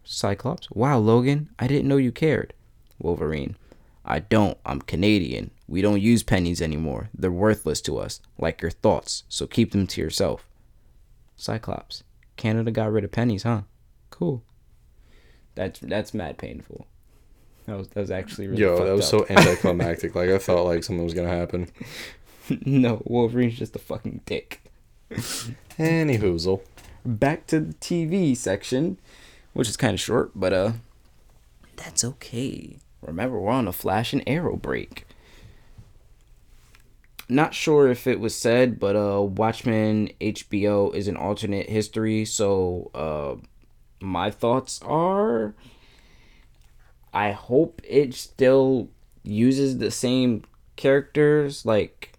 Cyclops, 0.03 0.71
wow, 0.71 0.97
Logan, 0.97 1.51
I 1.59 1.67
didn't 1.67 1.87
know 1.87 1.97
you 1.97 2.11
cared. 2.11 2.55
Wolverine, 2.97 3.57
I 4.03 4.17
don't. 4.17 4.57
I'm 4.65 4.81
Canadian. 4.81 5.51
We 5.67 5.83
don't 5.83 6.01
use 6.01 6.23
pennies 6.23 6.63
anymore. 6.63 7.11
They're 7.13 7.31
worthless 7.31 7.79
to 7.81 7.99
us, 7.99 8.21
like 8.39 8.59
your 8.59 8.71
thoughts, 8.71 9.21
so 9.29 9.45
keep 9.45 9.71
them 9.71 9.85
to 9.85 10.01
yourself. 10.01 10.47
Cyclops, 11.37 12.01
Canada 12.37 12.71
got 12.71 12.91
rid 12.91 13.03
of 13.03 13.11
pennies, 13.11 13.43
huh? 13.43 13.61
Cool. 14.09 14.41
That's 15.53 15.79
that's 15.79 16.15
mad 16.15 16.39
painful. 16.39 16.87
That 17.65 17.77
was 17.77 17.87
that 17.89 18.01
was 18.01 18.11
actually 18.11 18.47
really 18.47 18.61
yo 18.61 18.83
that 18.85 18.91
was 18.91 19.13
up. 19.13 19.27
so 19.27 19.33
anticlimactic 19.33 20.15
like 20.15 20.29
i 20.29 20.37
thought 20.39 20.63
like 20.63 20.83
something 20.83 21.03
was 21.03 21.13
gonna 21.13 21.29
happen 21.29 21.67
no, 22.65 23.01
Wolverine's 23.05 23.57
just 23.57 23.75
a 23.75 23.79
fucking 23.79 24.21
dick. 24.25 24.61
any 25.77 26.17
hoozle 26.17 26.61
Back 27.03 27.47
to 27.47 27.59
the 27.59 27.73
TV 27.75 28.37
section, 28.37 28.99
which 29.53 29.67
is 29.67 29.75
kind 29.75 29.95
of 29.95 29.99
short, 29.99 30.31
but 30.35 30.53
uh, 30.53 30.71
that's 31.75 32.03
okay. 32.03 32.77
Remember, 33.01 33.39
we're 33.39 33.49
on 33.51 33.67
a 33.67 33.73
Flash 33.73 34.13
and 34.13 34.21
Arrow 34.27 34.55
break. 34.55 35.07
Not 37.27 37.55
sure 37.55 37.87
if 37.87 38.05
it 38.05 38.19
was 38.19 38.35
said, 38.35 38.79
but 38.79 38.95
uh, 38.95 39.21
Watchmen 39.23 40.11
HBO 40.19 40.93
is 40.93 41.07
an 41.07 41.17
alternate 41.17 41.69
history. 41.69 42.23
So 42.23 42.91
uh, 42.93 43.43
my 43.99 44.29
thoughts 44.29 44.79
are, 44.83 45.55
I 47.13 47.31
hope 47.31 47.81
it 47.83 48.13
still 48.13 48.89
uses 49.23 49.77
the 49.77 49.91
same 49.91 50.43
characters. 50.75 51.65
Like, 51.65 52.13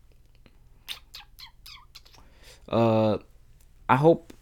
uh, 2.68 3.18
I 3.88 3.97
hope 3.97 4.32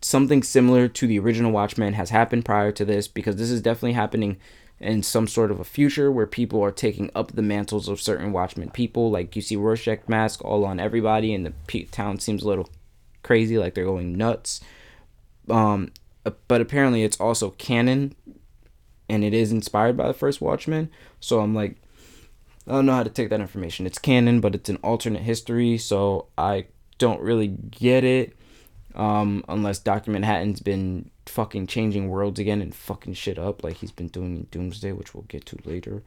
something 0.00 0.42
similar 0.42 0.88
to 0.88 1.06
the 1.06 1.18
original 1.18 1.52
Watchmen 1.52 1.94
has 1.94 2.10
happened 2.10 2.44
prior 2.44 2.72
to 2.72 2.84
this 2.84 3.08
because 3.08 3.36
this 3.36 3.50
is 3.50 3.60
definitely 3.60 3.92
happening 3.92 4.38
in 4.80 5.02
some 5.02 5.26
sort 5.26 5.50
of 5.50 5.58
a 5.58 5.64
future 5.64 6.10
where 6.10 6.26
people 6.26 6.62
are 6.62 6.70
taking 6.70 7.10
up 7.14 7.32
the 7.32 7.42
mantles 7.42 7.88
of 7.88 8.00
certain 8.00 8.32
Watchmen 8.32 8.70
people. 8.70 9.10
Like 9.10 9.34
you 9.34 9.42
see 9.42 9.56
Rorschach 9.56 10.08
mask 10.08 10.44
all 10.44 10.64
on 10.64 10.78
everybody, 10.78 11.34
and 11.34 11.44
the 11.44 11.84
town 11.86 12.20
seems 12.20 12.42
a 12.42 12.48
little 12.48 12.70
crazy, 13.22 13.58
like 13.58 13.74
they're 13.74 13.84
going 13.84 14.16
nuts. 14.16 14.60
Um, 15.50 15.92
uh, 16.24 16.30
but 16.46 16.60
apparently 16.60 17.02
it's 17.02 17.18
also 17.18 17.50
canon, 17.50 18.14
and 19.08 19.24
it 19.24 19.34
is 19.34 19.52
inspired 19.52 19.96
by 19.96 20.06
the 20.06 20.14
first 20.14 20.40
Watchmen. 20.40 20.90
So 21.20 21.40
I'm 21.40 21.54
like, 21.54 21.76
I 22.66 22.72
don't 22.72 22.86
know 22.86 22.94
how 22.94 23.02
to 23.02 23.10
take 23.10 23.30
that 23.30 23.40
information. 23.40 23.86
It's 23.86 23.98
canon, 23.98 24.40
but 24.40 24.54
it's 24.54 24.68
an 24.68 24.76
alternate 24.82 25.22
history, 25.22 25.78
so 25.78 26.28
I 26.36 26.66
don't 26.98 27.20
really 27.20 27.48
get 27.48 28.04
it. 28.04 28.34
Um, 28.94 29.44
unless 29.48 29.78
Doctor 29.78 30.10
Manhattan's 30.10 30.60
been 30.60 31.10
fucking 31.26 31.66
changing 31.66 32.08
worlds 32.08 32.40
again 32.40 32.60
and 32.60 32.74
fucking 32.74 33.14
shit 33.14 33.38
up 33.38 33.62
like 33.62 33.76
he's 33.76 33.92
been 33.92 34.08
doing 34.08 34.36
in 34.36 34.42
Doomsday, 34.50 34.92
which 34.92 35.14
we'll 35.14 35.24
get 35.28 35.46
to 35.46 35.58
later 35.64 36.02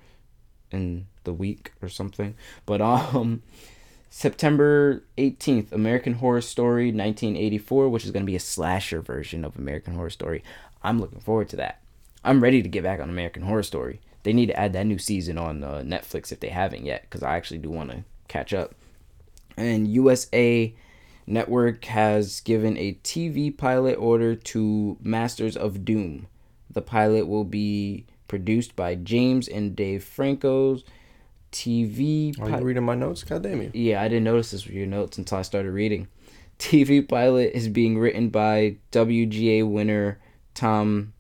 in 0.72 1.08
the 1.24 1.32
week 1.32 1.72
or 1.82 1.88
something. 1.88 2.36
But 2.66 2.82
um, 2.82 3.44
September 4.10 5.06
eighteenth, 5.18 5.72
American 5.72 6.16
Horror 6.16 6.42
Story, 6.42 6.92
nineteen 6.92 7.38
eighty 7.38 7.60
four, 7.60 7.88
which 7.88 8.04
is 8.04 8.12
gonna 8.12 8.26
be 8.26 8.36
a 8.36 8.42
slasher 8.42 9.02
version 9.02 9.46
of 9.46 9.56
American 9.58 9.94
Horror 9.94 10.10
Story. 10.10 10.44
I'm 10.84 11.00
looking 11.00 11.22
forward 11.22 11.50
to 11.50 11.56
that. 11.58 11.82
I'm 12.24 12.42
ready 12.42 12.62
to 12.62 12.70
get 12.70 12.84
back 12.84 13.00
on 13.00 13.10
American 13.10 13.44
Horror 13.44 13.64
Story. 13.64 14.00
They 14.24 14.34
need 14.34 14.48
to 14.48 14.60
add 14.60 14.74
that 14.74 14.86
new 14.86 15.00
season 15.00 15.38
on 15.38 15.64
uh, 15.64 15.82
Netflix 15.84 16.32
if 16.32 16.40
they 16.40 16.50
haven't 16.50 16.86
yet, 16.86 17.04
because 17.04 17.24
I 17.24 17.36
actually 17.36 17.58
do 17.58 17.70
want 17.72 17.90
to 17.90 18.04
catch 18.28 18.54
up. 18.54 18.76
And 19.58 19.88
USA 19.88 20.74
Network 21.26 21.86
has 21.86 22.40
given 22.42 22.78
a 22.78 22.94
TV 23.04 23.56
pilot 23.56 23.96
order 23.96 24.36
to 24.36 24.98
Masters 25.02 25.58
of 25.58 25.84
Doom. 25.86 26.28
The 26.70 26.82
pilot 26.82 27.28
will 27.28 27.44
be 27.44 28.06
produced 28.28 28.76
by 28.76 28.96
James 28.96 29.48
and 29.48 29.76
Dave 29.76 30.04
Franco's 30.04 30.84
TV. 31.52 32.38
are 32.40 32.50
pi- 32.50 32.60
you 32.60 32.64
reading 32.64 32.86
my 32.86 32.96
notes 32.96 33.26
god 33.26 33.44
damn 33.44 33.62
you 33.62 33.72
yeah, 33.74 34.02
I 34.02 34.08
didn't 34.08 34.24
notice 34.24 34.52
this 34.52 34.66
with 34.66 34.74
your 34.74 34.88
notes 34.88 35.18
until 35.18 35.38
I 35.38 35.42
started 35.42 35.72
reading. 35.72 36.08
TV 36.60 37.06
pilot 37.06 37.52
is 37.54 37.68
being 37.68 37.98
written 37.98 38.30
by 38.30 38.78
WGA 38.92 39.70
winner 39.70 40.20
Tom 40.54 41.12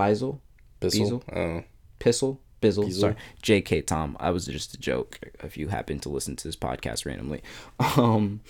Beisel. 0.00 0.38
Bissell? 0.80 1.22
oh 1.34 1.62
Pissel? 1.98 2.38
Bizzle, 2.62 2.84
Bizzle. 2.88 2.92
sorry. 3.00 3.16
JK 3.42 3.86
Tom. 3.86 4.16
I 4.20 4.30
was 4.30 4.46
just 4.46 4.74
a 4.74 4.78
joke 4.78 5.18
if 5.42 5.56
you 5.56 5.68
happen 5.68 5.98
to 6.00 6.08
listen 6.10 6.36
to 6.36 6.48
this 6.48 6.56
podcast 6.56 7.06
randomly. 7.06 7.42
Um 7.96 8.40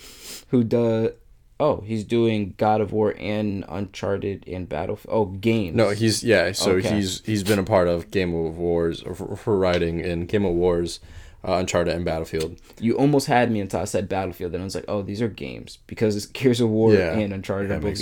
who 0.49 0.63
does 0.63 1.11
Oh, 1.59 1.81
he's 1.85 2.03
doing 2.03 2.55
God 2.57 2.81
of 2.81 2.91
War 2.91 3.13
and 3.19 3.63
Uncharted 3.69 4.43
and 4.47 4.67
Battlefield. 4.67 5.13
Oh, 5.15 5.25
games. 5.25 5.75
no 5.75 5.89
he's 5.91 6.23
yeah 6.23 6.51
so 6.53 6.71
Okay. 6.71 6.95
he's 6.95 7.21
he's 7.25 7.43
been 7.43 7.59
a 7.59 7.63
part 7.63 7.87
of 7.87 8.09
game 8.11 8.33
of 8.33 8.57
wars 8.57 9.03
or 9.03 9.13
for, 9.13 9.35
for 9.35 9.57
writing 9.57 9.99
in 9.99 10.25
game 10.25 10.43
of 10.45 10.53
wars 10.53 10.99
uh, 11.47 11.53
uncharted 11.53 11.93
and 11.95 12.03
battlefield 12.05 12.59
You 12.79 12.97
almost 12.97 13.27
had 13.27 13.51
me 13.51 13.59
until 13.61 13.79
I 13.79 13.85
said 13.85 14.07
Battlefield, 14.09 14.53
and 14.53 14.61
I 14.61 14.63
was 14.63 14.75
like, 14.75 14.85
"Oh, 14.87 15.01
these 15.01 15.21
are 15.23 15.27
games 15.27 15.77
because 15.87 16.15
it's 16.15 16.25
Gears 16.27 16.61
of 16.61 16.69
War 16.69 16.93
Yeah, 16.93 17.17
and 17.17 17.33
Uncharted 17.33 17.71
are 17.71 17.75
both 17.79 17.83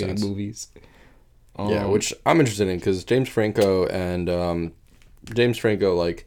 movies." 1.58 1.74
yeah, 1.74 1.84
Um, 1.84 1.90
which 1.90 2.12
I'm 2.26 2.40
interested 2.40 2.68
in 2.68 2.78
because 2.78 3.04
James 3.04 3.28
Franco 3.28 3.86
and 3.86 4.28
um, 4.30 4.72
James 5.34 5.58
Franco, 5.58 5.94
like, 5.94 6.26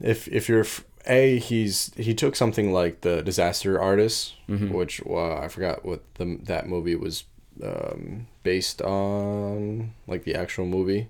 if 0.00 0.28
if 0.28 0.48
you're 0.48 0.60
f- 0.60 0.84
a 1.06 1.38
he's 1.38 1.92
he 1.96 2.14
took 2.14 2.36
something 2.36 2.72
like 2.72 3.00
the 3.02 3.22
Disaster 3.22 3.80
Artist, 3.80 4.34
Mm-hmm. 4.48 4.72
which 4.72 5.00
I 5.06 5.48
forgot 5.48 5.84
what 5.84 6.02
the 6.14 6.38
that 6.44 6.68
movie 6.68 6.96
was 6.96 7.24
um, 7.62 8.26
based 8.42 8.80
on, 8.82 9.92
like 10.06 10.24
the 10.24 10.34
actual 10.34 10.66
movie, 10.66 11.08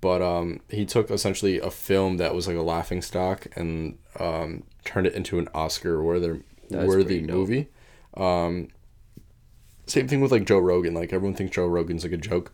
but 0.00 0.22
um, 0.22 0.60
he 0.68 0.84
took 0.86 1.10
essentially 1.10 1.58
a 1.58 1.70
film 1.70 2.16
that 2.18 2.34
was 2.34 2.46
like 2.46 2.56
a 2.56 2.62
laughing 2.62 3.02
stock 3.02 3.46
and 3.56 3.98
um, 4.18 4.62
turned 4.84 5.06
it 5.06 5.14
into 5.14 5.38
an 5.38 5.48
Oscar 5.54 6.02
worthy 6.02 6.40
worthy 6.70 7.20
movie. 7.20 7.68
Um, 8.16 8.68
same 9.90 10.08
thing 10.08 10.20
with 10.20 10.32
like 10.32 10.44
Joe 10.46 10.58
Rogan. 10.58 10.94
Like 10.94 11.12
everyone 11.12 11.34
thinks 11.36 11.54
Joe 11.56 11.66
Rogan's 11.66 12.04
like 12.04 12.12
a 12.12 12.16
joke, 12.16 12.52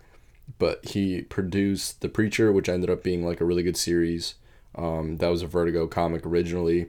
but 0.59 0.85
he 0.87 1.23
produced 1.23 2.01
The 2.01 2.09
Preacher, 2.09 2.53
which 2.53 2.69
ended 2.69 2.91
up 2.91 3.03
being 3.03 3.25
like 3.25 3.41
a 3.41 3.45
really 3.45 3.63
good 3.63 3.77
series. 3.77 4.35
Um, 4.75 5.17
that 5.19 5.29
was 5.29 5.43
a 5.43 5.47
Vertigo 5.47 5.87
comic 5.87 6.27
originally. 6.27 6.87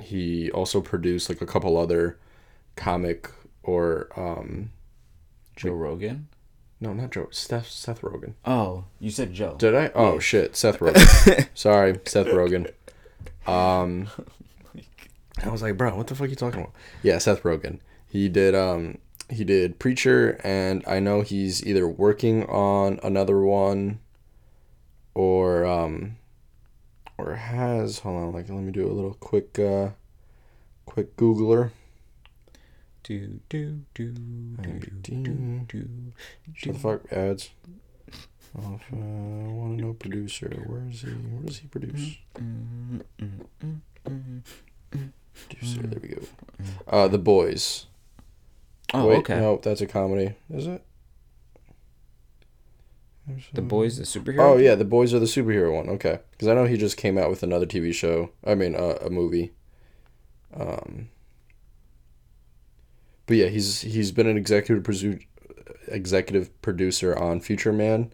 He 0.00 0.50
also 0.52 0.80
produced 0.80 1.28
like 1.28 1.40
a 1.42 1.46
couple 1.46 1.76
other 1.76 2.18
comic 2.76 3.30
or 3.62 4.08
um, 4.16 4.70
Joe 5.56 5.72
Rogan. 5.72 6.28
no, 6.80 6.94
not 6.94 7.10
Joe. 7.12 7.28
Seth 7.30 7.68
Seth 7.68 8.00
Rogen. 8.00 8.32
Oh, 8.46 8.84
you 8.98 9.10
said 9.10 9.34
Joe. 9.34 9.56
Did 9.58 9.74
I? 9.74 9.90
Oh 9.94 10.18
shit, 10.18 10.56
Seth 10.56 10.78
Rogen. 10.80 11.48
Sorry, 11.54 11.98
Seth 12.06 12.28
Rogen. 12.28 12.70
Um, 13.46 14.08
I 15.44 15.48
was 15.50 15.60
like, 15.62 15.76
bro, 15.76 15.94
what 15.96 16.06
the 16.06 16.14
fuck 16.14 16.26
are 16.26 16.30
you 16.30 16.36
talking 16.36 16.60
about? 16.60 16.72
Yeah, 17.02 17.18
Seth 17.18 17.42
Rogen. 17.42 17.80
He 18.08 18.28
did. 18.30 18.54
Um, 18.54 18.98
he 19.30 19.44
did 19.44 19.78
Preacher, 19.78 20.40
and 20.44 20.82
I 20.86 21.00
know 21.00 21.22
he's 21.22 21.64
either 21.64 21.86
working 21.88 22.44
on 22.44 22.98
another 23.02 23.40
one, 23.40 24.00
or 25.14 25.64
um, 25.64 26.16
or 27.16 27.34
has. 27.34 28.00
Hold 28.00 28.22
on, 28.22 28.32
like 28.32 28.48
let 28.48 28.62
me 28.62 28.72
do 28.72 28.86
a 28.86 28.92
little 28.92 29.14
quick, 29.14 29.58
uh, 29.58 29.90
quick 30.86 31.16
Googler. 31.16 31.70
Do 33.02 33.40
do 33.48 33.80
do 33.94 34.12
do 34.12 34.76
do 35.02 35.60
do. 35.66 35.88
Shut 36.54 36.74
the 36.74 36.78
fuck 36.78 37.12
ads. 37.12 37.50
If, 38.08 38.28
uh, 38.58 38.96
I 38.96 39.48
want 39.52 39.78
to 39.78 39.84
know 39.84 39.92
producer. 39.94 40.48
Where 40.66 40.88
is 40.88 41.02
he? 41.02 41.10
Where 41.10 41.42
does 41.44 41.58
he 41.58 41.68
produce? 41.68 42.16
Producer, 45.48 45.82
there 45.86 46.00
we 46.02 46.08
go. 46.08 46.22
Uh, 46.86 47.08
The 47.08 47.18
Boys. 47.18 47.86
Oh, 48.92 49.06
Wait, 49.06 49.18
okay. 49.18 49.38
No, 49.38 49.60
that's 49.62 49.80
a 49.80 49.86
comedy. 49.86 50.34
Is 50.50 50.66
it? 50.66 50.82
The 53.52 53.62
boys, 53.62 53.96
the 53.96 54.04
superhero. 54.04 54.40
Oh 54.40 54.56
yeah, 54.56 54.74
The 54.74 54.84
Boys 54.84 55.14
are 55.14 55.18
the 55.18 55.26
superhero 55.26 55.74
one. 55.74 55.88
Okay, 55.88 56.18
because 56.32 56.48
I 56.48 56.54
know 56.54 56.64
he 56.64 56.76
just 56.76 56.96
came 56.96 57.18
out 57.18 57.30
with 57.30 57.42
another 57.42 57.66
TV 57.66 57.94
show. 57.94 58.30
I 58.44 58.54
mean, 58.54 58.74
uh, 58.74 58.98
a 59.02 59.10
movie. 59.10 59.52
Um. 60.54 61.10
But 63.26 63.36
yeah, 63.36 63.46
he's 63.46 63.82
he's 63.82 64.10
been 64.10 64.26
an 64.26 64.36
executive 64.36 64.82
producer, 64.82 65.20
executive 65.86 66.60
producer 66.62 67.16
on 67.16 67.40
Future 67.40 67.72
Man, 67.72 68.12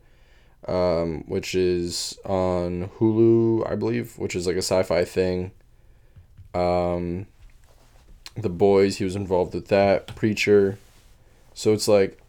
um, 0.69 1.25
which 1.27 1.55
is 1.55 2.19
on 2.27 2.91
Hulu, 2.99 3.71
I 3.71 3.77
believe, 3.77 4.19
which 4.19 4.37
is 4.37 4.47
like 4.47 4.57
a 4.57 4.59
sci-fi 4.59 5.05
thing. 5.05 5.53
Um. 6.53 7.27
The 8.37 8.49
Boys, 8.49 8.99
he 8.99 9.05
was 9.05 9.17
involved 9.17 9.55
with 9.55 9.69
that. 9.69 10.15
Preacher, 10.15 10.79
so 11.55 11.73
it's 11.73 11.89
like. 11.89 12.21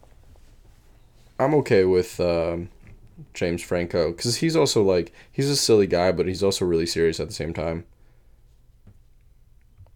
I'm 1.40 1.54
okay 1.54 1.84
with 1.84 2.18
um, 2.18 2.68
James 3.34 3.62
Franco 3.62 4.10
because 4.10 4.36
he's 4.36 4.56
also 4.56 4.82
like 4.82 5.12
he's 5.30 5.48
a 5.48 5.56
silly 5.56 5.86
guy, 5.86 6.12
but 6.12 6.26
he's 6.26 6.42
also 6.42 6.64
really 6.64 6.86
serious 6.86 7.20
at 7.20 7.28
the 7.28 7.34
same 7.34 7.54
time. 7.54 7.84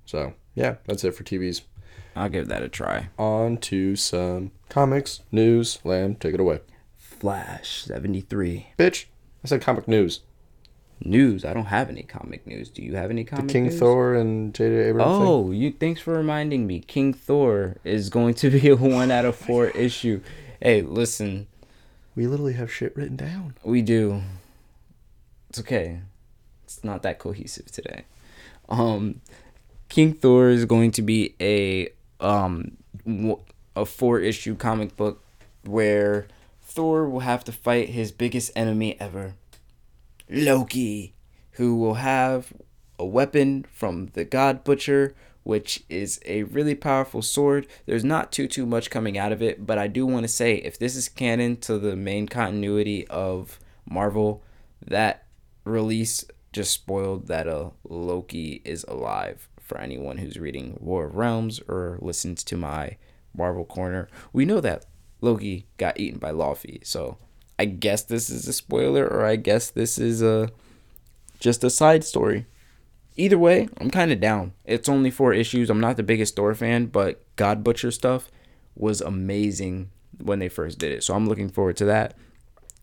So 0.04 0.34
yeah, 0.54 0.76
that's 0.84 1.04
it 1.04 1.14
for 1.14 1.24
TVs. 1.24 1.62
I'll 2.14 2.28
give 2.28 2.48
that 2.48 2.62
a 2.62 2.68
try. 2.68 3.08
On 3.18 3.56
to 3.58 3.96
some 3.96 4.52
comics 4.68 5.22
news. 5.32 5.78
Lamb, 5.84 6.14
take 6.16 6.34
it 6.34 6.40
away, 6.40 6.60
Flash 6.96 7.84
seventy 7.84 8.20
three 8.20 8.68
bitch. 8.78 9.06
I 9.44 9.48
said 9.48 9.62
comic 9.62 9.88
news. 9.88 10.20
News. 11.04 11.44
I 11.44 11.52
don't 11.52 11.66
have 11.66 11.88
any 11.88 12.02
comic 12.02 12.46
news. 12.46 12.68
Do 12.68 12.82
you 12.82 12.94
have 12.96 13.10
any 13.10 13.24
comic? 13.24 13.46
the 13.48 13.52
King 13.52 13.64
news? 13.64 13.78
Thor 13.78 14.14
and 14.14 14.54
J.J. 14.54 14.88
Abrams. 14.90 15.18
thing. 15.18 15.26
Oh, 15.26 15.50
you 15.50 15.72
thanks 15.72 16.00
for 16.00 16.14
reminding 16.14 16.66
me. 16.66 16.80
King 16.80 17.12
Thor 17.12 17.76
is 17.84 18.08
going 18.10 18.34
to 18.34 18.50
be 18.50 18.68
a 18.68 18.76
one 18.76 19.10
out 19.10 19.24
of 19.24 19.36
four 19.36 19.66
issue. 19.86 20.20
Hey, 20.60 20.82
listen, 20.82 21.46
we 22.14 22.26
literally 22.26 22.52
have 22.54 22.72
shit 22.72 22.96
written 22.96 23.16
down. 23.16 23.54
we 23.64 23.82
do. 23.82 24.22
It's 25.50 25.58
okay. 25.60 26.00
It's 26.64 26.82
not 26.82 27.02
that 27.02 27.18
cohesive 27.18 27.70
today. 27.70 28.04
Um, 28.68 29.20
King 29.88 30.14
Thor 30.14 30.48
is 30.48 30.64
going 30.64 30.90
to 30.92 31.02
be 31.02 31.34
a 31.40 31.88
um 32.20 32.76
a 33.76 33.84
four 33.84 34.20
issue 34.20 34.54
comic 34.54 34.96
book 34.96 35.22
where 35.64 36.26
Thor 36.62 37.08
will 37.08 37.20
have 37.20 37.44
to 37.44 37.52
fight 37.52 37.90
his 37.90 38.12
biggest 38.12 38.50
enemy 38.56 38.98
ever, 39.00 39.34
Loki, 40.32 41.14
who 41.52 41.76
will 41.76 41.94
have 41.94 42.54
a 42.98 43.04
weapon 43.04 43.66
from 43.70 44.06
the 44.14 44.24
God 44.24 44.64
Butcher, 44.64 45.14
which 45.42 45.84
is 45.90 46.20
a 46.24 46.44
really 46.44 46.74
powerful 46.74 47.20
sword. 47.20 47.66
There's 47.84 48.04
not 48.04 48.32
too 48.32 48.48
too 48.48 48.64
much 48.64 48.90
coming 48.90 49.18
out 49.18 49.32
of 49.32 49.42
it, 49.42 49.66
but 49.66 49.76
I 49.76 49.88
do 49.88 50.06
want 50.06 50.24
to 50.24 50.28
say 50.28 50.54
if 50.54 50.78
this 50.78 50.96
is 50.96 51.08
canon 51.08 51.56
to 51.58 51.78
the 51.78 51.96
main 51.96 52.28
continuity 52.28 53.06
of 53.08 53.60
Marvel, 53.84 54.42
that 54.84 55.26
release 55.64 56.24
just 56.52 56.72
spoiled 56.72 57.28
that 57.28 57.46
uh 57.46 57.70
Loki 57.88 58.62
is 58.64 58.84
alive 58.88 59.48
for 59.60 59.78
anyone 59.78 60.18
who's 60.18 60.38
reading 60.38 60.78
War 60.80 61.06
of 61.06 61.14
Realms 61.14 61.60
or 61.68 61.98
listens 62.00 62.42
to 62.44 62.56
my 62.56 62.96
Marvel 63.36 63.64
Corner. 63.64 64.08
We 64.32 64.44
know 64.44 64.60
that 64.60 64.86
Loki 65.20 65.66
got 65.76 66.00
eaten 66.00 66.18
by 66.18 66.32
Laufey, 66.32 66.86
so 66.86 67.18
I 67.62 67.64
guess 67.64 68.02
this 68.02 68.28
is 68.28 68.48
a 68.48 68.52
spoiler 68.52 69.06
or 69.06 69.24
I 69.24 69.36
guess 69.36 69.70
this 69.70 69.96
is 69.96 70.20
a 70.20 70.50
just 71.38 71.62
a 71.62 71.70
side 71.70 72.02
story. 72.02 72.46
Either 73.16 73.38
way, 73.38 73.68
I'm 73.78 73.88
kind 73.88 74.10
of 74.10 74.18
down. 74.18 74.52
It's 74.64 74.88
only 74.88 75.12
four 75.12 75.32
issues. 75.32 75.70
I'm 75.70 75.78
not 75.78 75.96
the 75.96 76.02
biggest 76.02 76.34
Thor 76.34 76.56
fan, 76.56 76.86
but 76.86 77.24
God 77.36 77.62
Butcher 77.62 77.92
stuff 77.92 78.32
was 78.74 79.00
amazing 79.00 79.90
when 80.18 80.40
they 80.40 80.48
first 80.48 80.80
did 80.80 80.90
it. 80.90 81.04
So 81.04 81.14
I'm 81.14 81.28
looking 81.28 81.48
forward 81.48 81.76
to 81.76 81.84
that. 81.84 82.14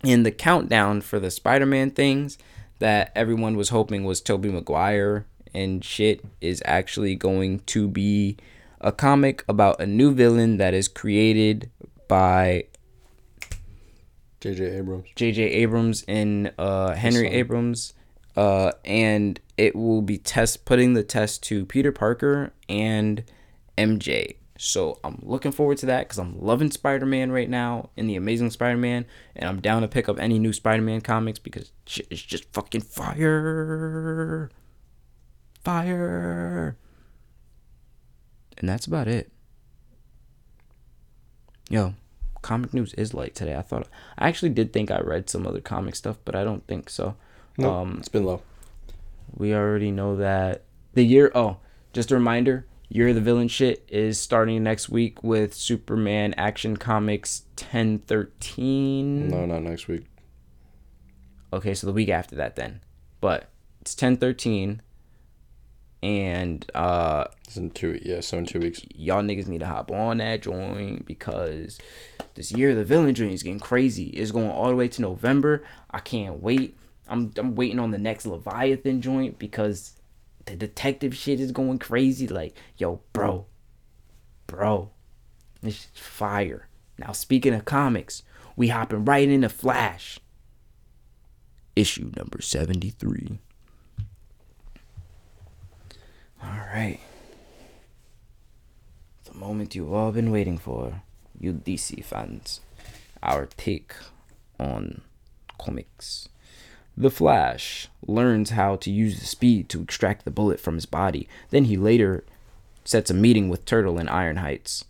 And 0.06 0.26
the 0.26 0.32
countdown 0.32 1.02
for 1.02 1.20
the 1.20 1.30
Spider-Man 1.30 1.92
things 1.92 2.38
that 2.78 3.12
everyone 3.16 3.58
was 3.58 3.68
hoping 3.68 4.06
was 4.06 4.22
Tobey 4.22 4.50
Maguire 4.50 5.26
and 5.54 5.84
shit 5.84 6.24
is 6.40 6.64
actually 6.64 7.16
going 7.16 7.60
to 7.66 7.90
be 7.90 8.38
a 8.80 8.94
comic 8.94 9.44
about 9.50 9.82
a 9.82 9.86
new 9.86 10.14
villain 10.14 10.56
that 10.56 10.74
is 10.74 10.88
created 10.88 11.70
by 12.08 12.64
J.J. 14.42 14.64
Abrams. 14.78 15.08
J.J. 15.16 15.44
Abrams 15.44 16.04
and 16.08 16.54
uh, 16.58 16.96
Henry. 16.96 17.28
Abrams, 17.28 17.94
uh, 18.38 18.72
and 18.86 19.40
it 19.58 19.76
will 19.76 20.02
be 20.02 20.18
test 20.18 20.66
putting 20.66 20.94
the 20.94 21.04
test 21.04 21.44
to 21.44 21.66
Peter 21.66 21.92
Parker 21.92 22.54
and 22.70 23.24
MJ. 23.78 24.36
So 24.58 25.00
I'm 25.04 25.20
looking 25.22 25.52
forward 25.52 25.78
to 25.80 25.86
that 25.88 26.08
because 26.08 26.20
I'm 26.20 26.40
loving 26.40 26.70
Spider-Man 26.72 27.32
right 27.32 27.50
now 27.50 27.90
in 27.96 28.08
the 28.08 28.16
Amazing 28.18 28.52
Spider-Man, 28.52 29.06
and 29.36 29.50
I'm 29.50 29.62
down 29.62 29.82
to 29.84 29.88
pick 29.88 30.10
up 30.10 30.20
any 30.20 30.38
new 30.38 30.52
Spider-Man 30.52 31.02
comics 31.02 31.40
because 31.40 31.72
shit 31.86 32.08
is 32.10 32.22
just 32.22 32.44
fucking 32.54 32.82
fire, 32.82 34.50
fire, 35.64 36.78
and 38.58 38.68
that's 38.68 38.86
about 38.86 39.08
it. 39.08 39.32
Yo, 41.70 41.94
comic 42.42 42.74
news 42.74 42.94
is 42.94 43.14
light 43.14 43.36
today. 43.36 43.56
I 43.56 43.62
thought 43.62 43.88
I 44.18 44.28
actually 44.28 44.50
did 44.50 44.72
think 44.74 44.92
I 44.92 45.00
read 45.00 45.30
some 45.30 45.46
other 45.48 45.62
comic 45.62 45.96
stuff, 45.96 46.18
but 46.26 46.36
I 46.36 46.44
don't 46.44 46.66
think 46.68 46.90
so. 46.90 47.16
No, 47.58 47.74
Um, 47.74 47.96
it's 48.00 48.08
been 48.10 48.26
low. 48.26 48.42
we 49.36 49.54
already 49.54 49.92
know 49.92 50.16
that 50.18 50.64
the 50.94 51.04
year. 51.04 51.32
Oh, 51.36 51.58
just 51.94 52.12
a 52.12 52.16
reminder: 52.16 52.66
Year 52.90 53.10
of 53.10 53.16
the 53.16 53.22
Villain 53.22 53.48
shit 53.48 53.86
is 53.90 54.20
starting 54.20 54.64
next 54.64 54.90
week 54.90 55.24
with 55.24 55.54
Superman 55.54 56.34
Action 56.38 56.78
Comics 56.78 57.44
ten 57.56 58.00
thirteen. 58.00 59.28
No, 59.28 59.46
not 59.46 59.64
next 59.64 59.88
week. 59.88 60.06
Okay, 61.52 61.74
so 61.74 61.88
the 61.88 61.94
week 61.94 62.10
after 62.10 62.36
that 62.36 62.56
then, 62.56 62.82
but 63.22 63.50
it's 63.82 63.96
ten 63.96 64.18
thirteen, 64.18 64.82
and 66.02 66.70
uh, 66.74 67.26
It's 67.46 67.58
in 67.58 67.72
two. 67.72 68.00
Yeah, 68.02 68.22
so 68.22 68.38
in 68.38 68.46
two 68.46 68.60
weeks. 68.60 68.82
y'all 68.96 69.22
niggas 69.22 69.48
need 69.48 69.60
to 69.60 69.66
hop 69.68 69.92
on 69.92 70.18
that 70.18 70.42
joint 70.42 71.06
because 71.06 71.78
this 72.36 72.52
year 72.52 72.74
the 72.74 72.86
villain 72.86 73.14
joint 73.16 73.34
is 73.34 73.44
getting 73.44 73.60
crazy. 73.60 74.06
It's 74.08 74.32
going 74.32 74.50
all 74.50 74.70
the 74.70 74.76
way 74.76 74.88
to 74.88 75.02
November. 75.02 75.64
I 75.92 76.00
can't 76.00 76.42
wait. 76.42 76.78
I'm 77.08 77.32
I'm 77.38 77.56
waiting 77.56 77.80
on 77.80 77.92
the 77.92 77.98
next 77.98 78.26
Leviathan 78.26 79.02
joint 79.02 79.40
because 79.40 79.94
the 80.46 80.56
detective 80.56 81.16
shit 81.16 81.40
is 81.40 81.52
going 81.52 81.80
crazy. 81.80 82.28
Like, 82.28 82.56
yo, 82.78 83.02
bro, 83.14 83.46
bro, 84.48 84.92
this 85.62 85.82
shit's 85.82 86.00
fire. 86.00 86.68
Now 86.98 87.12
speaking 87.12 87.54
of 87.54 87.66
comics, 87.66 88.24
we 88.56 88.70
hopping 88.70 89.06
right 89.06 89.28
into 89.28 89.50
Flash. 89.50 90.20
Issue 91.76 92.12
number 92.16 92.42
seventy 92.42 92.90
three. 92.90 93.40
All 96.42 96.50
right 96.74 97.00
the 99.30 99.38
moment 99.38 99.76
you've 99.76 99.94
all 99.94 100.12
been 100.12 100.32
waiting 100.32 100.58
for, 100.58 101.02
you 101.40 101.54
DC 101.54 102.04
fans. 102.04 102.62
Our 103.22 103.48
take 103.58 103.94
on 104.60 105.02
comics. 105.60 106.30
The 106.98 107.12
Flash 107.12 107.88
learns 108.06 108.52
how 108.52 108.76
to 108.78 108.92
use 108.92 109.20
the 109.20 109.26
speed 109.26 109.70
to 109.70 109.82
extract 109.82 110.26
the 110.26 110.32
bullet 110.32 110.60
from 110.60 110.76
his 110.76 110.86
body. 110.86 111.28
Then 111.50 111.66
he 111.66 111.78
later 111.78 112.26
sets 112.84 113.10
a 113.10 113.14
meeting 113.14 113.50
with 113.50 113.66
Turtle 113.66 114.00
in 114.00 114.10
Iron 114.10 114.38
Heights, 114.38 114.86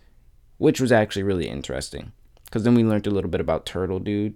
which 0.57 0.79
was 0.79 0.91
actually 0.91 1.23
really 1.23 1.47
interesting. 1.47 2.11
Because 2.45 2.63
then 2.63 2.75
we 2.75 2.83
learned 2.83 3.07
a 3.07 3.11
little 3.11 3.29
bit 3.29 3.41
about 3.41 3.65
Turtle 3.65 3.99
Dude 3.99 4.35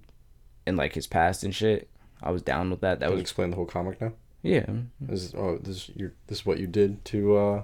and 0.68 0.78
like 0.78 0.94
his 0.94 1.08
past 1.08 1.44
and 1.44 1.56
shit. 1.56 1.90
I 2.22 2.32
was 2.32 2.42
down 2.42 2.70
with 2.70 2.82
that. 2.82 3.00
That 3.00 3.10
would 3.10 3.16
was 3.16 3.22
explain 3.22 3.50
the 3.50 3.56
whole 3.56 3.66
comic 3.66 4.00
now. 4.00 4.14
Yeah. 4.44 4.66
This 5.02 5.24
is, 5.24 5.34
oh, 5.34 5.58
this 5.58 5.90
you 5.96 6.12
this 6.28 6.40
is 6.40 6.46
what 6.46 6.60
you 6.60 6.68
did 6.68 7.04
to 7.06 7.36
uh, 7.36 7.64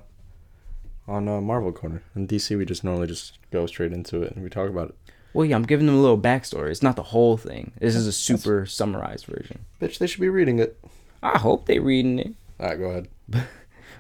on 1.08 1.28
uh, 1.28 1.42
Marvel 1.42 1.72
Corner. 1.72 2.02
In 2.16 2.28
DC, 2.28 2.58
we 2.58 2.66
just 2.66 2.84
normally 2.84 3.08
just 3.08 3.38
go 3.52 3.68
straight 3.68 3.94
into 3.94 4.24
it 4.24 4.32
and 4.32 4.44
we 4.44 4.50
talk 4.50 4.70
about 4.70 4.90
it. 4.90 4.96
Well, 5.34 5.46
yeah, 5.46 5.56
I'm 5.56 5.64
giving 5.64 5.86
them 5.86 5.96
a 5.96 6.02
little 6.02 6.18
backstory. 6.18 6.72
It's 6.72 6.82
not 6.82 6.96
the 6.96 7.04
whole 7.04 7.38
thing. 7.38 7.74
This 7.80 7.96
is 7.96 8.08
a 8.08 8.12
super 8.12 8.66
summarized 8.66 9.26
version. 9.28 9.66
Bitch, 9.80 10.00
they 10.00 10.08
should 10.08 10.22
be 10.22 10.30
reading 10.30 10.58
it. 10.58 10.80
I 11.22 11.38
hope 11.38 11.68
they 11.68 11.78
reading 11.78 12.18
it. 12.18 12.34
All 12.60 12.68
right, 12.68 12.80
go 12.80 12.86
ahead. 12.86 13.08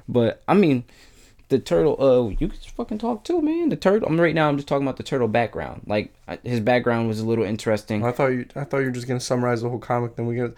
But 0.09 0.41
I 0.47 0.55
mean, 0.55 0.85
the 1.49 1.59
turtle. 1.59 1.95
Uh, 2.01 2.29
you 2.29 2.47
can 2.47 2.57
fucking 2.75 2.97
talk 2.97 3.23
too, 3.23 3.41
man. 3.41 3.69
The 3.69 3.75
turtle. 3.75 4.09
I'm 4.09 4.19
right 4.19 4.33
now. 4.33 4.49
I'm 4.49 4.57
just 4.57 4.67
talking 4.67 4.85
about 4.85 4.97
the 4.97 5.03
turtle 5.03 5.27
background. 5.27 5.83
Like 5.85 6.13
his 6.43 6.59
background 6.59 7.07
was 7.07 7.19
a 7.19 7.25
little 7.25 7.45
interesting. 7.45 8.03
I 8.03 8.11
thought 8.11 8.27
you 8.27 8.47
I 8.55 8.63
thought 8.63 8.79
you 8.79 8.85
were 8.85 8.91
just 8.91 9.07
gonna 9.07 9.19
summarize 9.19 9.61
the 9.61 9.69
whole 9.69 9.79
comic. 9.79 10.15
Then 10.15 10.25
we 10.25 10.35
get. 10.35 10.55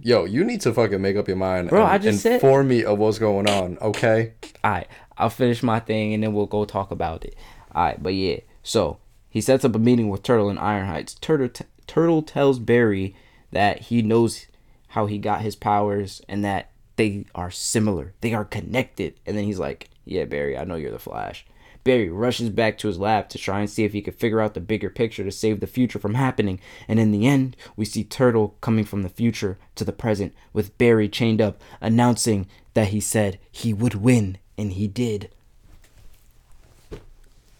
Yo, 0.00 0.24
you 0.24 0.44
need 0.44 0.60
to 0.62 0.72
fucking 0.72 1.00
make 1.02 1.16
up 1.16 1.28
your 1.28 1.36
mind. 1.36 1.68
Bro, 1.68 1.82
and 1.82 1.90
I 1.92 1.98
just 1.98 2.22
said- 2.22 2.34
inform 2.34 2.68
me 2.68 2.84
of 2.84 2.98
what's 2.98 3.18
going 3.18 3.48
on. 3.48 3.78
Okay. 3.80 4.32
Alright, 4.64 4.88
I'll 5.18 5.30
finish 5.30 5.62
my 5.62 5.80
thing 5.80 6.14
and 6.14 6.22
then 6.22 6.32
we'll 6.32 6.46
go 6.46 6.64
talk 6.64 6.90
about 6.90 7.24
it. 7.24 7.36
Alright, 7.74 8.02
but 8.02 8.14
yeah. 8.14 8.40
So 8.62 8.98
he 9.28 9.40
sets 9.40 9.64
up 9.64 9.74
a 9.74 9.78
meeting 9.78 10.08
with 10.08 10.22
Turtle 10.22 10.50
in 10.50 10.58
Iron 10.58 10.86
Heights. 10.86 11.14
Turtle 11.14 11.48
t- 11.48 11.64
Turtle 11.86 12.22
tells 12.22 12.58
Barry 12.58 13.14
that 13.50 13.80
he 13.82 14.02
knows 14.02 14.46
how 14.88 15.06
he 15.06 15.18
got 15.18 15.42
his 15.42 15.56
powers 15.56 16.22
and 16.28 16.44
that 16.44 16.70
they 16.96 17.26
are 17.34 17.50
similar. 17.50 18.14
They 18.20 18.32
are 18.34 18.44
connected. 18.44 19.14
And 19.26 19.36
then 19.36 19.44
he's 19.44 19.58
like, 19.58 19.90
Yeah, 20.04 20.24
Barry, 20.24 20.56
I 20.56 20.64
know 20.64 20.76
you're 20.76 20.90
the 20.90 20.98
Flash. 20.98 21.44
Barry 21.84 22.08
rushes 22.08 22.50
back 22.50 22.78
to 22.78 22.88
his 22.88 22.98
lab 22.98 23.28
to 23.30 23.38
try 23.38 23.60
and 23.60 23.68
see 23.68 23.84
if 23.84 23.92
he 23.92 24.02
could 24.02 24.14
figure 24.14 24.40
out 24.40 24.54
the 24.54 24.60
bigger 24.60 24.88
picture 24.90 25.24
to 25.24 25.32
save 25.32 25.60
the 25.60 25.66
future 25.66 25.98
from 25.98 26.14
happening. 26.14 26.60
And 26.86 27.00
in 27.00 27.10
the 27.10 27.26
end, 27.26 27.56
we 27.76 27.84
see 27.84 28.04
Turtle 28.04 28.56
coming 28.60 28.84
from 28.84 29.02
the 29.02 29.08
future 29.08 29.58
to 29.74 29.84
the 29.84 29.92
present 29.92 30.34
with 30.52 30.76
Barry 30.78 31.08
chained 31.08 31.40
up, 31.40 31.60
announcing 31.80 32.46
that 32.74 32.88
he 32.88 33.00
said 33.00 33.38
he 33.50 33.72
would 33.72 33.94
win, 33.94 34.38
and 34.56 34.72
he 34.72 34.86
did. 34.86 35.30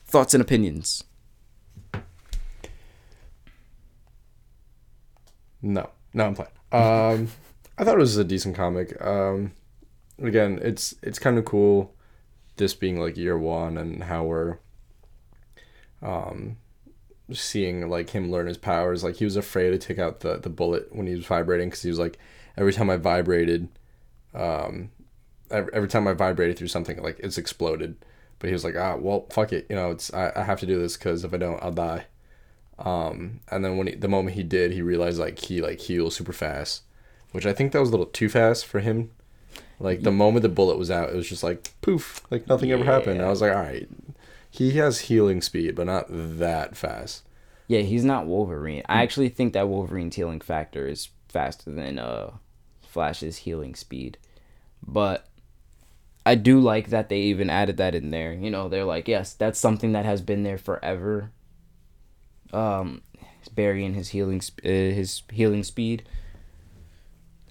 Thoughts 0.07 0.35
and 0.35 0.43
opinions? 0.43 1.05
No, 5.63 5.91
no, 6.13 6.27
I'm 6.27 6.35
playing. 6.35 6.51
Um, 6.73 7.29
I 7.79 7.85
thought 7.85 7.95
it 7.95 7.99
was 7.99 8.17
a 8.17 8.25
decent 8.25 8.55
comic. 8.55 9.01
Um, 9.05 9.53
again, 10.21 10.59
it's 10.63 10.95
it's 11.03 11.19
kind 11.19 11.39
of 11.39 11.45
cool, 11.45 11.95
this 12.57 12.75
being 12.75 13.01
like 13.01 13.17
year 13.17 13.39
one 13.39 13.79
and 13.79 14.05
how 14.05 14.25
we're, 14.25 14.59
um, 16.03 16.57
seeing 17.33 17.89
like 17.89 18.11
him 18.11 18.31
learn 18.31 18.47
his 18.47 18.59
powers. 18.59 19.03
Like 19.05 19.17
he 19.17 19.25
was 19.25 19.37
afraid 19.37 19.71
to 19.71 19.79
take 19.79 19.99
out 19.99 20.21
the 20.21 20.39
the 20.39 20.51
bullet 20.51 20.95
when 20.95 21.07
he 21.07 21.15
was 21.15 21.27
vibrating 21.27 21.69
because 21.69 21.83
he 21.83 21.89
was 21.89 21.99
like, 21.99 22.19
every 22.57 22.73
time 22.73 22.91
I 22.91 22.97
vibrated, 22.97 23.69
um, 24.35 24.91
every, 25.51 25.73
every 25.73 25.89
time 25.89 26.07
I 26.07 26.13
vibrated 26.13 26.59
through 26.59 26.69
something, 26.69 27.03
like 27.03 27.19
it's 27.21 27.39
exploded. 27.39 27.97
But 28.39 28.49
he 28.49 28.55
was 28.55 28.65
like, 28.65 28.75
ah, 28.77 28.97
well, 28.97 29.27
fuck 29.31 29.53
it, 29.53 29.67
you 29.71 29.77
know, 29.77 29.93
it's 29.93 30.13
I, 30.13 30.33
I 30.35 30.43
have 30.43 30.61
to 30.61 30.67
do 30.67 30.79
this 30.79 30.97
because 30.97 31.25
if 31.25 31.33
I 31.33 31.37
don't, 31.37 31.63
I'll 31.63 31.71
die. 31.73 32.07
Um, 32.79 33.41
and 33.51 33.65
then 33.65 33.77
when 33.77 33.87
he, 33.87 33.95
the 33.95 34.09
moment 34.09 34.35
he 34.35 34.43
did, 34.43 34.73
he 34.73 34.83
realized 34.83 35.19
like 35.21 35.39
he 35.39 35.63
like 35.63 35.79
heals 35.79 36.17
super 36.17 36.33
fast, 36.33 36.83
which 37.31 37.47
I 37.47 37.53
think 37.53 37.73
that 37.73 37.81
was 37.81 37.91
a 37.91 37.93
little 37.93 38.07
too 38.07 38.29
fast 38.29 38.67
for 38.67 38.81
him. 38.81 39.13
Like 39.83 40.03
the 40.03 40.13
moment 40.13 40.43
the 40.43 40.49
bullet 40.49 40.79
was 40.79 40.91
out, 40.91 41.11
it 41.11 41.17
was 41.17 41.29
just 41.29 41.43
like 41.43 41.71
poof, 41.81 42.23
like 42.31 42.47
nothing 42.49 42.71
ever 42.71 42.85
happened. 42.85 43.21
I 43.21 43.29
was 43.29 43.41
like, 43.41 43.53
all 43.53 43.63
right, 43.63 43.89
he 44.49 44.73
has 44.73 45.01
healing 45.01 45.43
speed, 45.43 45.75
but 45.75 45.87
not 45.87 46.07
that 46.09 46.77
fast. 46.77 47.25
Yeah, 47.67 47.81
he's 47.81 48.05
not 48.05 48.27
Wolverine. 48.27 48.83
I 48.89 49.03
actually 49.03 49.29
think 49.29 49.55
that 49.55 49.69
Wolverine's 49.69 50.17
healing 50.17 50.41
factor 50.41 50.87
is 50.87 51.09
faster 51.29 51.71
than 51.71 51.99
uh 51.99 52.33
Flash's 52.83 53.39
healing 53.39 53.75
speed. 53.75 54.19
But 54.87 55.27
I 56.25 56.35
do 56.35 56.61
like 56.61 56.89
that 56.89 57.09
they 57.09 57.19
even 57.23 57.51
added 57.51 57.77
that 57.79 57.95
in 57.95 58.11
there. 58.11 58.33
You 58.33 58.51
know, 58.51 58.69
they're 58.69 58.85
like, 58.85 59.09
yes, 59.09 59.33
that's 59.35 59.59
something 59.59 59.93
that 59.93 60.05
has 60.05 60.21
been 60.21 60.43
there 60.43 60.59
forever. 60.59 61.33
Um, 62.53 63.03
Barry 63.55 63.85
and 63.85 63.97
his 63.97 64.11
healing 64.11 64.41
sp- 64.45 64.63
uh, 64.65 64.69
his 64.69 65.23
healing 65.33 65.65
speed. 65.65 66.05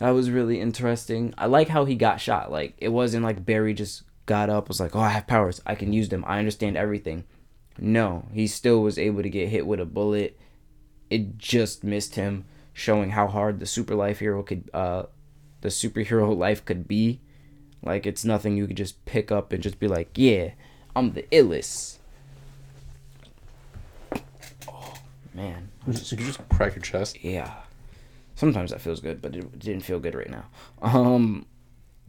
That 0.02 0.16
was 0.16 0.32
really 0.32 0.60
interesting. 0.60 1.32
I 1.38 1.46
like 1.46 1.68
how 1.68 1.86
he 1.86 1.94
got 1.94 2.20
shot. 2.20 2.52
Like 2.52 2.74
it 2.80 2.90
wasn't 2.90 3.24
like 3.24 3.46
Barry 3.46 3.76
just 3.76 4.02
got 4.26 4.50
up 4.50 4.68
was 4.68 4.80
like, 4.80 4.96
"Oh, 4.96 5.00
I 5.00 5.10
have 5.10 5.28
powers. 5.28 5.62
I 5.64 5.76
can 5.76 5.94
use 5.94 6.10
them. 6.10 6.26
I 6.28 6.40
understand 6.40 6.76
everything." 6.76 7.24
No, 7.78 8.26
he 8.34 8.48
still 8.48 8.82
was 8.82 8.98
able 8.98 9.22
to 9.22 9.30
get 9.30 9.50
hit 9.50 9.68
with 9.68 9.80
a 9.80 9.86
bullet. 9.86 10.40
It 11.12 11.38
just 11.38 11.84
missed 11.84 12.16
him, 12.16 12.46
showing 12.74 13.12
how 13.12 13.28
hard 13.28 13.60
the 13.60 13.68
super 13.68 13.94
life 13.94 14.18
hero 14.18 14.42
could 14.42 14.72
uh 14.74 15.04
the 15.62 15.70
superhero 15.70 16.36
life 16.46 16.66
could 16.66 16.88
be. 16.88 17.22
Like 17.84 18.08
it's 18.08 18.26
nothing 18.26 18.58
you 18.58 18.66
could 18.66 18.78
just 18.78 19.06
pick 19.06 19.32
up 19.32 19.54
and 19.54 19.62
just 19.62 19.80
be 19.80 19.88
like, 19.88 20.18
"Yeah, 20.18 20.54
I'm 20.96 21.14
the 21.14 21.28
illest." 21.32 22.00
Oh, 24.68 24.96
man. 25.36 25.70
Just, 25.88 26.12
you 26.12 26.18
just 26.18 26.50
crack 26.50 26.74
your 26.74 26.82
chest. 26.82 27.24
Yeah. 27.24 27.54
Sometimes 28.42 28.72
that 28.72 28.82
feels 28.82 29.02
good, 29.02 29.22
but 29.22 29.36
it 29.36 29.60
didn't 29.60 29.84
feel 29.84 30.00
good 30.00 30.16
right 30.16 30.32
now. 30.32 30.46
Um 30.82 31.46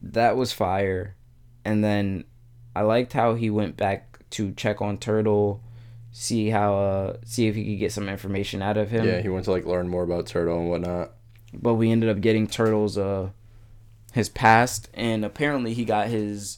that 0.00 0.34
was 0.34 0.50
fire. 0.50 1.14
And 1.62 1.84
then 1.84 2.24
I 2.74 2.80
liked 2.80 3.12
how 3.12 3.34
he 3.34 3.50
went 3.50 3.76
back 3.76 4.18
to 4.30 4.52
check 4.52 4.80
on 4.80 4.96
Turtle, 4.96 5.62
see 6.10 6.48
how 6.48 6.74
uh 6.74 7.16
see 7.26 7.48
if 7.48 7.54
he 7.54 7.66
could 7.66 7.80
get 7.80 7.92
some 7.92 8.08
information 8.08 8.62
out 8.62 8.78
of 8.78 8.90
him. 8.90 9.06
Yeah, 9.06 9.20
he 9.20 9.28
went 9.28 9.44
to 9.44 9.50
like 9.50 9.66
learn 9.66 9.90
more 9.90 10.04
about 10.04 10.26
Turtle 10.26 10.58
and 10.58 10.70
whatnot. 10.70 11.10
But 11.52 11.74
we 11.74 11.90
ended 11.90 12.08
up 12.08 12.22
getting 12.22 12.46
Turtle's 12.46 12.96
uh 12.96 13.28
his 14.14 14.30
past 14.30 14.88
and 14.94 15.26
apparently 15.26 15.74
he 15.74 15.84
got 15.84 16.06
his 16.08 16.56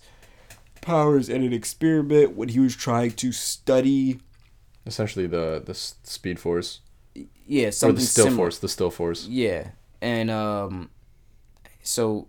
powers 0.83 1.29
in 1.29 1.43
an 1.43 1.53
experiment 1.53 2.37
when 2.37 2.51
he 2.51 2.61
was 2.61 2.77
trying 2.77 3.11
to 3.11 3.33
study 3.33 4.21
Essentially, 4.87 5.27
the 5.27 5.63
the 5.65 5.75
Speed 5.75 6.39
Force 6.39 6.81
yeah, 7.47 7.69
or 7.69 7.73
something 7.73 7.97
the 7.97 8.03
Still 8.03 8.25
similar. 8.27 8.37
Force, 8.45 8.59
the 8.59 8.69
Still 8.69 8.91
Force. 8.91 9.27
Yeah, 9.27 9.69
and 10.01 10.31
um, 10.31 10.91
so 11.83 12.29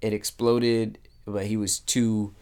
it 0.00 0.12
exploded, 0.12 0.98
but 1.26 1.46
he 1.46 1.56
was 1.56 1.78
too 1.78 2.34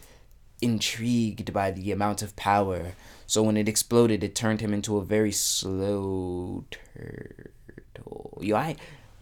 intrigued 0.60 1.52
by 1.52 1.70
the 1.70 1.92
amount 1.92 2.22
of 2.22 2.34
power. 2.36 2.92
So 3.26 3.42
when 3.42 3.56
it 3.56 3.68
exploded, 3.68 4.24
it 4.24 4.34
turned 4.34 4.60
him 4.60 4.72
into 4.72 4.96
a 4.96 5.04
very 5.04 5.32
slow 5.32 6.64
turtle. 6.70 8.38
Yo, 8.40 8.56
I, 8.56 8.76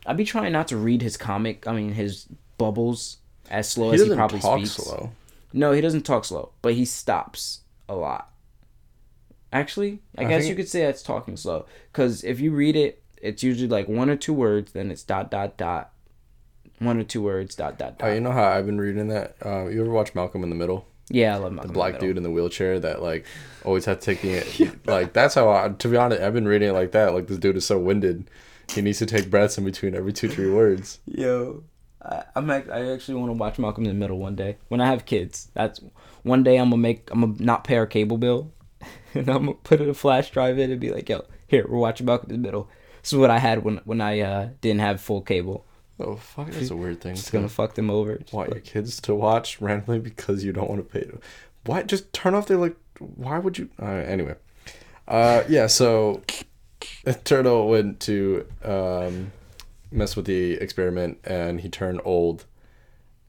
I 0.07 0.13
be 0.13 0.25
trying 0.25 0.53
not 0.53 0.69
to 0.69 0.77
read 0.77 1.03
his 1.03 1.17
comic. 1.17 1.67
I 1.67 1.73
mean, 1.73 1.93
his 1.93 2.27
bubbles 2.59 3.19
as 3.51 3.69
slow 3.69 3.91
He 3.91 3.97
as 4.01 4.07
he 4.07 4.15
probably 4.15 4.41
talk 4.41 4.59
speaks. 4.59 4.73
slow. 4.75 5.11
No, 5.53 5.73
he 5.73 5.81
doesn't 5.81 6.03
talk 6.03 6.25
slow, 6.25 6.53
but 6.63 6.75
he 6.75 6.85
stops 6.85 7.61
a 7.89 7.95
lot. 7.95 8.31
Actually, 9.57 10.01
I, 10.19 10.25
I 10.25 10.29
guess 10.29 10.49
you 10.49 10.55
could 10.55 10.69
say 10.69 10.81
that's 10.85 11.03
talking 11.03 11.37
slow. 11.37 11.67
Because 11.93 12.23
if 12.25 12.41
you 12.41 12.53
read 12.53 12.77
it, 12.77 13.03
it's 13.23 13.43
usually 13.43 13.69
like 13.69 13.89
one 13.89 14.11
or 14.11 14.17
two 14.17 14.35
words, 14.35 14.73
then 14.73 14.91
it's 14.91 15.03
dot 15.03 15.31
dot 15.31 15.57
dot, 15.57 15.93
one 16.79 16.99
or 16.99 17.05
two 17.05 17.23
words 17.23 17.55
dot 17.55 17.79
dot 17.79 17.95
Oh, 18.01 18.07
dot. 18.07 18.15
you 18.15 18.21
know 18.21 18.33
how 18.33 18.45
I've 18.45 18.67
been 18.67 18.79
reading 18.81 19.09
that? 19.09 19.37
Uh, 19.45 19.67
you 19.67 19.81
ever 19.81 19.91
watch 19.91 20.15
Malcolm 20.15 20.43
in 20.43 20.51
the 20.51 20.57
Middle? 20.57 20.87
yeah, 21.09 21.35
I 21.35 21.39
love 21.39 21.53
Malcolm 21.53 21.69
The 21.73 21.73
in 21.73 21.75
black 21.75 22.01
dude 22.01 22.17
in 22.17 22.23
the 22.25 22.31
wheelchair 22.31 22.81
that 22.81 23.01
like 23.03 23.25
always 23.65 23.85
had 23.85 24.01
to 24.01 24.15
take 24.15 24.21
the 24.57 24.73
like 24.87 25.13
that's 25.13 25.35
how 25.37 25.49
I 25.51 25.69
to 25.69 25.89
be 25.89 25.97
honest 25.97 26.21
I've 26.21 26.35
been 26.35 26.49
reading 26.49 26.69
it 26.71 26.73
like 26.73 26.91
that 26.93 27.15
like 27.15 27.29
this 27.29 27.39
dude 27.39 27.57
is 27.57 27.65
so 27.65 27.79
winded 27.79 28.29
he 28.73 28.83
needs 28.83 28.99
to 28.99 29.07
take 29.07 29.31
breaths 29.31 29.57
in 29.57 29.65
between 29.65 29.95
every 29.95 30.13
two 30.13 30.29
three 30.29 30.51
words 30.51 30.99
Yo, 31.07 31.63
I, 32.03 32.25
I'm 32.35 32.51
act- 32.51 32.71
I 32.71 32.91
actually 32.93 33.15
want 33.21 33.29
to 33.31 33.35
watch 33.35 33.57
Malcolm 33.59 33.85
in 33.85 33.91
the 33.91 33.95
Middle 33.95 34.19
one 34.19 34.35
day 34.35 34.57
when 34.67 34.81
I 34.81 34.87
have 34.87 35.07
kids. 35.07 35.49
That's 35.55 35.81
one 36.25 36.43
day 36.43 36.57
I'm 36.57 36.71
gonna 36.71 36.83
make 36.83 37.09
I'm 37.13 37.21
gonna 37.21 37.35
not 37.39 37.63
pay 37.63 37.77
our 37.77 37.87
cable 37.87 38.19
bill, 38.19 38.51
and 39.21 39.29
I'm 39.29 39.47
gonna 39.47 39.55
put 39.55 39.81
a 39.81 39.95
flash 39.95 40.31
drive 40.31 40.59
in 40.59 40.71
and 40.71 40.81
be 40.81 40.91
like, 40.91 41.09
yo, 41.09 41.25
here 41.47 41.67
we're 41.69 41.79
watching 41.79 42.07
Malcolm 42.07 42.31
in 42.31 42.43
the 42.43 42.47
Middle. 42.47 42.69
This 43.03 43.13
is 43.13 43.19
what 43.19 43.31
I 43.31 43.39
had 43.39 43.63
when 43.65 43.79
when 43.85 44.01
I 44.01 44.21
uh, 44.21 44.49
didn't 44.61 44.81
have 44.81 45.01
full 45.01 45.21
cable. 45.23 45.65
oh 46.01 46.17
fuck 46.17 46.51
that's 46.51 46.71
a 46.71 46.77
weird 46.77 47.01
thing 47.01 47.13
It's 47.13 47.31
gonna 47.31 47.49
fuck 47.49 47.75
them 47.75 47.89
over. 47.91 48.17
Just 48.19 48.33
want 48.33 48.51
like- 48.51 48.57
your 48.57 48.63
kids 48.83 49.01
to 49.03 49.15
watch 49.15 49.61
randomly 49.61 49.99
because 50.01 50.45
you 50.45 50.53
don't 50.53 50.69
want 50.69 50.87
to 50.87 50.99
pay 51.01 51.05
them 51.07 51.21
why 51.65 51.83
just 51.83 52.13
turn 52.13 52.35
off 52.35 52.47
their 52.47 52.57
like 52.59 52.77
why 52.99 53.39
would 53.39 53.59
you 53.59 53.69
uh, 53.83 53.87
anyway 53.87 54.37
uh 55.09 55.43
yeah 55.49 55.67
so 55.67 56.23
Turtle 57.25 57.69
went 57.69 57.99
to 58.01 58.47
um 58.65 59.33
mess 59.91 60.15
with 60.17 60.27
the 60.27 60.53
experiment 60.55 61.19
and 61.25 61.61
he 61.61 61.69
turned 61.69 62.01
old 62.05 62.45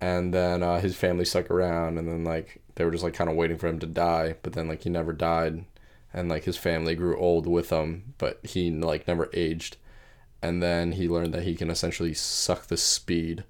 and 0.02 0.34
then 0.34 0.62
uh, 0.62 0.80
his 0.80 0.96
family 0.96 1.26
stuck 1.26 1.50
around 1.50 1.98
and 1.98 2.08
then 2.08 2.24
like 2.24 2.62
they 2.76 2.84
were 2.86 2.92
just 2.92 3.04
like 3.04 3.14
kind 3.16 3.30
of 3.30 3.36
waiting 3.36 3.58
for 3.58 3.68
him 3.68 3.80
to 3.80 3.88
die 3.88 4.36
but 4.44 4.54
then 4.54 4.68
like 4.68 4.84
he 4.84 4.90
never 4.90 5.14
died 5.14 5.66
and 6.14 6.30
like 6.30 6.46
his 6.46 6.58
family 6.58 6.96
grew 6.96 7.18
old 7.18 7.48
with 7.48 7.70
him 7.70 8.14
but 8.18 8.40
he 8.46 8.72
like 8.72 9.08
never 9.08 9.30
aged. 9.34 9.78
And 10.42 10.62
then 10.62 10.94
he 10.94 11.10
learned 11.10 11.34
that 11.34 11.44
he 11.44 11.56
can 11.56 11.70
essentially 11.70 12.14
suck 12.14 12.68
the 12.68 12.78
speed 12.78 13.44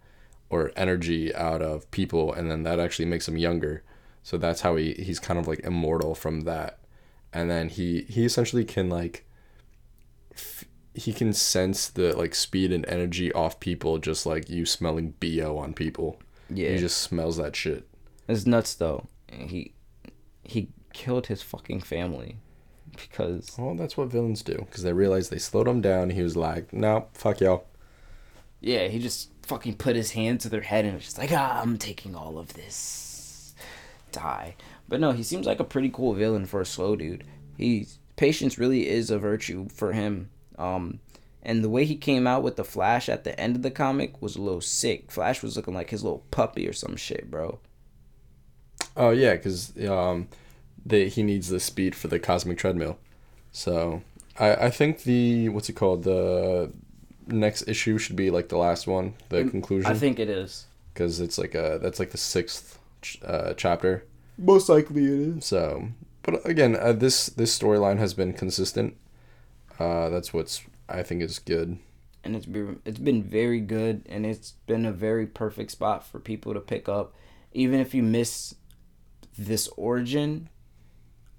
or 0.49 0.71
energy 0.75 1.35
out 1.35 1.61
of 1.61 1.89
people 1.91 2.31
and 2.33 2.49
then 2.49 2.63
that 2.63 2.79
actually 2.79 3.05
makes 3.05 3.27
him 3.27 3.37
younger. 3.37 3.83
So 4.23 4.37
that's 4.37 4.61
how 4.61 4.75
he 4.75 4.93
he's 4.93 5.19
kind 5.19 5.39
of 5.39 5.47
like 5.47 5.59
immortal 5.59 6.15
from 6.15 6.41
that. 6.41 6.79
And 7.33 7.49
then 7.49 7.69
he 7.69 8.01
he 8.09 8.25
essentially 8.25 8.65
can 8.65 8.89
like 8.89 9.25
f- 10.33 10.65
he 10.93 11.13
can 11.13 11.31
sense 11.31 11.87
the 11.87 12.17
like 12.17 12.33
speed 12.33 12.71
and 12.71 12.85
energy 12.87 13.31
off 13.33 13.59
people 13.59 13.99
just 13.99 14.25
like 14.25 14.49
you 14.49 14.65
smelling 14.65 15.13
bo 15.19 15.57
on 15.57 15.73
people. 15.73 16.19
Yeah, 16.49 16.71
he 16.71 16.77
just 16.77 16.97
smells 16.97 17.37
that 17.37 17.55
shit. 17.55 17.87
It's 18.27 18.45
nuts 18.45 18.73
though. 18.75 19.07
He 19.31 19.73
he 20.43 20.69
killed 20.93 21.27
his 21.27 21.41
fucking 21.41 21.81
family 21.81 22.37
because 22.97 23.55
well 23.57 23.75
that's 23.75 23.97
what 23.97 24.09
villains 24.09 24.41
do 24.41 24.55
because 24.57 24.83
they 24.83 24.93
realized 24.93 25.31
they 25.31 25.37
slowed 25.37 25.67
him 25.67 25.81
down 25.81 26.09
he 26.09 26.21
was 26.21 26.35
like 26.35 26.71
no 26.73 27.07
fuck 27.13 27.39
y'all 27.39 27.65
yeah, 28.59 28.87
he 28.87 28.99
just 28.99 29.29
fucking 29.43 29.75
put 29.75 29.95
his 29.95 30.11
hand 30.11 30.41
to 30.41 30.49
their 30.49 30.61
head 30.61 30.85
and 30.85 30.95
was 30.95 31.03
just 31.03 31.17
like, 31.17 31.31
ah, 31.31 31.61
I'm 31.61 31.77
taking 31.77 32.15
all 32.15 32.37
of 32.37 32.53
this. 32.53 33.53
Die. 34.11 34.55
But 34.87 34.99
no, 34.99 35.11
he 35.11 35.23
seems 35.23 35.45
like 35.45 35.59
a 35.59 35.65
pretty 35.65 35.89
cool 35.89 36.13
villain 36.13 36.45
for 36.45 36.61
a 36.61 36.65
slow 36.65 36.95
dude. 36.95 37.23
He's 37.57 37.99
patience 38.15 38.57
really 38.57 38.87
is 38.87 39.11
a 39.11 39.19
virtue 39.19 39.67
for 39.69 39.93
him. 39.93 40.29
Um 40.57 40.99
and 41.43 41.63
the 41.63 41.69
way 41.69 41.85
he 41.85 41.95
came 41.95 42.27
out 42.27 42.43
with 42.43 42.57
the 42.57 42.63
Flash 42.63 43.07
at 43.07 43.23
the 43.23 43.39
end 43.39 43.55
of 43.55 43.61
the 43.61 43.71
comic 43.71 44.21
was 44.21 44.35
a 44.35 44.41
little 44.41 44.59
sick. 44.59 45.11
Flash 45.11 45.41
was 45.41 45.55
looking 45.55 45.73
like 45.73 45.91
his 45.91 46.03
little 46.03 46.25
puppy 46.31 46.67
or 46.67 46.73
some 46.73 46.95
shit, 46.95 47.29
bro. 47.29 47.59
Oh 48.97 49.11
yeah, 49.11 49.35
because 49.35 49.71
um, 49.87 50.27
they 50.87 51.09
he 51.09 51.23
needs 51.23 51.49
the 51.49 51.59
speed 51.59 51.95
for 51.95 52.07
the 52.07 52.19
cosmic 52.19 52.57
treadmill. 52.57 52.97
So 53.51 54.01
I 54.39 54.67
I 54.67 54.69
think 54.69 55.03
the 55.03 55.49
what's 55.49 55.69
it 55.69 55.73
called 55.73 56.03
the 56.03 56.71
next 57.27 57.67
issue 57.67 57.97
should 57.97 58.15
be 58.15 58.29
like 58.31 58.49
the 58.49 58.57
last 58.57 58.87
one, 58.87 59.13
the 59.29 59.43
Mm, 59.43 59.51
conclusion, 59.51 59.91
I 59.91 59.99
think 59.99 60.19
it 60.19 60.29
is. 60.29 60.65
because 60.93 61.19
it's 61.19 61.37
like 61.37 61.55
a 61.55 61.79
that's 61.81 61.99
like 61.99 62.11
the 62.11 62.17
sixth 62.17 62.79
ch- 63.01 63.19
uh, 63.23 63.53
chapter. 63.55 64.03
Most 64.37 64.69
likely 64.69 65.03
it 65.05 65.37
is. 65.37 65.45
So, 65.45 65.89
but 66.23 66.45
again, 66.45 66.75
uh, 66.75 66.93
this 66.93 67.27
this 67.27 67.57
storyline 67.57 67.97
has 67.99 68.13
been 68.13 68.33
consistent. 68.33 68.95
Uh, 69.79 70.09
that's 70.09 70.33
what's 70.33 70.61
I 70.89 71.03
think 71.03 71.21
is 71.21 71.39
good. 71.39 71.77
and 72.23 72.35
it's 72.35 72.45
been 72.45 72.79
it's 72.85 72.99
been 72.99 73.23
very 73.23 73.59
good 73.61 74.03
and 74.09 74.25
it's 74.25 74.51
been 74.67 74.85
a 74.85 74.91
very 74.91 75.27
perfect 75.27 75.71
spot 75.71 76.05
for 76.05 76.19
people 76.19 76.53
to 76.53 76.59
pick 76.59 76.89
up 76.89 77.13
even 77.53 77.79
if 77.79 77.93
you 77.93 78.03
miss 78.03 78.55
this 79.37 79.67
origin 79.77 80.49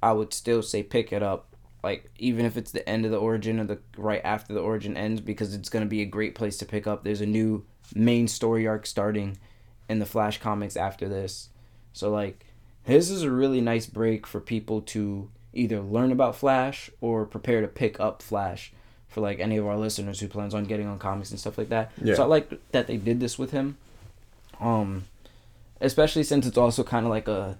i 0.02 0.12
would 0.12 0.32
still 0.32 0.62
say 0.62 0.82
pick 0.82 1.12
it 1.12 1.22
up 1.22 1.46
like 1.82 2.10
even 2.18 2.44
if 2.44 2.56
it's 2.56 2.72
the 2.72 2.86
end 2.88 3.04
of 3.04 3.10
the 3.10 3.16
origin 3.16 3.60
or 3.60 3.64
the 3.64 3.78
right 3.96 4.20
after 4.24 4.52
the 4.52 4.60
origin 4.60 4.96
ends 4.96 5.20
because 5.20 5.54
it's 5.54 5.68
going 5.68 5.84
to 5.84 5.88
be 5.88 6.02
a 6.02 6.06
great 6.06 6.34
place 6.34 6.56
to 6.58 6.66
pick 6.66 6.86
up 6.86 7.04
there's 7.04 7.20
a 7.20 7.26
new 7.26 7.64
main 7.94 8.28
story 8.28 8.66
arc 8.66 8.86
starting 8.86 9.38
in 9.88 9.98
the 9.98 10.06
flash 10.06 10.38
comics 10.38 10.76
after 10.76 11.08
this 11.08 11.48
so 11.92 12.10
like 12.10 12.44
this 12.86 13.10
is 13.10 13.22
a 13.22 13.30
really 13.30 13.60
nice 13.60 13.86
break 13.86 14.26
for 14.26 14.40
people 14.40 14.80
to 14.80 15.30
either 15.52 15.80
learn 15.80 16.12
about 16.12 16.36
flash 16.36 16.90
or 17.00 17.26
prepare 17.26 17.60
to 17.60 17.68
pick 17.68 17.98
up 18.00 18.22
flash 18.22 18.72
for 19.08 19.20
like 19.20 19.40
any 19.40 19.56
of 19.56 19.66
our 19.66 19.76
listeners 19.76 20.20
who 20.20 20.28
plans 20.28 20.54
on 20.54 20.64
getting 20.64 20.86
on 20.86 20.98
comics 20.98 21.30
and 21.30 21.40
stuff 21.40 21.58
like 21.58 21.70
that. 21.70 21.90
Yeah. 22.02 22.14
So 22.14 22.22
I 22.22 22.26
like 22.26 22.50
that 22.72 22.86
they 22.86 22.96
did 22.96 23.20
this 23.20 23.38
with 23.38 23.50
him. 23.50 23.76
Um 24.60 25.04
especially 25.80 26.22
since 26.22 26.46
it's 26.46 26.58
also 26.58 26.82
kind 26.82 27.06
of 27.06 27.10
like 27.10 27.28
a 27.28 27.56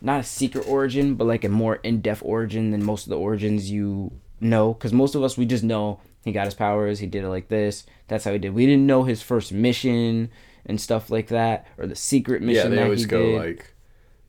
not 0.00 0.20
a 0.20 0.24
secret 0.24 0.66
origin, 0.68 1.14
but 1.14 1.26
like 1.26 1.44
a 1.44 1.48
more 1.48 1.76
in-depth 1.76 2.22
origin 2.24 2.70
than 2.70 2.84
most 2.84 3.06
of 3.06 3.10
the 3.10 3.18
origins 3.18 3.70
you 3.70 4.12
know 4.40 4.72
cuz 4.74 4.92
most 4.92 5.14
of 5.14 5.22
us 5.22 5.36
we 5.36 5.44
just 5.44 5.62
know 5.62 6.00
he 6.24 6.32
got 6.32 6.44
his 6.44 6.54
powers, 6.54 6.98
he 6.98 7.06
did 7.06 7.24
it 7.24 7.28
like 7.28 7.48
this. 7.48 7.84
That's 8.08 8.24
how 8.24 8.32
he 8.32 8.38
did. 8.38 8.54
We 8.54 8.66
didn't 8.66 8.86
know 8.86 9.04
his 9.04 9.22
first 9.22 9.52
mission 9.52 10.30
and 10.66 10.80
stuff 10.80 11.10
like 11.10 11.28
that 11.28 11.66
or 11.78 11.86
the 11.86 11.96
secret 11.96 12.42
mission 12.42 12.64
yeah, 12.64 12.68
they 12.68 12.76
that 12.76 12.84
always 12.84 13.00
he 13.00 13.06
go 13.06 13.32
did. 13.32 13.38
like, 13.38 13.74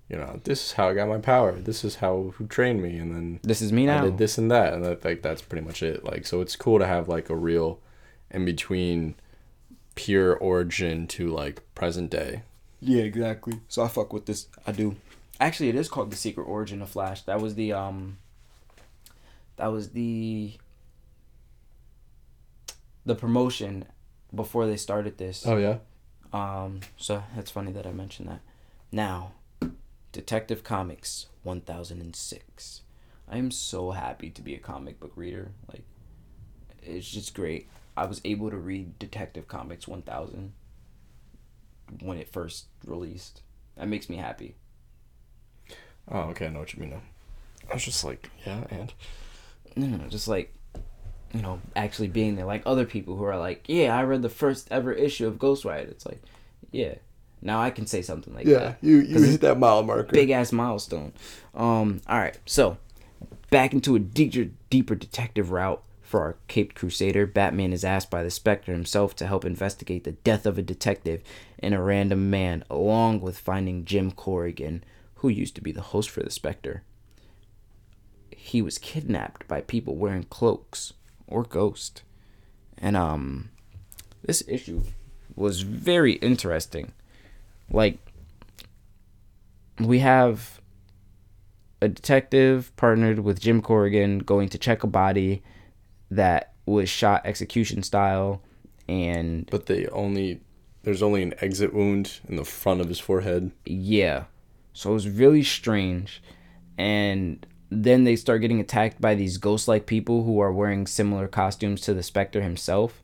you 0.09 0.17
know, 0.17 0.39
this 0.43 0.65
is 0.65 0.71
how 0.73 0.89
I 0.89 0.93
got 0.93 1.07
my 1.07 1.19
power. 1.19 1.53
This 1.53 1.83
is 1.83 1.95
how 1.95 2.33
who 2.35 2.45
trained 2.47 2.81
me, 2.81 2.97
and 2.97 3.15
then 3.15 3.39
this 3.43 3.61
is 3.61 3.71
me 3.71 3.85
now. 3.85 4.01
I 4.01 4.05
did 4.05 4.17
this 4.17 4.37
and 4.37 4.51
that, 4.51 4.73
and 4.73 4.83
that, 4.83 5.05
like 5.05 5.21
that's 5.21 5.41
pretty 5.41 5.65
much 5.65 5.81
it. 5.81 6.03
Like, 6.03 6.25
so 6.25 6.41
it's 6.41 6.55
cool 6.55 6.79
to 6.79 6.85
have 6.85 7.07
like 7.07 7.29
a 7.29 7.35
real 7.35 7.79
in 8.29 8.43
between 8.43 9.15
pure 9.95 10.35
origin 10.35 11.07
to 11.07 11.29
like 11.29 11.61
present 11.75 12.09
day. 12.09 12.43
Yeah, 12.81 13.03
exactly. 13.03 13.59
So 13.67 13.83
I 13.83 13.87
fuck 13.87 14.11
with 14.11 14.25
this. 14.25 14.47
I 14.67 14.71
do. 14.73 14.95
Actually, 15.41 15.69
it 15.69 15.75
is 15.75 15.89
called 15.89 16.11
the 16.11 16.15
Secret 16.15 16.43
Origin 16.43 16.83
of 16.83 16.89
Flash. 16.89 17.23
That 17.23 17.41
was 17.41 17.55
the 17.55 17.73
um. 17.73 18.19
That 19.57 19.67
was 19.73 19.89
the. 19.89 20.53
The 23.03 23.15
promotion, 23.15 23.85
before 24.33 24.67
they 24.67 24.77
started 24.77 25.17
this. 25.17 25.45
Oh 25.47 25.57
yeah. 25.57 25.77
Um. 26.31 26.81
So 26.95 27.23
it's 27.35 27.49
funny 27.49 27.71
that 27.71 27.87
I 27.87 27.91
mentioned 27.91 28.29
that. 28.29 28.41
Now, 28.91 29.31
Detective 30.11 30.63
Comics 30.63 31.25
one 31.41 31.61
thousand 31.61 32.01
and 32.01 32.15
six. 32.15 32.81
I 33.27 33.37
am 33.37 33.49
so 33.49 33.91
happy 33.91 34.29
to 34.29 34.41
be 34.43 34.53
a 34.53 34.59
comic 34.59 34.99
book 34.99 35.13
reader. 35.15 35.53
Like, 35.67 35.85
it's 36.83 37.09
just 37.09 37.33
great. 37.33 37.67
I 37.97 38.05
was 38.05 38.21
able 38.23 38.51
to 38.51 38.57
read 38.57 38.99
Detective 38.99 39.47
Comics 39.47 39.87
one 39.87 40.03
thousand. 40.03 40.53
When 41.99 42.19
it 42.19 42.31
first 42.31 42.67
released, 42.85 43.41
that 43.75 43.87
makes 43.87 44.07
me 44.07 44.17
happy. 44.17 44.55
Oh 46.11 46.19
okay, 46.31 46.47
I 46.47 46.49
know 46.49 46.59
what 46.59 46.73
you 46.73 46.81
mean 46.81 46.89
now. 46.91 47.01
I 47.69 47.73
was 47.75 47.85
just 47.85 48.03
like, 48.03 48.29
yeah, 48.45 48.63
and 48.69 48.93
no, 49.75 49.87
no, 49.87 49.97
no, 49.97 50.07
just 50.09 50.27
like, 50.27 50.53
you 51.33 51.41
know, 51.41 51.61
actually 51.75 52.09
being 52.09 52.35
there, 52.35 52.45
like 52.45 52.63
other 52.65 52.85
people 52.85 53.15
who 53.15 53.23
are 53.23 53.37
like, 53.37 53.63
yeah, 53.67 53.95
I 53.97 54.03
read 54.03 54.21
the 54.21 54.29
first 54.29 54.67
ever 54.71 54.91
issue 54.91 55.27
of 55.27 55.39
Ghost 55.39 55.63
Rider. 55.63 55.89
It's 55.89 56.05
like, 56.05 56.21
yeah, 56.71 56.95
now 57.41 57.61
I 57.61 57.69
can 57.69 57.87
say 57.87 58.01
something 58.01 58.33
like 58.33 58.45
that. 58.45 58.51
Yeah, 58.51 58.73
you 58.81 58.97
you 58.97 59.15
'Cause 59.15 59.25
hit 59.29 59.41
that 59.41 59.57
mile 59.57 59.83
marker. 59.83 60.11
Big 60.11 60.29
ass 60.31 60.51
milestone. 60.51 61.13
Um, 61.55 62.01
all 62.07 62.19
right, 62.19 62.37
so 62.45 62.77
back 63.49 63.73
into 63.73 63.95
a 63.95 63.99
deeper, 63.99 64.51
deeper 64.69 64.95
detective 64.95 65.51
route 65.51 65.81
for 66.01 66.19
our 66.21 66.35
Caped 66.49 66.75
Crusader. 66.75 67.25
Batman 67.25 67.71
is 67.71 67.85
asked 67.85 68.09
by 68.11 68.21
the 68.21 68.29
Spectre 68.31 68.73
himself 68.73 69.15
to 69.15 69.27
help 69.27 69.45
investigate 69.45 70.03
the 70.03 70.11
death 70.11 70.45
of 70.45 70.57
a 70.57 70.61
detective 70.61 71.21
and 71.59 71.73
a 71.73 71.79
random 71.81 72.29
man, 72.29 72.65
along 72.69 73.21
with 73.21 73.37
finding 73.37 73.85
Jim 73.85 74.11
Corrigan, 74.11 74.83
who 75.21 75.29
used 75.29 75.53
to 75.55 75.61
be 75.61 75.71
the 75.71 75.81
host 75.81 76.09
for 76.09 76.23
the 76.23 76.31
Spectre. 76.31 76.81
He 78.31 78.59
was 78.61 78.79
kidnapped 78.79 79.47
by 79.47 79.61
people 79.61 79.95
wearing 79.95 80.23
cloaks 80.23 80.93
or 81.27 81.43
ghost. 81.43 82.01
And 82.77 82.97
um 82.97 83.49
this 84.23 84.43
issue 84.47 84.81
was 85.35 85.61
very 85.61 86.13
interesting. 86.13 86.91
Like 87.69 87.99
we 89.79 89.99
have 89.99 90.59
a 91.81 91.87
detective 91.87 92.71
partnered 92.75 93.19
with 93.19 93.39
Jim 93.39 93.61
Corrigan 93.61 94.19
going 94.19 94.49
to 94.49 94.57
check 94.57 94.83
a 94.83 94.87
body 94.87 95.43
that 96.09 96.53
was 96.65 96.89
shot 96.89 97.21
execution 97.25 97.83
style 97.83 98.41
and 98.87 99.47
But 99.51 99.67
they 99.67 99.85
only 99.87 100.41
there's 100.83 101.03
only 101.03 101.21
an 101.21 101.35
exit 101.41 101.75
wound 101.75 102.19
in 102.27 102.37
the 102.37 102.43
front 102.45 102.81
of 102.81 102.87
his 102.87 102.99
forehead. 102.99 103.51
yeah. 103.65 104.23
So 104.73 104.91
it 104.91 104.93
was 104.93 105.09
really 105.09 105.43
strange. 105.43 106.21
And 106.77 107.45
then 107.69 108.03
they 108.03 108.15
start 108.15 108.41
getting 108.41 108.59
attacked 108.59 108.99
by 108.99 109.15
these 109.15 109.37
ghost 109.37 109.67
like 109.67 109.85
people 109.85 110.23
who 110.23 110.39
are 110.39 110.51
wearing 110.51 110.87
similar 110.87 111.27
costumes 111.27 111.81
to 111.81 111.93
the 111.93 112.03
Spectre 112.03 112.41
himself. 112.41 113.03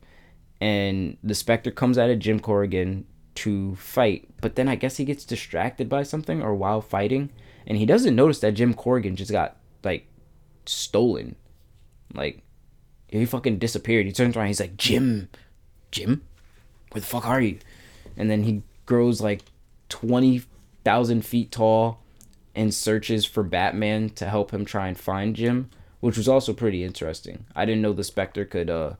And 0.60 1.16
the 1.22 1.34
Spectre 1.34 1.70
comes 1.70 1.98
out 1.98 2.10
of 2.10 2.18
Jim 2.18 2.40
Corrigan 2.40 3.06
to 3.36 3.76
fight, 3.76 4.28
but 4.40 4.56
then 4.56 4.66
I 4.66 4.74
guess 4.74 4.96
he 4.96 5.04
gets 5.04 5.24
distracted 5.24 5.88
by 5.88 6.02
something 6.02 6.42
or 6.42 6.56
while 6.56 6.80
fighting, 6.80 7.30
and 7.68 7.78
he 7.78 7.86
doesn't 7.86 8.16
notice 8.16 8.40
that 8.40 8.54
Jim 8.54 8.74
Corrigan 8.74 9.14
just 9.14 9.30
got 9.30 9.56
like 9.84 10.08
stolen. 10.66 11.36
Like 12.12 12.42
he 13.06 13.24
fucking 13.24 13.58
disappeared. 13.60 14.06
He 14.06 14.12
turns 14.12 14.36
around, 14.36 14.48
he's 14.48 14.58
like, 14.58 14.76
Jim, 14.76 15.28
Jim, 15.92 16.22
where 16.90 17.00
the 17.00 17.06
fuck 17.06 17.28
are 17.28 17.40
you? 17.40 17.60
And 18.16 18.28
then 18.28 18.42
he 18.42 18.64
grows 18.86 19.20
like 19.20 19.42
twenty 19.88 20.42
thousand 20.88 21.24
feet 21.24 21.52
tall 21.52 22.00
and 22.54 22.72
searches 22.72 23.24
for 23.24 23.42
Batman 23.42 24.08
to 24.10 24.24
help 24.26 24.50
him 24.52 24.64
try 24.64 24.88
and 24.88 24.98
find 24.98 25.36
Jim, 25.36 25.68
which 26.00 26.16
was 26.16 26.28
also 26.28 26.52
pretty 26.52 26.82
interesting. 26.82 27.44
I 27.54 27.64
didn't 27.66 27.82
know 27.82 27.92
the 27.92 28.04
Spectre 28.04 28.44
could 28.44 28.70
uh 28.70 28.94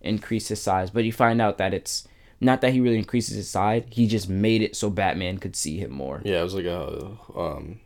increase 0.00 0.48
his 0.48 0.60
size, 0.62 0.90
but 0.90 1.04
you 1.04 1.12
find 1.12 1.40
out 1.40 1.58
that 1.58 1.74
it's 1.74 2.06
not 2.40 2.60
that 2.60 2.72
he 2.72 2.80
really 2.80 2.98
increases 2.98 3.36
his 3.36 3.48
size, 3.48 3.84
he 3.90 4.06
just 4.06 4.28
made 4.28 4.62
it 4.62 4.74
so 4.76 4.90
Batman 4.90 5.38
could 5.38 5.54
see 5.54 5.78
him 5.78 5.92
more. 5.92 6.20
Yeah, 6.24 6.40
it 6.40 6.44
was 6.44 6.54
like 6.54 6.64
a 6.64 7.16
um, 7.36 7.80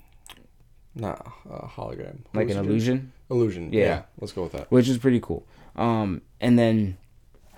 not 0.95 1.27
a 1.51 1.67
hologram. 1.67 2.19
What 2.33 2.47
Like 2.47 2.51
an 2.51 2.59
illusion, 2.59 3.13
Illusion. 3.31 3.73
Yeah. 3.73 3.85
Yeah. 3.85 4.03
let's 4.21 4.33
go 4.33 4.45
with 4.45 4.53
that. 4.53 4.71
which 4.71 4.89
is 4.89 4.99
pretty 4.99 5.21
cool. 5.21 5.47
Um 5.77 6.23
and 6.41 6.59
then 6.59 6.97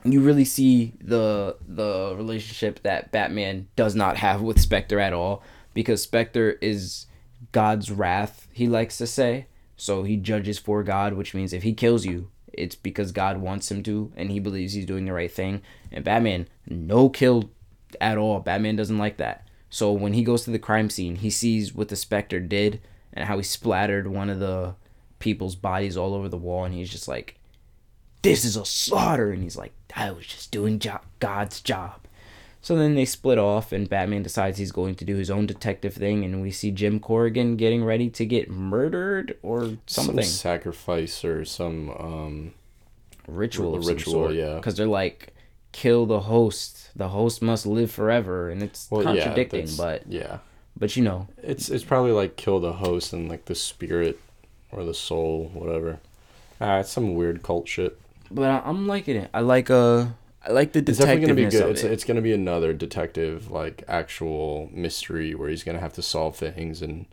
you 0.04 0.20
really 0.20 0.44
see 0.44 0.94
the 1.00 1.56
the 1.66 2.14
relationship 2.16 2.82
that 2.82 3.12
Batman 3.12 3.66
does 3.76 3.94
not 3.94 4.16
have 4.16 4.40
with 4.42 4.60
Spectre 4.60 5.00
at 5.00 5.12
all 5.12 5.42
because 5.78 6.02
Spectre 6.02 6.58
is 6.60 7.06
God's 7.52 7.92
wrath, 7.92 8.48
he 8.50 8.66
likes 8.66 8.98
to 8.98 9.06
say. 9.06 9.46
So 9.76 10.02
he 10.02 10.16
judges 10.16 10.58
for 10.58 10.82
God, 10.82 11.12
which 11.12 11.34
means 11.34 11.52
if 11.52 11.62
he 11.62 11.72
kills 11.72 12.04
you, 12.04 12.32
it's 12.52 12.74
because 12.74 13.12
God 13.12 13.40
wants 13.40 13.70
him 13.70 13.84
to 13.84 14.12
and 14.16 14.28
he 14.28 14.40
believes 14.40 14.72
he's 14.72 14.86
doing 14.86 15.04
the 15.04 15.12
right 15.12 15.30
thing. 15.30 15.62
And 15.92 16.04
Batman, 16.04 16.48
no 16.66 17.08
kill 17.08 17.50
at 18.00 18.18
all. 18.18 18.40
Batman 18.40 18.74
doesn't 18.74 18.98
like 18.98 19.18
that. 19.18 19.46
So 19.70 19.92
when 19.92 20.14
he 20.14 20.24
goes 20.24 20.42
to 20.46 20.50
the 20.50 20.58
crime 20.58 20.90
scene, 20.90 21.14
he 21.14 21.30
sees 21.30 21.72
what 21.72 21.90
the 21.90 21.94
Spectre 21.94 22.40
did 22.40 22.80
and 23.12 23.26
how 23.26 23.36
he 23.36 23.44
splattered 23.44 24.08
one 24.08 24.30
of 24.30 24.40
the 24.40 24.74
people's 25.20 25.54
bodies 25.54 25.96
all 25.96 26.12
over 26.12 26.28
the 26.28 26.36
wall 26.36 26.64
and 26.64 26.74
he's 26.74 26.90
just 26.90 27.06
like 27.06 27.38
this 28.22 28.44
is 28.44 28.56
a 28.56 28.64
slaughter 28.64 29.30
and 29.30 29.42
he's 29.44 29.56
like 29.56 29.72
i 29.96 30.10
was 30.12 30.26
just 30.26 30.52
doing 30.52 30.80
god's 31.18 31.60
job 31.60 32.00
so 32.60 32.74
then 32.76 32.94
they 32.94 33.04
split 33.04 33.38
off 33.38 33.72
and 33.72 33.88
batman 33.88 34.22
decides 34.22 34.58
he's 34.58 34.72
going 34.72 34.94
to 34.94 35.04
do 35.04 35.16
his 35.16 35.30
own 35.30 35.46
detective 35.46 35.94
thing 35.94 36.24
and 36.24 36.42
we 36.42 36.50
see 36.50 36.70
jim 36.70 36.98
corrigan 37.00 37.56
getting 37.56 37.84
ready 37.84 38.08
to 38.10 38.24
get 38.26 38.50
murdered 38.50 39.36
or 39.42 39.76
something 39.86 40.16
Some 40.16 40.24
sacrifice 40.24 41.24
or 41.24 41.44
some 41.44 41.90
um 41.90 42.54
ritual 43.26 43.74
of 43.76 43.86
ritual, 43.86 44.12
sort 44.12 44.34
yeah. 44.34 44.54
because 44.56 44.74
they're 44.76 44.86
like 44.86 45.34
kill 45.72 46.06
the 46.06 46.20
host 46.20 46.90
the 46.96 47.08
host 47.08 47.42
must 47.42 47.66
live 47.66 47.90
forever 47.90 48.48
and 48.50 48.62
it's 48.62 48.88
well 48.90 49.02
contradicting 49.02 49.66
yeah, 49.68 49.74
but 49.76 50.02
yeah. 50.08 50.38
but 50.76 50.96
you 50.96 51.02
know 51.04 51.28
It's 51.42 51.68
it's 51.68 51.84
probably 51.84 52.12
like 52.12 52.36
kill 52.36 52.58
the 52.58 52.72
host 52.74 53.12
and 53.12 53.28
like 53.28 53.44
the 53.44 53.54
spirit 53.54 54.18
or 54.70 54.84
the 54.84 54.92
soul, 54.92 55.50
whatever. 55.54 55.98
Ah, 56.60 56.80
it's 56.80 56.90
some 56.90 57.14
weird 57.14 57.42
cult 57.42 57.68
shit. 57.68 57.98
but 58.30 58.44
I, 58.50 58.62
i'm 58.68 58.86
liking 58.86 59.16
it 59.16 59.30
i 59.32 59.40
like 59.40 59.70
uh 59.70 60.06
i 60.46 60.52
like 60.52 60.72
the 60.72 60.80
detective. 60.80 60.88
It's 60.88 60.98
definitely 60.98 61.20
gonna 61.26 61.34
be 61.34 61.56
good. 61.56 61.70
It's 61.70 61.84
it 61.84 61.92
it's 61.92 62.04
gonna 62.04 62.22
be 62.22 62.32
another 62.32 62.72
detective 62.72 63.50
like 63.50 63.82
actual 63.88 64.68
mystery 64.72 65.34
where 65.34 65.48
he's 65.48 65.64
gonna 65.64 65.80
have 65.80 65.92
to 65.94 66.02
solve 66.02 66.36
things 66.36 66.80
and 66.82 67.06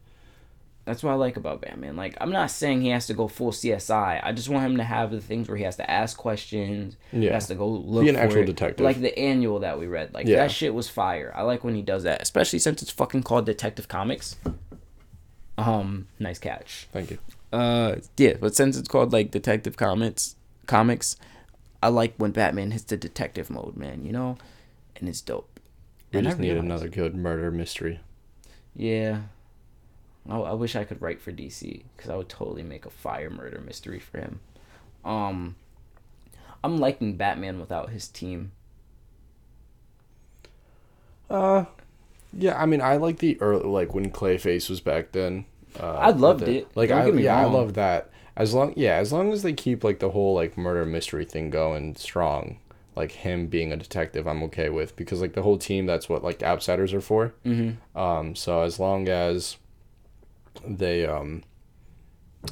That's 0.86 1.02
what 1.02 1.10
I 1.12 1.16
like 1.16 1.36
about 1.36 1.62
Batman. 1.62 1.96
Like, 1.96 2.16
I'm 2.22 2.32
not 2.32 2.52
saying 2.52 2.82
he 2.82 2.90
has 2.90 3.08
to 3.08 3.16
go 3.16 3.28
full 3.28 3.52
CSI. 3.52 4.20
I 4.24 4.32
just 4.32 4.50
want 4.50 4.68
him 4.68 4.78
to 4.78 4.84
have 4.84 5.10
the 5.10 5.20
things 5.20 5.48
where 5.48 5.58
he 5.58 5.64
has 5.64 5.78
to 5.78 5.90
ask 5.90 6.16
questions. 6.16 6.96
He 7.12 7.26
Yeah. 7.26 7.34
has 7.34 7.48
to 7.48 7.56
go 7.56 7.68
look 7.68 8.04
Be 8.04 8.10
an 8.10 8.16
for 8.16 8.22
actual 8.22 8.42
it. 8.44 8.46
detective. 8.46 8.84
Like 8.86 9.02
the 9.02 9.18
annual 9.18 9.58
that 9.62 9.80
we 9.80 9.88
read. 9.88 10.14
Like 10.14 10.28
Yeah. 10.28 10.36
that 10.38 10.52
shit 10.52 10.76
was 10.76 10.88
fire. 10.88 11.34
I 11.36 11.42
like 11.42 11.64
when 11.64 11.74
he 11.74 11.82
does 11.82 12.04
that, 12.04 12.22
especially 12.22 12.60
since 12.60 12.84
it's 12.84 12.92
fucking 12.92 13.24
called 13.24 13.48
Detective 13.48 13.88
Comics. 13.88 14.36
Um, 15.58 16.08
nice 16.20 16.38
catch. 16.38 16.88
Thank 16.92 17.12
you. 17.12 17.18
Uh, 17.52 17.96
yeah, 18.18 18.34
but 18.40 18.56
since 18.56 18.78
it's 18.78 18.88
called 18.88 19.14
like 19.14 19.32
Detective 19.32 19.78
Comics, 19.78 20.36
comics, 20.68 21.16
I 21.86 21.90
like 21.90 22.16
when 22.18 22.32
Batman 22.32 22.72
hits 22.72 22.86
the 22.86 22.98
detective 22.98 23.52
mode, 23.52 23.78
man. 23.78 24.04
You 24.06 24.12
know, 24.12 24.38
and 24.96 25.08
it's 25.08 25.22
dope. 25.22 25.60
We 26.12 26.18
And 26.18 26.28
I 26.28 26.32
just 26.32 26.42
need 26.42 26.58
another 26.58 26.88
good 26.88 27.16
murder 27.16 27.52
mystery. 27.52 28.00
Yeah. 28.76 29.22
I, 30.28 30.38
I 30.38 30.54
wish 30.54 30.76
I 30.76 30.84
could 30.84 31.00
write 31.00 31.22
for 31.22 31.32
DC 31.32 31.84
because 31.96 32.10
I 32.10 32.16
would 32.16 32.28
totally 32.28 32.64
make 32.64 32.88
a 32.88 32.90
fire 32.90 33.30
murder 33.30 33.62
mystery 33.62 34.00
for 34.00 34.18
him. 34.18 34.40
Um, 35.04 35.58
I'm 36.64 36.78
liking 36.78 37.18
Batman 37.18 37.60
without 37.60 37.92
his 37.92 38.08
team. 38.08 38.52
Uh, 41.30 41.66
yeah. 42.34 42.60
I 42.60 42.66
mean, 42.66 42.82
I 42.82 42.98
like 42.98 43.20
the 43.20 43.40
early, 43.42 43.66
like 43.66 43.94
when 43.94 44.10
Clayface 44.10 44.72
was 44.72 44.82
back 44.82 45.12
then. 45.12 45.46
Uh, 45.80 45.94
I 45.94 46.10
loved 46.10 46.40
with 46.42 46.50
it. 46.50 46.68
Like 46.74 46.90
Don't 46.90 47.16
I, 47.16 47.22
yeah, 47.22 47.38
I 47.38 47.46
love 47.46 47.76
that. 47.76 48.10
As 48.38 48.54
long, 48.54 48.74
yeah, 48.76 48.96
as 48.98 49.14
long 49.14 49.32
as 49.32 49.44
they 49.44 49.54
keep 49.54 49.84
like 49.84 50.00
the 50.00 50.10
whole 50.12 50.36
like 50.36 50.58
murder 50.58 50.86
mystery 50.86 51.26
thing 51.26 51.50
going 51.50 51.96
strong, 51.96 52.60
like 52.96 53.12
him 53.12 53.48
being 53.48 53.72
a 53.72 53.78
detective, 53.78 54.28
I'm 54.28 54.44
okay 54.44 54.70
with 54.70 54.96
because 54.96 55.22
like 55.22 55.34
the 55.34 55.42
whole 55.42 55.58
team, 55.58 55.86
that's 55.86 56.10
what 56.10 56.24
like 56.24 56.44
outsiders 56.44 56.94
are 56.94 57.02
for. 57.02 57.34
Mm-hmm. 57.46 57.98
Um, 57.98 58.36
so 58.36 58.62
as 58.62 58.80
long 58.80 59.08
as 59.08 59.58
they 60.66 61.06
um 61.06 61.44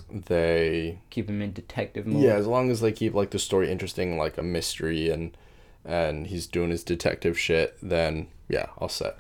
they 0.10 1.00
Keep 1.10 1.30
him 1.30 1.42
in 1.42 1.54
detective 1.54 2.08
mode. 2.08 2.24
yeah, 2.24 2.36
as 2.36 2.48
long 2.48 2.70
as 2.72 2.82
they 2.82 2.92
keep 2.92 3.14
like 3.14 3.32
the 3.32 3.40
story 3.40 3.72
interesting, 3.72 4.18
like 4.18 4.38
a 4.38 4.44
mystery, 4.44 5.10
and 5.10 5.38
and 5.86 6.28
he's 6.28 6.48
doing 6.48 6.70
his 6.70 6.84
detective 6.84 7.38
shit, 7.38 7.78
then 7.82 8.28
yeah, 8.48 8.68
I'll 8.80 8.90
set. 8.90 9.18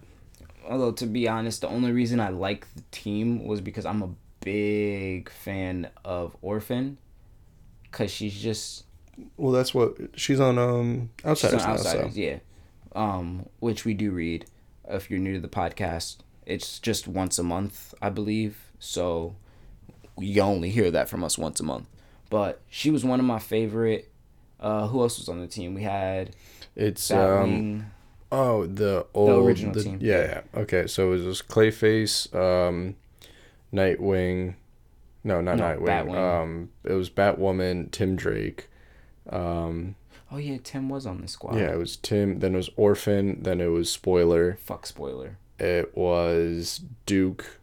Although 0.67 0.93
to 0.93 1.05
be 1.05 1.27
honest, 1.27 1.61
the 1.61 1.67
only 1.67 1.91
reason 1.91 2.19
I 2.19 2.29
like 2.29 2.73
the 2.73 2.83
team 2.91 3.45
was 3.45 3.59
because 3.61 3.85
I'm 3.85 4.01
a 4.01 4.09
big 4.43 5.29
fan 5.29 5.89
of 6.03 6.35
Orphan, 6.41 6.97
cause 7.91 8.11
she's 8.11 8.39
just 8.39 8.85
Well, 9.37 9.51
that's 9.51 9.73
what 9.73 9.95
she's 10.15 10.39
on. 10.39 10.57
Um, 10.57 11.09
she's 11.19 11.25
outsiders 11.27 11.61
on 11.63 11.67
now. 11.67 11.73
Outsiders, 11.73 12.13
So 12.13 12.19
yeah. 12.19 12.37
Um, 12.95 13.47
which 13.59 13.85
we 13.85 13.93
do 13.93 14.11
read. 14.11 14.45
If 14.87 15.09
you're 15.09 15.19
new 15.19 15.35
to 15.35 15.39
the 15.39 15.47
podcast, 15.47 16.17
it's 16.45 16.79
just 16.79 17.07
once 17.07 17.39
a 17.39 17.43
month, 17.43 17.93
I 18.01 18.09
believe. 18.09 18.57
So 18.79 19.35
you 20.19 20.41
only 20.41 20.69
hear 20.69 20.91
that 20.91 21.09
from 21.09 21.23
us 21.23 21.37
once 21.37 21.59
a 21.59 21.63
month. 21.63 21.87
But 22.29 22.61
she 22.69 22.89
was 22.91 23.05
one 23.05 23.19
of 23.19 23.25
my 23.25 23.39
favorite. 23.39 24.09
Uh, 24.59 24.87
who 24.87 25.01
else 25.01 25.17
was 25.19 25.29
on 25.29 25.39
the 25.39 25.47
team? 25.47 25.73
We 25.73 25.83
had 25.83 26.35
it's 26.75 27.11
um. 27.11 27.87
Oh, 28.31 28.65
the 28.65 29.05
old 29.13 29.29
the 29.29 29.35
original 29.43 29.73
the- 29.73 29.83
team. 29.83 29.99
Yeah, 30.01 30.41
yeah. 30.55 30.61
Okay, 30.61 30.87
so 30.87 31.13
it 31.13 31.23
was 31.23 31.41
Clayface, 31.43 32.33
um, 32.33 32.95
Nightwing. 33.73 34.55
No, 35.23 35.41
not 35.41 35.57
No, 35.57 35.63
Nightwing. 35.63 35.87
Batwing. 35.87 36.41
Um, 36.43 36.69
it 36.83 36.93
was 36.93 37.09
Batwoman, 37.09 37.91
Tim 37.91 38.15
Drake. 38.15 38.67
Um, 39.29 39.95
oh 40.31 40.37
yeah, 40.37 40.57
Tim 40.63 40.89
was 40.89 41.05
on 41.05 41.21
the 41.21 41.27
squad. 41.27 41.55
yeah, 41.55 41.71
it 41.71 41.77
was 41.77 41.95
Tim. 41.97 42.39
Then 42.39 42.53
it 42.53 42.57
was 42.57 42.69
Orphan. 42.75 43.41
Then 43.43 43.61
it 43.61 43.67
was 43.67 43.89
Spoiler. 43.91 44.57
Fuck 44.61 44.85
spoiler. 44.85 45.37
It 45.59 45.95
was 45.95 46.81
Duke, 47.05 47.59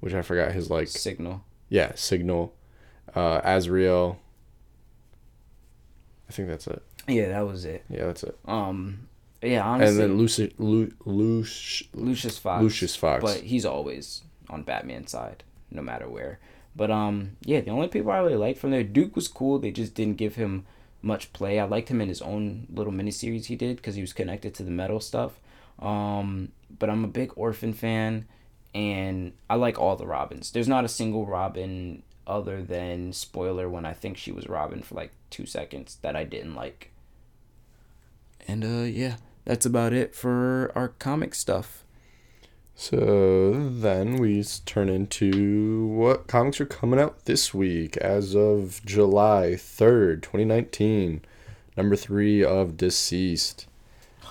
which 0.00 0.14
I 0.14 0.22
forgot 0.22 0.52
his 0.52 0.70
like. 0.70 0.88
Signal. 0.88 1.44
Yeah, 1.68 1.92
Signal, 1.94 2.54
uh, 3.14 3.40
Azrael. 3.44 4.18
I 6.28 6.32
think 6.32 6.48
that's 6.48 6.66
it. 6.66 6.82
Yeah, 7.08 7.28
that 7.28 7.46
was 7.46 7.64
it. 7.64 7.84
Yeah, 7.90 8.06
that's 8.06 8.22
it. 8.22 8.38
Um, 8.46 9.08
yeah, 9.42 9.62
honestly, 9.66 10.02
and 10.02 10.12
then 10.12 10.18
Lucy, 10.18 10.54
Lu, 10.58 10.90
Lucius, 11.04 11.88
Lucius 11.94 12.38
Fox. 12.38 12.62
Lucius 12.62 12.96
Fox. 12.96 13.22
but 13.22 13.40
he's 13.40 13.66
always 13.66 14.22
on 14.52 14.62
Batman's 14.62 15.10
side, 15.10 15.42
no 15.70 15.82
matter 15.82 16.08
where. 16.08 16.38
But 16.76 16.90
um, 16.90 17.36
yeah, 17.44 17.60
the 17.60 17.70
only 17.70 17.88
people 17.88 18.12
I 18.12 18.18
really 18.18 18.36
liked 18.36 18.58
from 18.58 18.70
there, 18.70 18.84
Duke 18.84 19.16
was 19.16 19.28
cool. 19.28 19.58
They 19.58 19.70
just 19.70 19.94
didn't 19.94 20.16
give 20.16 20.36
him 20.36 20.66
much 21.02 21.32
play. 21.32 21.58
I 21.58 21.64
liked 21.64 21.88
him 21.88 22.00
in 22.00 22.08
his 22.08 22.22
own 22.22 22.66
little 22.72 22.92
miniseries 22.92 23.46
he 23.46 23.56
did 23.56 23.76
because 23.76 23.96
he 23.96 24.00
was 24.00 24.12
connected 24.12 24.54
to 24.54 24.62
the 24.62 24.70
metal 24.70 25.00
stuff. 25.00 25.32
Um, 25.78 26.52
but 26.78 26.88
I'm 26.88 27.04
a 27.04 27.08
big 27.08 27.32
Orphan 27.34 27.72
fan, 27.72 28.26
and 28.74 29.32
I 29.50 29.56
like 29.56 29.78
all 29.78 29.96
the 29.96 30.06
Robins. 30.06 30.52
There's 30.52 30.68
not 30.68 30.84
a 30.84 30.88
single 30.88 31.26
Robin 31.26 32.02
other 32.26 32.62
than 32.62 33.12
spoiler 33.12 33.68
when 33.68 33.84
I 33.84 33.92
think 33.92 34.16
she 34.16 34.30
was 34.30 34.48
Robin 34.48 34.80
for 34.80 34.94
like 34.94 35.10
two 35.30 35.44
seconds 35.44 35.98
that 36.02 36.14
I 36.14 36.24
didn't 36.24 36.54
like. 36.54 36.90
And 38.46 38.64
uh, 38.64 38.84
yeah, 38.84 39.16
that's 39.44 39.66
about 39.66 39.92
it 39.92 40.14
for 40.14 40.70
our 40.74 40.88
comic 40.88 41.34
stuff. 41.34 41.84
So 42.82 43.52
then 43.54 44.16
we 44.16 44.42
turn 44.66 44.88
into 44.88 45.86
what 45.86 46.26
comics 46.26 46.60
are 46.60 46.66
coming 46.66 46.98
out 46.98 47.26
this 47.26 47.54
week 47.54 47.96
as 47.98 48.34
of 48.34 48.80
July 48.84 49.52
3rd, 49.56 50.22
2019. 50.22 51.22
Number 51.76 51.94
three 51.94 52.42
of 52.42 52.72
DCeased. 52.72 53.66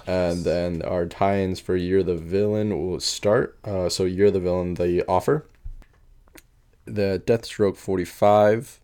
And 0.05 0.43
then 0.43 0.81
our 0.81 1.05
tie 1.05 1.39
ins 1.39 1.61
for 1.61 1.77
Year 1.77 2.03
the 2.03 2.17
Villain 2.17 2.77
will 2.77 2.99
start. 2.99 3.57
Uh, 3.63 3.87
so, 3.87 4.03
Year 4.03 4.25
of 4.25 4.33
the 4.33 4.41
Villain, 4.41 4.73
the 4.73 5.05
offer. 5.07 5.45
The 6.83 7.23
Deathstroke 7.25 7.77
45. 7.77 8.81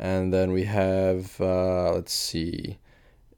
And 0.00 0.34
then 0.34 0.50
we 0.50 0.64
have, 0.64 1.40
uh, 1.40 1.92
let's 1.92 2.12
see, 2.12 2.78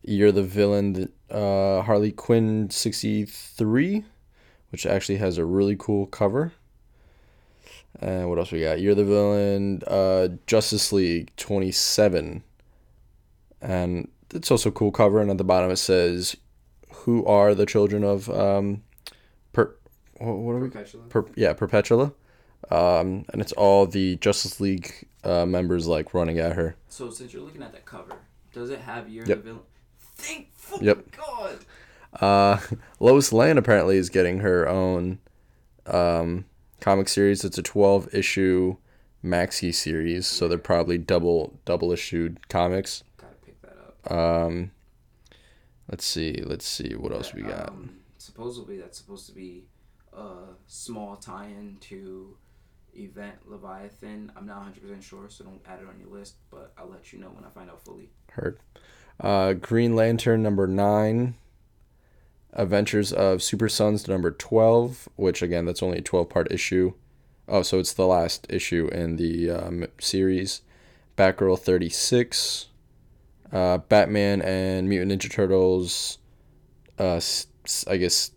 Year 0.01 0.33
the 0.33 0.43
Villain, 0.43 0.95
the, 0.95 1.11
uh, 1.31 1.83
Harley 1.83 2.11
Quinn 2.11 2.71
63 2.71 4.07
which 4.73 4.87
actually 4.87 5.19
has 5.19 5.37
a 5.39 5.45
really 5.45 5.77
cool 5.79 6.07
cover. 6.07 6.53
And 8.01 8.29
what 8.31 8.39
else 8.39 8.51
we 8.51 8.63
got? 8.63 8.81
You're 8.81 8.95
the 8.95 9.05
villain, 9.05 9.83
uh, 9.87 10.29
Justice 10.47 10.93
League 10.93 11.31
27. 11.37 12.43
And 13.61 14.09
it's 14.35 14.51
also 14.51 14.71
a 14.71 14.73
cool 14.73 14.91
cover. 14.91 15.21
And 15.21 15.31
at 15.31 15.37
the 15.39 15.45
bottom 15.45 15.71
it 15.71 15.77
says, 15.77 16.37
Who 17.05 17.25
are 17.27 17.55
the 17.55 17.67
children 17.67 18.03
of, 18.03 18.31
um, 18.31 18.83
per, 19.53 19.77
what, 20.19 20.37
what 20.39 20.53
are 20.53 20.61
we? 20.61 20.71
Per, 21.11 21.27
yeah, 21.37 21.53
Perpetua. 21.53 22.13
Um, 22.71 23.27
and 23.33 23.43
it's 23.43 23.53
all 23.53 23.87
the 23.87 24.17
Justice 24.17 24.59
League 24.59 25.07
uh, 25.23 25.45
members 25.45 25.87
like 25.87 26.15
running 26.15 26.39
at 26.39 26.53
her. 26.57 26.75
So 26.89 27.11
since 27.11 27.35
you're 27.35 27.43
looking 27.43 27.63
at 27.63 27.73
that 27.73 27.85
cover, 27.85 28.15
does 28.55 28.71
it 28.71 28.81
have 28.81 29.09
Year 29.11 29.25
Yep. 29.27 29.37
the 29.39 29.43
Villain? 29.43 29.61
Thank 30.17 30.49
fucking 30.55 30.87
Yep. 30.87 31.17
God. 31.17 31.59
Uh, 32.21 32.59
Lois 33.01 33.33
Lane 33.33 33.59
apparently 33.59 33.97
is 33.97 34.11
getting 34.11 34.41
her 34.41 34.69
own 34.69 35.19
um, 35.87 36.45
comic 36.81 37.09
series. 37.09 37.45
It's 37.45 37.59
a 37.59 37.63
twelve 37.63 38.13
issue 38.15 38.77
maxi 39.25 39.75
series, 39.75 40.27
so 40.27 40.49
they're 40.49 40.59
probably 40.59 40.99
double 40.99 41.59
double 41.65 41.93
issued 41.93 42.49
comics. 42.49 43.05
Gotta 43.17 43.35
pick 43.45 43.61
that 43.63 43.77
up. 43.77 44.13
Um, 44.13 44.73
let's 45.91 46.05
see, 46.05 46.43
let's 46.45 46.67
see 46.67 46.95
what 46.95 47.13
else 47.13 47.33
we 47.33 47.43
got. 47.43 47.69
Um, 47.69 47.99
supposedly 48.19 48.79
that's 48.79 48.99
supposed 48.99 49.27
to 49.27 49.33
be 49.33 49.65
a 50.13 50.55
small 50.67 51.17
tie-in 51.17 51.79
to 51.81 52.37
Event 52.95 53.37
Leviathan. 53.47 54.33
I'm 54.37 54.47
not 54.47 54.75
100% 54.75 55.03
sure, 55.03 55.29
so 55.29 55.45
don't 55.45 55.61
add 55.67 55.81
it 55.81 55.89
on 55.89 55.99
your 55.99 56.11
list, 56.11 56.37
but 56.51 56.73
I'll 56.77 56.89
let 56.89 57.13
you 57.13 57.19
know 57.19 57.29
when 57.29 57.45
I 57.45 57.49
find 57.51 57.71
out 57.71 57.83
fully. 57.85 58.11
Heard. 58.31 58.59
Uh, 59.19 59.55
Green 59.55 59.95
Lantern 59.97 60.43
number 60.43 60.67
nine. 60.67 61.35
Adventures 62.55 63.13
of 63.13 63.43
Super 63.43 63.69
Sons 63.69 64.07
number 64.09 64.31
twelve, 64.31 65.09
which 65.17 65.43
again 65.43 65.65
that's 65.65 65.83
only 65.83 65.99
a 65.99 66.03
twelve 66.03 66.29
part 66.29 66.51
issue. 66.53 66.93
Oh, 67.49 67.63
so 67.63 67.79
it's 67.79 67.93
the 67.93 68.07
last 68.07 68.47
issue 68.51 68.89
in 68.93 69.17
the 69.17 69.51
um, 69.51 69.87
series. 69.99 70.63
Batgirl 71.17 71.59
thirty 71.59 71.89
six. 71.89 72.69
Uh, 73.53 73.79
Batman 73.79 74.41
and 74.43 74.89
Mutant 74.89 75.13
Ninja 75.13 75.31
Turtles. 75.31 76.19
Uh, 76.99 77.21
I 77.87 77.97
guess 77.97 78.31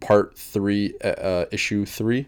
part 0.00 0.36
three, 0.36 0.94
uh, 1.04 1.08
uh, 1.08 1.46
issue 1.50 1.84
three. 1.84 2.26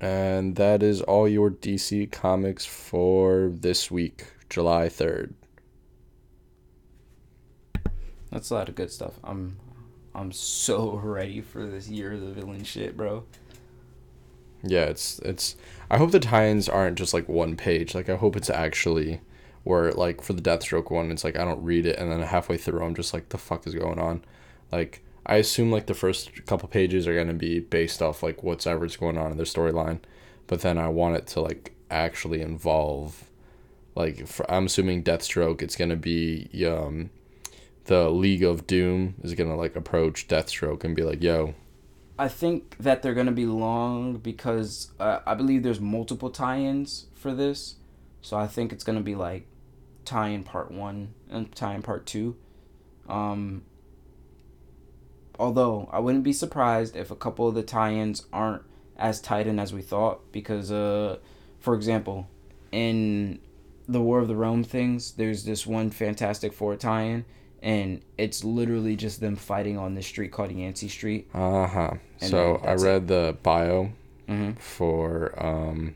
And 0.00 0.56
that 0.56 0.82
is 0.82 1.00
all 1.00 1.28
your 1.28 1.50
DC 1.50 2.10
comics 2.12 2.66
for 2.66 3.50
this 3.52 3.90
week, 3.90 4.26
July 4.50 4.88
3rd. 4.88 5.32
That's 8.34 8.50
a 8.50 8.54
lot 8.54 8.68
of 8.68 8.74
good 8.74 8.90
stuff. 8.90 9.14
I'm 9.22 9.56
I'm 10.12 10.32
so 10.32 10.96
ready 11.02 11.40
for 11.40 11.66
this 11.66 11.88
Year 11.88 12.12
of 12.12 12.20
the 12.20 12.32
Villain 12.32 12.64
shit, 12.64 12.96
bro. 12.96 13.24
Yeah, 14.64 14.86
it's 14.86 15.20
it's 15.20 15.56
I 15.88 15.98
hope 15.98 16.10
the 16.10 16.20
tie-ins 16.20 16.68
aren't 16.68 16.98
just 16.98 17.14
like 17.14 17.28
one 17.28 17.56
page. 17.56 17.94
Like 17.94 18.08
I 18.08 18.16
hope 18.16 18.34
it's 18.34 18.50
actually 18.50 19.20
where 19.62 19.92
like 19.92 20.20
for 20.20 20.32
the 20.32 20.42
Deathstroke 20.42 20.90
one, 20.90 21.12
it's 21.12 21.22
like 21.22 21.38
I 21.38 21.44
don't 21.44 21.62
read 21.62 21.86
it 21.86 21.98
and 21.98 22.10
then 22.10 22.20
halfway 22.22 22.56
through 22.56 22.84
I'm 22.84 22.96
just 22.96 23.14
like 23.14 23.28
the 23.28 23.38
fuck 23.38 23.68
is 23.68 23.74
going 23.74 24.00
on? 24.00 24.24
Like 24.72 25.04
I 25.24 25.36
assume 25.36 25.70
like 25.70 25.86
the 25.86 25.94
first 25.94 26.44
couple 26.44 26.68
pages 26.68 27.06
are 27.06 27.14
to 27.28 27.34
be 27.34 27.60
based 27.60 28.02
off 28.02 28.22
like 28.22 28.42
what's 28.42 28.66
whatever's 28.66 28.96
going 28.96 29.16
on 29.16 29.30
in 29.30 29.36
their 29.36 29.46
storyline, 29.46 30.00
but 30.48 30.62
then 30.62 30.76
I 30.76 30.88
want 30.88 31.16
it 31.16 31.28
to 31.28 31.40
like 31.40 31.72
actually 31.88 32.40
involve 32.40 33.30
like 33.94 34.26
for, 34.26 34.50
I'm 34.50 34.66
assuming 34.66 35.04
Deathstroke 35.04 35.62
it's 35.62 35.76
to 35.90 35.96
be 35.96 36.48
um 36.66 37.10
the 37.84 38.10
League 38.10 38.42
of 38.42 38.66
Doom 38.66 39.14
is 39.22 39.34
to 39.34 39.54
like 39.54 39.76
approach 39.76 40.26
Deathstroke 40.28 40.84
and 40.84 40.96
be 40.96 41.02
like, 41.02 41.22
"Yo, 41.22 41.54
I 42.18 42.28
think 42.28 42.76
that 42.78 43.02
they're 43.02 43.14
gonna 43.14 43.32
be 43.32 43.46
long 43.46 44.18
because 44.18 44.92
uh, 45.00 45.20
I 45.26 45.34
believe 45.34 45.62
there's 45.62 45.80
multiple 45.80 46.30
tie-ins 46.30 47.06
for 47.14 47.34
this, 47.34 47.76
so 48.22 48.36
I 48.36 48.46
think 48.46 48.72
it's 48.72 48.84
gonna 48.84 49.00
be 49.00 49.14
like 49.14 49.46
tie-in 50.04 50.44
part 50.44 50.70
one 50.70 51.14
and 51.28 51.54
tie-in 51.54 51.82
part 51.82 52.06
two. 52.06 52.36
Um, 53.08 53.62
although 55.38 55.88
I 55.92 55.98
wouldn't 55.98 56.24
be 56.24 56.32
surprised 56.32 56.96
if 56.96 57.10
a 57.10 57.16
couple 57.16 57.48
of 57.48 57.54
the 57.54 57.62
tie-ins 57.62 58.26
aren't 58.32 58.62
as 58.96 59.20
tight 59.20 59.46
in 59.46 59.58
as 59.58 59.72
we 59.72 59.82
thought 59.82 60.32
because, 60.32 60.70
uh, 60.70 61.18
for 61.58 61.74
example, 61.74 62.28
in 62.70 63.40
the 63.88 64.00
War 64.00 64.20
of 64.20 64.28
the 64.28 64.36
Realm 64.36 64.62
things, 64.62 65.12
there's 65.12 65.44
this 65.44 65.66
one 65.66 65.90
Fantastic 65.90 66.52
Four 66.52 66.76
tie-in 66.76 67.24
and 67.64 68.02
it's 68.18 68.44
literally 68.44 68.94
just 68.94 69.20
them 69.20 69.34
fighting 69.34 69.76
on 69.78 69.94
this 69.94 70.06
street 70.06 70.30
called 70.30 70.52
Yancey 70.52 70.86
Street. 70.88 71.28
Uh 71.34 71.66
huh. 71.66 71.90
So 72.18 72.60
I 72.62 72.66
that's 72.66 72.82
it. 72.82 72.86
read 72.86 73.08
the 73.08 73.36
bio 73.42 73.90
Mm-hmm. 74.28 74.52
for 74.52 75.34
um, 75.44 75.94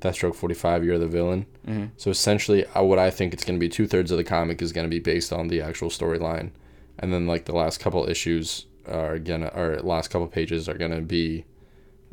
Deathstroke 0.00 0.34
45, 0.34 0.84
Year 0.84 0.94
of 0.94 1.00
the 1.00 1.06
Villain. 1.06 1.46
Mm-hmm. 1.66 1.86
So 1.96 2.10
essentially, 2.10 2.66
uh, 2.66 2.82
what 2.82 2.98
I 2.98 3.08
think 3.10 3.32
it's 3.32 3.44
going 3.44 3.58
to 3.58 3.60
be 3.60 3.70
two 3.70 3.86
thirds 3.86 4.10
of 4.10 4.18
the 4.18 4.24
comic 4.24 4.60
is 4.60 4.72
going 4.72 4.84
to 4.84 4.90
be 4.90 4.98
based 4.98 5.32
on 5.32 5.48
the 5.48 5.62
actual 5.62 5.88
storyline. 5.88 6.50
And 6.98 7.14
then, 7.14 7.26
like, 7.26 7.46
the 7.46 7.54
last 7.54 7.80
couple 7.80 8.06
issues 8.08 8.66
are 8.86 9.18
going 9.18 9.40
to, 9.40 9.58
or 9.58 9.80
last 9.80 10.08
couple 10.08 10.26
pages 10.26 10.68
are 10.68 10.76
going 10.76 10.90
to 10.90 11.00
be 11.00 11.46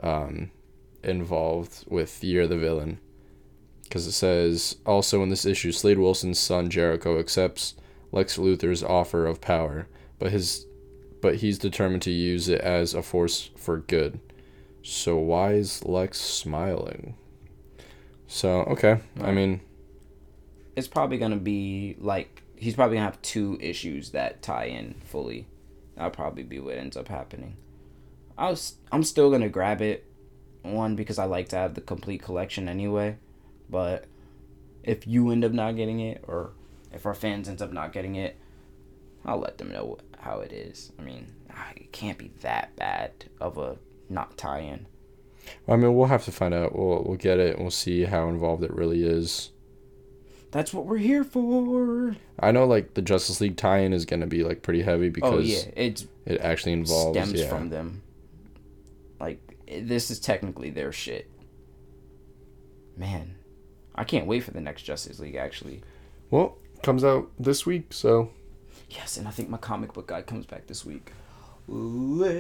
um, 0.02 0.50
involved 1.04 1.84
with 1.90 2.24
Year 2.24 2.44
of 2.44 2.50
the 2.50 2.58
Villain. 2.58 3.00
Because 3.84 4.08
it 4.08 4.14
says, 4.14 4.78
also 4.86 5.22
in 5.24 5.28
this 5.30 5.46
issue, 5.46 5.74
Slade 5.74 6.00
Wilson's 6.00 6.40
son 6.40 6.70
Jericho 6.70 7.20
accepts 7.20 7.74
Lex 8.18 8.38
Luthor's 8.40 8.84
offer 8.84 9.28
of 9.28 9.42
power, 9.42 9.88
but 10.18 10.32
his 10.32 10.66
but 11.22 11.36
he's 11.36 11.60
determined 11.60 12.02
to 12.02 12.12
use 12.12 12.50
it 12.50 12.62
as 12.62 12.96
a 12.96 13.04
force 13.04 13.52
for 13.56 13.78
good. 13.78 14.20
So 14.82 15.18
why 15.18 15.54
is 15.54 15.86
Lex 15.86 16.20
smiling? 16.20 17.14
So 18.26 18.62
okay, 18.62 19.02
I 19.22 19.32
mean, 19.32 19.62
It's 20.76 20.88
probably 20.88 21.20
gonna 21.20 21.36
be 21.36 21.96
like 22.00 22.42
he's 22.56 22.74
probably 22.74 22.98
gonna 22.98 23.06
have 23.06 23.22
two 23.22 23.60
issues 23.62 24.10
that 24.12 24.42
tie 24.42 24.66
in 24.66 24.96
fully. 25.06 25.46
That'll 25.96 26.10
probably 26.10 26.44
be 26.44 26.60
what 26.60 26.76
ends 26.76 26.98
up 26.98 27.10
happening. 27.10 27.56
I 28.36 28.50
was 28.50 28.78
I'm 28.92 29.04
still 29.04 29.30
gonna 29.30 29.48
grab 29.48 29.80
it, 29.84 30.06
one 30.64 30.96
because 30.96 31.20
I 31.20 31.26
like 31.26 31.50
to 31.50 31.56
have 31.56 31.76
the 31.76 31.82
complete 31.82 32.24
collection 32.24 32.68
anyway, 32.68 33.18
but 33.70 34.06
if 34.82 35.06
you 35.06 35.30
end 35.30 35.46
up 35.46 35.52
not 35.52 35.76
getting 35.76 36.00
it 36.00 36.24
or 36.28 36.54
if 36.98 37.06
our 37.06 37.14
fans 37.14 37.48
ends 37.48 37.62
up 37.62 37.72
not 37.72 37.94
getting 37.94 38.16
it, 38.16 38.36
I'll 39.24 39.40
let 39.40 39.60
them 39.60 39.72
know 39.72 40.00
how 40.18 40.40
it 40.40 40.52
is. 40.52 40.92
I 40.98 41.04
mean, 41.04 41.28
ah, 41.52 41.70
it 41.76 41.92
can't 41.92 42.18
be 42.18 42.32
that 42.42 42.76
bad 42.76 43.12
of 43.40 43.58
a 43.60 43.78
not 44.10 44.36
tie-in. 44.36 44.88
I 45.68 45.76
mean, 45.76 45.96
we'll 45.96 46.08
have 46.08 46.26
to 46.26 46.32
find 46.32 46.54
out. 46.54 46.76
We'll 46.76 47.04
we'll 47.04 47.18
get 47.18 47.40
it. 47.40 47.54
and 47.54 47.62
We'll 47.62 47.72
see 47.72 48.04
how 48.04 48.28
involved 48.30 48.64
it 48.64 48.74
really 48.74 49.06
is. 49.06 49.52
That's 50.52 50.74
what 50.74 50.86
we're 50.86 50.98
here 50.98 51.24
for. 51.24 52.16
I 52.40 52.52
know 52.52 52.66
like 52.66 52.96
the 52.96 53.02
Justice 53.04 53.40
League 53.42 53.58
tie-in 53.58 53.94
is 53.94 54.06
gonna 54.06 54.28
be 54.28 54.44
like 54.44 54.64
pretty 54.64 54.82
heavy 54.82 55.10
because 55.10 55.34
oh 55.36 55.40
yeah, 55.40 55.70
it's 55.76 56.08
it 56.26 56.42
actually 56.42 56.74
involves 56.74 57.18
stems 57.18 57.40
yeah. 57.40 57.48
from 57.48 57.70
them. 57.70 58.02
Like 59.20 59.40
this 59.68 60.10
is 60.10 60.20
technically 60.20 60.72
their 60.72 60.92
shit. 60.92 61.30
Man, 62.98 63.36
I 63.94 64.04
can't 64.04 64.26
wait 64.26 64.44
for 64.44 64.52
the 64.52 64.62
next 64.62 64.82
Justice 64.82 65.20
League. 65.20 65.36
Actually, 65.36 65.84
Well, 66.32 66.58
comes 66.84 67.04
out 67.04 67.30
this 67.40 67.66
week, 67.66 67.94
so 67.94 68.32
yes, 68.90 69.18
and 69.18 69.28
I 69.28 69.32
think 69.32 69.50
my 69.50 69.58
comic 69.58 69.94
book 69.94 70.08
guy 70.08 70.22
comes 70.22 70.46
back 70.46 70.68
this 70.68 70.86
week. 70.86 71.12
Lit. 71.68 72.38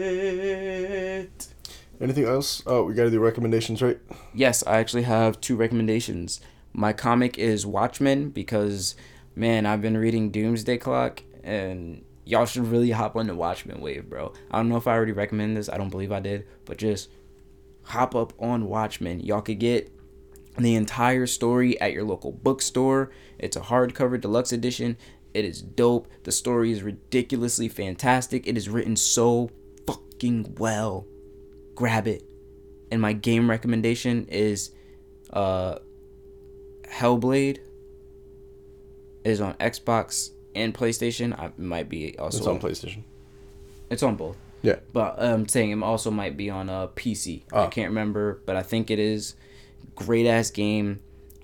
anything 1.99 2.25
else? 2.25 2.63
Oh, 2.65 2.83
we 2.83 2.93
gotta 2.93 3.11
do 3.11 3.19
recommendations, 3.19 3.81
right? 3.81 3.99
Yes, 4.33 4.63
I 4.65 4.77
actually 4.77 5.03
have 5.03 5.41
two 5.41 5.55
recommendations. 5.55 6.39
My 6.73 6.93
comic 6.93 7.37
is 7.37 7.65
Watchmen 7.65 8.29
because, 8.29 8.95
man, 9.35 9.65
I've 9.65 9.81
been 9.81 9.97
reading 9.97 10.31
Doomsday 10.31 10.77
Clock 10.77 11.23
and 11.43 12.03
y'all 12.23 12.45
should 12.45 12.67
really 12.67 12.91
hop 12.91 13.15
on 13.15 13.27
the 13.27 13.35
Watchmen 13.35 13.81
wave, 13.81 14.09
bro. 14.09 14.33
I 14.51 14.57
don't 14.57 14.69
know 14.69 14.77
if 14.77 14.87
I 14.87 14.93
already 14.93 15.13
recommend 15.13 15.57
this. 15.57 15.69
I 15.69 15.77
don't 15.77 15.89
believe 15.89 16.11
I 16.11 16.19
did, 16.19 16.45
but 16.65 16.77
just 16.77 17.09
hop 17.83 18.15
up 18.15 18.33
on 18.39 18.67
Watchmen. 18.67 19.21
Y'all 19.21 19.41
could 19.41 19.59
get 19.59 19.91
the 20.63 20.75
entire 20.75 21.25
story 21.27 21.79
at 21.79 21.93
your 21.93 22.03
local 22.03 22.31
bookstore. 22.31 23.11
It's 23.37 23.55
a 23.55 23.61
hardcover 23.61 24.19
deluxe 24.19 24.51
edition. 24.51 24.97
It 25.33 25.45
is 25.45 25.61
dope. 25.61 26.07
The 26.23 26.31
story 26.31 26.71
is 26.71 26.81
ridiculously 26.83 27.67
fantastic. 27.69 28.47
It 28.47 28.57
is 28.57 28.67
written 28.69 28.95
so 28.95 29.51
fucking 29.85 30.55
well. 30.57 31.05
Grab 31.75 32.07
it. 32.07 32.23
And 32.91 33.01
my 33.01 33.13
game 33.13 33.49
recommendation 33.49 34.25
is 34.29 34.71
uh 35.31 35.77
Hellblade. 36.89 37.57
It 39.23 39.29
is 39.31 39.41
on 39.41 39.53
Xbox 39.55 40.31
and 40.55 40.73
PlayStation. 40.73 41.37
I 41.37 41.51
might 41.57 41.89
be 41.89 42.17
also 42.17 42.37
It's 42.37 42.47
on 42.47 42.59
PlayStation. 42.59 43.03
it's 43.89 44.03
on 44.03 44.15
both. 44.15 44.37
Yeah. 44.61 44.77
But 44.93 45.21
I'm 45.21 45.47
saying 45.47 45.71
it 45.71 45.83
also 45.83 46.09
might 46.09 46.35
be 46.37 46.49
on 46.49 46.69
a 46.69 46.87
PC. 46.95 47.43
I 47.51 47.65
Oh. 47.65 47.67
can't 47.67 47.89
remember, 47.89 48.41
but 48.45 48.55
I 48.55 48.63
think 48.63 48.89
it 48.89 48.99
is. 48.99 49.35
Great 49.97 50.25
ass 50.27 50.49
game. 50.51 50.99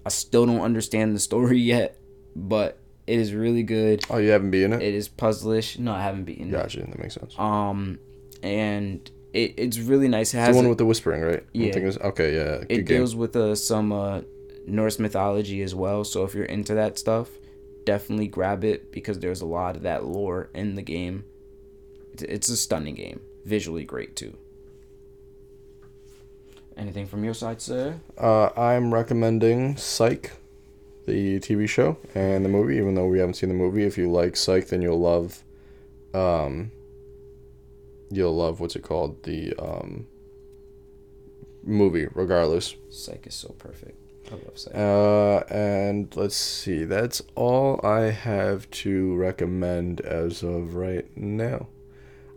I 0.06 0.10
still 0.10 0.46
don't 0.46 0.62
understand 0.62 1.16
the 1.16 1.20
story 1.20 1.60
yet, 1.76 1.98
but 2.36 2.80
it 3.08 3.20
is 3.20 3.34
really 3.34 3.64
good. 3.64 4.06
Oh, 4.10 4.18
you 4.18 4.30
haven't 4.30 4.52
beaten 4.52 4.74
it? 4.74 4.82
It 4.82 4.94
is 4.94 5.10
puzzlish. 5.10 5.78
No, 5.80 5.92
I 5.94 6.02
haven't 6.02 6.24
beaten 6.24 6.48
it. 6.50 6.52
Gotcha. 6.52 6.80
That 6.82 7.00
makes 7.00 7.16
sense. 7.16 7.36
Um, 7.38 8.00
and 8.42 9.10
it, 9.34 9.56
it's 9.58 9.80
really 9.80 10.08
nice. 10.08 10.34
It 10.34 10.38
has 10.38 10.50
the 10.50 10.56
one 10.56 10.66
a- 10.66 10.70
with 10.70 10.78
the 10.78 10.86
whispering, 10.86 11.22
right? 11.22 11.44
Yeah. 11.54 11.68
it's- 11.68 11.98
okay, 11.98 12.36
yeah. 12.36 12.58
Good 12.60 12.72
it 12.72 12.76
game. 12.86 12.86
deals 12.86 13.16
with 13.16 13.36
uh, 13.36 13.56
some 13.56 13.92
uh, 13.92 14.22
Norse 14.68 15.00
mythology 15.00 15.62
as 15.62 15.74
well. 15.76 16.04
So 16.04 16.24
if 16.24 16.34
you're 16.34 16.46
into 16.46 16.76
that 16.76 16.98
stuff, 16.98 17.30
definitely 17.86 18.28
grab 18.28 18.64
it 18.64 18.92
because 18.92 19.20
there's 19.20 19.42
a 19.42 19.46
lot 19.46 19.76
of 19.76 19.82
that 19.84 20.06
lore 20.06 20.50
in 20.54 20.76
the 20.76 20.82
game. 20.82 21.26
It's, 22.14 22.24
it's 22.24 22.50
a 22.50 22.58
stunning 22.58 22.96
game, 22.96 23.20
visually 23.46 23.84
great 23.84 24.16
too. 24.16 24.38
Anything 26.78 27.06
from 27.08 27.24
your 27.24 27.34
side, 27.34 27.62
sir? 27.62 28.00
Uh, 28.18 28.50
I'm 28.58 28.94
recommending 28.94 29.78
Psych, 29.78 30.32
the 31.06 31.40
TV 31.40 31.68
show 31.70 31.98
and 32.16 32.44
the 32.44 32.50
movie. 32.50 32.78
Even 32.78 32.96
though 32.96 33.08
we 33.08 33.20
haven't 33.20 33.36
seen 33.36 33.50
the 33.50 33.56
movie, 33.56 33.84
if 33.84 33.98
you 33.98 34.10
like 34.12 34.36
Psych, 34.36 34.68
then 34.68 34.82
you'll 34.82 35.00
love, 35.00 35.44
um, 36.14 36.72
you'll 38.10 38.36
love 38.36 38.60
what's 38.60 38.76
it 38.76 38.82
called 38.84 39.24
the 39.24 39.54
um, 39.60 40.08
movie. 41.64 42.08
Regardless, 42.14 42.76
Psych 42.90 43.28
is 43.28 43.36
so 43.36 43.50
perfect. 43.60 43.98
I 44.32 44.36
love 44.36 44.58
Psych. 44.58 44.74
uh, 44.76 45.44
and 45.54 46.16
let's 46.16 46.36
see. 46.36 46.86
That's 46.86 47.22
all 47.36 47.80
I 47.84 48.06
have 48.12 48.70
to 48.72 49.16
recommend 49.16 50.02
as 50.02 50.42
of 50.42 50.74
right 50.76 51.06
now. 51.16 51.68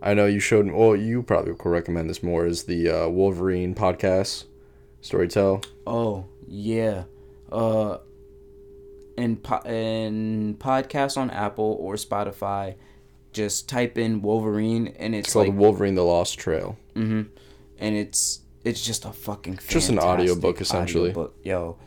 I 0.06 0.14
know 0.14 0.26
you 0.26 0.38
showed. 0.38 0.70
Well, 0.70 0.94
you 0.94 1.24
probably 1.24 1.52
could 1.56 1.68
recommend 1.68 2.08
this 2.08 2.22
more. 2.22 2.46
Is 2.46 2.62
the 2.62 2.88
uh, 2.88 3.08
Wolverine 3.08 3.74
podcast, 3.74 4.44
Storytell? 5.02 5.64
Oh 5.84 6.26
yeah, 6.46 7.04
uh, 7.50 7.98
in 9.18 9.36
po- 9.38 9.68
in 9.68 10.56
podcast 10.60 11.18
on 11.18 11.28
Apple 11.30 11.76
or 11.80 11.94
Spotify, 11.94 12.76
just 13.32 13.68
type 13.68 13.98
in 13.98 14.22
Wolverine 14.22 14.94
and 14.96 15.12
it's, 15.12 15.26
It's 15.26 15.32
called 15.32 15.48
like 15.48 15.56
Wolverine: 15.56 15.96
The 15.96 16.04
Lost 16.04 16.38
Trail. 16.38 16.78
Mm-hmm. 16.94 17.22
And 17.78 17.96
it's 17.96 18.42
it's 18.62 18.86
just 18.86 19.06
a 19.06 19.12
fucking 19.12 19.58
Just 19.66 19.88
an 19.88 19.98
audiobook, 19.98 20.60
essentially. 20.60 21.10
audiobook. 21.10 21.36
Yo, 21.42 21.78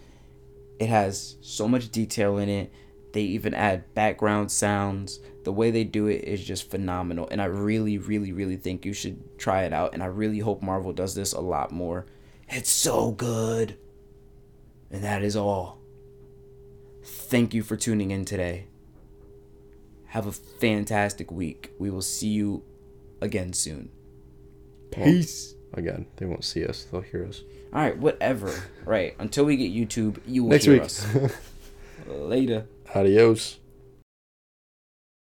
it 0.77 0.89
has 0.89 1.37
so 1.39 1.69
much 1.69 1.89
detail 1.89 2.37
in 2.37 2.49
it. 2.49 2.73
They 3.13 3.21
even 3.21 3.53
add 3.53 3.93
background 3.95 4.51
sounds. 4.51 5.21
The 5.49 5.53
way 5.53 5.71
they 5.71 5.83
do 5.83 6.05
it 6.05 6.25
is 6.25 6.45
just 6.45 6.69
phenomenal, 6.69 7.27
and 7.31 7.41
I 7.41 7.45
really, 7.45 7.97
really, 7.97 8.31
really 8.31 8.55
think 8.55 8.85
you 8.85 8.93
should 8.93 9.39
try 9.39 9.63
it 9.63 9.73
out. 9.73 9.95
And 9.95 10.03
I 10.03 10.05
really 10.05 10.37
hope 10.37 10.61
Marvel 10.61 10.93
does 10.93 11.15
this 11.15 11.33
a 11.33 11.39
lot 11.41 11.71
more. 11.71 12.05
It's 12.47 12.69
so 12.69 13.09
good. 13.09 13.75
And 14.91 15.03
that 15.03 15.23
is 15.23 15.35
all. 15.35 15.79
Thank 17.03 17.55
you 17.55 17.63
for 17.63 17.75
tuning 17.75 18.11
in 18.11 18.25
today. 18.25 18.67
Have 20.09 20.27
a 20.27 20.31
fantastic 20.31 21.31
week. 21.31 21.71
We 21.79 21.89
will 21.89 22.03
see 22.03 22.27
you 22.29 22.61
again 23.19 23.51
soon. 23.53 23.89
Peace. 24.91 25.55
Again, 25.73 26.05
oh, 26.07 26.11
they 26.17 26.27
won't 26.27 26.45
see 26.45 26.63
us; 26.63 26.83
they'll 26.91 27.01
hear 27.01 27.25
us. 27.25 27.41
All 27.73 27.81
right, 27.81 27.97
whatever. 27.97 28.53
right. 28.85 29.15
Until 29.17 29.45
we 29.45 29.57
get 29.57 29.73
YouTube, 29.73 30.19
you 30.27 30.43
will 30.43 30.51
Next 30.51 30.65
hear 30.65 30.73
week. 30.73 30.83
us. 30.83 31.07
Later. 32.07 32.67
Adios. 32.93 33.58